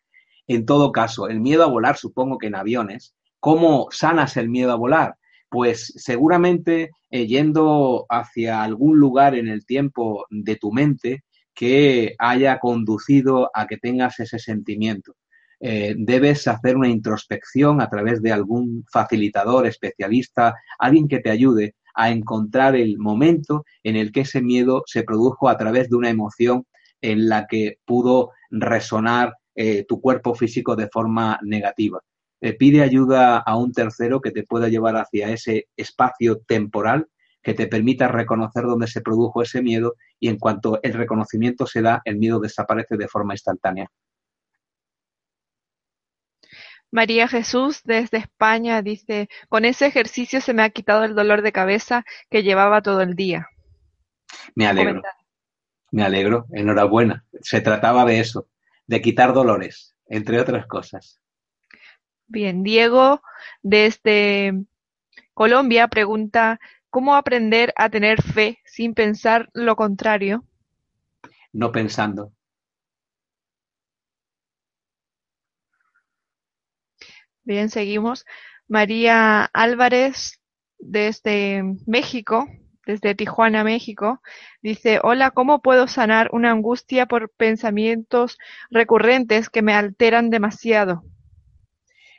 En 0.48 0.66
todo 0.66 0.92
caso, 0.92 1.28
el 1.30 1.40
miedo 1.40 1.64
a 1.64 1.70
volar, 1.70 1.98
supongo 1.98 2.38
que 2.38 2.48
en 2.48 2.56
aviones, 2.56 3.16
¿cómo 3.40 3.88
sanas 3.90 4.38
el 4.38 4.50
miedo 4.50 4.72
a 4.74 4.76
volar? 4.76 5.16
Pues 5.50 5.94
seguramente 5.96 6.92
eh, 7.10 7.26
yendo 7.26 8.06
hacia 8.10 8.62
algún 8.62 9.00
lugar 9.00 9.34
en 9.34 9.48
el 9.48 9.66
tiempo 9.66 10.26
de 10.30 10.58
tu 10.58 10.72
mente 10.74 11.24
que 11.54 12.16
haya 12.20 12.60
conducido 12.60 13.50
a 13.54 13.66
que 13.66 13.78
tengas 13.78 14.20
ese 14.20 14.38
sentimiento. 14.38 15.16
eh, 15.62 15.96
debes 15.98 16.48
hacer 16.50 16.76
una 16.76 16.90
introspección 16.90 17.82
a 17.82 17.90
través 17.90 18.22
de 18.22 18.34
algún 18.34 18.84
facilitador, 18.92 19.66
especialista, 19.66 20.54
alguien 20.78 21.08
que 21.08 21.20
te 21.20 21.30
ayude 21.30 21.76
a 21.96 22.12
encontrar 22.12 22.76
el 22.76 22.98
momento 22.98 23.66
en 23.84 23.96
el 23.96 24.12
que 24.12 24.22
ese 24.22 24.42
miedo 24.42 24.84
se 24.86 25.04
produjo 25.04 25.50
a 25.50 25.58
través 25.58 25.90
de 25.90 25.96
una 25.96 26.10
emoción 26.10 26.66
en 27.02 27.30
la 27.30 27.48
que 27.48 27.80
pudo 27.86 28.32
resonar 28.50 29.34
eh, 29.56 29.86
tu 29.88 30.02
cuerpo 30.02 30.36
físico 30.36 30.76
de 30.76 30.90
forma 30.90 31.40
negativa. 31.44 32.00
Eh, 32.42 32.54
pide 32.54 32.82
ayuda 32.82 33.38
a 33.38 33.58
un 33.58 33.72
tercero 33.72 34.22
que 34.22 34.32
te 34.32 34.44
pueda 34.44 34.68
llevar 34.68 34.98
hacia 34.98 35.30
ese 35.30 35.68
espacio 35.78 36.40
temporal 36.40 37.08
que 37.42 37.54
te 37.54 37.68
permita 37.68 38.08
reconocer 38.08 38.64
dónde 38.64 38.88
se 38.88 39.02
produjo 39.02 39.42
ese 39.42 39.62
miedo 39.62 39.96
y 40.20 40.30
en 40.30 40.38
cuanto 40.38 40.80
el 40.82 40.94
reconocimiento 40.94 41.68
se 41.68 41.82
da, 41.82 42.02
el 42.04 42.18
miedo 42.18 42.40
desaparece 42.40 42.98
de 42.98 43.08
forma 43.08 43.36
instantánea. 43.36 43.90
María 46.96 47.28
Jesús 47.28 47.82
desde 47.84 48.18
España 48.18 48.82
dice, 48.82 49.30
con 49.50 49.66
ese 49.66 49.86
ejercicio 49.86 50.40
se 50.40 50.54
me 50.54 50.64
ha 50.64 50.70
quitado 50.70 51.04
el 51.04 51.14
dolor 51.14 51.42
de 51.42 51.52
cabeza 51.52 52.06
que 52.30 52.42
llevaba 52.42 52.82
todo 52.82 53.02
el 53.02 53.16
día. 53.16 53.50
Me 54.56 54.66
alegro. 54.66 55.02
Me 55.92 56.04
alegro. 56.04 56.46
Enhorabuena. 56.52 57.26
Se 57.42 57.60
trataba 57.60 58.06
de 58.06 58.20
eso, 58.22 58.48
de 58.88 59.02
quitar 59.02 59.34
dolores, 59.34 59.96
entre 60.08 60.40
otras 60.40 60.68
cosas. 60.68 61.20
Bien, 62.28 62.64
Diego 62.64 63.22
desde 63.62 64.54
Colombia 65.34 65.90
pregunta, 65.90 66.60
¿Cómo 66.96 67.16
aprender 67.16 67.74
a 67.76 67.90
tener 67.90 68.22
fe 68.22 68.60
sin 68.64 68.94
pensar 68.94 69.50
lo 69.52 69.76
contrario? 69.76 70.46
No 71.52 71.74
pensando. 71.74 72.32
Bien, 77.46 77.70
seguimos. 77.70 78.26
María 78.68 79.46
Álvarez 79.54 80.42
desde 80.80 81.64
México, 81.86 82.48
desde 82.88 83.14
Tijuana, 83.14 83.64
México, 83.64 84.22
dice, 84.64 85.00
hola, 85.04 85.30
¿cómo 85.30 85.62
puedo 85.62 85.88
sanar 85.88 86.30
una 86.34 86.52
angustia 86.52 87.06
por 87.06 87.30
pensamientos 87.30 88.40
recurrentes 88.72 89.50
que 89.50 89.62
me 89.62 89.74
alteran 89.74 90.32
demasiado? 90.32 91.04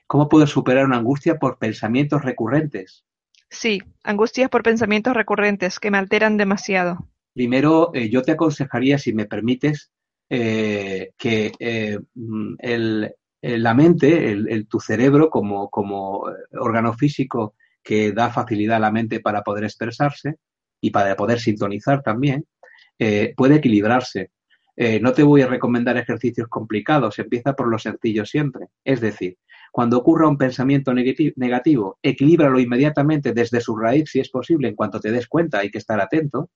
¿Cómo 0.07 0.29
puedo 0.29 0.47
superar 0.47 0.87
una 0.87 0.99
angustia 0.99 1.39
por 1.41 1.59
pensamientos 1.59 2.25
recurrentes? 2.25 3.05
Sí, 3.51 3.83
angustias 4.05 4.49
por 4.49 4.63
pensamientos 4.63 5.15
recurrentes 5.15 5.81
que 5.81 5.91
me 5.91 5.99
alteran 5.99 6.37
demasiado. 6.37 7.09
Primero, 7.35 7.91
eh, 7.95 8.09
yo 8.09 8.23
te 8.23 8.33
aconsejaría, 8.33 8.99
si 8.99 9.13
me 9.13 9.27
permites, 9.27 9.91
eh, 10.31 11.11
que 11.17 11.53
eh, 11.59 11.99
la 13.59 13.75
mente, 13.75 14.31
el, 14.31 14.67
tu 14.69 14.81
cerebro 14.81 15.31
como, 15.31 15.69
como 15.71 16.25
órgano 16.53 16.93
físico 16.95 17.55
que 17.83 18.13
da 18.13 18.31
facilidad 18.31 18.77
a 18.77 18.81
la 18.81 18.93
mente 18.93 19.21
para 19.21 19.43
poder 19.43 19.65
expresarse 19.65 20.37
y 20.81 20.91
para 20.91 21.17
poder 21.17 21.39
sintonizar 21.41 22.03
también, 22.03 22.47
puede 23.37 23.57
equilibrarse. 23.57 24.31
no 25.01 25.13
te 25.13 25.23
voy 25.23 25.43
a 25.43 25.47
recomendar 25.47 25.97
ejercicios 25.97 26.49
complicados, 26.49 27.19
empieza 27.19 27.55
por 27.55 27.69
lo 27.69 27.79
sencillo 27.79 28.25
siempre. 28.27 28.67
Es 28.85 29.01
decir, 29.01 29.37
cuando 29.77 29.99
ocurra 29.99 30.27
un 30.27 30.39
pensamiento 30.39 30.95
negativo, 30.95 31.99
equilíbralo 32.03 32.59
inmediatamente 32.59 33.35
desde 33.35 33.61
su 33.61 33.77
raíz, 33.77 34.11
si 34.11 34.21
es 34.21 34.31
posible, 34.31 34.69
en 34.69 34.75
cuanto 34.75 35.01
te 35.01 35.13
des 35.13 35.27
cuenta, 35.27 35.59
hay 35.59 35.71
que 35.71 35.77
estar 35.77 36.01
atento, 36.01 36.51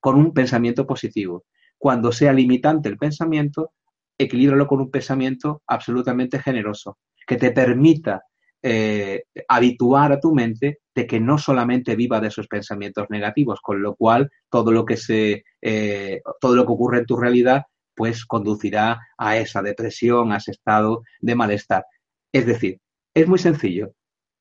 con 0.00 0.16
un 0.16 0.32
pensamiento 0.32 0.84
positivo. 0.84 1.44
Cuando 1.76 2.10
sea 2.10 2.32
limitante 2.32 2.88
el 2.88 2.98
pensamiento, 2.98 3.72
equilíbralo 4.18 4.66
con 4.66 4.80
un 4.80 4.90
pensamiento 4.90 5.62
absolutamente 5.66 6.38
generoso, 6.40 6.98
que 7.26 7.36
te 7.36 7.52
permita 7.52 8.22
eh, 8.60 9.22
habituar 9.46 10.10
a 10.12 10.20
tu 10.20 10.34
mente 10.34 10.80
de 10.92 11.06
que 11.06 11.20
no 11.20 11.38
solamente 11.38 11.94
viva 11.94 12.20
de 12.20 12.28
esos 12.28 12.48
pensamientos 12.48 13.06
negativos, 13.08 13.60
con 13.60 13.80
lo 13.80 13.94
cual 13.94 14.30
todo 14.50 14.72
lo 14.72 14.84
que 14.84 14.96
se, 14.96 15.44
eh, 15.62 16.20
todo 16.40 16.56
lo 16.56 16.66
que 16.66 16.72
ocurre 16.72 16.98
en 16.98 17.06
tu 17.06 17.16
realidad, 17.16 17.62
pues 17.94 18.26
conducirá 18.26 18.98
a 19.16 19.36
esa 19.36 19.62
depresión, 19.62 20.32
a 20.32 20.38
ese 20.38 20.50
estado 20.50 21.02
de 21.20 21.34
malestar. 21.36 21.84
Es 22.32 22.46
decir, 22.46 22.80
es 23.14 23.28
muy 23.28 23.38
sencillo. 23.38 23.92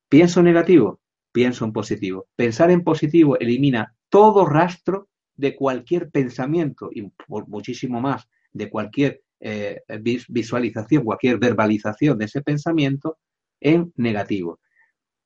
Pienso 0.09 0.41
negativo, 0.41 0.99
pienso 1.31 1.65
en 1.65 1.73
positivo. 1.73 2.27
Pensar 2.35 2.71
en 2.71 2.83
positivo 2.83 3.37
elimina 3.37 3.95
todo 4.09 4.45
rastro 4.45 5.09
de 5.35 5.55
cualquier 5.55 6.09
pensamiento 6.09 6.89
y 6.91 7.03
por 7.27 7.47
muchísimo 7.47 8.01
más 8.01 8.27
de 8.51 8.69
cualquier 8.69 9.21
eh, 9.39 9.81
visualización, 10.29 11.03
cualquier 11.03 11.37
verbalización 11.37 12.17
de 12.17 12.25
ese 12.25 12.41
pensamiento 12.41 13.17
en 13.59 13.93
negativo. 13.95 14.59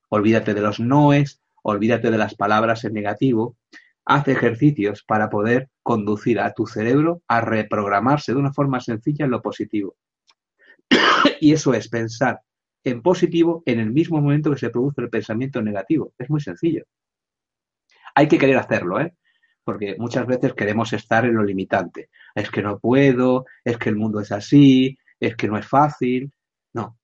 Olvídate 0.10 0.54
de 0.54 0.62
los 0.62 0.80
noes, 0.80 1.42
olvídate 1.64 2.12
de 2.12 2.18
las 2.18 2.36
palabras 2.36 2.84
en 2.84 2.94
negativo. 2.94 3.58
Haz 4.06 4.28
ejercicios 4.28 5.04
para 5.04 5.30
poder 5.30 5.70
conducir 5.84 6.40
a 6.40 6.54
tu 6.54 6.66
cerebro 6.66 7.22
a 7.28 7.42
reprogramarse 7.42 8.34
de 8.34 8.40
una 8.40 8.54
forma 8.54 8.80
sencilla 8.80 9.26
en 9.26 9.32
lo 9.32 9.42
positivo. 9.42 9.96
y 11.40 11.54
eso 11.54 11.74
es 11.74 11.88
pensar 11.88 12.42
en 12.84 13.02
positivo 13.02 13.64
en 13.66 13.80
el 13.80 13.92
mismo 13.92 14.20
momento 14.22 14.52
que 14.52 14.58
se 14.58 14.70
produce 14.70 15.02
el 15.02 15.10
pensamiento 15.10 15.62
negativo. 15.62 16.14
Es 16.18 16.30
muy 16.30 16.42
sencillo. 16.42 16.86
Hay 18.16 18.28
que 18.28 18.38
querer 18.38 18.58
hacerlo, 18.58 19.00
¿eh? 19.00 19.14
Porque 19.72 19.96
muchas 19.98 20.28
veces 20.28 20.54
queremos 20.54 20.92
estar 20.92 21.24
en 21.24 21.34
lo 21.34 21.46
limitante. 21.46 22.10
Es 22.36 22.52
que 22.52 22.62
no 22.62 22.78
puedo, 22.78 23.46
es 23.64 23.78
que 23.78 23.88
el 23.88 23.96
mundo 23.96 24.20
es 24.20 24.34
así, 24.34 24.98
es 25.18 25.38
que 25.38 25.48
no 25.48 25.58
es 25.58 25.66
fácil. 25.66 26.34
No. 26.74 26.98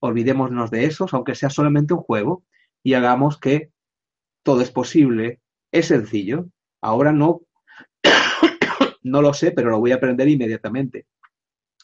Olvidémonos 0.00 0.72
de 0.72 0.86
esos, 0.86 1.14
aunque 1.14 1.36
sea 1.36 1.50
solamente 1.50 1.94
un 1.94 2.00
juego, 2.00 2.42
y 2.82 2.94
hagamos 2.94 3.38
que 3.38 3.70
todo 4.42 4.60
es 4.60 4.72
posible, 4.72 5.40
es 5.70 5.86
sencillo. 5.86 6.48
Ahora 6.80 7.12
no, 7.12 7.42
no 9.04 9.22
lo 9.22 9.32
sé, 9.32 9.52
pero 9.52 9.70
lo 9.70 9.78
voy 9.78 9.92
a 9.92 9.96
aprender 9.96 10.28
inmediatamente. 10.28 11.06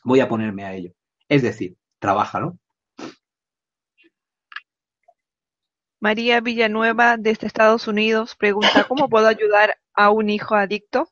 Voy 0.02 0.18
a 0.18 0.28
ponerme 0.28 0.64
a 0.64 0.74
ello. 0.74 0.90
Es 1.28 1.42
decir, 1.42 1.76
trabájalo. 2.00 2.58
María 6.00 6.40
Villanueva 6.40 7.16
desde 7.16 7.46
Estados 7.46 7.88
Unidos 7.88 8.36
pregunta 8.36 8.86
¿Cómo 8.86 9.08
puedo 9.08 9.28
ayudar 9.28 9.78
a 9.94 10.10
un 10.10 10.28
hijo 10.28 10.54
adicto? 10.54 11.08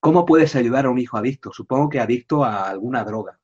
¿Cómo 0.00 0.26
puedes 0.26 0.54
ayudar 0.56 0.86
a 0.86 0.90
un 0.90 0.98
hijo 0.98 1.16
adicto? 1.16 1.52
Supongo 1.52 1.88
que 1.88 2.00
adicto 2.00 2.44
a 2.44 2.68
alguna 2.68 3.02
droga. 3.04 3.40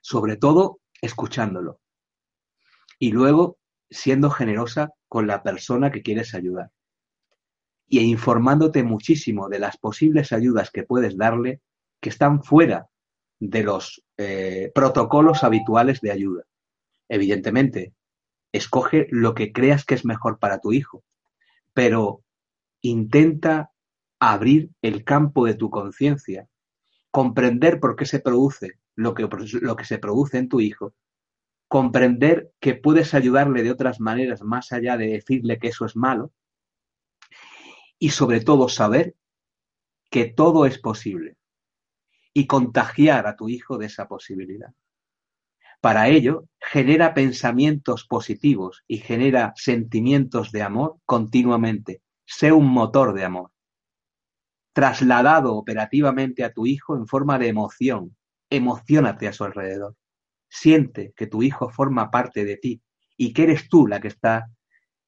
Sobre 0.00 0.36
todo 0.36 0.80
escuchándolo. 1.02 1.80
Y 2.98 3.12
luego 3.12 3.58
siendo 3.90 4.30
generosa 4.30 4.92
con 5.08 5.26
la 5.26 5.42
persona 5.42 5.90
que 5.90 6.02
quieres 6.02 6.34
ayudar. 6.34 6.70
Y 7.88 8.00
informándote 8.00 8.84
muchísimo 8.84 9.48
de 9.48 9.58
las 9.58 9.76
posibles 9.76 10.32
ayudas 10.32 10.70
que 10.70 10.84
puedes 10.84 11.16
darle 11.16 11.60
que 12.00 12.08
están 12.08 12.42
fuera 12.42 12.89
de 13.40 13.62
los 13.62 14.04
eh, 14.18 14.70
protocolos 14.74 15.42
habituales 15.42 16.00
de 16.02 16.12
ayuda. 16.12 16.44
Evidentemente, 17.08 17.94
escoge 18.52 19.08
lo 19.10 19.34
que 19.34 19.52
creas 19.52 19.84
que 19.84 19.94
es 19.94 20.04
mejor 20.04 20.38
para 20.38 20.60
tu 20.60 20.72
hijo, 20.72 21.02
pero 21.72 22.22
intenta 22.82 23.72
abrir 24.20 24.70
el 24.82 25.04
campo 25.04 25.46
de 25.46 25.54
tu 25.54 25.70
conciencia, 25.70 26.48
comprender 27.10 27.80
por 27.80 27.96
qué 27.96 28.04
se 28.04 28.20
produce 28.20 28.78
lo 28.94 29.14
que, 29.14 29.26
lo 29.62 29.76
que 29.76 29.84
se 29.84 29.98
produce 29.98 30.36
en 30.38 30.48
tu 30.48 30.60
hijo, 30.60 30.94
comprender 31.66 32.52
que 32.60 32.74
puedes 32.74 33.14
ayudarle 33.14 33.62
de 33.62 33.70
otras 33.70 34.00
maneras 34.00 34.42
más 34.42 34.72
allá 34.72 34.96
de 34.98 35.06
decirle 35.06 35.58
que 35.58 35.68
eso 35.68 35.86
es 35.86 35.96
malo, 35.96 36.32
y 37.98 38.10
sobre 38.10 38.40
todo 38.40 38.68
saber 38.68 39.14
que 40.10 40.26
todo 40.26 40.66
es 40.66 40.78
posible 40.78 41.36
y 42.32 42.46
contagiar 42.46 43.26
a 43.26 43.36
tu 43.36 43.48
hijo 43.48 43.78
de 43.78 43.86
esa 43.86 44.06
posibilidad. 44.06 44.72
Para 45.80 46.08
ello, 46.08 46.46
genera 46.60 47.14
pensamientos 47.14 48.06
positivos 48.06 48.84
y 48.86 48.98
genera 48.98 49.54
sentimientos 49.56 50.52
de 50.52 50.62
amor 50.62 50.98
continuamente. 51.06 52.02
Sé 52.26 52.52
un 52.52 52.66
motor 52.66 53.14
de 53.14 53.24
amor. 53.24 53.50
Trasladado 54.74 55.56
operativamente 55.56 56.44
a 56.44 56.52
tu 56.52 56.66
hijo 56.66 56.96
en 56.96 57.06
forma 57.06 57.38
de 57.38 57.48
emoción. 57.48 58.16
Emocionate 58.50 59.26
a 59.26 59.32
su 59.32 59.44
alrededor. 59.44 59.96
Siente 60.48 61.12
que 61.16 61.26
tu 61.26 61.42
hijo 61.42 61.70
forma 61.70 62.10
parte 62.10 62.44
de 62.44 62.56
ti 62.56 62.82
y 63.16 63.32
que 63.32 63.44
eres 63.44 63.68
tú 63.68 63.86
la 63.86 64.00
que 64.00 64.08
está 64.08 64.48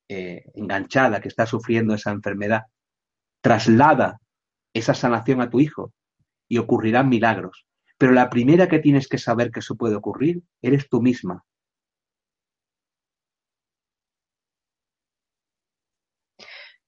eh, 0.08 0.44
enganchada, 0.54 1.20
que 1.20 1.28
está 1.28 1.44
sufriendo 1.44 1.94
esa 1.94 2.12
enfermedad. 2.12 2.62
Traslada 3.42 4.20
esa 4.72 4.94
sanación 4.94 5.42
a 5.42 5.50
tu 5.50 5.60
hijo 5.60 5.92
y 6.52 6.58
ocurrirán 6.58 7.08
milagros. 7.08 7.66
Pero 7.96 8.12
la 8.12 8.28
primera 8.28 8.68
que 8.68 8.78
tienes 8.78 9.08
que 9.08 9.16
saber 9.16 9.50
que 9.50 9.60
eso 9.60 9.74
puede 9.74 9.94
ocurrir 9.94 10.42
eres 10.60 10.86
tú 10.86 11.00
misma. 11.00 11.46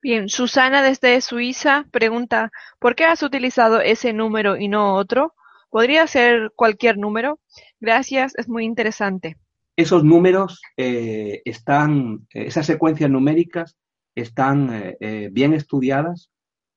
Bien, 0.03 0.29
Susana 0.29 0.83
desde 0.83 1.19
Suiza 1.23 1.87
pregunta, 1.91 2.53
¿por 2.79 2.95
qué 2.95 3.07
has 3.07 3.23
utilizado 3.23 3.81
ese 3.81 4.13
número 4.13 4.59
y 4.59 4.69
no 4.69 4.97
otro? 4.97 5.33
¿Podría 5.71 6.07
ser 6.07 6.53
cualquier 6.55 6.99
número? 6.99 7.41
Gracias, 7.81 8.35
es 8.37 8.47
muy 8.47 8.67
interesante. 8.67 9.39
Esos 9.77 10.05
números 10.05 10.61
eh, 10.77 11.41
están, 11.47 12.29
esas 12.35 12.67
secuencias 12.67 13.09
numéricas 13.09 13.79
están 14.15 14.75
eh, 14.75 14.97
eh, 15.01 15.29
bien 15.33 15.55
estudiadas. 15.55 16.31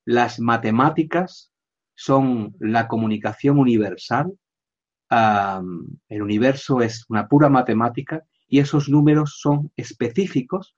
Las 0.05 0.39
matemáticas 0.39 1.51
son 1.97 2.55
la 2.59 2.87
comunicación 2.87 3.57
universal. 3.57 4.31
el 5.09 6.21
universo 6.21 6.81
es 6.81 7.05
una 7.09 7.27
pura 7.27 7.49
matemática 7.49 8.23
y 8.47 8.59
esos 8.59 8.87
números 8.87 9.39
son 9.41 9.71
específicos 9.75 10.75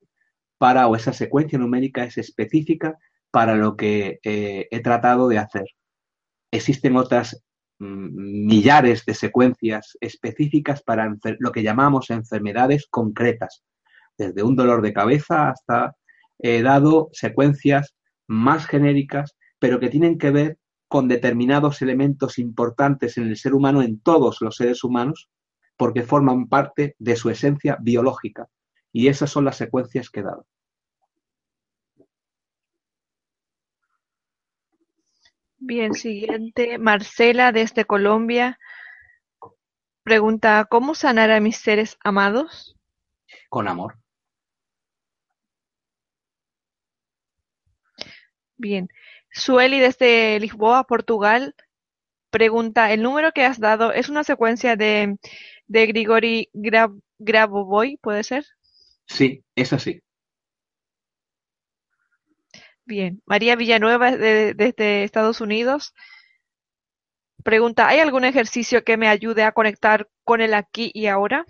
para, 0.58 0.88
o 0.88 0.96
esa 0.96 1.14
secuencia 1.14 1.60
numérica 1.60 2.06
es 2.06 2.18
específica 2.18 2.98
para 3.32 3.56
lo 3.56 3.76
que 3.76 4.20
eh, 4.24 4.68
he 4.72 4.80
tratado 4.80 5.28
de 5.28 5.40
hacer. 5.40 5.66
Existen 6.52 6.96
otras 6.96 7.44
mm, 7.80 8.46
millares 8.48 9.06
de 9.06 9.14
secuencias 9.14 9.98
específicas 10.00 10.82
para 10.84 11.14
lo 11.40 11.52
que 11.52 11.64
llamamos 11.64 12.10
enfermedades 12.12 12.88
concretas, 12.90 13.64
desde 14.18 14.44
un 14.44 14.56
dolor 14.56 14.82
de 14.82 14.94
cabeza 14.94 15.50
hasta 15.50 15.96
he 16.40 16.62
dado 16.62 17.10
secuencias 17.12 17.94
más 18.28 18.66
genéricas, 18.66 19.36
pero 19.60 19.82
que 19.82 19.90
tienen 19.90 20.18
que 20.18 20.32
ver 20.32 20.58
con 20.90 21.08
determinados 21.08 21.82
elementos 21.82 22.38
importantes 22.38 23.18
en 23.18 23.28
el 23.28 23.38
ser 23.38 23.54
humano, 23.54 23.82
en 23.82 24.02
todos 24.02 24.42
los 24.42 24.58
seres 24.58 24.84
humanos, 24.84 25.30
porque 25.78 26.02
forman 26.02 26.50
parte 26.50 26.96
de 27.00 27.16
su 27.16 27.30
esencia 27.30 27.78
biológica. 27.80 28.50
Y 28.92 29.08
esas 29.08 29.30
son 29.30 29.46
las 29.46 29.56
secuencias 29.56 30.10
que 30.10 30.20
he 30.20 30.24
dado. 30.24 30.46
Bien, 35.60 35.94
siguiente. 35.94 36.78
Marcela 36.78 37.54
desde 37.54 37.86
Colombia 37.86 38.60
pregunta, 40.10 40.66
¿cómo 40.68 40.96
sanar 40.96 41.30
a 41.30 41.40
mis 41.40 41.58
seres 41.58 42.00
amados? 42.04 42.76
Con 43.48 43.68
amor. 43.68 44.00
Bien. 48.58 48.90
Sueli 49.40 49.80
desde 49.80 50.40
Lisboa, 50.40 50.84
Portugal, 50.86 51.56
pregunta, 52.30 52.94
¿el 52.94 53.02
número 53.02 53.32
que 53.32 53.46
has 53.46 53.60
dado 53.60 53.92
es 53.92 54.10
una 54.10 54.24
secuencia 54.24 54.76
de, 54.76 55.18
de 55.68 55.86
Grigori 55.88 56.50
Grabovoi, 57.18 57.98
puede 57.98 58.24
ser? 58.24 58.46
Sí, 59.08 59.44
es 59.56 59.74
así. 59.74 60.02
Bien. 62.86 63.22
María 63.26 63.56
Villanueva 63.56 64.12
desde 64.16 65.04
Estados 65.04 65.42
Unidos 65.42 65.94
pregunta, 67.44 67.88
¿hay 67.88 68.00
algún 68.00 68.26
ejercicio 68.26 68.84
que 68.84 68.98
me 68.98 69.08
ayude 69.08 69.44
a 69.44 69.52
conectar 69.52 70.10
con 70.24 70.42
el 70.42 70.54
aquí 70.54 70.92
y 70.94 71.08
ahora? 71.08 71.46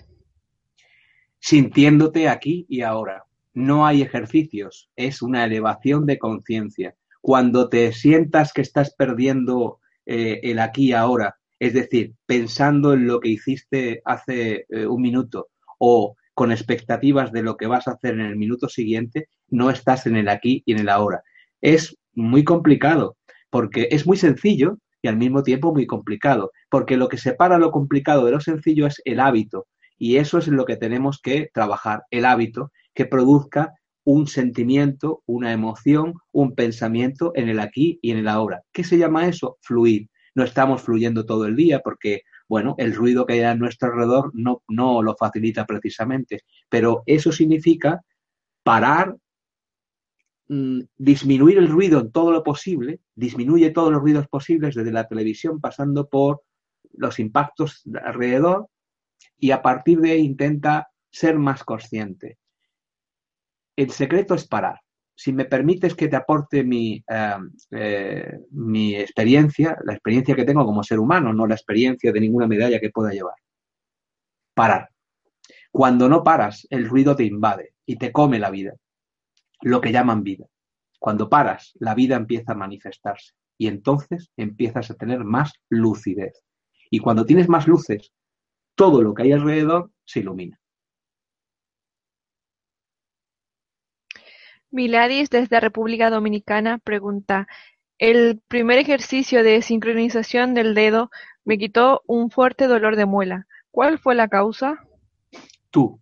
Sintiéndote 1.39 2.29
aquí 2.29 2.65
y 2.69 2.81
ahora. 2.81 3.25
No 3.53 3.85
hay 3.85 4.01
ejercicios, 4.01 4.89
es 4.95 5.21
una 5.21 5.45
elevación 5.45 6.05
de 6.05 6.19
conciencia. 6.19 6.95
Cuando 7.21 7.69
te 7.69 7.91
sientas 7.91 8.53
que 8.53 8.61
estás 8.61 8.95
perdiendo 8.95 9.79
eh, 10.05 10.39
el 10.43 10.59
aquí 10.59 10.89
y 10.89 10.93
ahora, 10.93 11.35
es 11.59 11.73
decir, 11.73 12.13
pensando 12.25 12.93
en 12.93 13.07
lo 13.07 13.19
que 13.19 13.29
hiciste 13.29 14.01
hace 14.05 14.65
eh, 14.69 14.87
un 14.87 15.01
minuto 15.01 15.49
o 15.77 16.15
con 16.33 16.51
expectativas 16.51 17.31
de 17.31 17.43
lo 17.43 17.57
que 17.57 17.67
vas 17.67 17.87
a 17.87 17.91
hacer 17.91 18.13
en 18.13 18.21
el 18.21 18.37
minuto 18.37 18.69
siguiente, 18.69 19.27
no 19.49 19.69
estás 19.69 20.07
en 20.07 20.15
el 20.15 20.29
aquí 20.29 20.63
y 20.65 20.71
en 20.71 20.79
el 20.79 20.89
ahora. 20.89 21.21
Es 21.61 21.97
muy 22.13 22.43
complicado, 22.43 23.17
porque 23.49 23.89
es 23.91 24.07
muy 24.07 24.17
sencillo 24.17 24.77
y 25.01 25.07
al 25.07 25.17
mismo 25.17 25.43
tiempo 25.43 25.73
muy 25.73 25.85
complicado, 25.85 26.51
porque 26.69 26.97
lo 26.97 27.09
que 27.09 27.17
separa 27.17 27.57
lo 27.57 27.71
complicado 27.71 28.25
de 28.25 28.31
lo 28.31 28.39
sencillo 28.39 28.87
es 28.87 29.01
el 29.05 29.19
hábito, 29.19 29.67
y 29.97 30.17
eso 30.17 30.37
es 30.37 30.47
lo 30.47 30.65
que 30.65 30.77
tenemos 30.77 31.19
que 31.21 31.49
trabajar, 31.53 32.03
el 32.09 32.25
hábito 32.25 32.71
que 32.93 33.05
produzca 33.05 33.73
un 34.03 34.27
sentimiento, 34.27 35.23
una 35.25 35.51
emoción, 35.51 36.15
un 36.31 36.55
pensamiento 36.55 37.31
en 37.35 37.49
el 37.49 37.59
aquí 37.59 37.99
y 38.01 38.11
en 38.11 38.17
el 38.17 38.27
ahora. 38.27 38.63
¿Qué 38.71 38.83
se 38.83 38.97
llama 38.97 39.27
eso? 39.27 39.57
Fluir. 39.61 40.09
No 40.35 40.43
estamos 40.43 40.81
fluyendo 40.81 41.25
todo 41.25 41.45
el 41.45 41.55
día 41.55 41.79
porque 41.79 42.21
bueno, 42.49 42.73
el 42.79 42.95
ruido 42.95 43.25
que 43.25 43.33
hay 43.33 43.41
a 43.41 43.55
nuestro 43.55 43.89
alrededor 43.89 44.31
no, 44.33 44.63
no 44.67 45.03
lo 45.03 45.15
facilita 45.15 45.65
precisamente, 45.65 46.41
pero 46.67 47.03
eso 47.05 47.31
significa 47.31 48.01
parar, 48.63 49.15
mm, 50.47 50.81
disminuir 50.97 51.59
el 51.59 51.67
ruido 51.67 51.99
en 51.99 52.11
todo 52.11 52.31
lo 52.31 52.43
posible, 52.43 53.01
disminuye 53.13 53.69
todos 53.69 53.91
los 53.91 54.01
ruidos 54.01 54.27
posibles 54.27 54.73
desde 54.73 54.91
la 54.91 55.07
televisión 55.07 55.61
pasando 55.61 56.09
por 56.09 56.41
los 56.93 57.19
impactos 57.19 57.83
alrededor 58.03 58.67
y 59.37 59.51
a 59.51 59.61
partir 59.61 59.99
de 59.99 60.11
ahí 60.11 60.21
intenta 60.21 60.89
ser 61.11 61.37
más 61.37 61.63
consciente. 61.63 62.39
El 63.79 63.91
secreto 63.91 64.35
es 64.35 64.45
parar 64.45 64.81
si 65.15 65.31
me 65.31 65.45
permites 65.45 65.95
que 65.95 66.09
te 66.09 66.17
aporte 66.17 66.63
mi, 66.63 67.03
em, 67.07 67.51
eh, 67.71 68.39
mi 68.51 68.95
experiencia, 68.95 69.77
la 69.83 69.93
experiencia 69.93 70.33
que 70.33 70.45
tengo 70.45 70.65
como 70.65 70.81
ser 70.81 70.97
humano, 70.97 71.33
no 71.33 71.45
la 71.45 71.55
experiencia 71.55 72.13
de 72.13 72.21
ninguna 72.21 72.47
medalla 72.47 72.79
que 72.79 72.89
pueda 72.89 73.11
llevar. 73.11 73.35
Parar. 74.53 74.89
Cuando 75.71 76.09
no 76.09 76.23
paras, 76.23 76.67
el 76.69 76.87
ruido 76.89 77.17
te 77.17 77.23
invade 77.23 77.73
y 77.85 77.97
te 77.97 78.13
come 78.13 78.37
la 78.37 78.49
vida, 78.49 78.73
lo 79.61 79.81
que 79.81 79.91
llaman 79.91 80.23
vida. 80.23 80.45
Cuando 80.99 81.29
paras, 81.29 81.73
la 81.79 81.95
vida 81.95 82.17
empieza 82.17 82.53
a 82.53 82.55
manifestarse 82.55 83.33
y 83.57 83.67
entonces 83.67 84.31
empiezas 84.37 84.89
a 84.89 84.95
tener 84.95 85.25
más 85.25 85.53
lucidez. 85.69 86.43
Y 86.89 86.99
cuando 86.99 87.25
tienes 87.25 87.47
más 87.47 87.67
luces, 87.67 88.13
todo 88.75 89.01
lo 89.01 89.13
que 89.13 89.23
hay 89.23 89.33
alrededor 89.33 89.91
se 90.05 90.21
ilumina. 90.21 90.59
Miladis 94.71 95.29
desde 95.29 95.59
República 95.59 96.09
Dominicana 96.09 96.77
pregunta, 96.77 97.47
el 97.97 98.41
primer 98.47 98.77
ejercicio 98.77 99.43
de 99.43 99.61
sincronización 99.61 100.53
del 100.53 100.73
dedo 100.75 101.09
me 101.43 101.57
quitó 101.57 102.01
un 102.07 102.29
fuerte 102.31 102.67
dolor 102.67 102.95
de 102.95 103.05
muela. 103.05 103.47
¿Cuál 103.71 103.99
fue 103.99 104.15
la 104.15 104.27
causa? 104.27 104.85
Tú. 105.71 105.99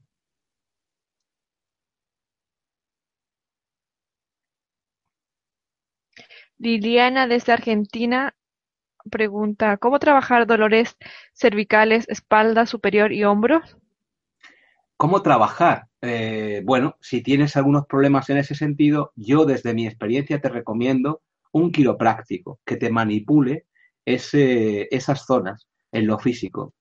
Liliana 6.57 7.27
desde 7.27 7.53
Argentina 7.53 8.35
pregunta, 9.10 9.77
¿cómo 9.77 9.99
trabajar 9.99 10.48
dolores 10.48 10.98
cervicales, 11.34 12.06
espalda 12.10 12.65
superior 12.65 13.14
y 13.14 13.23
hombros? 13.23 13.77
¿Cómo 14.98 15.22
trabajar? 15.22 15.88
Eh, 16.02 16.61
bueno, 16.64 16.98
si 17.02 17.22
tienes 17.22 17.56
algunos 17.56 17.86
problemas 17.88 18.30
en 18.30 18.38
ese 18.38 18.56
sentido, 18.56 19.11
yo 19.15 19.45
desde 19.45 19.74
mi 19.74 19.88
experiencia 19.88 20.40
te 20.40 20.49
recomiendo 20.49 21.22
un 21.52 21.72
quiropráctico 21.72 22.60
que 22.65 22.78
te 22.78 22.91
manipule 22.91 23.65
esas 24.06 25.26
zonas 25.26 25.68
en 25.91 26.07
lo 26.07 26.19
físico. 26.19 26.74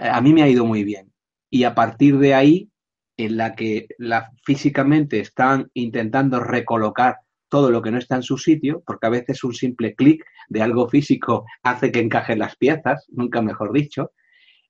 A 0.00 0.20
mí 0.20 0.32
me 0.32 0.42
ha 0.42 0.48
ido 0.48 0.64
muy 0.64 0.84
bien. 0.84 1.12
Y 1.50 1.64
a 1.64 1.74
partir 1.74 2.18
de 2.18 2.34
ahí, 2.34 2.70
en 3.16 3.36
la 3.36 3.54
que 3.54 3.88
la, 3.98 4.30
físicamente 4.44 5.20
están 5.20 5.70
intentando 5.74 6.40
recolocar 6.40 7.18
todo 7.48 7.70
lo 7.70 7.82
que 7.82 7.90
no 7.90 7.98
está 7.98 8.16
en 8.16 8.22
su 8.22 8.38
sitio, 8.38 8.82
porque 8.86 9.06
a 9.08 9.10
veces 9.10 9.44
un 9.44 9.52
simple 9.52 9.94
clic 9.94 10.24
de 10.48 10.62
algo 10.62 10.88
físico 10.88 11.44
hace 11.62 11.92
que 11.92 12.00
encajen 12.00 12.38
las 12.38 12.56
piezas, 12.56 13.06
nunca 13.10 13.42
mejor 13.42 13.72
dicho, 13.72 14.12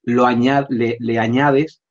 lo 0.03 0.27
le 0.29 1.19
añades 1.19 1.83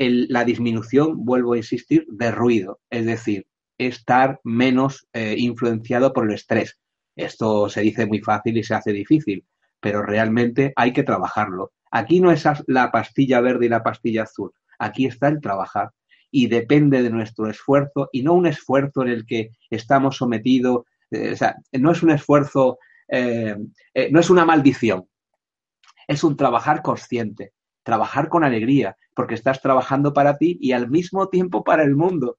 la 0.00 0.44
disminución, 0.44 1.24
vuelvo 1.24 1.52
a 1.52 1.58
insistir, 1.58 2.06
de 2.08 2.30
ruido, 2.30 2.80
es 2.88 3.04
decir, 3.04 3.46
estar 3.76 4.40
menos 4.44 5.06
eh, 5.12 5.34
influenciado 5.36 6.12
por 6.12 6.26
el 6.26 6.34
estrés. 6.34 6.78
Esto 7.16 7.68
se 7.68 7.82
dice 7.82 8.06
muy 8.06 8.20
fácil 8.20 8.56
y 8.56 8.64
se 8.64 8.74
hace 8.74 8.92
difícil, 8.92 9.44
pero 9.78 10.02
realmente 10.02 10.72
hay 10.76 10.92
que 10.92 11.02
trabajarlo. 11.02 11.72
Aquí 11.90 12.20
no 12.20 12.30
es 12.30 12.44
la 12.66 12.90
pastilla 12.90 13.40
verde 13.40 13.66
y 13.66 13.68
la 13.68 13.82
pastilla 13.82 14.22
azul, 14.22 14.52
aquí 14.78 15.06
está 15.06 15.28
el 15.28 15.40
trabajar 15.40 15.90
y 16.30 16.46
depende 16.46 17.02
de 17.02 17.10
nuestro 17.10 17.50
esfuerzo 17.50 18.08
y 18.12 18.22
no 18.22 18.34
un 18.34 18.46
esfuerzo 18.46 19.02
en 19.02 19.08
el 19.08 19.26
que 19.26 19.50
estamos 19.68 20.16
sometidos, 20.16 20.84
eh, 21.10 21.32
o 21.32 21.36
sea, 21.36 21.56
no 21.72 21.90
es 21.90 22.02
un 22.02 22.12
esfuerzo, 22.12 22.78
eh, 23.08 23.56
no 24.10 24.20
es 24.20 24.30
una 24.30 24.46
maldición, 24.46 25.04
es 26.06 26.24
un 26.24 26.36
trabajar 26.36 26.80
consciente, 26.80 27.52
trabajar 27.90 28.28
con 28.28 28.44
alegría, 28.44 28.96
porque 29.16 29.34
estás 29.34 29.60
trabajando 29.60 30.12
para 30.12 30.38
ti 30.38 30.56
y 30.60 30.70
al 30.70 30.88
mismo 30.88 31.28
tiempo 31.28 31.64
para 31.64 31.82
el 31.82 31.96
mundo, 31.96 32.36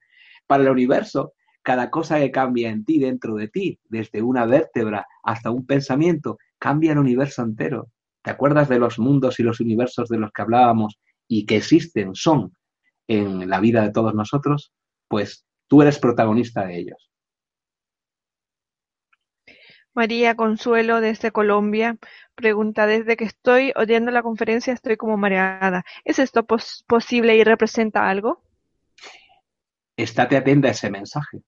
para 0.48 0.64
el 0.64 0.69
universo. 0.69 1.34
Cada 1.61 1.90
cosa 1.90 2.19
que 2.19 2.32
cambia 2.32 2.69
en 2.69 2.86
ti, 2.86 2.99
dentro 2.99 3.36
de 3.36 3.49
ti, 3.49 3.78
desde 3.90 4.22
una 4.22 4.45
vértebra 4.45 5.06
hasta 5.23 5.52
un 5.52 5.65
pensamiento, 5.65 6.38
cambia 6.57 6.94
el 6.94 6.99
universo 6.99 7.41
entero. 7.44 7.90
¿Te 8.23 8.32
acuerdas 8.32 8.69
de 8.69 8.80
los 8.80 8.98
mundos 8.98 9.41
y 9.41 9.44
los 9.44 9.60
universos 9.60 10.07
de 10.07 10.19
los 10.19 10.32
que 10.32 10.41
hablábamos 10.41 10.98
y 11.28 11.45
que 11.45 11.57
existen, 11.57 12.15
son 12.15 12.56
en 13.10 13.49
la 13.49 13.60
vida 13.60 13.82
de 13.82 13.91
todos 13.91 14.14
nosotros? 14.14 14.72
Pues 15.10 15.45
tú 15.68 15.82
eres 15.82 15.99
protagonista 15.99 16.65
de 16.65 16.80
ellos. 16.80 17.10
María 19.93 20.35
Consuelo 20.35 21.01
desde 21.01 21.31
Colombia 21.31 21.97
pregunta, 22.35 22.88
desde 22.88 23.18
que 23.18 23.26
estoy 23.26 23.73
oyendo 23.76 24.11
la 24.11 24.23
conferencia 24.23 24.73
estoy 24.73 24.97
como 24.97 25.18
mareada. 25.18 25.84
¿Es 26.05 26.19
esto 26.19 26.45
pos 26.45 26.84
posible 26.88 27.35
y 27.35 27.43
representa 27.43 28.09
algo? 28.09 28.41
Estate 29.97 30.38
atenta 30.38 30.69
a 30.69 30.72
ese 30.72 30.89
mensaje. 30.89 31.41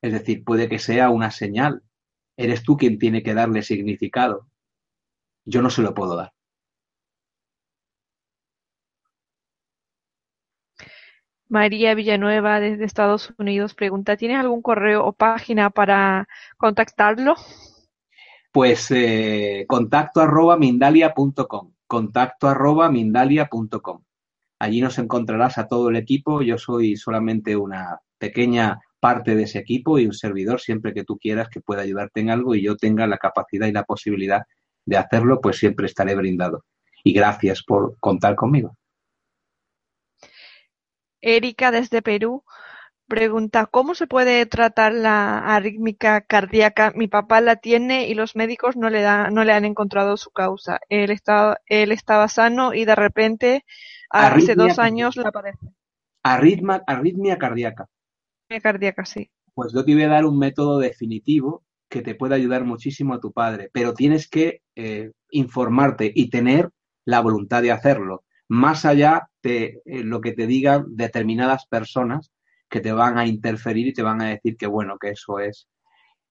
Es 0.00 0.12
decir, 0.12 0.44
puede 0.44 0.68
que 0.68 0.78
sea 0.78 1.10
una 1.10 1.30
señal. 1.30 1.82
Eres 2.36 2.62
tú 2.62 2.76
quien 2.76 2.98
tiene 2.98 3.22
que 3.22 3.34
darle 3.34 3.62
significado. 3.62 4.48
Yo 5.44 5.62
no 5.62 5.70
se 5.70 5.82
lo 5.82 5.94
puedo 5.94 6.16
dar. 6.16 6.32
María 11.52 11.94
Villanueva 11.94 12.60
desde 12.60 12.86
Estados 12.86 13.34
Unidos 13.36 13.74
pregunta, 13.74 14.16
¿tienes 14.16 14.38
algún 14.38 14.62
correo 14.62 15.04
o 15.04 15.12
página 15.12 15.68
para 15.68 16.26
contactarlo? 16.56 17.34
Pues 18.50 18.90
eh, 18.90 19.66
contacto 19.68 20.22
arroba 20.22 20.56
mindalia.com, 20.56 21.74
contacto 21.86 22.48
arroba 22.48 22.90
mindalia.com. 22.90 24.02
Allí 24.60 24.80
nos 24.80 24.98
encontrarás 24.98 25.58
a 25.58 25.66
todo 25.66 25.90
el 25.90 25.96
equipo. 25.96 26.40
Yo 26.40 26.56
soy 26.56 26.96
solamente 26.96 27.54
una 27.54 27.98
pequeña 28.16 28.80
parte 28.98 29.34
de 29.34 29.42
ese 29.42 29.58
equipo 29.58 29.98
y 29.98 30.06
un 30.06 30.14
servidor 30.14 30.58
siempre 30.58 30.94
que 30.94 31.04
tú 31.04 31.18
quieras 31.18 31.50
que 31.50 31.60
pueda 31.60 31.82
ayudarte 31.82 32.20
en 32.20 32.30
algo 32.30 32.54
y 32.54 32.62
yo 32.62 32.76
tenga 32.78 33.06
la 33.06 33.18
capacidad 33.18 33.66
y 33.66 33.72
la 33.72 33.84
posibilidad 33.84 34.44
de 34.86 34.96
hacerlo, 34.96 35.42
pues 35.42 35.58
siempre 35.58 35.84
estaré 35.84 36.14
brindado. 36.14 36.64
Y 37.04 37.12
gracias 37.12 37.62
por 37.62 37.98
contar 38.00 38.36
conmigo. 38.36 38.74
Erika 41.22 41.70
desde 41.70 42.02
Perú 42.02 42.44
pregunta, 43.12 43.66
¿cómo 43.66 43.94
se 43.94 44.06
puede 44.06 44.46
tratar 44.46 44.94
la 44.94 45.38
arrítmica 45.38 46.22
cardíaca? 46.22 46.92
Mi 46.96 47.08
papá 47.08 47.42
la 47.42 47.56
tiene 47.56 48.08
y 48.08 48.14
los 48.14 48.36
médicos 48.36 48.76
no 48.76 48.88
le, 48.88 49.02
da, 49.02 49.30
no 49.30 49.44
le 49.44 49.52
han 49.52 49.66
encontrado 49.66 50.16
su 50.16 50.30
causa. 50.30 50.80
Él, 50.88 51.10
está, 51.10 51.60
él 51.66 51.92
estaba 51.92 52.28
sano 52.28 52.72
y 52.72 52.86
de 52.86 52.94
repente 52.94 53.64
hace 54.08 54.54
dos 54.54 54.78
años 54.78 55.16
la 55.16 55.30
padece. 55.30 55.74
Arritma, 56.22 56.82
arritmia 56.86 57.36
cardíaca. 57.36 57.86
Arritmia 58.48 58.60
cardíaca, 58.62 59.04
sí. 59.04 59.30
Pues 59.54 59.74
yo 59.74 59.84
te 59.84 59.92
voy 59.92 60.04
a 60.04 60.08
dar 60.08 60.24
un 60.24 60.38
método 60.38 60.78
definitivo 60.78 61.64
que 61.90 62.00
te 62.00 62.14
puede 62.14 62.34
ayudar 62.34 62.64
muchísimo 62.64 63.12
a 63.12 63.20
tu 63.20 63.32
padre, 63.32 63.68
pero 63.74 63.92
tienes 63.92 64.26
que 64.26 64.62
eh, 64.74 65.12
informarte 65.30 66.10
y 66.14 66.30
tener 66.30 66.70
la 67.04 67.20
voluntad 67.20 67.60
de 67.60 67.72
hacerlo 67.72 68.24
más 68.52 68.84
allá 68.84 69.30
de 69.42 69.80
eh, 69.86 70.04
lo 70.04 70.20
que 70.20 70.32
te 70.32 70.46
digan 70.46 70.84
determinadas 70.90 71.64
personas 71.64 72.30
que 72.68 72.80
te 72.80 72.92
van 72.92 73.16
a 73.16 73.26
interferir 73.26 73.86
y 73.86 73.94
te 73.94 74.02
van 74.02 74.20
a 74.20 74.26
decir 74.26 74.58
que 74.58 74.66
bueno, 74.66 74.98
que 75.00 75.12
eso 75.12 75.38
es. 75.38 75.68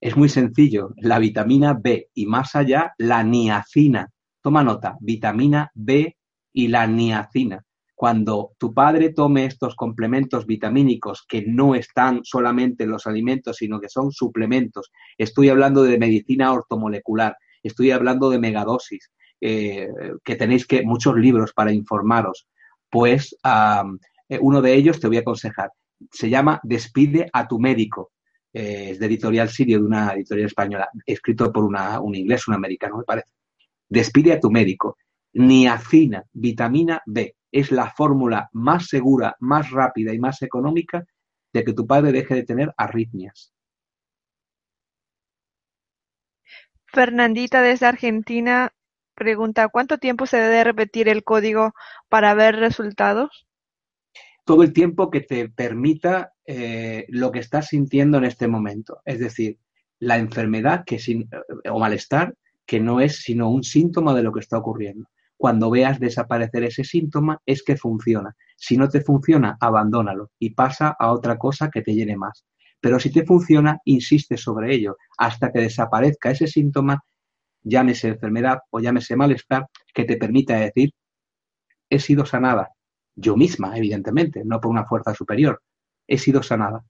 Es 0.00 0.16
muy 0.16 0.28
sencillo, 0.28 0.94
la 0.98 1.18
vitamina 1.18 1.74
B 1.74 2.10
y 2.14 2.26
más 2.26 2.54
allá 2.54 2.94
la 2.96 3.24
niacina. 3.24 4.08
Toma 4.40 4.62
nota, 4.62 4.96
vitamina 5.00 5.72
B 5.74 6.16
y 6.52 6.68
la 6.68 6.86
niacina. 6.86 7.64
Cuando 7.96 8.52
tu 8.56 8.72
padre 8.72 9.12
tome 9.12 9.44
estos 9.44 9.74
complementos 9.74 10.46
vitamínicos 10.46 11.24
que 11.28 11.42
no 11.44 11.74
están 11.74 12.20
solamente 12.22 12.84
en 12.84 12.90
los 12.90 13.08
alimentos, 13.08 13.56
sino 13.56 13.80
que 13.80 13.88
son 13.88 14.12
suplementos, 14.12 14.92
estoy 15.18 15.48
hablando 15.48 15.82
de 15.82 15.98
medicina 15.98 16.52
ortomolecular, 16.52 17.36
estoy 17.64 17.90
hablando 17.90 18.30
de 18.30 18.38
megadosis, 18.38 19.10
eh, 19.44 19.88
que 20.22 20.36
tenéis 20.36 20.68
que 20.68 20.84
muchos 20.84 21.16
libros 21.16 21.52
para 21.52 21.72
informaros, 21.72 22.46
pues 22.88 23.36
eh, 23.42 24.38
uno 24.40 24.62
de 24.62 24.74
ellos 24.74 25.00
te 25.00 25.08
voy 25.08 25.16
a 25.16 25.20
aconsejar. 25.20 25.72
Se 26.12 26.30
llama 26.30 26.60
Despide 26.62 27.28
a 27.32 27.48
tu 27.48 27.58
médico. 27.58 28.12
Eh, 28.52 28.90
es 28.90 29.00
de 29.00 29.06
editorial 29.06 29.48
sirio, 29.48 29.80
de 29.80 29.84
una 29.84 30.12
editorial 30.12 30.46
española, 30.46 30.88
escrito 31.04 31.52
por 31.52 31.64
una, 31.64 31.98
un 31.98 32.14
inglés, 32.14 32.46
un 32.46 32.54
americano, 32.54 32.98
me 32.98 33.04
parece. 33.04 33.32
Despide 33.88 34.34
a 34.34 34.38
tu 34.38 34.48
médico. 34.48 34.96
Niacina, 35.32 36.22
vitamina 36.32 37.02
B, 37.04 37.34
es 37.50 37.72
la 37.72 37.90
fórmula 37.90 38.48
más 38.52 38.86
segura, 38.86 39.34
más 39.40 39.72
rápida 39.72 40.14
y 40.14 40.20
más 40.20 40.40
económica 40.42 41.04
de 41.52 41.64
que 41.64 41.72
tu 41.72 41.84
padre 41.84 42.12
deje 42.12 42.36
de 42.36 42.44
tener 42.44 42.72
arritmias. 42.76 43.52
Fernandita 46.86 47.60
desde 47.60 47.86
Argentina 47.86 48.72
Pregunta, 49.14 49.68
¿cuánto 49.68 49.98
tiempo 49.98 50.26
se 50.26 50.38
debe 50.38 50.64
repetir 50.64 51.08
el 51.08 51.22
código 51.22 51.72
para 52.08 52.34
ver 52.34 52.56
resultados? 52.56 53.46
Todo 54.44 54.62
el 54.62 54.72
tiempo 54.72 55.10
que 55.10 55.20
te 55.20 55.48
permita 55.48 56.32
eh, 56.46 57.06
lo 57.08 57.30
que 57.30 57.38
estás 57.38 57.68
sintiendo 57.68 58.18
en 58.18 58.24
este 58.24 58.48
momento. 58.48 59.00
Es 59.04 59.20
decir, 59.20 59.58
la 59.98 60.18
enfermedad 60.18 60.84
que 60.84 60.98
sin, 60.98 61.28
o 61.70 61.78
malestar 61.78 62.34
que 62.66 62.80
no 62.80 63.00
es 63.00 63.22
sino 63.22 63.50
un 63.50 63.62
síntoma 63.62 64.14
de 64.14 64.22
lo 64.22 64.32
que 64.32 64.40
está 64.40 64.58
ocurriendo. 64.58 65.06
Cuando 65.36 65.70
veas 65.70 66.00
desaparecer 66.00 66.64
ese 66.64 66.84
síntoma 66.84 67.40
es 67.44 67.62
que 67.62 67.76
funciona. 67.76 68.34
Si 68.56 68.76
no 68.76 68.88
te 68.88 69.00
funciona, 69.00 69.56
abandónalo 69.60 70.30
y 70.38 70.50
pasa 70.50 70.96
a 70.98 71.12
otra 71.12 71.36
cosa 71.36 71.70
que 71.70 71.82
te 71.82 71.94
llene 71.94 72.16
más. 72.16 72.44
Pero 72.80 72.98
si 72.98 73.10
te 73.10 73.24
funciona, 73.24 73.78
insiste 73.84 74.36
sobre 74.36 74.74
ello 74.74 74.96
hasta 75.18 75.52
que 75.52 75.60
desaparezca 75.60 76.30
ese 76.30 76.46
síntoma 76.46 77.04
llámese 77.62 78.08
enfermedad 78.08 78.58
o 78.70 78.80
llámese 78.80 79.16
malestar, 79.16 79.66
que 79.94 80.04
te 80.04 80.16
permita 80.16 80.56
decir, 80.56 80.92
he 81.90 81.98
sido 81.98 82.26
sanada. 82.26 82.70
Yo 83.14 83.36
misma, 83.36 83.76
evidentemente, 83.76 84.42
no 84.44 84.60
por 84.60 84.70
una 84.70 84.86
fuerza 84.86 85.14
superior. 85.14 85.62
He 86.06 86.18
sido 86.18 86.42
sanada. 86.42 86.84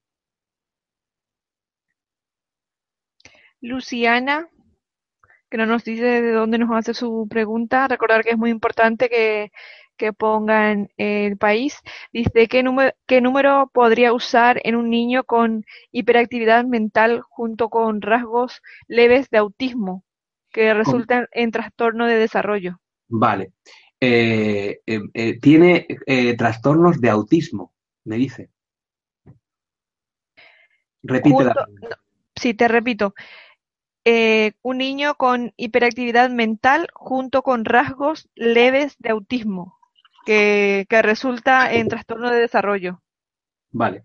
Luciana, 3.61 4.49
que 5.49 5.57
no 5.57 5.65
nos 5.65 5.83
dice 5.83 6.21
de 6.21 6.31
dónde 6.31 6.57
nos 6.57 6.71
hace 6.71 6.93
su 6.93 7.27
pregunta, 7.29 7.87
recordar 7.87 8.23
que 8.23 8.31
es 8.31 8.37
muy 8.37 8.49
importante 8.49 9.09
que, 9.09 9.51
que 9.97 10.13
pongan 10.13 10.89
el 10.97 11.37
país. 11.37 11.79
Dice, 12.11 12.47
¿qué 12.47 12.63
número, 12.63 12.93
¿qué 13.05 13.21
número 13.21 13.69
podría 13.73 14.13
usar 14.13 14.59
en 14.63 14.75
un 14.75 14.89
niño 14.89 15.23
con 15.23 15.65
hiperactividad 15.91 16.65
mental 16.65 17.21
junto 17.21 17.69
con 17.69 18.01
rasgos 18.01 18.61
leves 18.87 19.29
de 19.29 19.37
autismo? 19.37 20.03
Que 20.53 20.73
resultan 20.73 21.27
en 21.31 21.51
trastorno 21.51 22.05
de 22.05 22.15
desarrollo. 22.15 22.79
Vale. 23.09 23.51
Eh, 23.99 24.81
eh, 24.85 24.99
eh, 25.13 25.39
tiene 25.39 25.87
trastornos 26.37 27.01
de 27.01 27.09
autismo, 27.09 27.73
me 28.05 28.17
dice. 28.17 28.49
Repite 31.01 31.43
la 31.43 31.67
Sí, 32.35 32.53
te 32.53 32.67
repito. 32.67 33.13
un 34.61 34.77
niño 34.77 35.15
con 35.15 35.53
hiperactividad 35.57 36.29
mental 36.29 36.87
junto 36.93 37.41
con 37.41 37.65
rasgos 37.65 38.29
leves 38.35 38.95
de 38.99 39.09
autismo, 39.09 39.79
que, 40.25 40.85
que 40.89 41.01
resulta 41.01 41.73
en 41.73 41.87
trastorno 41.87 42.29
de 42.29 42.39
desarrollo. 42.39 43.01
Vale. 43.71 44.03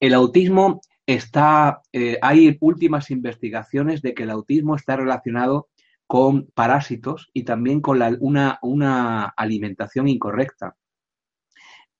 El 0.00 0.14
autismo 0.14 0.80
está, 1.06 1.82
eh, 1.92 2.18
hay 2.22 2.56
últimas 2.60 3.10
investigaciones 3.10 4.02
de 4.02 4.14
que 4.14 4.22
el 4.22 4.30
autismo 4.30 4.76
está 4.76 4.96
relacionado 4.96 5.68
con 6.06 6.46
parásitos 6.54 7.30
y 7.32 7.44
también 7.44 7.80
con 7.80 8.00
una, 8.20 8.58
una, 8.62 9.24
alimentación 9.36 10.08
incorrecta. 10.08 10.76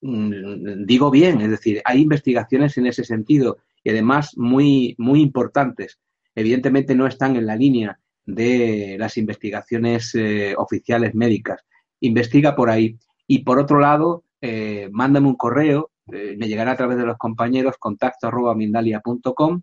Mm, 0.01 0.85
digo 0.85 1.11
bien, 1.11 1.41
es 1.41 1.51
decir, 1.51 1.81
hay 1.85 2.03
investigaciones 2.03 2.77
en 2.77 2.87
ese 2.87 3.05
sentido 3.05 3.59
y 3.83 3.91
además 3.91 4.37
muy, 4.37 4.95
muy 4.99 5.21
importantes. 5.21 5.99
Evidentemente 6.35 6.95
no 6.95 7.07
están 7.07 7.37
en 7.37 7.47
la 7.47 7.57
línea 7.57 7.99
de 8.27 8.97
las 8.99 9.17
investigaciones 9.19 10.15
eh, 10.15 10.55
oficiales 10.57 11.15
médicas. 11.15 11.65
Investiga 12.01 12.57
por 12.57 12.71
ahí. 12.71 12.99
Y 13.27 13.41
por 13.41 13.59
otro 13.59 13.79
lado, 13.79 14.25
eh, 14.41 14.89
mándame 14.93 15.29
un 15.29 15.37
correo 15.37 15.91
eh, 16.13 16.37
me 16.39 16.49
llegará 16.49 16.73
a 16.73 16.77
través 16.77 16.99
de 16.99 17.07
los 17.07 17.17
compañeros 17.17 17.77
contacto 17.79 18.27
arroba 18.27 18.55
mindalia.com 18.55 19.63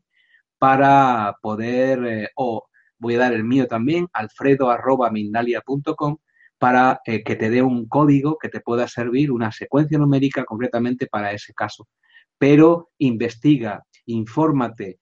para 0.58 1.38
poder, 1.42 2.06
eh, 2.06 2.30
o 2.36 2.68
voy 2.98 3.16
a 3.16 3.20
dar 3.20 3.34
el 3.34 3.44
mío 3.44 3.68
también, 3.68 4.08
alfredo 4.14 4.70
arroba 4.70 5.12
mindalia.com 5.12 6.18
para 6.58 7.02
eh, 7.06 7.24
que 7.24 7.36
te 7.36 7.50
dé 7.50 7.62
un 7.62 7.88
código 7.88 8.38
que 8.38 8.50
te 8.50 8.62
pueda 8.62 8.88
servir, 8.88 9.32
una 9.32 9.52
secuencia 9.52 9.98
numérica 9.98 10.46
concretamente 10.46 11.08
para 11.08 11.32
ese 11.32 11.54
caso. 11.54 11.88
Pero 12.38 12.90
investiga, 12.98 13.84
infórmate, 14.06 15.00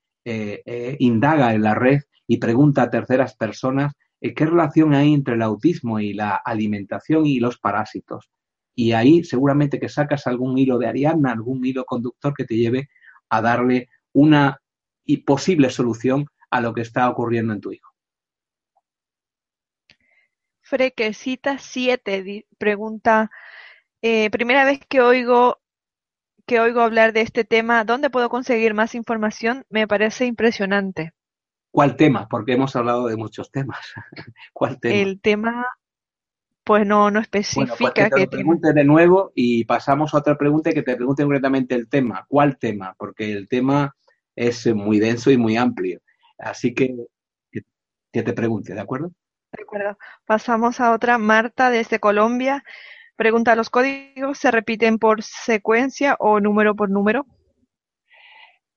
indaga 0.98 1.54
en 1.54 1.62
la 1.62 1.74
red 1.74 2.02
y 2.26 2.36
pregunta 2.36 2.82
a 2.82 2.90
terceras 2.90 3.34
personas 3.34 3.94
qué 4.20 4.46
relación 4.46 4.94
hay 4.94 5.14
entre 5.14 5.34
el 5.34 5.42
autismo 5.42 5.98
y 5.98 6.12
la 6.12 6.36
alimentación 6.36 7.26
y 7.26 7.40
los 7.40 7.58
parásitos 7.58 8.30
y 8.74 8.92
ahí 8.92 9.24
seguramente 9.24 9.78
que 9.78 9.88
sacas 9.88 10.26
algún 10.26 10.58
hilo 10.58 10.78
de 10.78 10.86
Ariadna, 10.86 11.32
algún 11.32 11.64
hilo 11.64 11.84
conductor 11.84 12.34
que 12.34 12.44
te 12.44 12.56
lleve 12.56 12.88
a 13.28 13.40
darle 13.42 13.88
una 14.12 14.60
posible 15.26 15.70
solución 15.70 16.26
a 16.50 16.60
lo 16.60 16.74
que 16.74 16.82
está 16.82 17.08
ocurriendo 17.08 17.52
en 17.52 17.60
tu 17.60 17.72
hijo. 17.72 17.90
Frequecita 20.62 21.58
7 21.58 22.46
pregunta, 22.58 23.30
eh, 24.02 24.30
primera 24.30 24.64
vez 24.64 24.80
que 24.88 25.00
oigo 25.00 25.58
que 26.46 26.58
oigo 26.58 26.80
hablar 26.80 27.12
de 27.12 27.20
este 27.20 27.44
tema, 27.44 27.84
¿dónde 27.84 28.10
puedo 28.10 28.28
conseguir 28.28 28.74
más 28.74 28.96
información? 28.96 29.64
Me 29.68 29.86
parece 29.86 30.26
impresionante. 30.26 31.12
¿Cuál 31.70 31.96
tema? 31.96 32.26
Porque 32.28 32.54
hemos 32.54 32.74
hablado 32.74 33.06
de 33.06 33.16
muchos 33.16 33.52
temas. 33.52 33.78
¿Cuál 34.52 34.80
tema? 34.80 34.96
El 34.96 35.20
tema, 35.20 35.66
pues 36.64 36.86
no, 36.86 37.10
no 37.10 37.20
Bueno, 37.20 37.28
pues 37.30 37.56
especifica 37.56 38.10
que 38.10 38.26
te 38.26 38.28
pregunte 38.28 38.72
de 38.72 38.84
nuevo 38.84 39.32
y 39.34 39.64
pasamos 39.64 40.14
a 40.14 40.18
otra 40.18 40.36
pregunta 40.36 40.70
y 40.70 40.74
que 40.74 40.82
te 40.82 40.96
pregunte 40.96 41.22
concretamente 41.22 41.74
el 41.74 41.88
tema. 41.88 42.26
¿Cuál 42.28 42.58
tema? 42.58 42.94
Porque 42.98 43.32
el 43.32 43.48
tema 43.48 43.96
es 44.36 44.66
muy 44.74 45.00
denso 45.00 45.30
y 45.30 45.36
muy 45.36 45.56
amplio. 45.56 46.00
Así 46.38 46.74
que 46.74 46.94
que, 47.50 47.62
que 48.12 48.22
te 48.22 48.32
pregunte, 48.32 48.74
¿de 48.74 48.80
acuerdo? 48.80 49.12
De 49.52 49.62
acuerdo. 49.62 49.98
Pasamos 50.26 50.80
a 50.80 50.92
otra. 50.92 51.18
Marta 51.18 51.70
desde 51.70 51.98
Colombia. 51.98 52.62
Pregunta, 53.16 53.56
¿los 53.56 53.68
códigos 53.68 54.38
se 54.38 54.50
repiten 54.50 54.98
por 54.98 55.22
secuencia 55.22 56.16
o 56.18 56.40
número 56.40 56.74
por 56.74 56.90
número? 56.90 57.26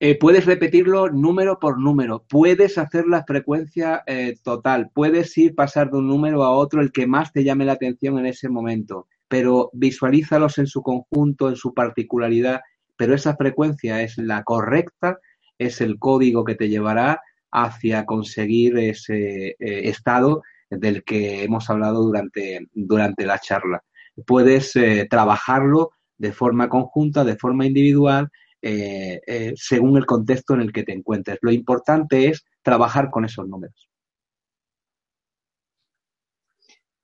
Eh, 0.06 0.20
puedes 0.20 0.46
repetirlo 0.46 1.08
número 1.08 1.60
por 1.60 1.80
número, 1.80 2.26
puedes 2.28 2.78
hacer 2.78 3.08
la 3.08 3.24
frecuencia 3.24 4.04
eh, 4.06 4.36
total, 4.44 4.92
puedes 4.94 5.38
ir 5.38 5.56
pasar 5.56 5.92
de 5.92 6.00
un 6.00 6.10
número 6.10 6.44
a 6.44 6.50
otro 6.50 6.82
el 6.82 6.92
que 6.92 7.08
más 7.08 7.32
te 7.32 7.46
llame 7.46 7.64
la 7.64 7.72
atención 7.72 8.20
en 8.20 8.26
ese 8.26 8.50
momento, 8.50 9.08
pero 9.30 9.70
visualízalos 9.72 10.58
en 10.58 10.68
su 10.68 10.82
conjunto, 10.82 11.48
en 11.48 11.56
su 11.56 11.74
particularidad, 11.74 12.60
pero 12.98 13.16
esa 13.16 13.38
frecuencia 13.38 14.02
es 14.02 14.18
la 14.18 14.44
correcta, 14.44 15.20
es 15.58 15.80
el 15.80 15.98
código 15.98 16.44
que 16.44 16.56
te 16.56 16.68
llevará 16.68 17.22
hacia 17.50 18.06
conseguir 18.06 18.78
ese 18.80 19.52
eh, 19.52 19.56
estado 19.58 20.42
del 20.70 21.06
que 21.06 21.46
hemos 21.46 21.70
hablado 21.70 22.04
durante, 22.04 22.68
durante 22.74 23.26
la 23.26 23.40
charla. 23.40 23.82
Puedes 24.28 24.74
trabajarlo 25.10 25.92
de 26.18 26.34
forma 26.34 26.68
conjunta, 26.68 27.24
de 27.24 27.38
forma 27.38 27.66
individual, 27.66 28.30
eh, 28.66 29.20
eh, 29.28 29.54
según 29.58 29.98
el 29.98 30.06
contexto 30.06 30.54
en 30.54 30.62
el 30.62 30.72
que 30.72 30.84
te 30.84 30.94
encuentres. 30.94 31.38
Lo 31.42 31.52
importante 31.52 32.30
es 32.30 32.46
trabajar 32.62 33.10
con 33.12 33.26
esos 33.26 33.46
números. 33.46 33.90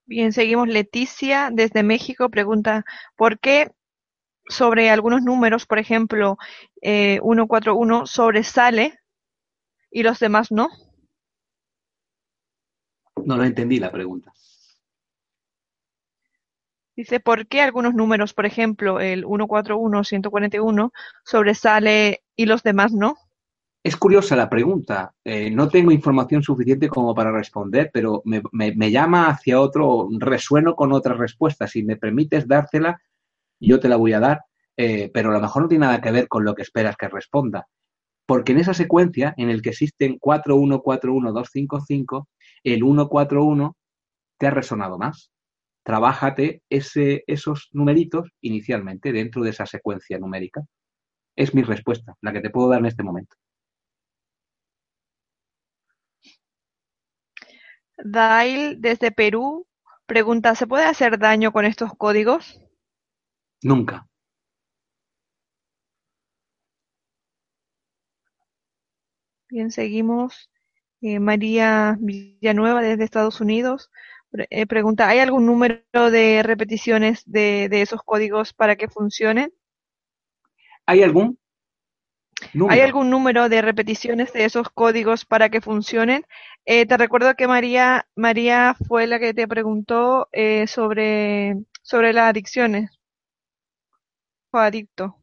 Bien, 0.06 0.32
seguimos. 0.32 0.70
Leticia 0.70 1.50
desde 1.52 1.84
México 1.84 2.30
pregunta, 2.30 2.86
¿por 3.18 3.40
qué 3.40 3.72
sobre 4.48 4.90
algunos 4.90 5.22
números, 5.22 5.66
por 5.66 5.80
ejemplo, 5.80 6.38
eh, 6.82 7.20
141 7.22 8.06
sobresale 8.06 8.98
y 9.92 10.04
los 10.04 10.18
demás 10.18 10.54
no? 10.54 10.70
No 13.26 13.36
lo 13.36 13.44
entendí 13.44 13.80
la 13.80 13.92
pregunta. 13.92 14.32
Dice, 17.00 17.22
¿por 17.22 17.48
qué 17.48 17.62
algunos 17.62 17.94
números, 17.94 18.34
por 18.34 18.46
ejemplo, 18.46 19.00
el 19.00 19.24
141, 19.24 20.04
141, 20.04 20.92
sobresale 21.24 22.24
y 22.36 22.46
los 22.46 22.62
demás 22.62 22.92
no? 22.92 23.16
Es 23.82 23.96
curiosa 23.96 24.36
la 24.36 24.50
pregunta. 24.50 25.14
Eh, 25.24 25.50
no 25.50 25.70
tengo 25.70 25.94
información 25.94 26.44
suficiente 26.44 26.90
como 26.90 27.16
para 27.16 27.32
responder, 27.32 27.90
pero 27.94 28.22
me, 28.26 28.42
me- 28.52 28.92
llama 28.92 29.30
hacia 29.30 29.62
otro, 29.62 30.10
resueno 30.20 30.76
con 30.76 30.92
otra 30.92 31.14
respuesta. 31.14 31.68
Si 31.68 31.84
me 31.84 31.96
permites 31.96 32.46
dártela, 32.50 33.00
yo 33.62 33.80
te 33.80 33.88
la 33.88 33.96
voy 33.96 34.12
a 34.12 34.20
dar, 34.20 34.42
eh, 34.76 35.10
pero 35.14 35.30
a 35.30 35.34
lo 35.36 35.40
mejor 35.40 35.62
no 35.62 35.68
tiene 35.70 35.86
nada 35.86 36.02
que 36.02 36.12
ver 36.12 36.28
con 36.28 36.44
lo 36.44 36.54
que 36.54 36.64
esperas 36.64 36.98
que 36.98 37.08
responda. 37.08 37.66
Porque 38.26 38.52
en 38.52 38.60
esa 38.60 38.74
secuencia 38.74 39.34
en 39.38 39.50
el 39.50 39.62
que 39.62 39.70
existen 39.70 40.18
4, 40.20 40.58
1, 40.58 40.82
4, 40.82 41.14
1, 41.14 41.32
2, 41.32 41.50
5, 41.50 41.80
5, 41.80 42.28
el 42.66 42.84
1, 42.84 43.08
4, 43.08 43.46
1 43.46 43.78
te 44.38 44.48
ha 44.48 44.52
resonado 44.52 44.98
más. 44.98 45.32
Trabájate 45.90 46.62
ese, 46.70 47.24
esos 47.26 47.70
numeritos 47.72 48.30
inicialmente 48.42 49.12
dentro 49.12 49.42
de 49.42 49.50
esa 49.50 49.66
secuencia 49.66 50.20
numérica. 50.20 50.62
Es 51.36 51.56
mi 51.56 51.64
respuesta, 51.64 52.14
la 52.22 52.32
que 52.32 52.42
te 52.42 52.52
puedo 52.52 52.70
dar 52.70 52.78
en 52.78 52.86
este 52.86 53.02
momento. 53.02 53.36
Dail 57.98 58.80
desde 58.80 59.12
Perú 59.12 59.66
pregunta, 60.06 60.54
¿se 60.54 60.68
puede 60.68 60.86
hacer 60.86 61.18
daño 61.18 61.52
con 61.52 61.66
estos 61.66 61.92
códigos? 61.98 62.62
Nunca. 63.64 64.08
Bien, 69.50 69.72
seguimos. 69.72 70.52
Eh, 71.02 71.20
María 71.20 71.98
Villanueva 72.00 72.84
desde 72.84 73.06
Estados 73.06 73.42
Unidos 73.42 73.90
eh, 74.32 74.66
pregunta, 74.68 75.08
¿hay 75.08 75.20
algún 75.20 75.46
número 75.46 76.12
de 76.12 76.44
repeticiones 76.44 77.24
de, 77.26 77.68
de 77.70 77.82
esos 77.82 78.02
códigos 78.04 78.54
para 78.54 78.76
que 78.76 78.88
funcionen? 78.88 79.52
¿Hay 80.86 81.04
algún 81.04 81.40
número? 82.54 82.74
¿Hay 82.74 82.82
algún 82.82 83.10
número 83.10 83.50
de 83.50 83.62
repeticiones 83.62 84.34
de 84.34 84.46
esos 84.46 84.70
códigos 84.70 85.26
para 85.26 85.50
que 85.50 85.62
funcionen? 85.62 86.26
Eh, 86.66 86.86
te 86.86 86.98
recuerdo 86.98 87.36
que 87.36 87.48
María, 87.48 88.08
María 88.16 88.76
fue 88.88 89.08
la 89.08 89.20
que 89.20 89.34
te 89.34 89.48
preguntó 89.48 90.30
eh, 90.32 90.68
sobre, 90.68 91.58
sobre 91.82 92.14
las 92.14 92.30
adicciones 92.30 92.92
o 94.52 94.58
adicto. 94.58 95.18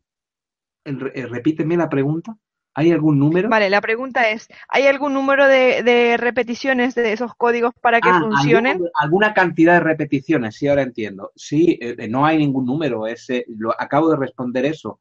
Eh, 0.85 1.27
Repíteme 1.27 1.77
la 1.77 1.89
pregunta. 1.89 2.37
¿Hay 2.79 2.93
algún 2.93 3.19
número? 3.19 3.49
Vale, 3.49 3.71
la 3.71 3.81
pregunta 3.81 4.29
es, 4.31 4.49
¿hay 4.69 4.87
algún 4.87 5.15
número 5.15 5.49
de, 5.49 5.83
de 5.83 6.19
repeticiones 6.19 6.95
de 6.95 7.13
esos 7.15 7.35
códigos 7.35 7.73
para 7.81 8.03
que 8.03 8.11
Ah, 8.11 8.21
funcionen? 8.21 8.73
algún- 8.75 8.91
alguna 9.01 9.33
cantidad 9.35 9.75
de 9.75 9.81
repeticiones, 9.81 10.57
sí, 10.57 10.69
ahora 10.69 10.83
entiendo. 10.83 11.33
Sí, 11.35 11.79
eh, 11.81 11.97
eh, 11.99 12.07
no 12.09 12.27
hay 12.27 12.37
ningún 12.37 12.67
número, 12.67 13.07
ese, 13.07 13.47
lo, 13.49 13.75
acabo 13.81 14.11
de 14.11 14.17
responder 14.19 14.67
eso. 14.67 15.01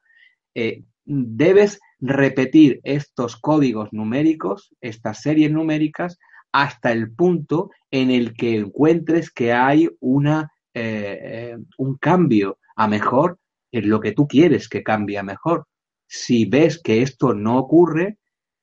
Eh, 0.55 0.83
debes 1.03 1.79
repetir 1.99 2.79
estos 2.83 3.35
códigos 3.35 3.91
numéricos, 3.91 4.73
estas 4.79 5.21
series 5.21 5.51
numéricas, 5.51 6.17
hasta 6.53 6.93
el 6.93 7.11
punto 7.11 7.71
en 7.91 8.09
el 8.09 8.33
que 8.35 8.55
encuentres 8.55 9.29
que 9.31 9.51
hay 9.51 9.89
una, 9.99 10.49
eh, 10.73 11.19
eh, 11.21 11.57
un 11.77 11.97
cambio 11.97 12.57
a 12.77 12.87
mejor 12.87 13.37
en 13.73 13.89
lo 13.89 13.99
que 13.99 14.13
tú 14.13 14.27
quieres 14.29 14.69
que 14.69 14.81
cambie 14.81 15.17
a 15.17 15.23
mejor. 15.23 15.67
Si 16.07 16.45
ves 16.45 16.81
que 16.81 17.01
esto 17.01 17.33
no 17.33 17.57
ocurre, 17.57 18.17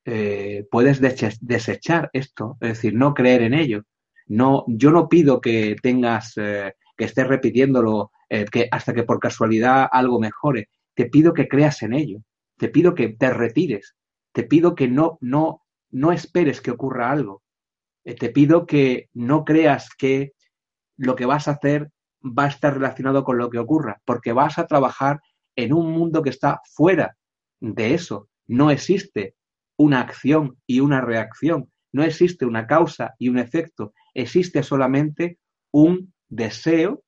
eh, 0.05 0.65
puedes 0.69 0.99
desechar 0.99 2.09
esto, 2.13 2.57
es 2.59 2.69
decir, 2.69 2.93
no 2.93 3.13
creer 3.13 3.41
en 3.41 3.53
ello. 3.53 3.83
No, 4.27 4.65
yo 4.67 4.91
no 4.91 5.09
pido 5.09 5.41
que 5.41 5.75
tengas, 5.81 6.33
eh, 6.37 6.73
que 6.97 7.05
estés 7.05 7.27
repitiéndolo, 7.27 8.11
eh, 8.29 8.45
que 8.45 8.67
hasta 8.71 8.93
que 8.93 9.03
por 9.03 9.19
casualidad 9.19 9.87
algo 9.91 10.19
mejore. 10.19 10.69
Te 10.93 11.05
pido 11.05 11.33
que 11.33 11.47
creas 11.47 11.81
en 11.83 11.93
ello. 11.93 12.19
Te 12.57 12.69
pido 12.69 12.95
que 12.95 13.09
te 13.09 13.29
retires. 13.29 13.95
Te 14.31 14.43
pido 14.43 14.75
que 14.75 14.87
no, 14.87 15.17
no, 15.21 15.61
no 15.91 16.11
esperes 16.11 16.61
que 16.61 16.71
ocurra 16.71 17.11
algo. 17.11 17.43
Te 18.03 18.29
pido 18.29 18.65
que 18.65 19.09
no 19.13 19.45
creas 19.45 19.89
que 19.97 20.33
lo 20.97 21.15
que 21.15 21.25
vas 21.25 21.47
a 21.47 21.51
hacer 21.51 21.91
va 22.23 22.45
a 22.45 22.49
estar 22.49 22.73
relacionado 22.73 23.23
con 23.23 23.37
lo 23.37 23.49
que 23.49 23.59
ocurra, 23.59 24.01
porque 24.05 24.33
vas 24.33 24.57
a 24.57 24.67
trabajar 24.67 25.19
en 25.55 25.73
un 25.73 25.91
mundo 25.91 26.21
que 26.21 26.29
está 26.29 26.61
fuera 26.73 27.15
de 27.63 27.93
eso. 27.93 28.29
No 28.45 28.69
existe 28.69 29.35
una 29.77 30.01
acción 30.01 30.57
y 30.67 30.81
una 30.81 31.01
reacción, 31.01 31.71
no 31.91 32.03
existe 32.03 32.45
una 32.45 32.67
causa 32.67 33.15
y 33.17 33.29
un 33.29 33.39
efecto, 33.39 33.93
existe 34.13 34.61
solamente 34.63 35.39
un 35.71 36.13
deseo 36.27 37.03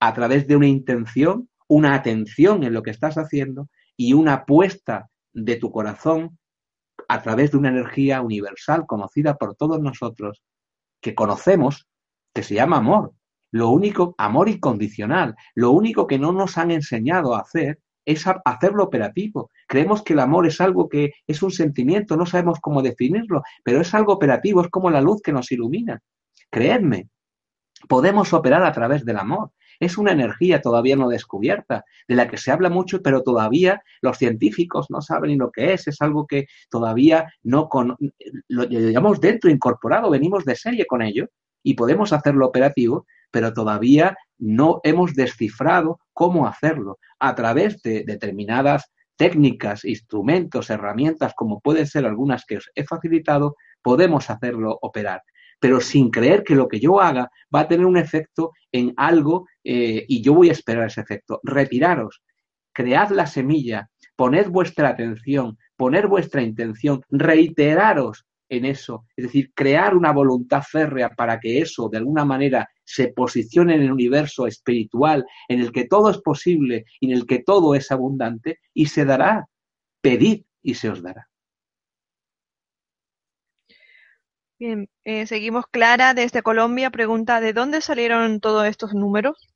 a 0.00 0.12
través 0.12 0.46
de 0.46 0.56
una 0.56 0.66
intención, 0.66 1.48
una 1.68 1.94
atención 1.94 2.64
en 2.64 2.74
lo 2.74 2.82
que 2.82 2.90
estás 2.90 3.16
haciendo 3.16 3.68
y 3.96 4.12
una 4.12 4.44
puesta 4.44 5.08
de 5.32 5.56
tu 5.56 5.70
corazón 5.70 6.38
a 7.08 7.22
través 7.22 7.52
de 7.52 7.58
una 7.58 7.68
energía 7.68 8.20
universal 8.20 8.84
conocida 8.86 9.36
por 9.36 9.54
todos 9.54 9.80
nosotros, 9.80 10.42
que 11.00 11.14
conocemos, 11.14 11.86
que 12.34 12.42
se 12.42 12.54
llama 12.54 12.78
amor. 12.78 13.12
Lo 13.52 13.68
único, 13.68 14.14
amor 14.18 14.48
incondicional, 14.48 15.36
lo 15.54 15.70
único 15.70 16.06
que 16.06 16.18
no 16.18 16.32
nos 16.32 16.58
han 16.58 16.70
enseñado 16.70 17.34
a 17.34 17.40
hacer 17.40 17.78
es 18.04 18.24
hacerlo 18.44 18.84
operativo. 18.84 19.50
Creemos 19.66 20.02
que 20.02 20.12
el 20.12 20.20
amor 20.20 20.46
es 20.46 20.60
algo 20.60 20.88
que 20.88 21.12
es 21.26 21.42
un 21.42 21.50
sentimiento, 21.50 22.16
no 22.16 22.26
sabemos 22.26 22.58
cómo 22.60 22.82
definirlo, 22.82 23.42
pero 23.64 23.80
es 23.80 23.94
algo 23.94 24.12
operativo, 24.12 24.60
es 24.60 24.68
como 24.68 24.90
la 24.90 25.00
luz 25.00 25.20
que 25.22 25.32
nos 25.32 25.50
ilumina. 25.52 26.00
Creedme, 26.50 27.08
podemos 27.88 28.32
operar 28.32 28.64
a 28.64 28.72
través 28.72 29.04
del 29.04 29.18
amor. 29.18 29.50
Es 29.80 29.98
una 29.98 30.12
energía 30.12 30.60
todavía 30.60 30.94
no 30.94 31.08
descubierta, 31.08 31.84
de 32.06 32.14
la 32.14 32.28
que 32.28 32.36
se 32.36 32.52
habla 32.52 32.70
mucho, 32.70 33.02
pero 33.02 33.22
todavía 33.22 33.82
los 34.00 34.18
científicos 34.18 34.86
no 34.90 35.00
saben 35.00 35.30
ni 35.30 35.36
lo 35.36 35.50
que 35.50 35.72
es. 35.72 35.88
Es 35.88 36.00
algo 36.00 36.26
que 36.26 36.46
todavía 36.70 37.32
no 37.42 37.68
con, 37.68 37.96
lo 38.48 38.64
llevamos 38.64 39.20
dentro, 39.20 39.50
incorporado, 39.50 40.10
venimos 40.10 40.44
de 40.44 40.54
serie 40.54 40.86
con 40.86 41.02
ello 41.02 41.26
y 41.64 41.74
podemos 41.74 42.12
hacerlo 42.12 42.46
operativo, 42.46 43.06
pero 43.30 43.52
todavía 43.52 44.16
no 44.42 44.80
hemos 44.82 45.14
descifrado 45.14 46.00
cómo 46.12 46.46
hacerlo 46.46 46.98
a 47.20 47.34
través 47.34 47.80
de 47.82 48.02
determinadas 48.04 48.92
técnicas, 49.16 49.84
instrumentos, 49.84 50.68
herramientas, 50.68 51.32
como 51.36 51.60
pueden 51.60 51.86
ser 51.86 52.06
algunas 52.06 52.44
que 52.44 52.56
os 52.56 52.70
he 52.74 52.84
facilitado, 52.84 53.54
podemos 53.82 54.28
hacerlo 54.30 54.78
operar 54.82 55.22
pero 55.62 55.80
sin 55.80 56.10
creer 56.10 56.42
que 56.42 56.56
lo 56.56 56.66
que 56.66 56.80
yo 56.80 57.00
haga 57.00 57.30
va 57.54 57.60
a 57.60 57.68
tener 57.68 57.86
un 57.86 57.96
efecto 57.96 58.50
en 58.72 58.92
algo 58.96 59.46
eh, 59.62 60.04
y 60.08 60.20
yo 60.20 60.34
voy 60.34 60.48
a 60.48 60.52
esperar 60.52 60.88
ese 60.88 61.02
efecto. 61.02 61.38
Retiraros, 61.44 62.20
cread 62.72 63.10
la 63.10 63.28
semilla 63.28 63.88
poned 64.16 64.48
vuestra 64.48 64.88
atención, 64.88 65.56
poner 65.76 66.08
vuestra 66.08 66.42
intención, 66.42 67.02
reiteraros 67.10 68.26
en 68.52 68.66
eso, 68.66 69.06
es 69.16 69.24
decir, 69.24 69.50
crear 69.54 69.96
una 69.96 70.12
voluntad 70.12 70.62
férrea 70.62 71.08
para 71.08 71.40
que 71.40 71.58
eso 71.58 71.88
de 71.88 71.96
alguna 71.96 72.26
manera 72.26 72.68
se 72.84 73.08
posicione 73.08 73.74
en 73.76 73.82
el 73.82 73.90
universo 73.90 74.46
espiritual 74.46 75.24
en 75.48 75.60
el 75.60 75.72
que 75.72 75.86
todo 75.86 76.10
es 76.10 76.18
posible 76.18 76.84
y 77.00 77.06
en 77.06 77.12
el 77.16 77.26
que 77.26 77.38
todo 77.38 77.74
es 77.74 77.90
abundante 77.90 78.58
y 78.74 78.86
se 78.86 79.06
dará. 79.06 79.46
Pedid 80.02 80.42
y 80.62 80.74
se 80.74 80.90
os 80.90 81.02
dará. 81.02 81.30
Bien, 84.58 84.90
eh, 85.04 85.26
seguimos. 85.26 85.64
Clara 85.70 86.12
desde 86.12 86.42
Colombia 86.42 86.90
pregunta, 86.90 87.40
¿de 87.40 87.54
dónde 87.54 87.80
salieron 87.80 88.38
todos 88.40 88.66
estos 88.66 88.92
números? 88.92 89.51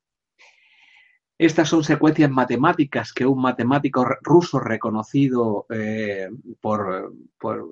Estas 1.39 1.69
son 1.69 1.85
secuencias 1.85 2.31
matemáticas 2.31 3.13
que 3.13 3.27
un 3.27 3.43
matemático 3.43 4.07
ruso 4.23 4.59
reconocido 4.59 5.67
eh, 5.69 6.29
por, 6.61 7.13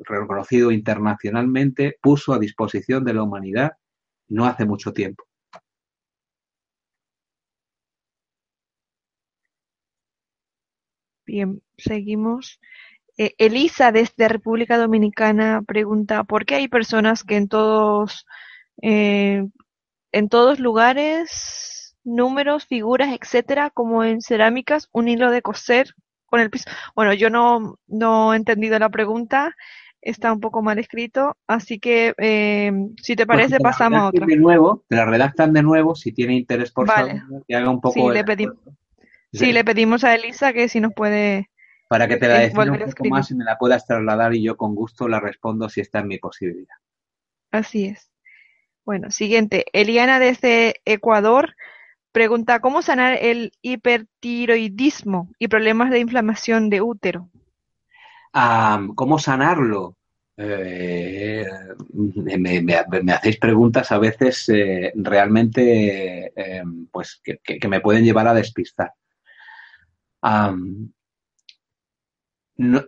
reconocido 0.04 0.70
internacionalmente 0.70 1.96
puso 2.02 2.34
a 2.34 2.38
disposición 2.38 3.04
de 3.04 3.14
la 3.14 3.22
humanidad 3.22 3.72
no 4.28 4.44
hace 4.44 4.66
mucho 4.66 4.92
tiempo. 4.92 5.24
Bien, 11.26 11.62
seguimos. 11.78 12.60
Eh, 13.16 13.34
Elisa 13.38 13.92
desde 13.92 14.28
República 14.28 14.76
Dominicana 14.76 15.62
pregunta, 15.66 16.24
¿por 16.24 16.44
qué 16.44 16.56
hay 16.56 16.68
personas 16.68 17.24
que 17.24 17.36
en 17.36 17.48
todos, 17.48 18.26
eh, 18.82 19.46
en 20.12 20.28
todos 20.28 20.58
lugares 20.60 21.73
números, 22.04 22.66
figuras, 22.66 23.10
etcétera, 23.18 23.70
como 23.70 24.04
en 24.04 24.20
cerámicas, 24.20 24.88
un 24.92 25.08
hilo 25.08 25.30
de 25.30 25.42
coser 25.42 25.94
con 26.26 26.40
el 26.40 26.50
piso. 26.50 26.70
Bueno, 26.94 27.14
yo 27.14 27.30
no, 27.30 27.78
no 27.86 28.34
he 28.34 28.36
entendido 28.36 28.78
la 28.78 28.90
pregunta, 28.90 29.54
está 30.04 30.32
un 30.32 30.40
poco 30.40 30.62
mal 30.62 30.78
escrito, 30.78 31.36
así 31.46 31.78
que 31.80 32.14
eh, 32.18 32.72
si 33.02 33.16
te 33.16 33.26
parece 33.26 33.58
pasamos 33.58 34.00
a 34.00 34.08
otra. 34.08 34.26
De 34.26 34.36
nuevo, 34.36 34.84
te 34.88 34.96
la 34.96 35.06
redactan 35.06 35.52
de 35.52 35.62
nuevo 35.62 35.94
si 35.94 36.12
tiene 36.12 36.34
interés 36.34 36.70
por 36.70 36.86
vale. 36.86 37.22
que 37.48 37.56
haga 37.56 37.70
un 37.70 37.80
poco. 37.80 37.94
Sí, 37.94 38.14
le, 38.14 38.24
pedimos, 38.24 38.56
sí, 39.32 39.52
le 39.52 39.64
pedimos 39.64 40.04
a 40.04 40.14
Elisa 40.14 40.52
que 40.52 40.68
si 40.68 40.80
nos 40.80 40.92
puede. 40.92 41.50
Para 41.88 42.08
que 42.08 42.16
te 42.16 42.28
la 42.28 42.38
defina 42.38 42.72
un 42.72 42.78
poco 42.78 43.08
más 43.08 43.30
y 43.30 43.34
me 43.34 43.44
la 43.44 43.56
puedas 43.56 43.86
trasladar 43.86 44.34
y 44.34 44.42
yo 44.42 44.56
con 44.56 44.74
gusto 44.74 45.06
la 45.06 45.20
respondo 45.20 45.68
si 45.68 45.80
está 45.80 46.00
en 46.00 46.08
mi 46.08 46.18
posibilidad. 46.18 46.74
Así 47.50 47.86
es. 47.86 48.10
Bueno, 48.84 49.10
siguiente. 49.10 49.66
Eliana 49.72 50.18
desde 50.18 50.80
Ecuador 50.84 51.54
Pregunta, 52.14 52.60
¿cómo 52.60 52.80
sanar 52.80 53.18
el 53.20 53.50
hipertiroidismo 53.60 55.32
y 55.36 55.48
problemas 55.48 55.90
de 55.90 55.98
inflamación 55.98 56.70
de 56.70 56.80
útero? 56.80 57.28
¿Cómo 58.94 59.18
sanarlo? 59.18 59.96
Eh, 60.36 61.44
me, 62.38 63.12
hacéis 63.12 63.38
preguntas 63.38 63.90
a 63.90 63.98
veces 63.98 64.48
eh, 64.48 64.92
realmente 64.94 66.32
pues 66.92 67.20
que, 67.24 67.68
me 67.68 67.80
pueden 67.80 68.04
llevar 68.04 68.28
a 68.28 68.34
despistar. 68.34 68.92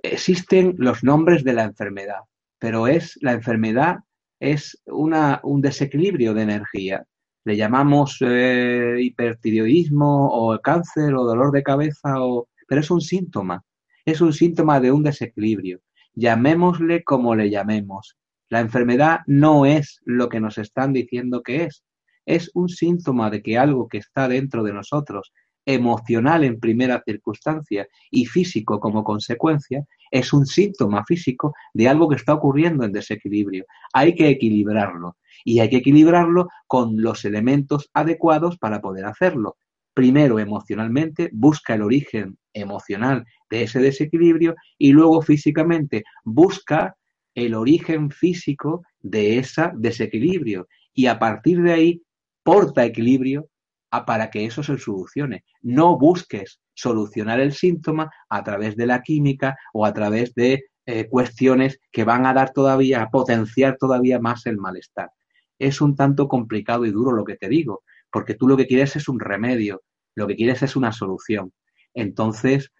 existen 0.04 0.76
los 0.78 1.02
nombres 1.02 1.42
de 1.42 1.52
la 1.52 1.64
enfermedad, 1.64 2.20
pero 2.60 2.86
es 2.86 3.18
la 3.20 3.32
enfermedad 3.32 3.96
es 4.38 4.80
una, 4.86 5.40
un 5.42 5.62
desequilibrio 5.62 6.32
de 6.32 6.42
energía 6.42 7.04
le 7.46 7.56
llamamos 7.56 8.18
eh, 8.22 8.96
hipertiroidismo 8.98 10.26
o 10.32 10.60
cáncer 10.60 11.14
o 11.14 11.22
dolor 11.22 11.52
de 11.52 11.62
cabeza, 11.62 12.20
o... 12.20 12.48
pero 12.66 12.80
es 12.80 12.90
un 12.90 13.00
síntoma, 13.00 13.64
es 14.04 14.20
un 14.20 14.32
síntoma 14.32 14.80
de 14.80 14.90
un 14.90 15.04
desequilibrio. 15.04 15.80
Llamémosle 16.14 17.04
como 17.04 17.36
le 17.36 17.48
llamemos. 17.48 18.16
La 18.48 18.58
enfermedad 18.58 19.20
no 19.28 19.64
es 19.64 20.00
lo 20.04 20.28
que 20.28 20.40
nos 20.40 20.58
están 20.58 20.92
diciendo 20.92 21.44
que 21.44 21.62
es, 21.62 21.84
es 22.24 22.50
un 22.54 22.68
síntoma 22.68 23.30
de 23.30 23.42
que 23.42 23.56
algo 23.56 23.86
que 23.86 23.98
está 23.98 24.26
dentro 24.26 24.64
de 24.64 24.72
nosotros, 24.72 25.32
emocional 25.64 26.42
en 26.42 26.58
primera 26.58 27.00
circunstancia 27.06 27.86
y 28.10 28.26
físico 28.26 28.80
como 28.80 29.04
consecuencia, 29.04 29.86
es 30.10 30.32
un 30.32 30.46
síntoma 30.46 31.04
físico 31.06 31.54
de 31.74 31.88
algo 31.88 32.08
que 32.08 32.16
está 32.16 32.34
ocurriendo 32.34 32.84
en 32.84 32.92
desequilibrio. 32.92 33.64
Hay 33.92 34.14
que 34.14 34.28
equilibrarlo 34.28 35.16
y 35.44 35.60
hay 35.60 35.70
que 35.70 35.78
equilibrarlo 35.78 36.48
con 36.66 37.00
los 37.00 37.24
elementos 37.24 37.90
adecuados 37.94 38.58
para 38.58 38.80
poder 38.80 39.04
hacerlo. 39.04 39.56
Primero, 39.94 40.38
emocionalmente, 40.38 41.30
busca 41.32 41.74
el 41.74 41.82
origen 41.82 42.38
emocional 42.52 43.24
de 43.50 43.62
ese 43.62 43.80
desequilibrio 43.80 44.54
y 44.78 44.92
luego 44.92 45.22
físicamente 45.22 46.04
busca 46.24 46.96
el 47.34 47.54
origen 47.54 48.10
físico 48.10 48.82
de 49.00 49.38
ese 49.38 49.70
desequilibrio 49.76 50.66
y 50.92 51.06
a 51.06 51.18
partir 51.18 51.62
de 51.62 51.72
ahí 51.72 52.02
porta 52.42 52.84
equilibrio 52.84 53.48
para 53.90 54.30
que 54.30 54.44
eso 54.44 54.62
se 54.62 54.78
solucione. 54.78 55.44
No 55.62 55.98
busques 55.98 56.60
solucionar 56.74 57.40
el 57.40 57.52
síntoma 57.52 58.10
a 58.28 58.44
través 58.44 58.76
de 58.76 58.86
la 58.86 59.02
química 59.02 59.56
o 59.72 59.86
a 59.86 59.92
través 59.92 60.34
de 60.34 60.64
eh, 60.86 61.08
cuestiones 61.08 61.80
que 61.90 62.04
van 62.04 62.26
a 62.26 62.34
dar 62.34 62.52
todavía, 62.52 63.02
a 63.02 63.10
potenciar 63.10 63.76
todavía 63.78 64.18
más 64.18 64.46
el 64.46 64.58
malestar 64.58 65.10
es 65.58 65.80
un 65.80 65.96
tanto 65.96 66.28
complicado 66.28 66.84
y 66.84 66.90
duro 66.90 67.12
lo 67.12 67.24
que 67.24 67.36
te 67.36 67.48
digo, 67.48 67.82
porque 68.10 68.34
tú 68.34 68.48
lo 68.48 68.56
que 68.56 68.66
quieres 68.66 68.96
es 68.96 69.08
un 69.08 69.20
remedio, 69.20 69.82
lo 70.14 70.26
que 70.26 70.36
quieres 70.36 70.62
es 70.62 70.76
una 70.76 70.92
solución. 70.92 71.52
Entonces, 71.94 72.72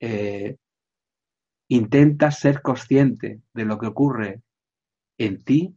eh, 0.00 0.56
intenta 1.68 2.30
ser 2.30 2.62
consciente 2.62 3.40
de 3.54 3.64
lo 3.64 3.78
que 3.78 3.86
ocurre 3.86 4.42
en 5.18 5.42
ti 5.42 5.74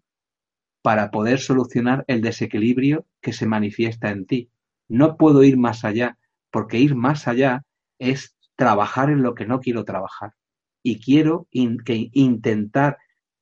para 0.82 1.12
poder 1.12 1.40
solucionar 1.40 2.06
el 2.08 2.22
desequilibrio 2.22 3.06
que 3.22 3.34
se 3.34 3.46
manifiesta 3.46 4.12
en 4.12 4.26
ti. 4.26 4.50
No 4.88 5.18
puedo 5.18 5.44
ir 5.44 5.58
más 5.58 5.84
allá, 5.84 6.18
porque 6.52 6.80
ir 6.80 6.96
más 6.96 7.28
allá 7.28 7.66
es 8.00 8.36
trabajar 8.56 9.10
en 9.10 9.22
lo 9.22 9.36
que 9.36 9.46
no 9.46 9.60
quiero 9.60 9.84
trabajar. 9.86 10.34
Y 10.84 11.00
quiero 11.00 11.48
que 11.52 12.10
intentar 12.14 12.98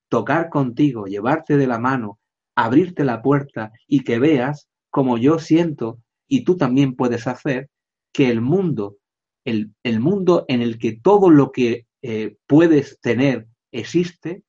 tocar 0.10 0.50
contigo, 0.50 1.06
llevarte 1.06 1.58
de 1.58 1.68
la 1.68 1.80
mano, 1.80 2.20
abrirte 2.56 3.04
la 3.04 3.22
puerta 3.22 3.72
y 3.88 4.02
que 4.02 4.20
veas 4.20 4.68
como 4.90 5.18
yo 5.18 5.38
siento 5.40 6.00
y 6.28 6.44
tú 6.44 6.58
también 6.58 6.96
puedes 6.96 7.28
hacer 7.28 7.70
que 8.12 8.30
el 8.30 8.42
mundo, 8.42 8.98
el, 9.46 9.74
mundo 10.00 10.46
en 10.48 10.62
el 10.62 10.80
que 10.80 10.94
todo 10.94 11.30
lo 11.30 11.52
que 11.52 11.86
eh, 12.02 12.38
puedes 12.48 13.00
tener 13.00 13.48
existe, 13.72 14.44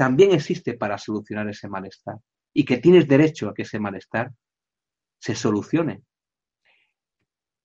también 0.00 0.32
existe 0.32 0.78
para 0.78 0.96
solucionar 0.96 1.46
ese 1.50 1.68
malestar 1.68 2.16
y 2.54 2.64
que 2.64 2.78
tienes 2.78 3.06
derecho 3.06 3.50
a 3.50 3.52
que 3.52 3.64
ese 3.64 3.78
malestar 3.78 4.32
se 5.18 5.34
solucione. 5.34 6.00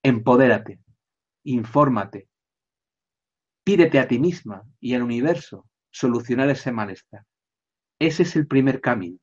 Empodérate, 0.04 0.82
infórmate, 1.46 2.28
pídete 3.64 4.00
a 4.00 4.08
ti 4.10 4.20
misma 4.20 4.64
y 4.82 4.96
al 4.96 5.04
universo 5.04 5.70
solucionar 5.90 6.50
ese 6.50 6.74
malestar. 6.74 7.24
Ese 8.00 8.24
es 8.24 8.36
el 8.36 8.48
primer 8.48 8.82
camino, 8.82 9.18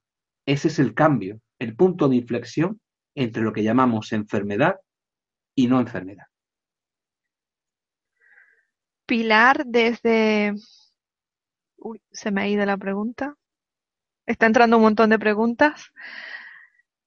ese 0.46 0.68
es 0.68 0.78
el 0.78 0.94
cambio, 0.94 1.38
el 1.58 1.76
punto 1.76 2.08
de 2.08 2.16
inflexión 2.16 2.80
entre 3.14 3.42
lo 3.42 3.52
que 3.52 3.62
llamamos 3.62 4.12
enfermedad 4.12 4.76
y 5.54 5.66
no 5.66 5.80
enfermedad. 5.80 6.28
Pilar, 9.04 9.66
desde... 9.66 10.54
Uy, 11.82 12.00
se 12.10 12.30
me 12.30 12.42
ha 12.42 12.48
ido 12.48 12.64
la 12.64 12.76
pregunta. 12.76 13.36
Está 14.26 14.46
entrando 14.46 14.76
un 14.76 14.82
montón 14.82 15.10
de 15.10 15.18
preguntas. 15.18 15.92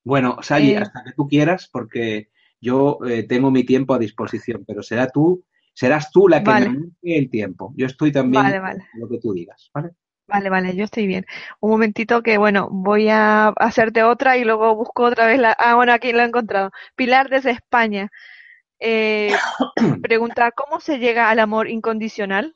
Bueno, 0.03 0.37
Sally, 0.41 0.71
eh, 0.71 0.77
hasta 0.77 1.03
que 1.03 1.13
tú 1.13 1.27
quieras, 1.27 1.69
porque 1.71 2.29
yo 2.61 2.99
eh, 3.07 3.23
tengo 3.23 3.51
mi 3.51 3.63
tiempo 3.63 3.93
a 3.93 3.99
disposición, 3.99 4.63
pero 4.65 4.83
será 4.83 5.07
tú 5.07 5.43
serás 5.75 6.09
tú 6.11 6.27
la 6.27 6.43
que 6.43 6.69
me 7.01 7.15
el 7.15 7.29
tiempo. 7.29 7.73
Yo 7.75 7.85
estoy 7.85 8.11
también 8.11 8.43
vale, 8.43 8.87
lo 8.93 9.07
que 9.07 9.19
tú 9.19 9.33
digas, 9.33 9.69
¿vale? 9.73 9.91
Vale, 10.27 10.49
vale, 10.49 10.75
yo 10.75 10.85
estoy 10.85 11.05
bien. 11.05 11.25
Un 11.59 11.69
momentito 11.69 12.23
que, 12.23 12.39
bueno, 12.39 12.67
voy 12.71 13.09
a 13.09 13.49
hacerte 13.49 14.03
otra 14.03 14.37
y 14.37 14.43
luego 14.43 14.73
busco 14.75 15.03
otra 15.03 15.27
vez 15.27 15.37
la... 15.37 15.51
Ah, 15.51 15.75
bueno, 15.75 15.93
aquí 15.93 16.13
la 16.13 16.23
he 16.23 16.27
encontrado. 16.27 16.71
Pilar 16.95 17.29
desde 17.29 17.51
España. 17.51 18.09
Eh, 18.79 19.31
pregunta, 20.01 20.51
¿cómo 20.51 20.79
se 20.79 20.97
llega 20.97 21.29
al 21.29 21.39
amor 21.39 21.69
incondicional? 21.69 22.55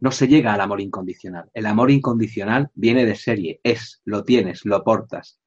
No 0.00 0.10
se 0.10 0.28
llega 0.28 0.54
al 0.54 0.60
amor 0.60 0.80
incondicional. 0.80 1.50
El 1.54 1.66
amor 1.66 1.90
incondicional 1.90 2.70
viene 2.74 3.04
de 3.04 3.16
serie, 3.16 3.60
es, 3.62 4.00
lo 4.04 4.24
tienes, 4.24 4.64
lo 4.64 4.84
portas 4.84 5.40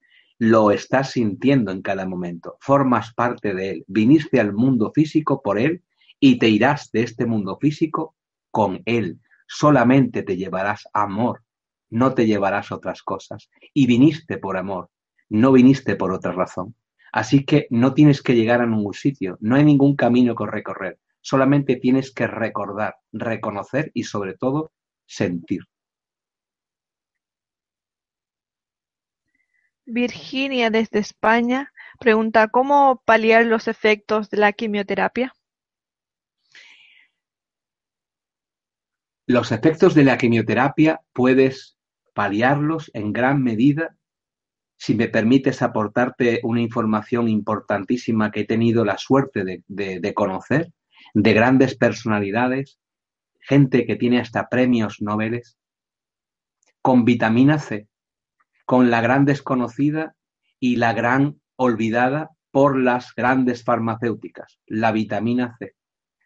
lo 0.44 0.72
estás 0.72 1.12
sintiendo 1.12 1.72
en 1.72 1.84
cada 1.84 2.08
momento, 2.08 2.58
formas 2.62 3.14
parte 3.14 3.54
de 3.54 3.70
él, 3.70 3.86
viniste 3.88 4.40
al 4.40 4.54
mundo 4.54 4.92
físico 4.92 5.44
por 5.44 5.60
él 5.60 5.84
y 6.20 6.40
te 6.40 6.50
irás 6.50 6.92
de 6.92 7.04
este 7.04 7.28
mundo 7.28 7.60
físico 7.62 8.16
con 8.50 8.82
él. 8.86 9.20
Solamente 9.48 10.24
te 10.24 10.38
llevarás 10.38 10.88
amor, 10.94 11.44
no 11.92 12.16
te 12.16 12.26
llevarás 12.26 12.72
otras 12.72 13.04
cosas. 13.04 13.52
Y 13.72 13.86
viniste 13.86 14.40
por 14.40 14.58
amor, 14.58 14.90
no 15.30 15.52
viniste 15.52 15.96
por 15.96 16.12
otra 16.12 16.32
razón. 16.32 16.74
Así 17.12 17.46
que 17.46 17.68
no 17.70 17.94
tienes 17.94 18.24
que 18.24 18.34
llegar 18.34 18.62
a 18.62 18.66
ningún 18.66 18.96
sitio, 18.96 19.38
no 19.42 19.58
hay 19.58 19.64
ningún 19.64 19.96
camino 19.96 20.34
que 20.34 20.48
recorrer, 20.48 20.98
Solamente 21.22 21.76
tienes 21.76 22.14
que 22.14 22.28
recordar, 22.28 22.96
reconocer 23.12 23.92
y 23.94 24.04
sobre 24.04 24.36
todo 24.36 24.74
sentir. 25.06 25.62
Virginia 29.86 30.70
desde 30.70 31.00
España 31.00 31.74
pregunta 32.00 32.48
¿Cómo 32.48 33.02
paliar 33.06 33.46
los 33.46 33.68
efectos 33.68 34.30
de 34.30 34.38
la 34.38 34.54
quimioterapia? 34.54 35.34
Los 39.28 39.52
efectos 39.52 39.94
de 39.96 40.04
la 40.04 40.18
quimioterapia 40.18 41.02
puedes 41.14 41.78
paliarlos 42.14 42.92
en 42.94 43.14
gran 43.14 43.44
medida 43.44 43.96
si 44.82 44.96
me 44.96 45.08
permites 45.08 45.62
aportarte 45.62 46.40
una 46.44 46.60
información 46.60 47.30
importantísima 47.30 48.32
que 48.32 48.42
he 48.42 48.46
tenido 48.46 48.84
la 48.84 48.98
suerte 48.98 49.62
de, 49.68 50.14
conocer, 50.16 50.74
de 51.14 51.34
grandes 51.34 51.76
personalidades, 51.76 52.80
gente 53.40 53.86
que 53.86 53.96
tiene 53.96 54.20
hasta 54.20 54.50
premios 54.50 55.02
Nobel, 55.02 55.42
con 56.82 57.06
vitamina 57.06 57.60
C, 57.60 57.88
con 58.66 58.90
la 58.90 59.02
gran 59.02 59.26
desconocida 59.26 60.16
y 60.60 60.78
la 60.78 60.94
gran 60.94 61.42
olvidada 61.56 62.32
por 62.52 62.78
las 62.78 63.14
grandes 63.16 63.64
farmacéuticas, 63.64 64.60
la 64.66 64.92
vitamina 64.92 65.56
C, 65.58 65.76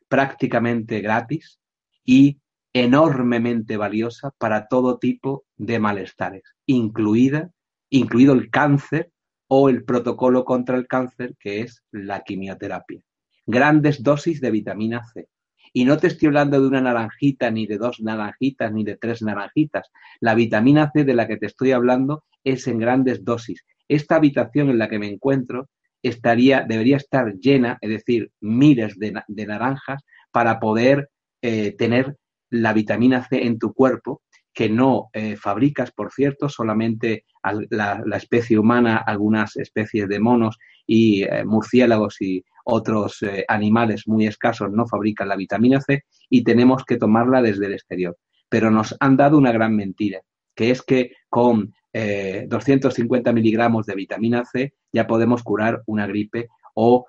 prácticamente 0.07 1.02
gratis 1.02 1.60
y 2.03 2.39
enormemente 2.73 3.77
valiosa 3.77 4.31
para 4.38 4.68
todo 4.68 4.97
tipo 4.97 5.45
de 5.56 5.80
malestares, 5.80 6.43
incluida, 6.65 7.52
incluido 7.89 8.34
el 8.34 8.49
cáncer 8.49 9.11
o 9.47 9.69
el 9.69 9.85
protocolo 9.85 10.43
contra 10.43 10.76
el 10.76 10.88
cáncer, 10.88 11.35
que 11.39 11.61
es 11.61 11.84
la 11.91 12.23
quimioterapia. 12.23 13.02
Grandes 13.46 14.02
dosis 14.04 14.42
de 14.42 14.52
vitamina 14.52 15.04
C. 15.14 15.28
Y 15.74 15.86
no 15.86 15.98
te 15.98 16.08
estoy 16.08 16.28
hablando 16.28 16.62
de 16.62 16.68
una 16.68 16.82
naranjita, 16.82 17.52
ni 17.52 17.68
de 17.68 17.78
dos 17.78 18.00
naranjitas, 18.00 18.72
ni 18.72 18.84
de 18.84 18.96
tres 18.96 19.22
naranjitas. 19.22 19.92
La 20.22 20.34
vitamina 20.34 20.90
C 20.94 21.04
de 21.04 21.14
la 21.14 21.28
que 21.28 21.38
te 21.38 21.48
estoy 21.48 21.72
hablando 21.72 22.24
es 22.44 22.68
en 22.68 22.80
grandes 22.80 23.26
dosis. 23.26 23.66
Esta 23.88 24.16
habitación 24.16 24.70
en 24.70 24.78
la 24.78 24.88
que 24.88 25.00
me 25.00 25.08
encuentro 25.08 25.70
estaría, 26.02 26.64
debería 26.68 26.98
estar 26.98 27.34
llena, 27.34 27.78
es 27.82 27.90
decir, 27.90 28.32
miles 28.40 28.98
de, 28.98 29.46
naranjas, 29.46 30.04
para 30.32 30.60
poder 30.60 31.10
eh, 31.42 31.76
tener 31.78 32.16
la 32.50 32.74
vitamina 32.74 33.28
C 33.28 33.46
en 33.46 33.60
tu 33.60 33.74
cuerpo, 33.74 34.22
que 34.56 34.69
no 34.69 35.10
eh, 35.11 35.36
fabricas, 35.36 35.91
por 35.91 36.11
cierto, 36.11 36.48
solamente 36.48 37.26
la, 37.69 38.02
especie 38.15 38.57
humana, 38.57 38.98
algunas 38.98 39.57
especies 39.57 40.07
de 40.07 40.19
monos 40.22 40.57
y 40.88 41.23
eh, 41.23 41.44
murciélagos 41.44 42.22
y 42.22 42.44
otros 42.64 43.22
eh, 43.22 43.44
animales 43.49 44.07
muy 44.07 44.26
escasos 44.26 44.72
no 44.72 44.88
fabrican 44.88 45.27
la 45.27 45.36
vitamina 45.36 45.82
C 45.82 46.06
y 46.30 46.44
tenemos 46.44 46.86
que 46.86 46.95
tomarla 46.95 47.41
desde 47.41 47.65
el 47.65 47.73
exterior. 47.73 48.18
Pero 48.48 48.72
nos 48.72 48.95
han 49.02 49.18
dado 49.18 49.38
una 49.38 49.52
gran 49.52 49.76
mentira, 49.76 50.22
que 50.56 50.72
es 50.72 50.82
que 50.82 51.11
con 51.30 51.73
250 51.94 53.32
miligramos 53.32 53.86
de 53.86 53.95
vitamina 53.95 54.44
C 54.44 54.73
ya 54.91 55.07
podemos 55.07 55.44
curar 55.44 55.82
una 55.86 56.06
gripe 56.06 56.49
o, 56.73 57.06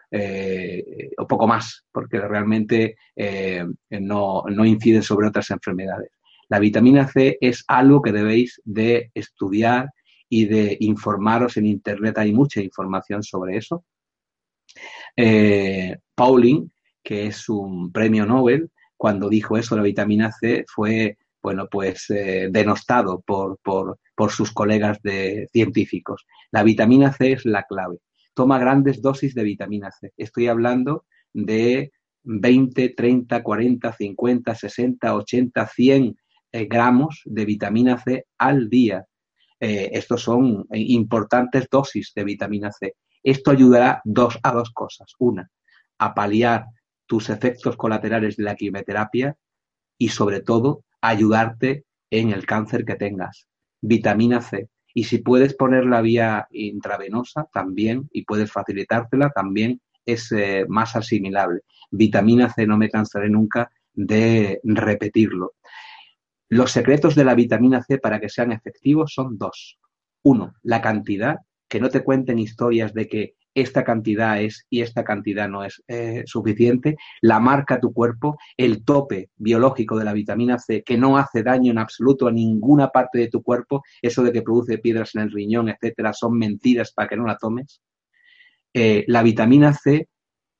poco 1.28 1.46
más, 1.48 1.84
porque 1.90 2.20
realmente 2.20 2.96
no, 3.90 4.44
no 4.48 4.64
incide 4.64 5.02
sobre 5.02 5.26
otras 5.26 5.50
enfermedades. 5.50 6.15
La 6.48 6.58
vitamina 6.58 7.08
C 7.08 7.38
es 7.40 7.64
algo 7.66 8.02
que 8.02 8.12
debéis 8.12 8.60
de 8.64 9.10
estudiar 9.14 9.90
y 10.28 10.46
de 10.46 10.76
informaros 10.80 11.56
en 11.56 11.66
Internet. 11.66 12.18
Hay 12.18 12.32
mucha 12.32 12.60
información 12.60 13.22
sobre 13.22 13.56
eso. 13.56 13.84
Eh, 15.16 15.96
Pauling, 16.14 16.70
que 17.02 17.26
es 17.26 17.48
un 17.48 17.92
premio 17.92 18.26
Nobel, 18.26 18.70
cuando 18.96 19.28
dijo 19.28 19.56
eso, 19.56 19.76
la 19.76 19.82
vitamina 19.82 20.32
C, 20.32 20.64
fue 20.66 21.18
bueno, 21.42 21.68
pues 21.70 22.06
denostado 22.08 23.20
por, 23.20 23.58
por, 23.62 24.00
por, 24.16 24.32
sus 24.32 24.50
colegas 24.50 24.98
de 25.02 25.48
científicos. 25.52 26.26
La 26.50 26.64
vitamina 26.64 27.12
C 27.12 27.32
es 27.32 27.44
la 27.44 27.62
clave 27.62 27.98
toma 28.36 28.58
grandes 28.58 29.00
dosis 29.00 29.34
de 29.34 29.42
vitamina 29.42 29.90
C. 29.90 30.12
Estoy 30.16 30.48
hablando 30.48 31.06
de 31.32 31.90
20, 32.24 32.90
30, 32.90 33.42
40, 33.42 33.92
50, 33.92 34.54
60, 34.54 35.14
80, 35.14 35.66
100 35.66 36.16
gramos 36.64 37.20
de 37.26 37.44
vitamina 37.44 37.98
C 37.98 38.26
al 38.38 38.68
día. 38.70 39.04
Eh, 39.60 39.90
estos 39.92 40.22
son 40.22 40.66
importantes 40.70 41.68
dosis 41.70 42.12
de 42.14 42.24
vitamina 42.24 42.72
C. 42.72 42.94
Esto 43.22 43.50
ayudará 43.50 44.00
dos, 44.04 44.38
a 44.42 44.52
dos 44.52 44.70
cosas. 44.70 45.12
Una, 45.18 45.50
a 45.98 46.14
paliar 46.14 46.66
tus 47.06 47.30
efectos 47.30 47.76
colaterales 47.76 48.36
de 48.36 48.44
la 48.44 48.54
quimioterapia 48.54 49.36
y 49.98 50.08
sobre 50.08 50.40
todo 50.40 50.84
ayudarte 51.00 51.84
en 52.10 52.30
el 52.30 52.46
cáncer 52.46 52.84
que 52.84 52.96
tengas. 52.96 53.48
Vitamina 53.80 54.40
C. 54.40 54.68
Y 54.94 55.04
si 55.04 55.18
puedes 55.18 55.54
poner 55.54 55.84
la 55.84 56.00
vía 56.00 56.46
intravenosa 56.50 57.46
también 57.52 58.08
y 58.12 58.24
puedes 58.24 58.50
facilitártela, 58.50 59.30
también 59.30 59.80
es 60.06 60.32
eh, 60.32 60.64
más 60.68 60.96
asimilable. 60.96 61.60
Vitamina 61.90 62.48
C, 62.48 62.66
no 62.66 62.78
me 62.78 62.88
cansaré 62.88 63.28
nunca 63.28 63.70
de 63.92 64.60
repetirlo. 64.64 65.54
Los 66.48 66.72
secretos 66.72 67.14
de 67.14 67.24
la 67.24 67.34
vitamina 67.34 67.82
C 67.82 67.98
para 67.98 68.20
que 68.20 68.28
sean 68.28 68.52
efectivos 68.52 69.12
son 69.14 69.36
dos. 69.36 69.78
Uno, 70.22 70.54
la 70.62 70.80
cantidad, 70.80 71.36
que 71.68 71.80
no 71.80 71.88
te 71.88 72.04
cuenten 72.04 72.38
historias 72.38 72.94
de 72.94 73.08
que 73.08 73.34
esta 73.56 73.84
cantidad 73.84 74.40
es 74.40 74.66
y 74.68 74.82
esta 74.82 75.02
cantidad 75.02 75.48
no 75.48 75.64
es 75.64 75.82
eh, 75.88 76.22
suficiente, 76.26 76.96
la 77.22 77.40
marca 77.40 77.80
tu 77.80 77.92
cuerpo, 77.92 78.36
el 78.56 78.84
tope 78.84 79.30
biológico 79.36 79.98
de 79.98 80.04
la 80.04 80.12
vitamina 80.12 80.58
C 80.58 80.82
que 80.84 80.98
no 80.98 81.16
hace 81.16 81.42
daño 81.42 81.72
en 81.72 81.78
absoluto 81.78 82.28
a 82.28 82.32
ninguna 82.32 82.88
parte 82.90 83.18
de 83.18 83.28
tu 83.28 83.42
cuerpo, 83.42 83.82
eso 84.02 84.22
de 84.22 84.32
que 84.32 84.42
produce 84.42 84.78
piedras 84.78 85.14
en 85.14 85.22
el 85.22 85.32
riñón, 85.32 85.70
etcétera, 85.70 86.12
son 86.12 86.36
mentiras 86.36 86.92
para 86.92 87.08
que 87.08 87.16
no 87.16 87.24
la 87.26 87.38
tomes. 87.38 87.80
Eh, 88.74 89.04
la 89.08 89.22
vitamina 89.22 89.72
C 89.72 90.06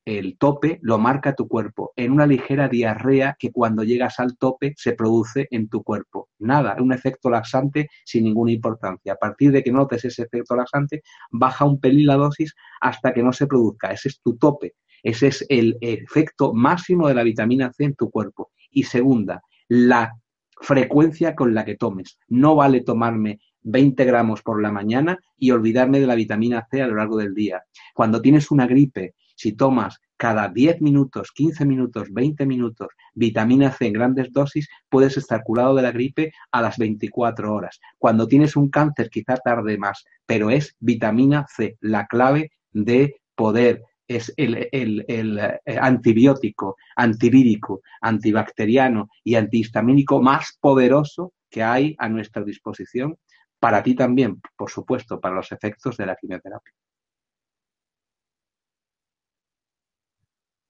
el 0.07 0.39
tope 0.39 0.79
lo 0.83 0.99
marca 0.99 1.35
tu 1.35 1.49
cuerpo 1.49 1.93
en 1.97 2.13
una 2.13 2.27
ligera 2.27 2.69
diarrea 2.69 3.37
que 3.39 3.51
cuando 3.51 3.83
llegas 3.83 4.21
al 4.21 4.39
tope 4.39 4.73
se 4.77 4.93
produce 4.93 5.49
en 5.51 5.69
tu 5.69 5.83
cuerpo. 5.83 6.29
Nada, 6.39 6.77
un 6.81 6.93
efecto 6.93 7.29
laxante 7.29 7.89
sin 8.05 8.25
ninguna 8.25 8.53
importancia. 8.53 9.15
A 9.15 9.17
partir 9.17 9.51
de 9.51 9.65
que 9.65 9.73
notes 9.73 10.05
ese 10.05 10.23
efecto 10.23 10.55
laxante, 10.55 11.03
baja 11.33 11.65
un 11.65 11.81
pelín 11.81 12.07
la 12.07 12.15
dosis 12.15 12.55
hasta 12.81 13.13
que 13.13 13.23
no 13.23 13.33
se 13.33 13.49
produzca. 13.49 13.91
Ese 13.91 14.09
es 14.09 14.21
tu 14.21 14.37
tope. 14.37 14.75
Ese 15.03 15.27
es 15.27 15.45
el 15.49 15.77
efecto 15.81 16.55
máximo 16.55 17.09
de 17.09 17.15
la 17.15 17.25
vitamina 17.25 17.73
C 17.73 17.85
en 17.85 17.97
tu 17.97 18.09
cuerpo. 18.09 18.53
Y 18.71 18.85
segunda, 18.85 19.43
la 19.69 20.15
frecuencia 20.61 21.35
con 21.35 21.53
la 21.53 21.65
que 21.65 21.77
tomes. 21.77 22.19
No 22.29 22.55
vale 22.55 22.83
tomarme 22.83 23.41
20 23.63 24.05
gramos 24.05 24.43
por 24.43 24.63
la 24.63 24.71
mañana 24.71 25.19
y 25.37 25.51
olvidarme 25.51 25.99
de 25.99 26.07
la 26.07 26.15
vitamina 26.15 26.65
C 26.71 26.81
a 26.81 26.87
lo 26.87 26.95
largo 26.95 27.19
del 27.19 27.35
día. 27.35 27.65
Cuando 27.93 28.23
tienes 28.23 28.53
una 28.53 28.69
gripe 28.69 29.15
si 29.37 29.53
tomas 29.53 30.01
cada 30.17 30.49
10 30.49 30.81
minutos, 30.81 31.31
15 31.33 31.65
minutos, 31.65 32.09
20 32.11 32.47
minutos 32.47 32.89
vitamina 33.15 33.71
C 33.71 33.87
en 33.87 33.93
grandes 33.93 34.33
dosis, 34.33 34.69
puedes 34.89 35.17
estar 35.17 35.43
curado 35.45 35.75
de 35.75 35.83
la 35.83 35.93
gripe 35.93 36.33
a 36.51 36.63
las 36.63 36.79
24 36.79 37.55
horas. 37.55 37.79
Cuando 37.99 38.27
tienes 38.27 38.57
un 38.57 38.69
cáncer 38.71 39.11
quizá 39.11 39.37
tarde 39.37 39.79
más, 39.79 40.05
pero 40.27 40.51
es 40.51 40.75
vitamina 40.81 41.47
C 41.49 41.77
la 41.81 42.07
clave 42.07 42.51
de 42.73 43.17
poder 43.35 43.83
es 44.09 44.33
el, 44.37 44.69
eh, 44.71 45.61
antibiótico, 45.81 46.77
antivírico, 46.95 47.83
antibacteriano 48.01 49.09
y 49.25 49.35
antihistamínico 49.35 50.23
más 50.23 50.57
poderoso 50.61 51.33
que 51.51 51.63
hay 51.63 51.95
a 51.99 52.09
nuestra 52.09 52.45
disposición 52.45 53.19
para 53.59 53.83
ti 53.83 53.95
también, 53.95 54.41
por 54.57 54.71
supuesto, 54.71 55.21
para 55.21 55.35
los 55.35 55.51
efectos 55.51 55.97
de 55.97 56.07
la 56.07 56.15
quimioterapia. 56.15 56.73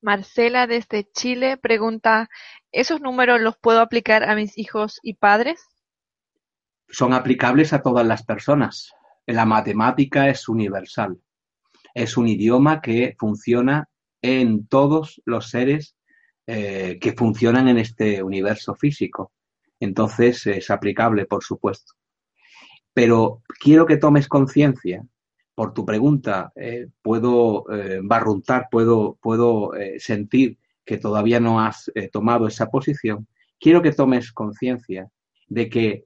Marcela 0.06 0.68
desde 0.68 1.10
Chile 1.10 1.56
pregunta, 1.56 2.30
¿esos 2.70 3.00
números 3.00 3.40
los 3.40 3.56
puedo 3.58 3.80
aplicar 3.80 4.22
a 4.22 4.36
mis 4.36 4.56
hijos 4.56 5.00
y 5.02 5.14
padres? 5.14 5.60
Son 6.88 7.12
aplicables 7.12 7.72
a 7.72 7.82
todas 7.82 8.06
las 8.06 8.22
personas. 8.24 8.92
La 9.26 9.44
matemática 9.46 10.28
es 10.28 10.48
universal. 10.48 11.18
Es 11.92 12.16
un 12.16 12.28
idioma 12.28 12.80
que 12.80 13.16
funciona 13.18 13.88
en 14.22 14.68
todos 14.68 15.20
los 15.24 15.50
seres 15.50 15.96
eh, 16.46 16.98
que 17.00 17.12
funcionan 17.12 17.66
en 17.66 17.78
este 17.78 18.22
universo 18.22 18.76
físico. 18.76 19.32
Entonces 19.80 20.46
es 20.46 20.70
aplicable, 20.70 21.26
por 21.26 21.42
supuesto. 21.42 21.94
Pero 22.94 23.42
quiero 23.58 23.86
que 23.86 23.96
tomes 23.96 24.28
conciencia 24.28 25.02
por 25.56 25.72
tu 25.72 25.86
pregunta, 25.86 26.52
eh, 26.54 26.88
puedo 27.00 27.64
eh, 27.72 28.00
barruntar, 28.02 28.68
puedo, 28.70 29.18
puedo 29.22 29.74
eh, 29.74 29.98
sentir 29.98 30.58
que 30.84 30.98
todavía 30.98 31.40
no 31.40 31.60
has 31.60 31.90
tomado 32.12 32.46
esa 32.46 32.70
posición, 32.70 33.26
quiero 33.58 33.82
que 33.82 33.90
tomes 33.90 34.30
conciencia 34.30 35.10
de 35.48 35.68
que 35.68 36.04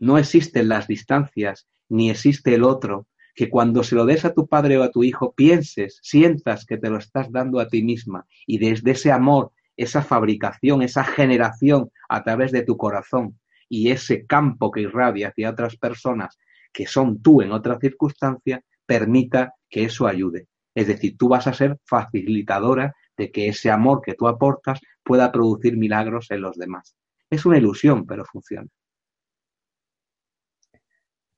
no 0.00 0.18
existen 0.18 0.68
las 0.68 0.88
distancias 0.88 1.68
ni 1.88 2.10
existe 2.10 2.54
el 2.54 2.64
otro 2.64 3.06
que 3.36 3.48
cuando 3.48 3.84
se 3.84 3.94
lo 3.94 4.04
des 4.04 4.24
a 4.24 4.34
tu 4.34 4.48
padre 4.48 4.76
o 4.76 4.82
a 4.82 4.90
tu 4.90 5.04
hijo 5.04 5.34
pienses, 5.34 6.00
sientas 6.02 6.64
que 6.64 6.78
te 6.78 6.90
lo 6.90 6.96
estás 6.96 7.30
dando 7.30 7.60
a 7.60 7.68
ti 7.68 7.84
misma 7.84 8.26
y 8.44 8.58
desde 8.58 8.90
ese 8.90 9.12
amor, 9.12 9.52
esa 9.76 10.02
fabricación, 10.02 10.82
esa 10.82 11.04
generación 11.04 11.90
a 12.08 12.24
través 12.24 12.50
de 12.50 12.62
tu 12.62 12.76
corazón 12.76 13.38
y 13.68 13.90
ese 13.90 14.26
campo 14.26 14.72
que 14.72 14.80
irradia 14.80 15.28
hacia 15.28 15.50
otras 15.50 15.76
personas 15.76 16.38
que 16.76 16.86
son 16.86 17.22
tú 17.22 17.40
en 17.40 17.52
otra 17.52 17.78
circunstancia, 17.80 18.62
permita 18.84 19.54
que 19.70 19.84
eso 19.84 20.06
ayude. 20.06 20.46
Es 20.74 20.88
decir, 20.88 21.16
tú 21.16 21.26
vas 21.26 21.46
a 21.46 21.54
ser 21.54 21.78
facilitadora 21.86 22.94
de 23.16 23.32
que 23.32 23.48
ese 23.48 23.70
amor 23.70 24.02
que 24.04 24.12
tú 24.12 24.28
aportas 24.28 24.78
pueda 25.02 25.32
producir 25.32 25.78
milagros 25.78 26.30
en 26.30 26.42
los 26.42 26.58
demás. 26.58 26.94
Es 27.30 27.46
una 27.46 27.56
ilusión, 27.56 28.04
pero 28.04 28.26
funciona. 28.26 28.68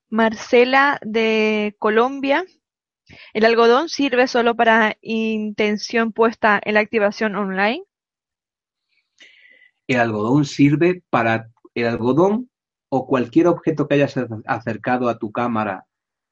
Marcela 0.08 0.98
de 1.02 1.76
Colombia. 1.78 2.44
¿El 3.32 3.44
algodón 3.44 3.88
sirve 3.88 4.26
solo 4.26 4.56
para 4.56 4.96
intención 5.02 6.10
puesta 6.10 6.60
en 6.64 6.74
la 6.74 6.80
activación 6.80 7.36
online? 7.36 7.84
El 9.86 10.00
algodón 10.00 10.44
sirve 10.44 11.04
para 11.10 11.48
el 11.74 11.86
algodón 11.86 12.47
o 12.88 13.06
cualquier 13.06 13.46
objeto 13.48 13.86
que 13.86 13.94
hayas 13.94 14.14
acercado 14.46 15.08
a 15.08 15.18
tu 15.18 15.30
cámara, 15.32 15.86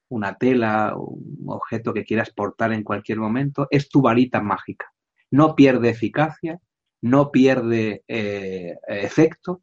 una 0.09 0.37
tela, 0.37 0.95
un 0.95 1.45
objeto 1.47 1.93
que 1.93 2.03
quieras 2.03 2.31
portar 2.31 2.71
en 2.73 2.83
cualquier 2.83 3.19
momento, 3.19 3.67
es 3.69 3.89
tu 3.89 4.01
varita 4.01 4.41
mágica. 4.41 4.91
No 5.29 5.55
pierde 5.55 5.89
eficacia, 5.89 6.59
no 7.01 7.31
pierde 7.31 8.03
eh, 8.07 8.77
efecto 8.87 9.61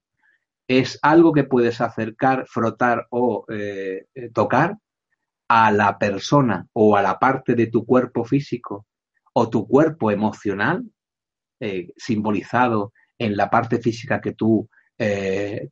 es 0.66 0.98
algo 1.02 1.32
que 1.32 1.44
puedes 1.44 1.82
acercar, 1.82 2.46
frotar 2.46 3.06
o 3.10 3.44
eh, 3.50 4.06
tocar 4.32 4.78
a 5.46 5.70
la 5.70 5.98
persona 5.98 6.66
o 6.72 6.96
a 6.96 7.02
la 7.02 7.18
parte 7.18 7.54
de 7.54 7.66
tu 7.66 7.84
cuerpo 7.84 8.24
físico 8.24 8.86
o 9.34 9.50
tu 9.50 9.68
cuerpo 9.68 10.10
emocional, 10.10 10.82
eh, 11.60 11.92
simbolizado 11.98 12.94
en 13.18 13.36
la 13.36 13.50
parte 13.50 13.78
física 13.78 14.20
que 14.20 14.32
tú 14.32 14.68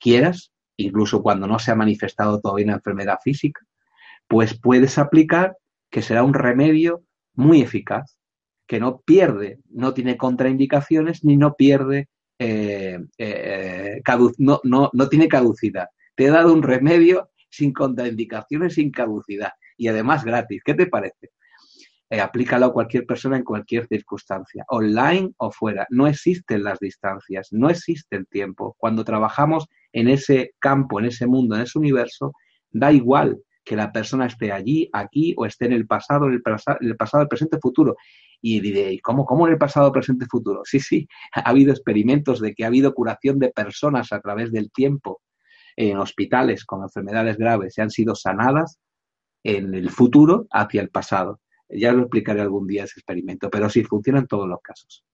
quieras, 0.01 0.52
incluso 0.77 1.23
cuando 1.23 1.47
no 1.47 1.59
se 1.59 1.71
ha 1.71 1.75
manifestado 1.75 2.41
todavía 2.41 2.67
una 2.67 2.75
enfermedad 2.75 3.19
física, 3.23 3.61
pues 4.29 4.59
puedes 4.59 4.99
aplicar 4.99 5.57
que 5.91 6.03
será 6.03 6.23
un 6.23 6.35
remedio 6.35 7.05
muy 7.35 7.61
eficaz, 7.63 8.19
que 8.67 8.81
no 8.81 9.01
pierde, 9.01 9.61
no 9.71 9.93
tiene 9.95 10.17
contraindicaciones 10.17 11.25
ni 11.25 11.37
no 11.37 11.55
pierde 11.55 12.09
eh, 12.39 12.99
eh, 13.19 14.03
no, 14.39 14.61
no, 14.65 14.91
no 14.93 15.09
tiene 15.09 15.29
caducidad. 15.29 15.89
Te 16.17 16.25
he 16.25 16.31
dado 16.31 16.53
un 16.53 16.63
remedio 16.63 17.31
sin 17.49 17.73
contraindicaciones, 17.73 18.75
sin 18.75 18.91
caducidad 18.91 19.53
y 19.77 19.89
además 19.89 20.25
gratis. 20.25 20.63
¿Qué 20.65 20.75
te 20.75 20.87
parece? 20.87 21.31
Eh, 22.11 22.21
aplícalo 22.21 22.67
a 22.67 22.73
cualquier 22.73 23.07
persona 23.07 23.37
en 23.37 23.45
cualquier 23.45 23.87
circunstancia, 23.87 24.65
online 24.69 25.33
o 25.39 25.51
fuera. 25.51 25.87
No 25.91 26.07
existen 26.07 26.63
las 26.65 26.79
distancias, 26.79 27.49
no 27.53 27.71
existe 27.71 28.17
el 28.17 28.27
tiempo. 28.27 28.75
Cuando 28.79 29.05
trabajamos 29.05 29.67
en 29.93 30.09
ese 30.09 30.55
campo, 30.59 31.01
en 31.01 31.07
ese 31.07 31.27
mundo, 31.27 31.55
en 31.55 31.63
ese 31.63 31.79
universo, 31.79 32.33
da 32.71 32.93
igual 32.93 33.39
que 33.65 33.77
la 33.77 33.93
persona 33.93 34.27
esté 34.27 34.51
allí, 34.53 34.89
aquí 34.93 35.35
o 35.37 35.47
esté 35.47 35.67
en 35.67 35.73
el 35.73 35.87
pasado, 35.87 36.27
en 36.27 36.35
el, 36.35 36.43
en 36.81 36.89
el 36.89 36.97
pasado, 36.97 37.23
el 37.23 37.29
presente, 37.29 37.57
el 37.57 37.63
futuro. 37.63 37.97
Y 38.41 38.61
diréis, 38.61 39.01
¿cómo, 39.03 39.25
¿cómo 39.25 39.47
en 39.47 39.53
el 39.53 39.59
pasado, 39.59 39.93
presente, 39.93 40.27
futuro? 40.27 40.63
Sí, 40.73 40.81
sí, 40.81 41.09
ha 41.35 41.49
habido 41.49 41.71
experimentos 41.73 42.41
de 42.41 42.55
que 42.55 42.65
ha 42.65 42.69
habido 42.69 42.95
curación 42.95 43.39
de 43.39 43.51
personas 43.51 44.13
a 44.13 44.21
través 44.21 44.51
del 44.51 44.71
tiempo 44.73 45.23
en 45.77 45.99
hospitales 45.99 46.65
con 46.65 46.83
enfermedades 46.83 47.37
graves 47.37 47.79
y 47.79 47.81
han 47.81 47.91
sido 47.91 48.15
sanadas 48.15 48.79
en 49.45 49.75
el 49.75 49.91
futuro 49.91 50.47
hacia 50.51 50.83
el 50.83 50.91
pasado. 50.91 51.41
Ya 51.69 51.93
lo 51.93 52.03
explicaré 52.03 52.41
algún 52.41 52.67
día 52.67 52.85
ese 52.85 53.01
experimento, 53.01 53.49
pero 53.49 53.71
sí 53.71 53.83
funciona 53.85 54.19
en 54.19 54.27
todos 54.27 54.49
los 54.49 54.61
casos. 54.61 55.05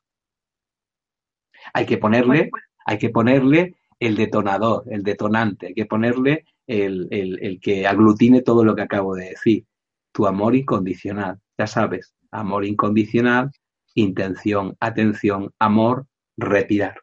Hay 1.72 1.86
que 1.86 1.98
ponerle, 1.98 2.50
hay 2.84 2.98
que 2.98 3.10
ponerle 3.10 3.76
el 4.00 4.16
detonador, 4.16 4.84
el 4.90 5.02
detonante, 5.02 5.68
hay 5.68 5.74
que 5.74 5.86
ponerle 5.86 6.44
el, 6.66 7.08
el, 7.10 7.38
el 7.42 7.60
que 7.60 7.86
aglutine 7.86 8.42
todo 8.42 8.64
lo 8.64 8.74
que 8.74 8.82
acabo 8.82 9.14
de 9.14 9.30
decir. 9.30 9.64
Tu 10.12 10.26
amor 10.26 10.54
incondicional, 10.54 11.38
ya 11.56 11.66
sabes, 11.66 12.14
amor 12.30 12.64
incondicional, 12.64 13.50
intención, 13.94 14.76
atención, 14.80 15.52
amor, 15.58 16.06
retirar. 16.36 17.00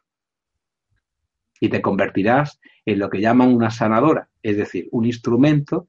Y 1.60 1.68
te 1.68 1.82
convertirás 1.82 2.60
en 2.84 2.98
lo 2.98 3.10
que 3.10 3.20
llaman 3.20 3.54
una 3.54 3.70
sanadora, 3.70 4.28
es 4.42 4.56
decir, 4.56 4.88
un 4.92 5.04
instrumento 5.04 5.86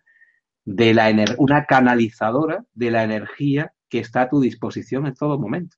de 0.66 0.94
la 0.94 1.14
una 1.38 1.66
canalizadora 1.66 2.66
de 2.74 2.92
la 2.92 3.04
energía 3.04 3.74
que 3.90 4.00
está 4.00 4.24
a 4.24 4.30
tu 4.30 4.42
disposición 4.42 5.08
en 5.08 5.14
todo 5.14 5.40
momento. 5.40 5.78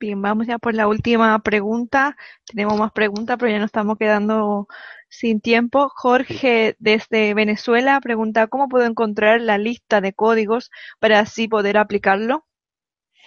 Bien, 0.00 0.22
vamos 0.22 0.46
ya 0.46 0.58
por 0.58 0.74
la 0.74 0.88
última 0.88 1.38
pregunta. 1.40 2.16
Tenemos 2.46 2.78
más 2.78 2.90
preguntas, 2.90 3.36
pero 3.38 3.52
ya 3.52 3.58
nos 3.58 3.66
estamos 3.66 3.98
quedando 3.98 4.66
sin 5.10 5.42
tiempo. 5.42 5.90
Jorge 5.94 6.74
desde 6.78 7.34
Venezuela 7.34 8.00
pregunta, 8.00 8.46
¿cómo 8.46 8.70
puedo 8.70 8.86
encontrar 8.86 9.42
la 9.42 9.58
lista 9.58 10.00
de 10.00 10.14
códigos 10.14 10.70
para 11.00 11.18
así 11.20 11.48
poder 11.48 11.76
aplicarlo? 11.76 12.46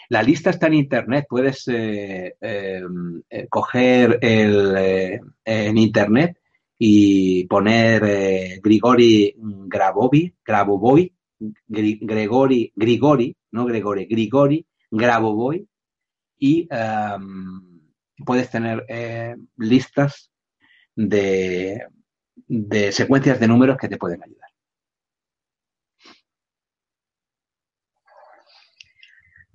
La 0.10 0.24
lista 0.24 0.50
está 0.50 0.66
en 0.66 0.74
internet. 0.74 1.28
Puedes 1.30 1.68
eh, 1.68 2.38
em, 2.42 3.22
eh, 3.30 3.48
coger 3.50 4.18
el, 4.24 4.76
eh, 4.76 5.20
en 5.46 5.78
internet 5.78 6.40
y 6.80 7.46
poner 7.46 8.60
Grigori 8.64 9.36
Grabovi, 9.38 10.34
Grabovoi, 10.44 11.14
Gregori, 11.68 12.74
Grigori, 12.76 13.38
no 13.52 13.66
Gregori, 13.66 14.08
Grigori 14.08 14.66
Grabovoi 14.90 15.68
y 16.38 16.68
em, 16.72 17.82
puedes 18.26 18.50
tener 18.50 18.86
listas 19.58 20.32
de, 20.96 21.86
de 22.48 22.92
secuencias 22.92 23.40
de 23.40 23.48
números 23.48 23.78
que 23.78 23.90
te 23.90 23.98
pueden 23.98 24.24
ayudar. 24.24 24.50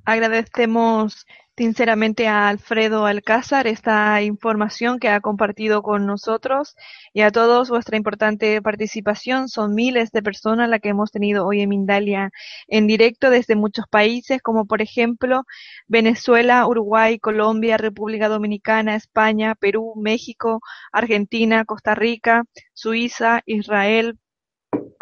Agradecemos 0.04 1.26
sinceramente 1.58 2.28
a 2.28 2.48
Alfredo 2.48 3.04
Alcázar 3.04 3.66
esta 3.66 4.22
información 4.22 5.00
que 5.00 5.08
ha 5.08 5.20
compartido 5.20 5.82
con 5.82 6.06
nosotros 6.06 6.76
y 7.12 7.22
a 7.22 7.32
todos 7.32 7.68
vuestra 7.68 7.96
importante 7.96 8.62
participación. 8.62 9.48
Son 9.48 9.74
miles 9.74 10.12
de 10.12 10.22
personas 10.22 10.68
las 10.68 10.80
que 10.80 10.90
hemos 10.90 11.10
tenido 11.10 11.44
hoy 11.44 11.60
en 11.60 11.68
Mindalia 11.70 12.30
en 12.68 12.86
directo 12.86 13.28
desde 13.28 13.56
muchos 13.56 13.86
países, 13.88 14.40
como 14.40 14.66
por 14.66 14.82
ejemplo 14.82 15.42
Venezuela, 15.88 16.64
Uruguay, 16.64 17.18
Colombia, 17.18 17.76
República 17.76 18.28
Dominicana, 18.28 18.94
España, 18.94 19.56
Perú, 19.56 19.94
México, 19.96 20.60
Argentina, 20.92 21.64
Costa 21.64 21.96
Rica, 21.96 22.44
Suiza, 22.72 23.42
Israel, 23.46 24.16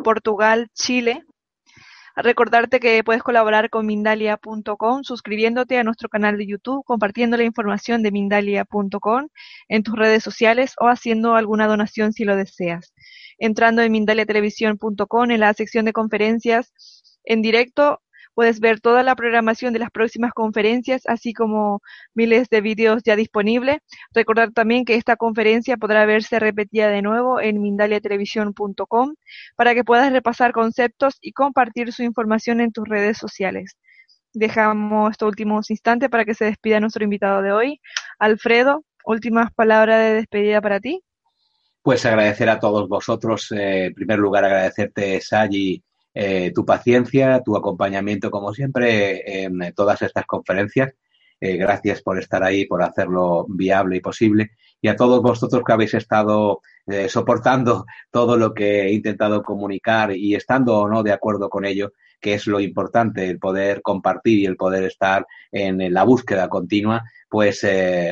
Portugal, 0.03 0.71
Chile, 0.73 1.23
Recordarte 2.17 2.81
que 2.81 3.05
puedes 3.05 3.23
colaborar 3.23 3.69
con 3.69 3.85
Mindalia.com 3.85 5.05
suscribiéndote 5.05 5.79
a 5.79 5.85
nuestro 5.85 6.09
canal 6.09 6.39
de 6.39 6.47
YouTube, 6.47 6.83
compartiendo 6.87 7.37
la 7.37 7.45
información 7.45 8.03
de 8.03 8.11
Mindalia.com 8.11 9.29
en 9.69 9.83
tus 9.83 9.95
redes 9.97 10.25
sociales 10.25 10.73
o 10.81 10.89
haciendo 10.89 11.35
alguna 11.35 11.67
donación 11.67 12.15
si 12.15 12.25
lo 12.25 12.35
deseas. 12.35 12.95
Entrando 13.39 13.83
en 13.83 13.93
Mindaliatelevisión.com 13.93 15.31
en 15.31 15.41
la 15.41 15.53
sección 15.53 15.85
de 15.85 15.93
conferencias 15.93 16.73
en 17.23 17.43
directo 17.43 18.01
Puedes 18.37 18.61
ver 18.61 18.83
toda 18.83 19.03
la 19.03 19.17
programación 19.17 19.73
de 19.73 19.79
las 19.79 19.91
próximas 19.91 20.35
conferencias, 20.35 21.05
así 21.07 21.33
como 21.33 21.81
miles 22.13 22.51
de 22.51 22.61
vídeos 22.61 23.03
ya 23.03 23.17
disponibles. 23.17 23.79
Recordar 24.13 24.53
también 24.53 24.85
que 24.85 24.95
esta 24.97 25.17
conferencia 25.17 25.79
podrá 25.79 26.05
verse 26.05 26.39
repetida 26.39 26.89
de 26.91 27.01
nuevo 27.01 27.41
en 27.41 27.63
mindaliatelevisión.com 27.63 29.15
para 29.57 29.75
que 29.75 29.85
puedas 29.85 30.13
repasar 30.13 30.53
conceptos 30.53 31.17
y 31.23 31.33
compartir 31.33 31.95
su 31.95 32.03
información 32.03 32.61
en 32.61 32.73
tus 32.73 32.87
redes 32.87 33.17
sociales. 33.17 33.75
Dejamos 34.35 35.13
estos 35.13 35.29
últimos 35.29 35.71
instantes 35.71 36.11
para 36.11 36.27
que 36.27 36.35
se 36.35 36.45
despida 36.45 36.79
nuestro 36.79 37.05
invitado 37.05 37.41
de 37.41 37.53
hoy. 37.53 37.81
Alfredo, 38.19 38.85
últimas 39.07 39.51
palabras 39.55 39.99
de 39.99 40.13
despedida 40.13 40.61
para 40.61 40.79
ti. 40.79 41.03
Pues 41.81 42.05
agradecer 42.05 42.51
a 42.51 42.61
todos 42.61 42.87
vosotros, 42.87 43.51
eh, 43.53 43.87
en 43.87 43.95
primer 43.95 44.19
lugar 44.19 44.45
agradecerte, 44.45 45.23
Sayi, 45.23 45.83
eh, 46.19 46.51
tu 46.55 46.65
paciencia, 46.65 47.43
tu 47.45 47.59
acompañamiento, 47.59 48.31
como 48.31 48.55
siempre, 48.55 49.45
en 49.45 49.75
todas 49.75 50.01
estas 50.01 50.25
conferencias. 50.25 50.95
Eh, 51.39 51.59
gracias 51.59 52.01
por 52.01 52.19
estar 52.19 52.43
ahí, 52.43 52.65
por 52.65 52.83
hacerlo 52.83 53.45
viable 53.51 53.97
y 53.97 54.01
posible. 54.01 54.53
Y 54.81 54.89
a 54.89 54.97
todos 54.97 55.21
vosotros 55.21 55.63
que 55.63 55.73
habéis 55.75 55.93
estado 55.93 56.63
eh, 56.87 57.11
soportando 57.11 57.85
todo 58.11 58.39
lo 58.39 58.55
que 58.55 58.85
he 58.87 58.93
intentado 58.95 59.43
comunicar 59.43 60.17
y 60.17 60.35
estando 60.35 60.79
o 60.79 60.89
no 60.89 61.03
de 61.03 61.13
acuerdo 61.13 61.51
con 61.51 61.67
ello, 61.67 61.93
que 62.19 62.33
es 62.33 62.47
lo 62.47 62.61
importante, 62.61 63.29
el 63.29 63.39
poder 63.39 63.83
compartir 63.83 64.39
y 64.39 64.47
el 64.47 64.57
poder 64.57 64.85
estar 64.85 65.27
en, 65.53 65.93
la 65.93 66.05
búsqueda 66.05 66.49
continua, 66.49 67.05
pues 67.29 67.67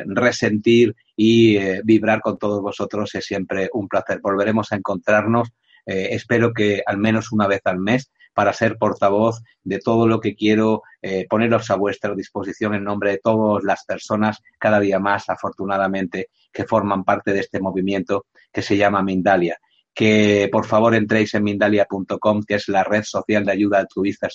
resentir 0.06 0.94
y 1.16 1.58
vibrar 1.84 2.20
con 2.20 2.36
todos 2.36 2.60
vosotros 2.60 3.14
es 3.14 3.24
siempre 3.24 3.70
un 3.72 3.88
placer. 3.88 4.20
Volveremos 4.20 4.70
a 4.72 4.76
encontrarnos 4.76 5.48
eh, 5.86 6.08
espero 6.12 6.52
que 6.52 6.82
al 6.84 6.98
menos 6.98 7.32
una 7.32 7.46
vez 7.46 7.60
al 7.64 7.78
mes 7.78 8.10
para 8.32 8.52
ser 8.52 8.76
portavoz 8.76 9.42
de 9.62 9.78
todo 9.78 10.08
lo 10.08 10.20
que 10.20 10.34
quiero 10.34 10.82
eh, 11.00 11.26
poneros 11.28 11.70
a 11.70 11.76
vuestra 11.76 12.14
disposición 12.14 12.74
en 12.74 12.84
nombre 12.84 13.12
de 13.12 13.20
todas 13.22 13.62
las 13.62 13.84
personas, 13.84 14.40
cada 14.58 14.80
día 14.80 14.98
más, 14.98 15.28
afortunadamente, 15.30 16.28
que 16.52 16.64
forman 16.64 17.04
parte 17.04 17.32
de 17.32 17.40
este 17.40 17.60
movimiento 17.60 18.26
que 18.52 18.62
se 18.62 18.76
llama 18.76 19.02
Mindalia 19.02 19.58
que 19.94 20.48
por 20.50 20.66
favor 20.66 20.94
entréis 20.94 21.34
en 21.34 21.44
Mindalia.com, 21.44 22.42
que 22.42 22.54
es 22.56 22.68
la 22.68 22.82
red 22.82 23.04
social 23.04 23.44
de 23.44 23.52
ayuda 23.52 23.78
altruista 23.78 24.28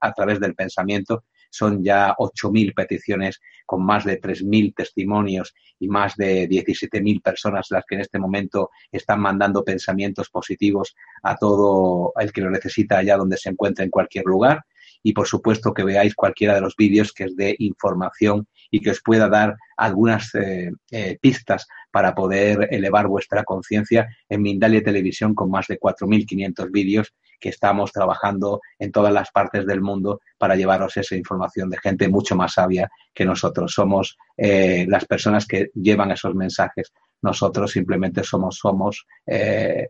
a 0.00 0.12
través 0.12 0.38
del 0.38 0.54
pensamiento. 0.54 1.24
Son 1.50 1.82
ya 1.82 2.14
8.000 2.18 2.74
peticiones 2.74 3.40
con 3.66 3.84
más 3.84 4.04
de 4.04 4.20
3.000 4.20 4.74
testimonios 4.74 5.54
y 5.78 5.88
más 5.88 6.16
de 6.16 6.48
17.000 6.48 7.22
personas 7.22 7.66
las 7.70 7.84
que 7.86 7.96
en 7.96 8.00
este 8.00 8.18
momento 8.18 8.70
están 8.90 9.20
mandando 9.20 9.64
pensamientos 9.64 10.30
positivos 10.30 10.94
a 11.22 11.36
todo 11.36 12.12
el 12.18 12.32
que 12.32 12.40
lo 12.40 12.50
necesita 12.50 12.98
allá 12.98 13.16
donde 13.16 13.36
se 13.36 13.50
encuentre 13.50 13.84
en 13.84 13.90
cualquier 13.90 14.24
lugar. 14.24 14.64
Y 15.02 15.12
por 15.12 15.28
supuesto 15.28 15.72
que 15.72 15.84
veáis 15.84 16.14
cualquiera 16.14 16.54
de 16.54 16.60
los 16.60 16.74
vídeos 16.76 17.12
que 17.12 17.24
es 17.24 17.36
de 17.36 17.54
información 17.58 18.48
y 18.70 18.80
que 18.80 18.90
os 18.90 19.00
pueda 19.00 19.28
dar 19.28 19.56
algunas 19.76 20.34
eh, 20.34 20.72
eh, 20.90 21.18
pistas 21.20 21.66
para 21.90 22.14
poder 22.14 22.68
elevar 22.70 23.06
vuestra 23.06 23.44
conciencia 23.44 24.08
en 24.28 24.42
Mindalia 24.42 24.82
Televisión 24.82 25.34
con 25.34 25.50
más 25.50 25.66
de 25.66 25.78
4.500 25.78 26.70
vídeos 26.70 27.14
que 27.40 27.48
estamos 27.48 27.92
trabajando 27.92 28.60
en 28.78 28.92
todas 28.92 29.12
las 29.12 29.30
partes 29.30 29.66
del 29.66 29.80
mundo 29.80 30.20
para 30.38 30.56
llevaros 30.56 30.96
esa 30.96 31.16
información 31.16 31.70
de 31.70 31.78
gente 31.78 32.08
mucho 32.08 32.36
más 32.36 32.54
sabia 32.54 32.90
que 33.14 33.24
nosotros. 33.24 33.72
Somos 33.72 34.16
eh, 34.36 34.86
las 34.88 35.04
personas 35.04 35.46
que 35.46 35.70
llevan 35.74 36.10
esos 36.10 36.34
mensajes. 36.34 36.92
Nosotros 37.22 37.72
simplemente 37.72 38.22
somos, 38.22 38.56
somos 38.56 39.06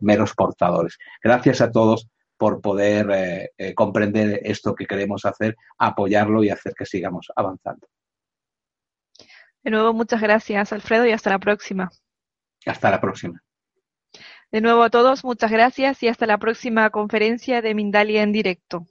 meros 0.01 0.33
portadores. 0.33 0.97
Gracias 1.23 1.61
a 1.61 1.71
todos 1.71 2.07
por 2.37 2.59
poder 2.59 3.51
comprender 3.75 4.39
esto 4.43 4.73
que 4.73 4.87
queremos 4.87 5.25
hacer, 5.25 5.55
apoyarlo 5.77 6.43
y 6.43 6.49
hacer 6.49 6.73
que 6.73 6.85
sigamos 6.85 7.27
avanzando. 7.35 7.87
De 9.63 9.71
nuevo, 9.71 9.93
muchas 9.93 10.21
gracias, 10.21 10.71
Alfredo, 10.73 11.05
y 11.05 11.11
hasta 11.11 11.29
la 11.29 11.39
próxima. 11.39 11.89
Hasta 12.65 12.89
la 12.89 13.01
próxima. 13.01 13.41
De 14.51 14.61
nuevo 14.61 14.83
a 14.83 14.89
todos, 14.89 15.23
muchas 15.23 15.51
gracias 15.51 16.01
y 16.01 16.07
hasta 16.07 16.25
la 16.25 16.37
próxima 16.37 16.89
conferencia 16.89 17.61
de 17.61 17.75
Mindalia 17.75 18.23
en 18.23 18.31
directo. 18.31 18.87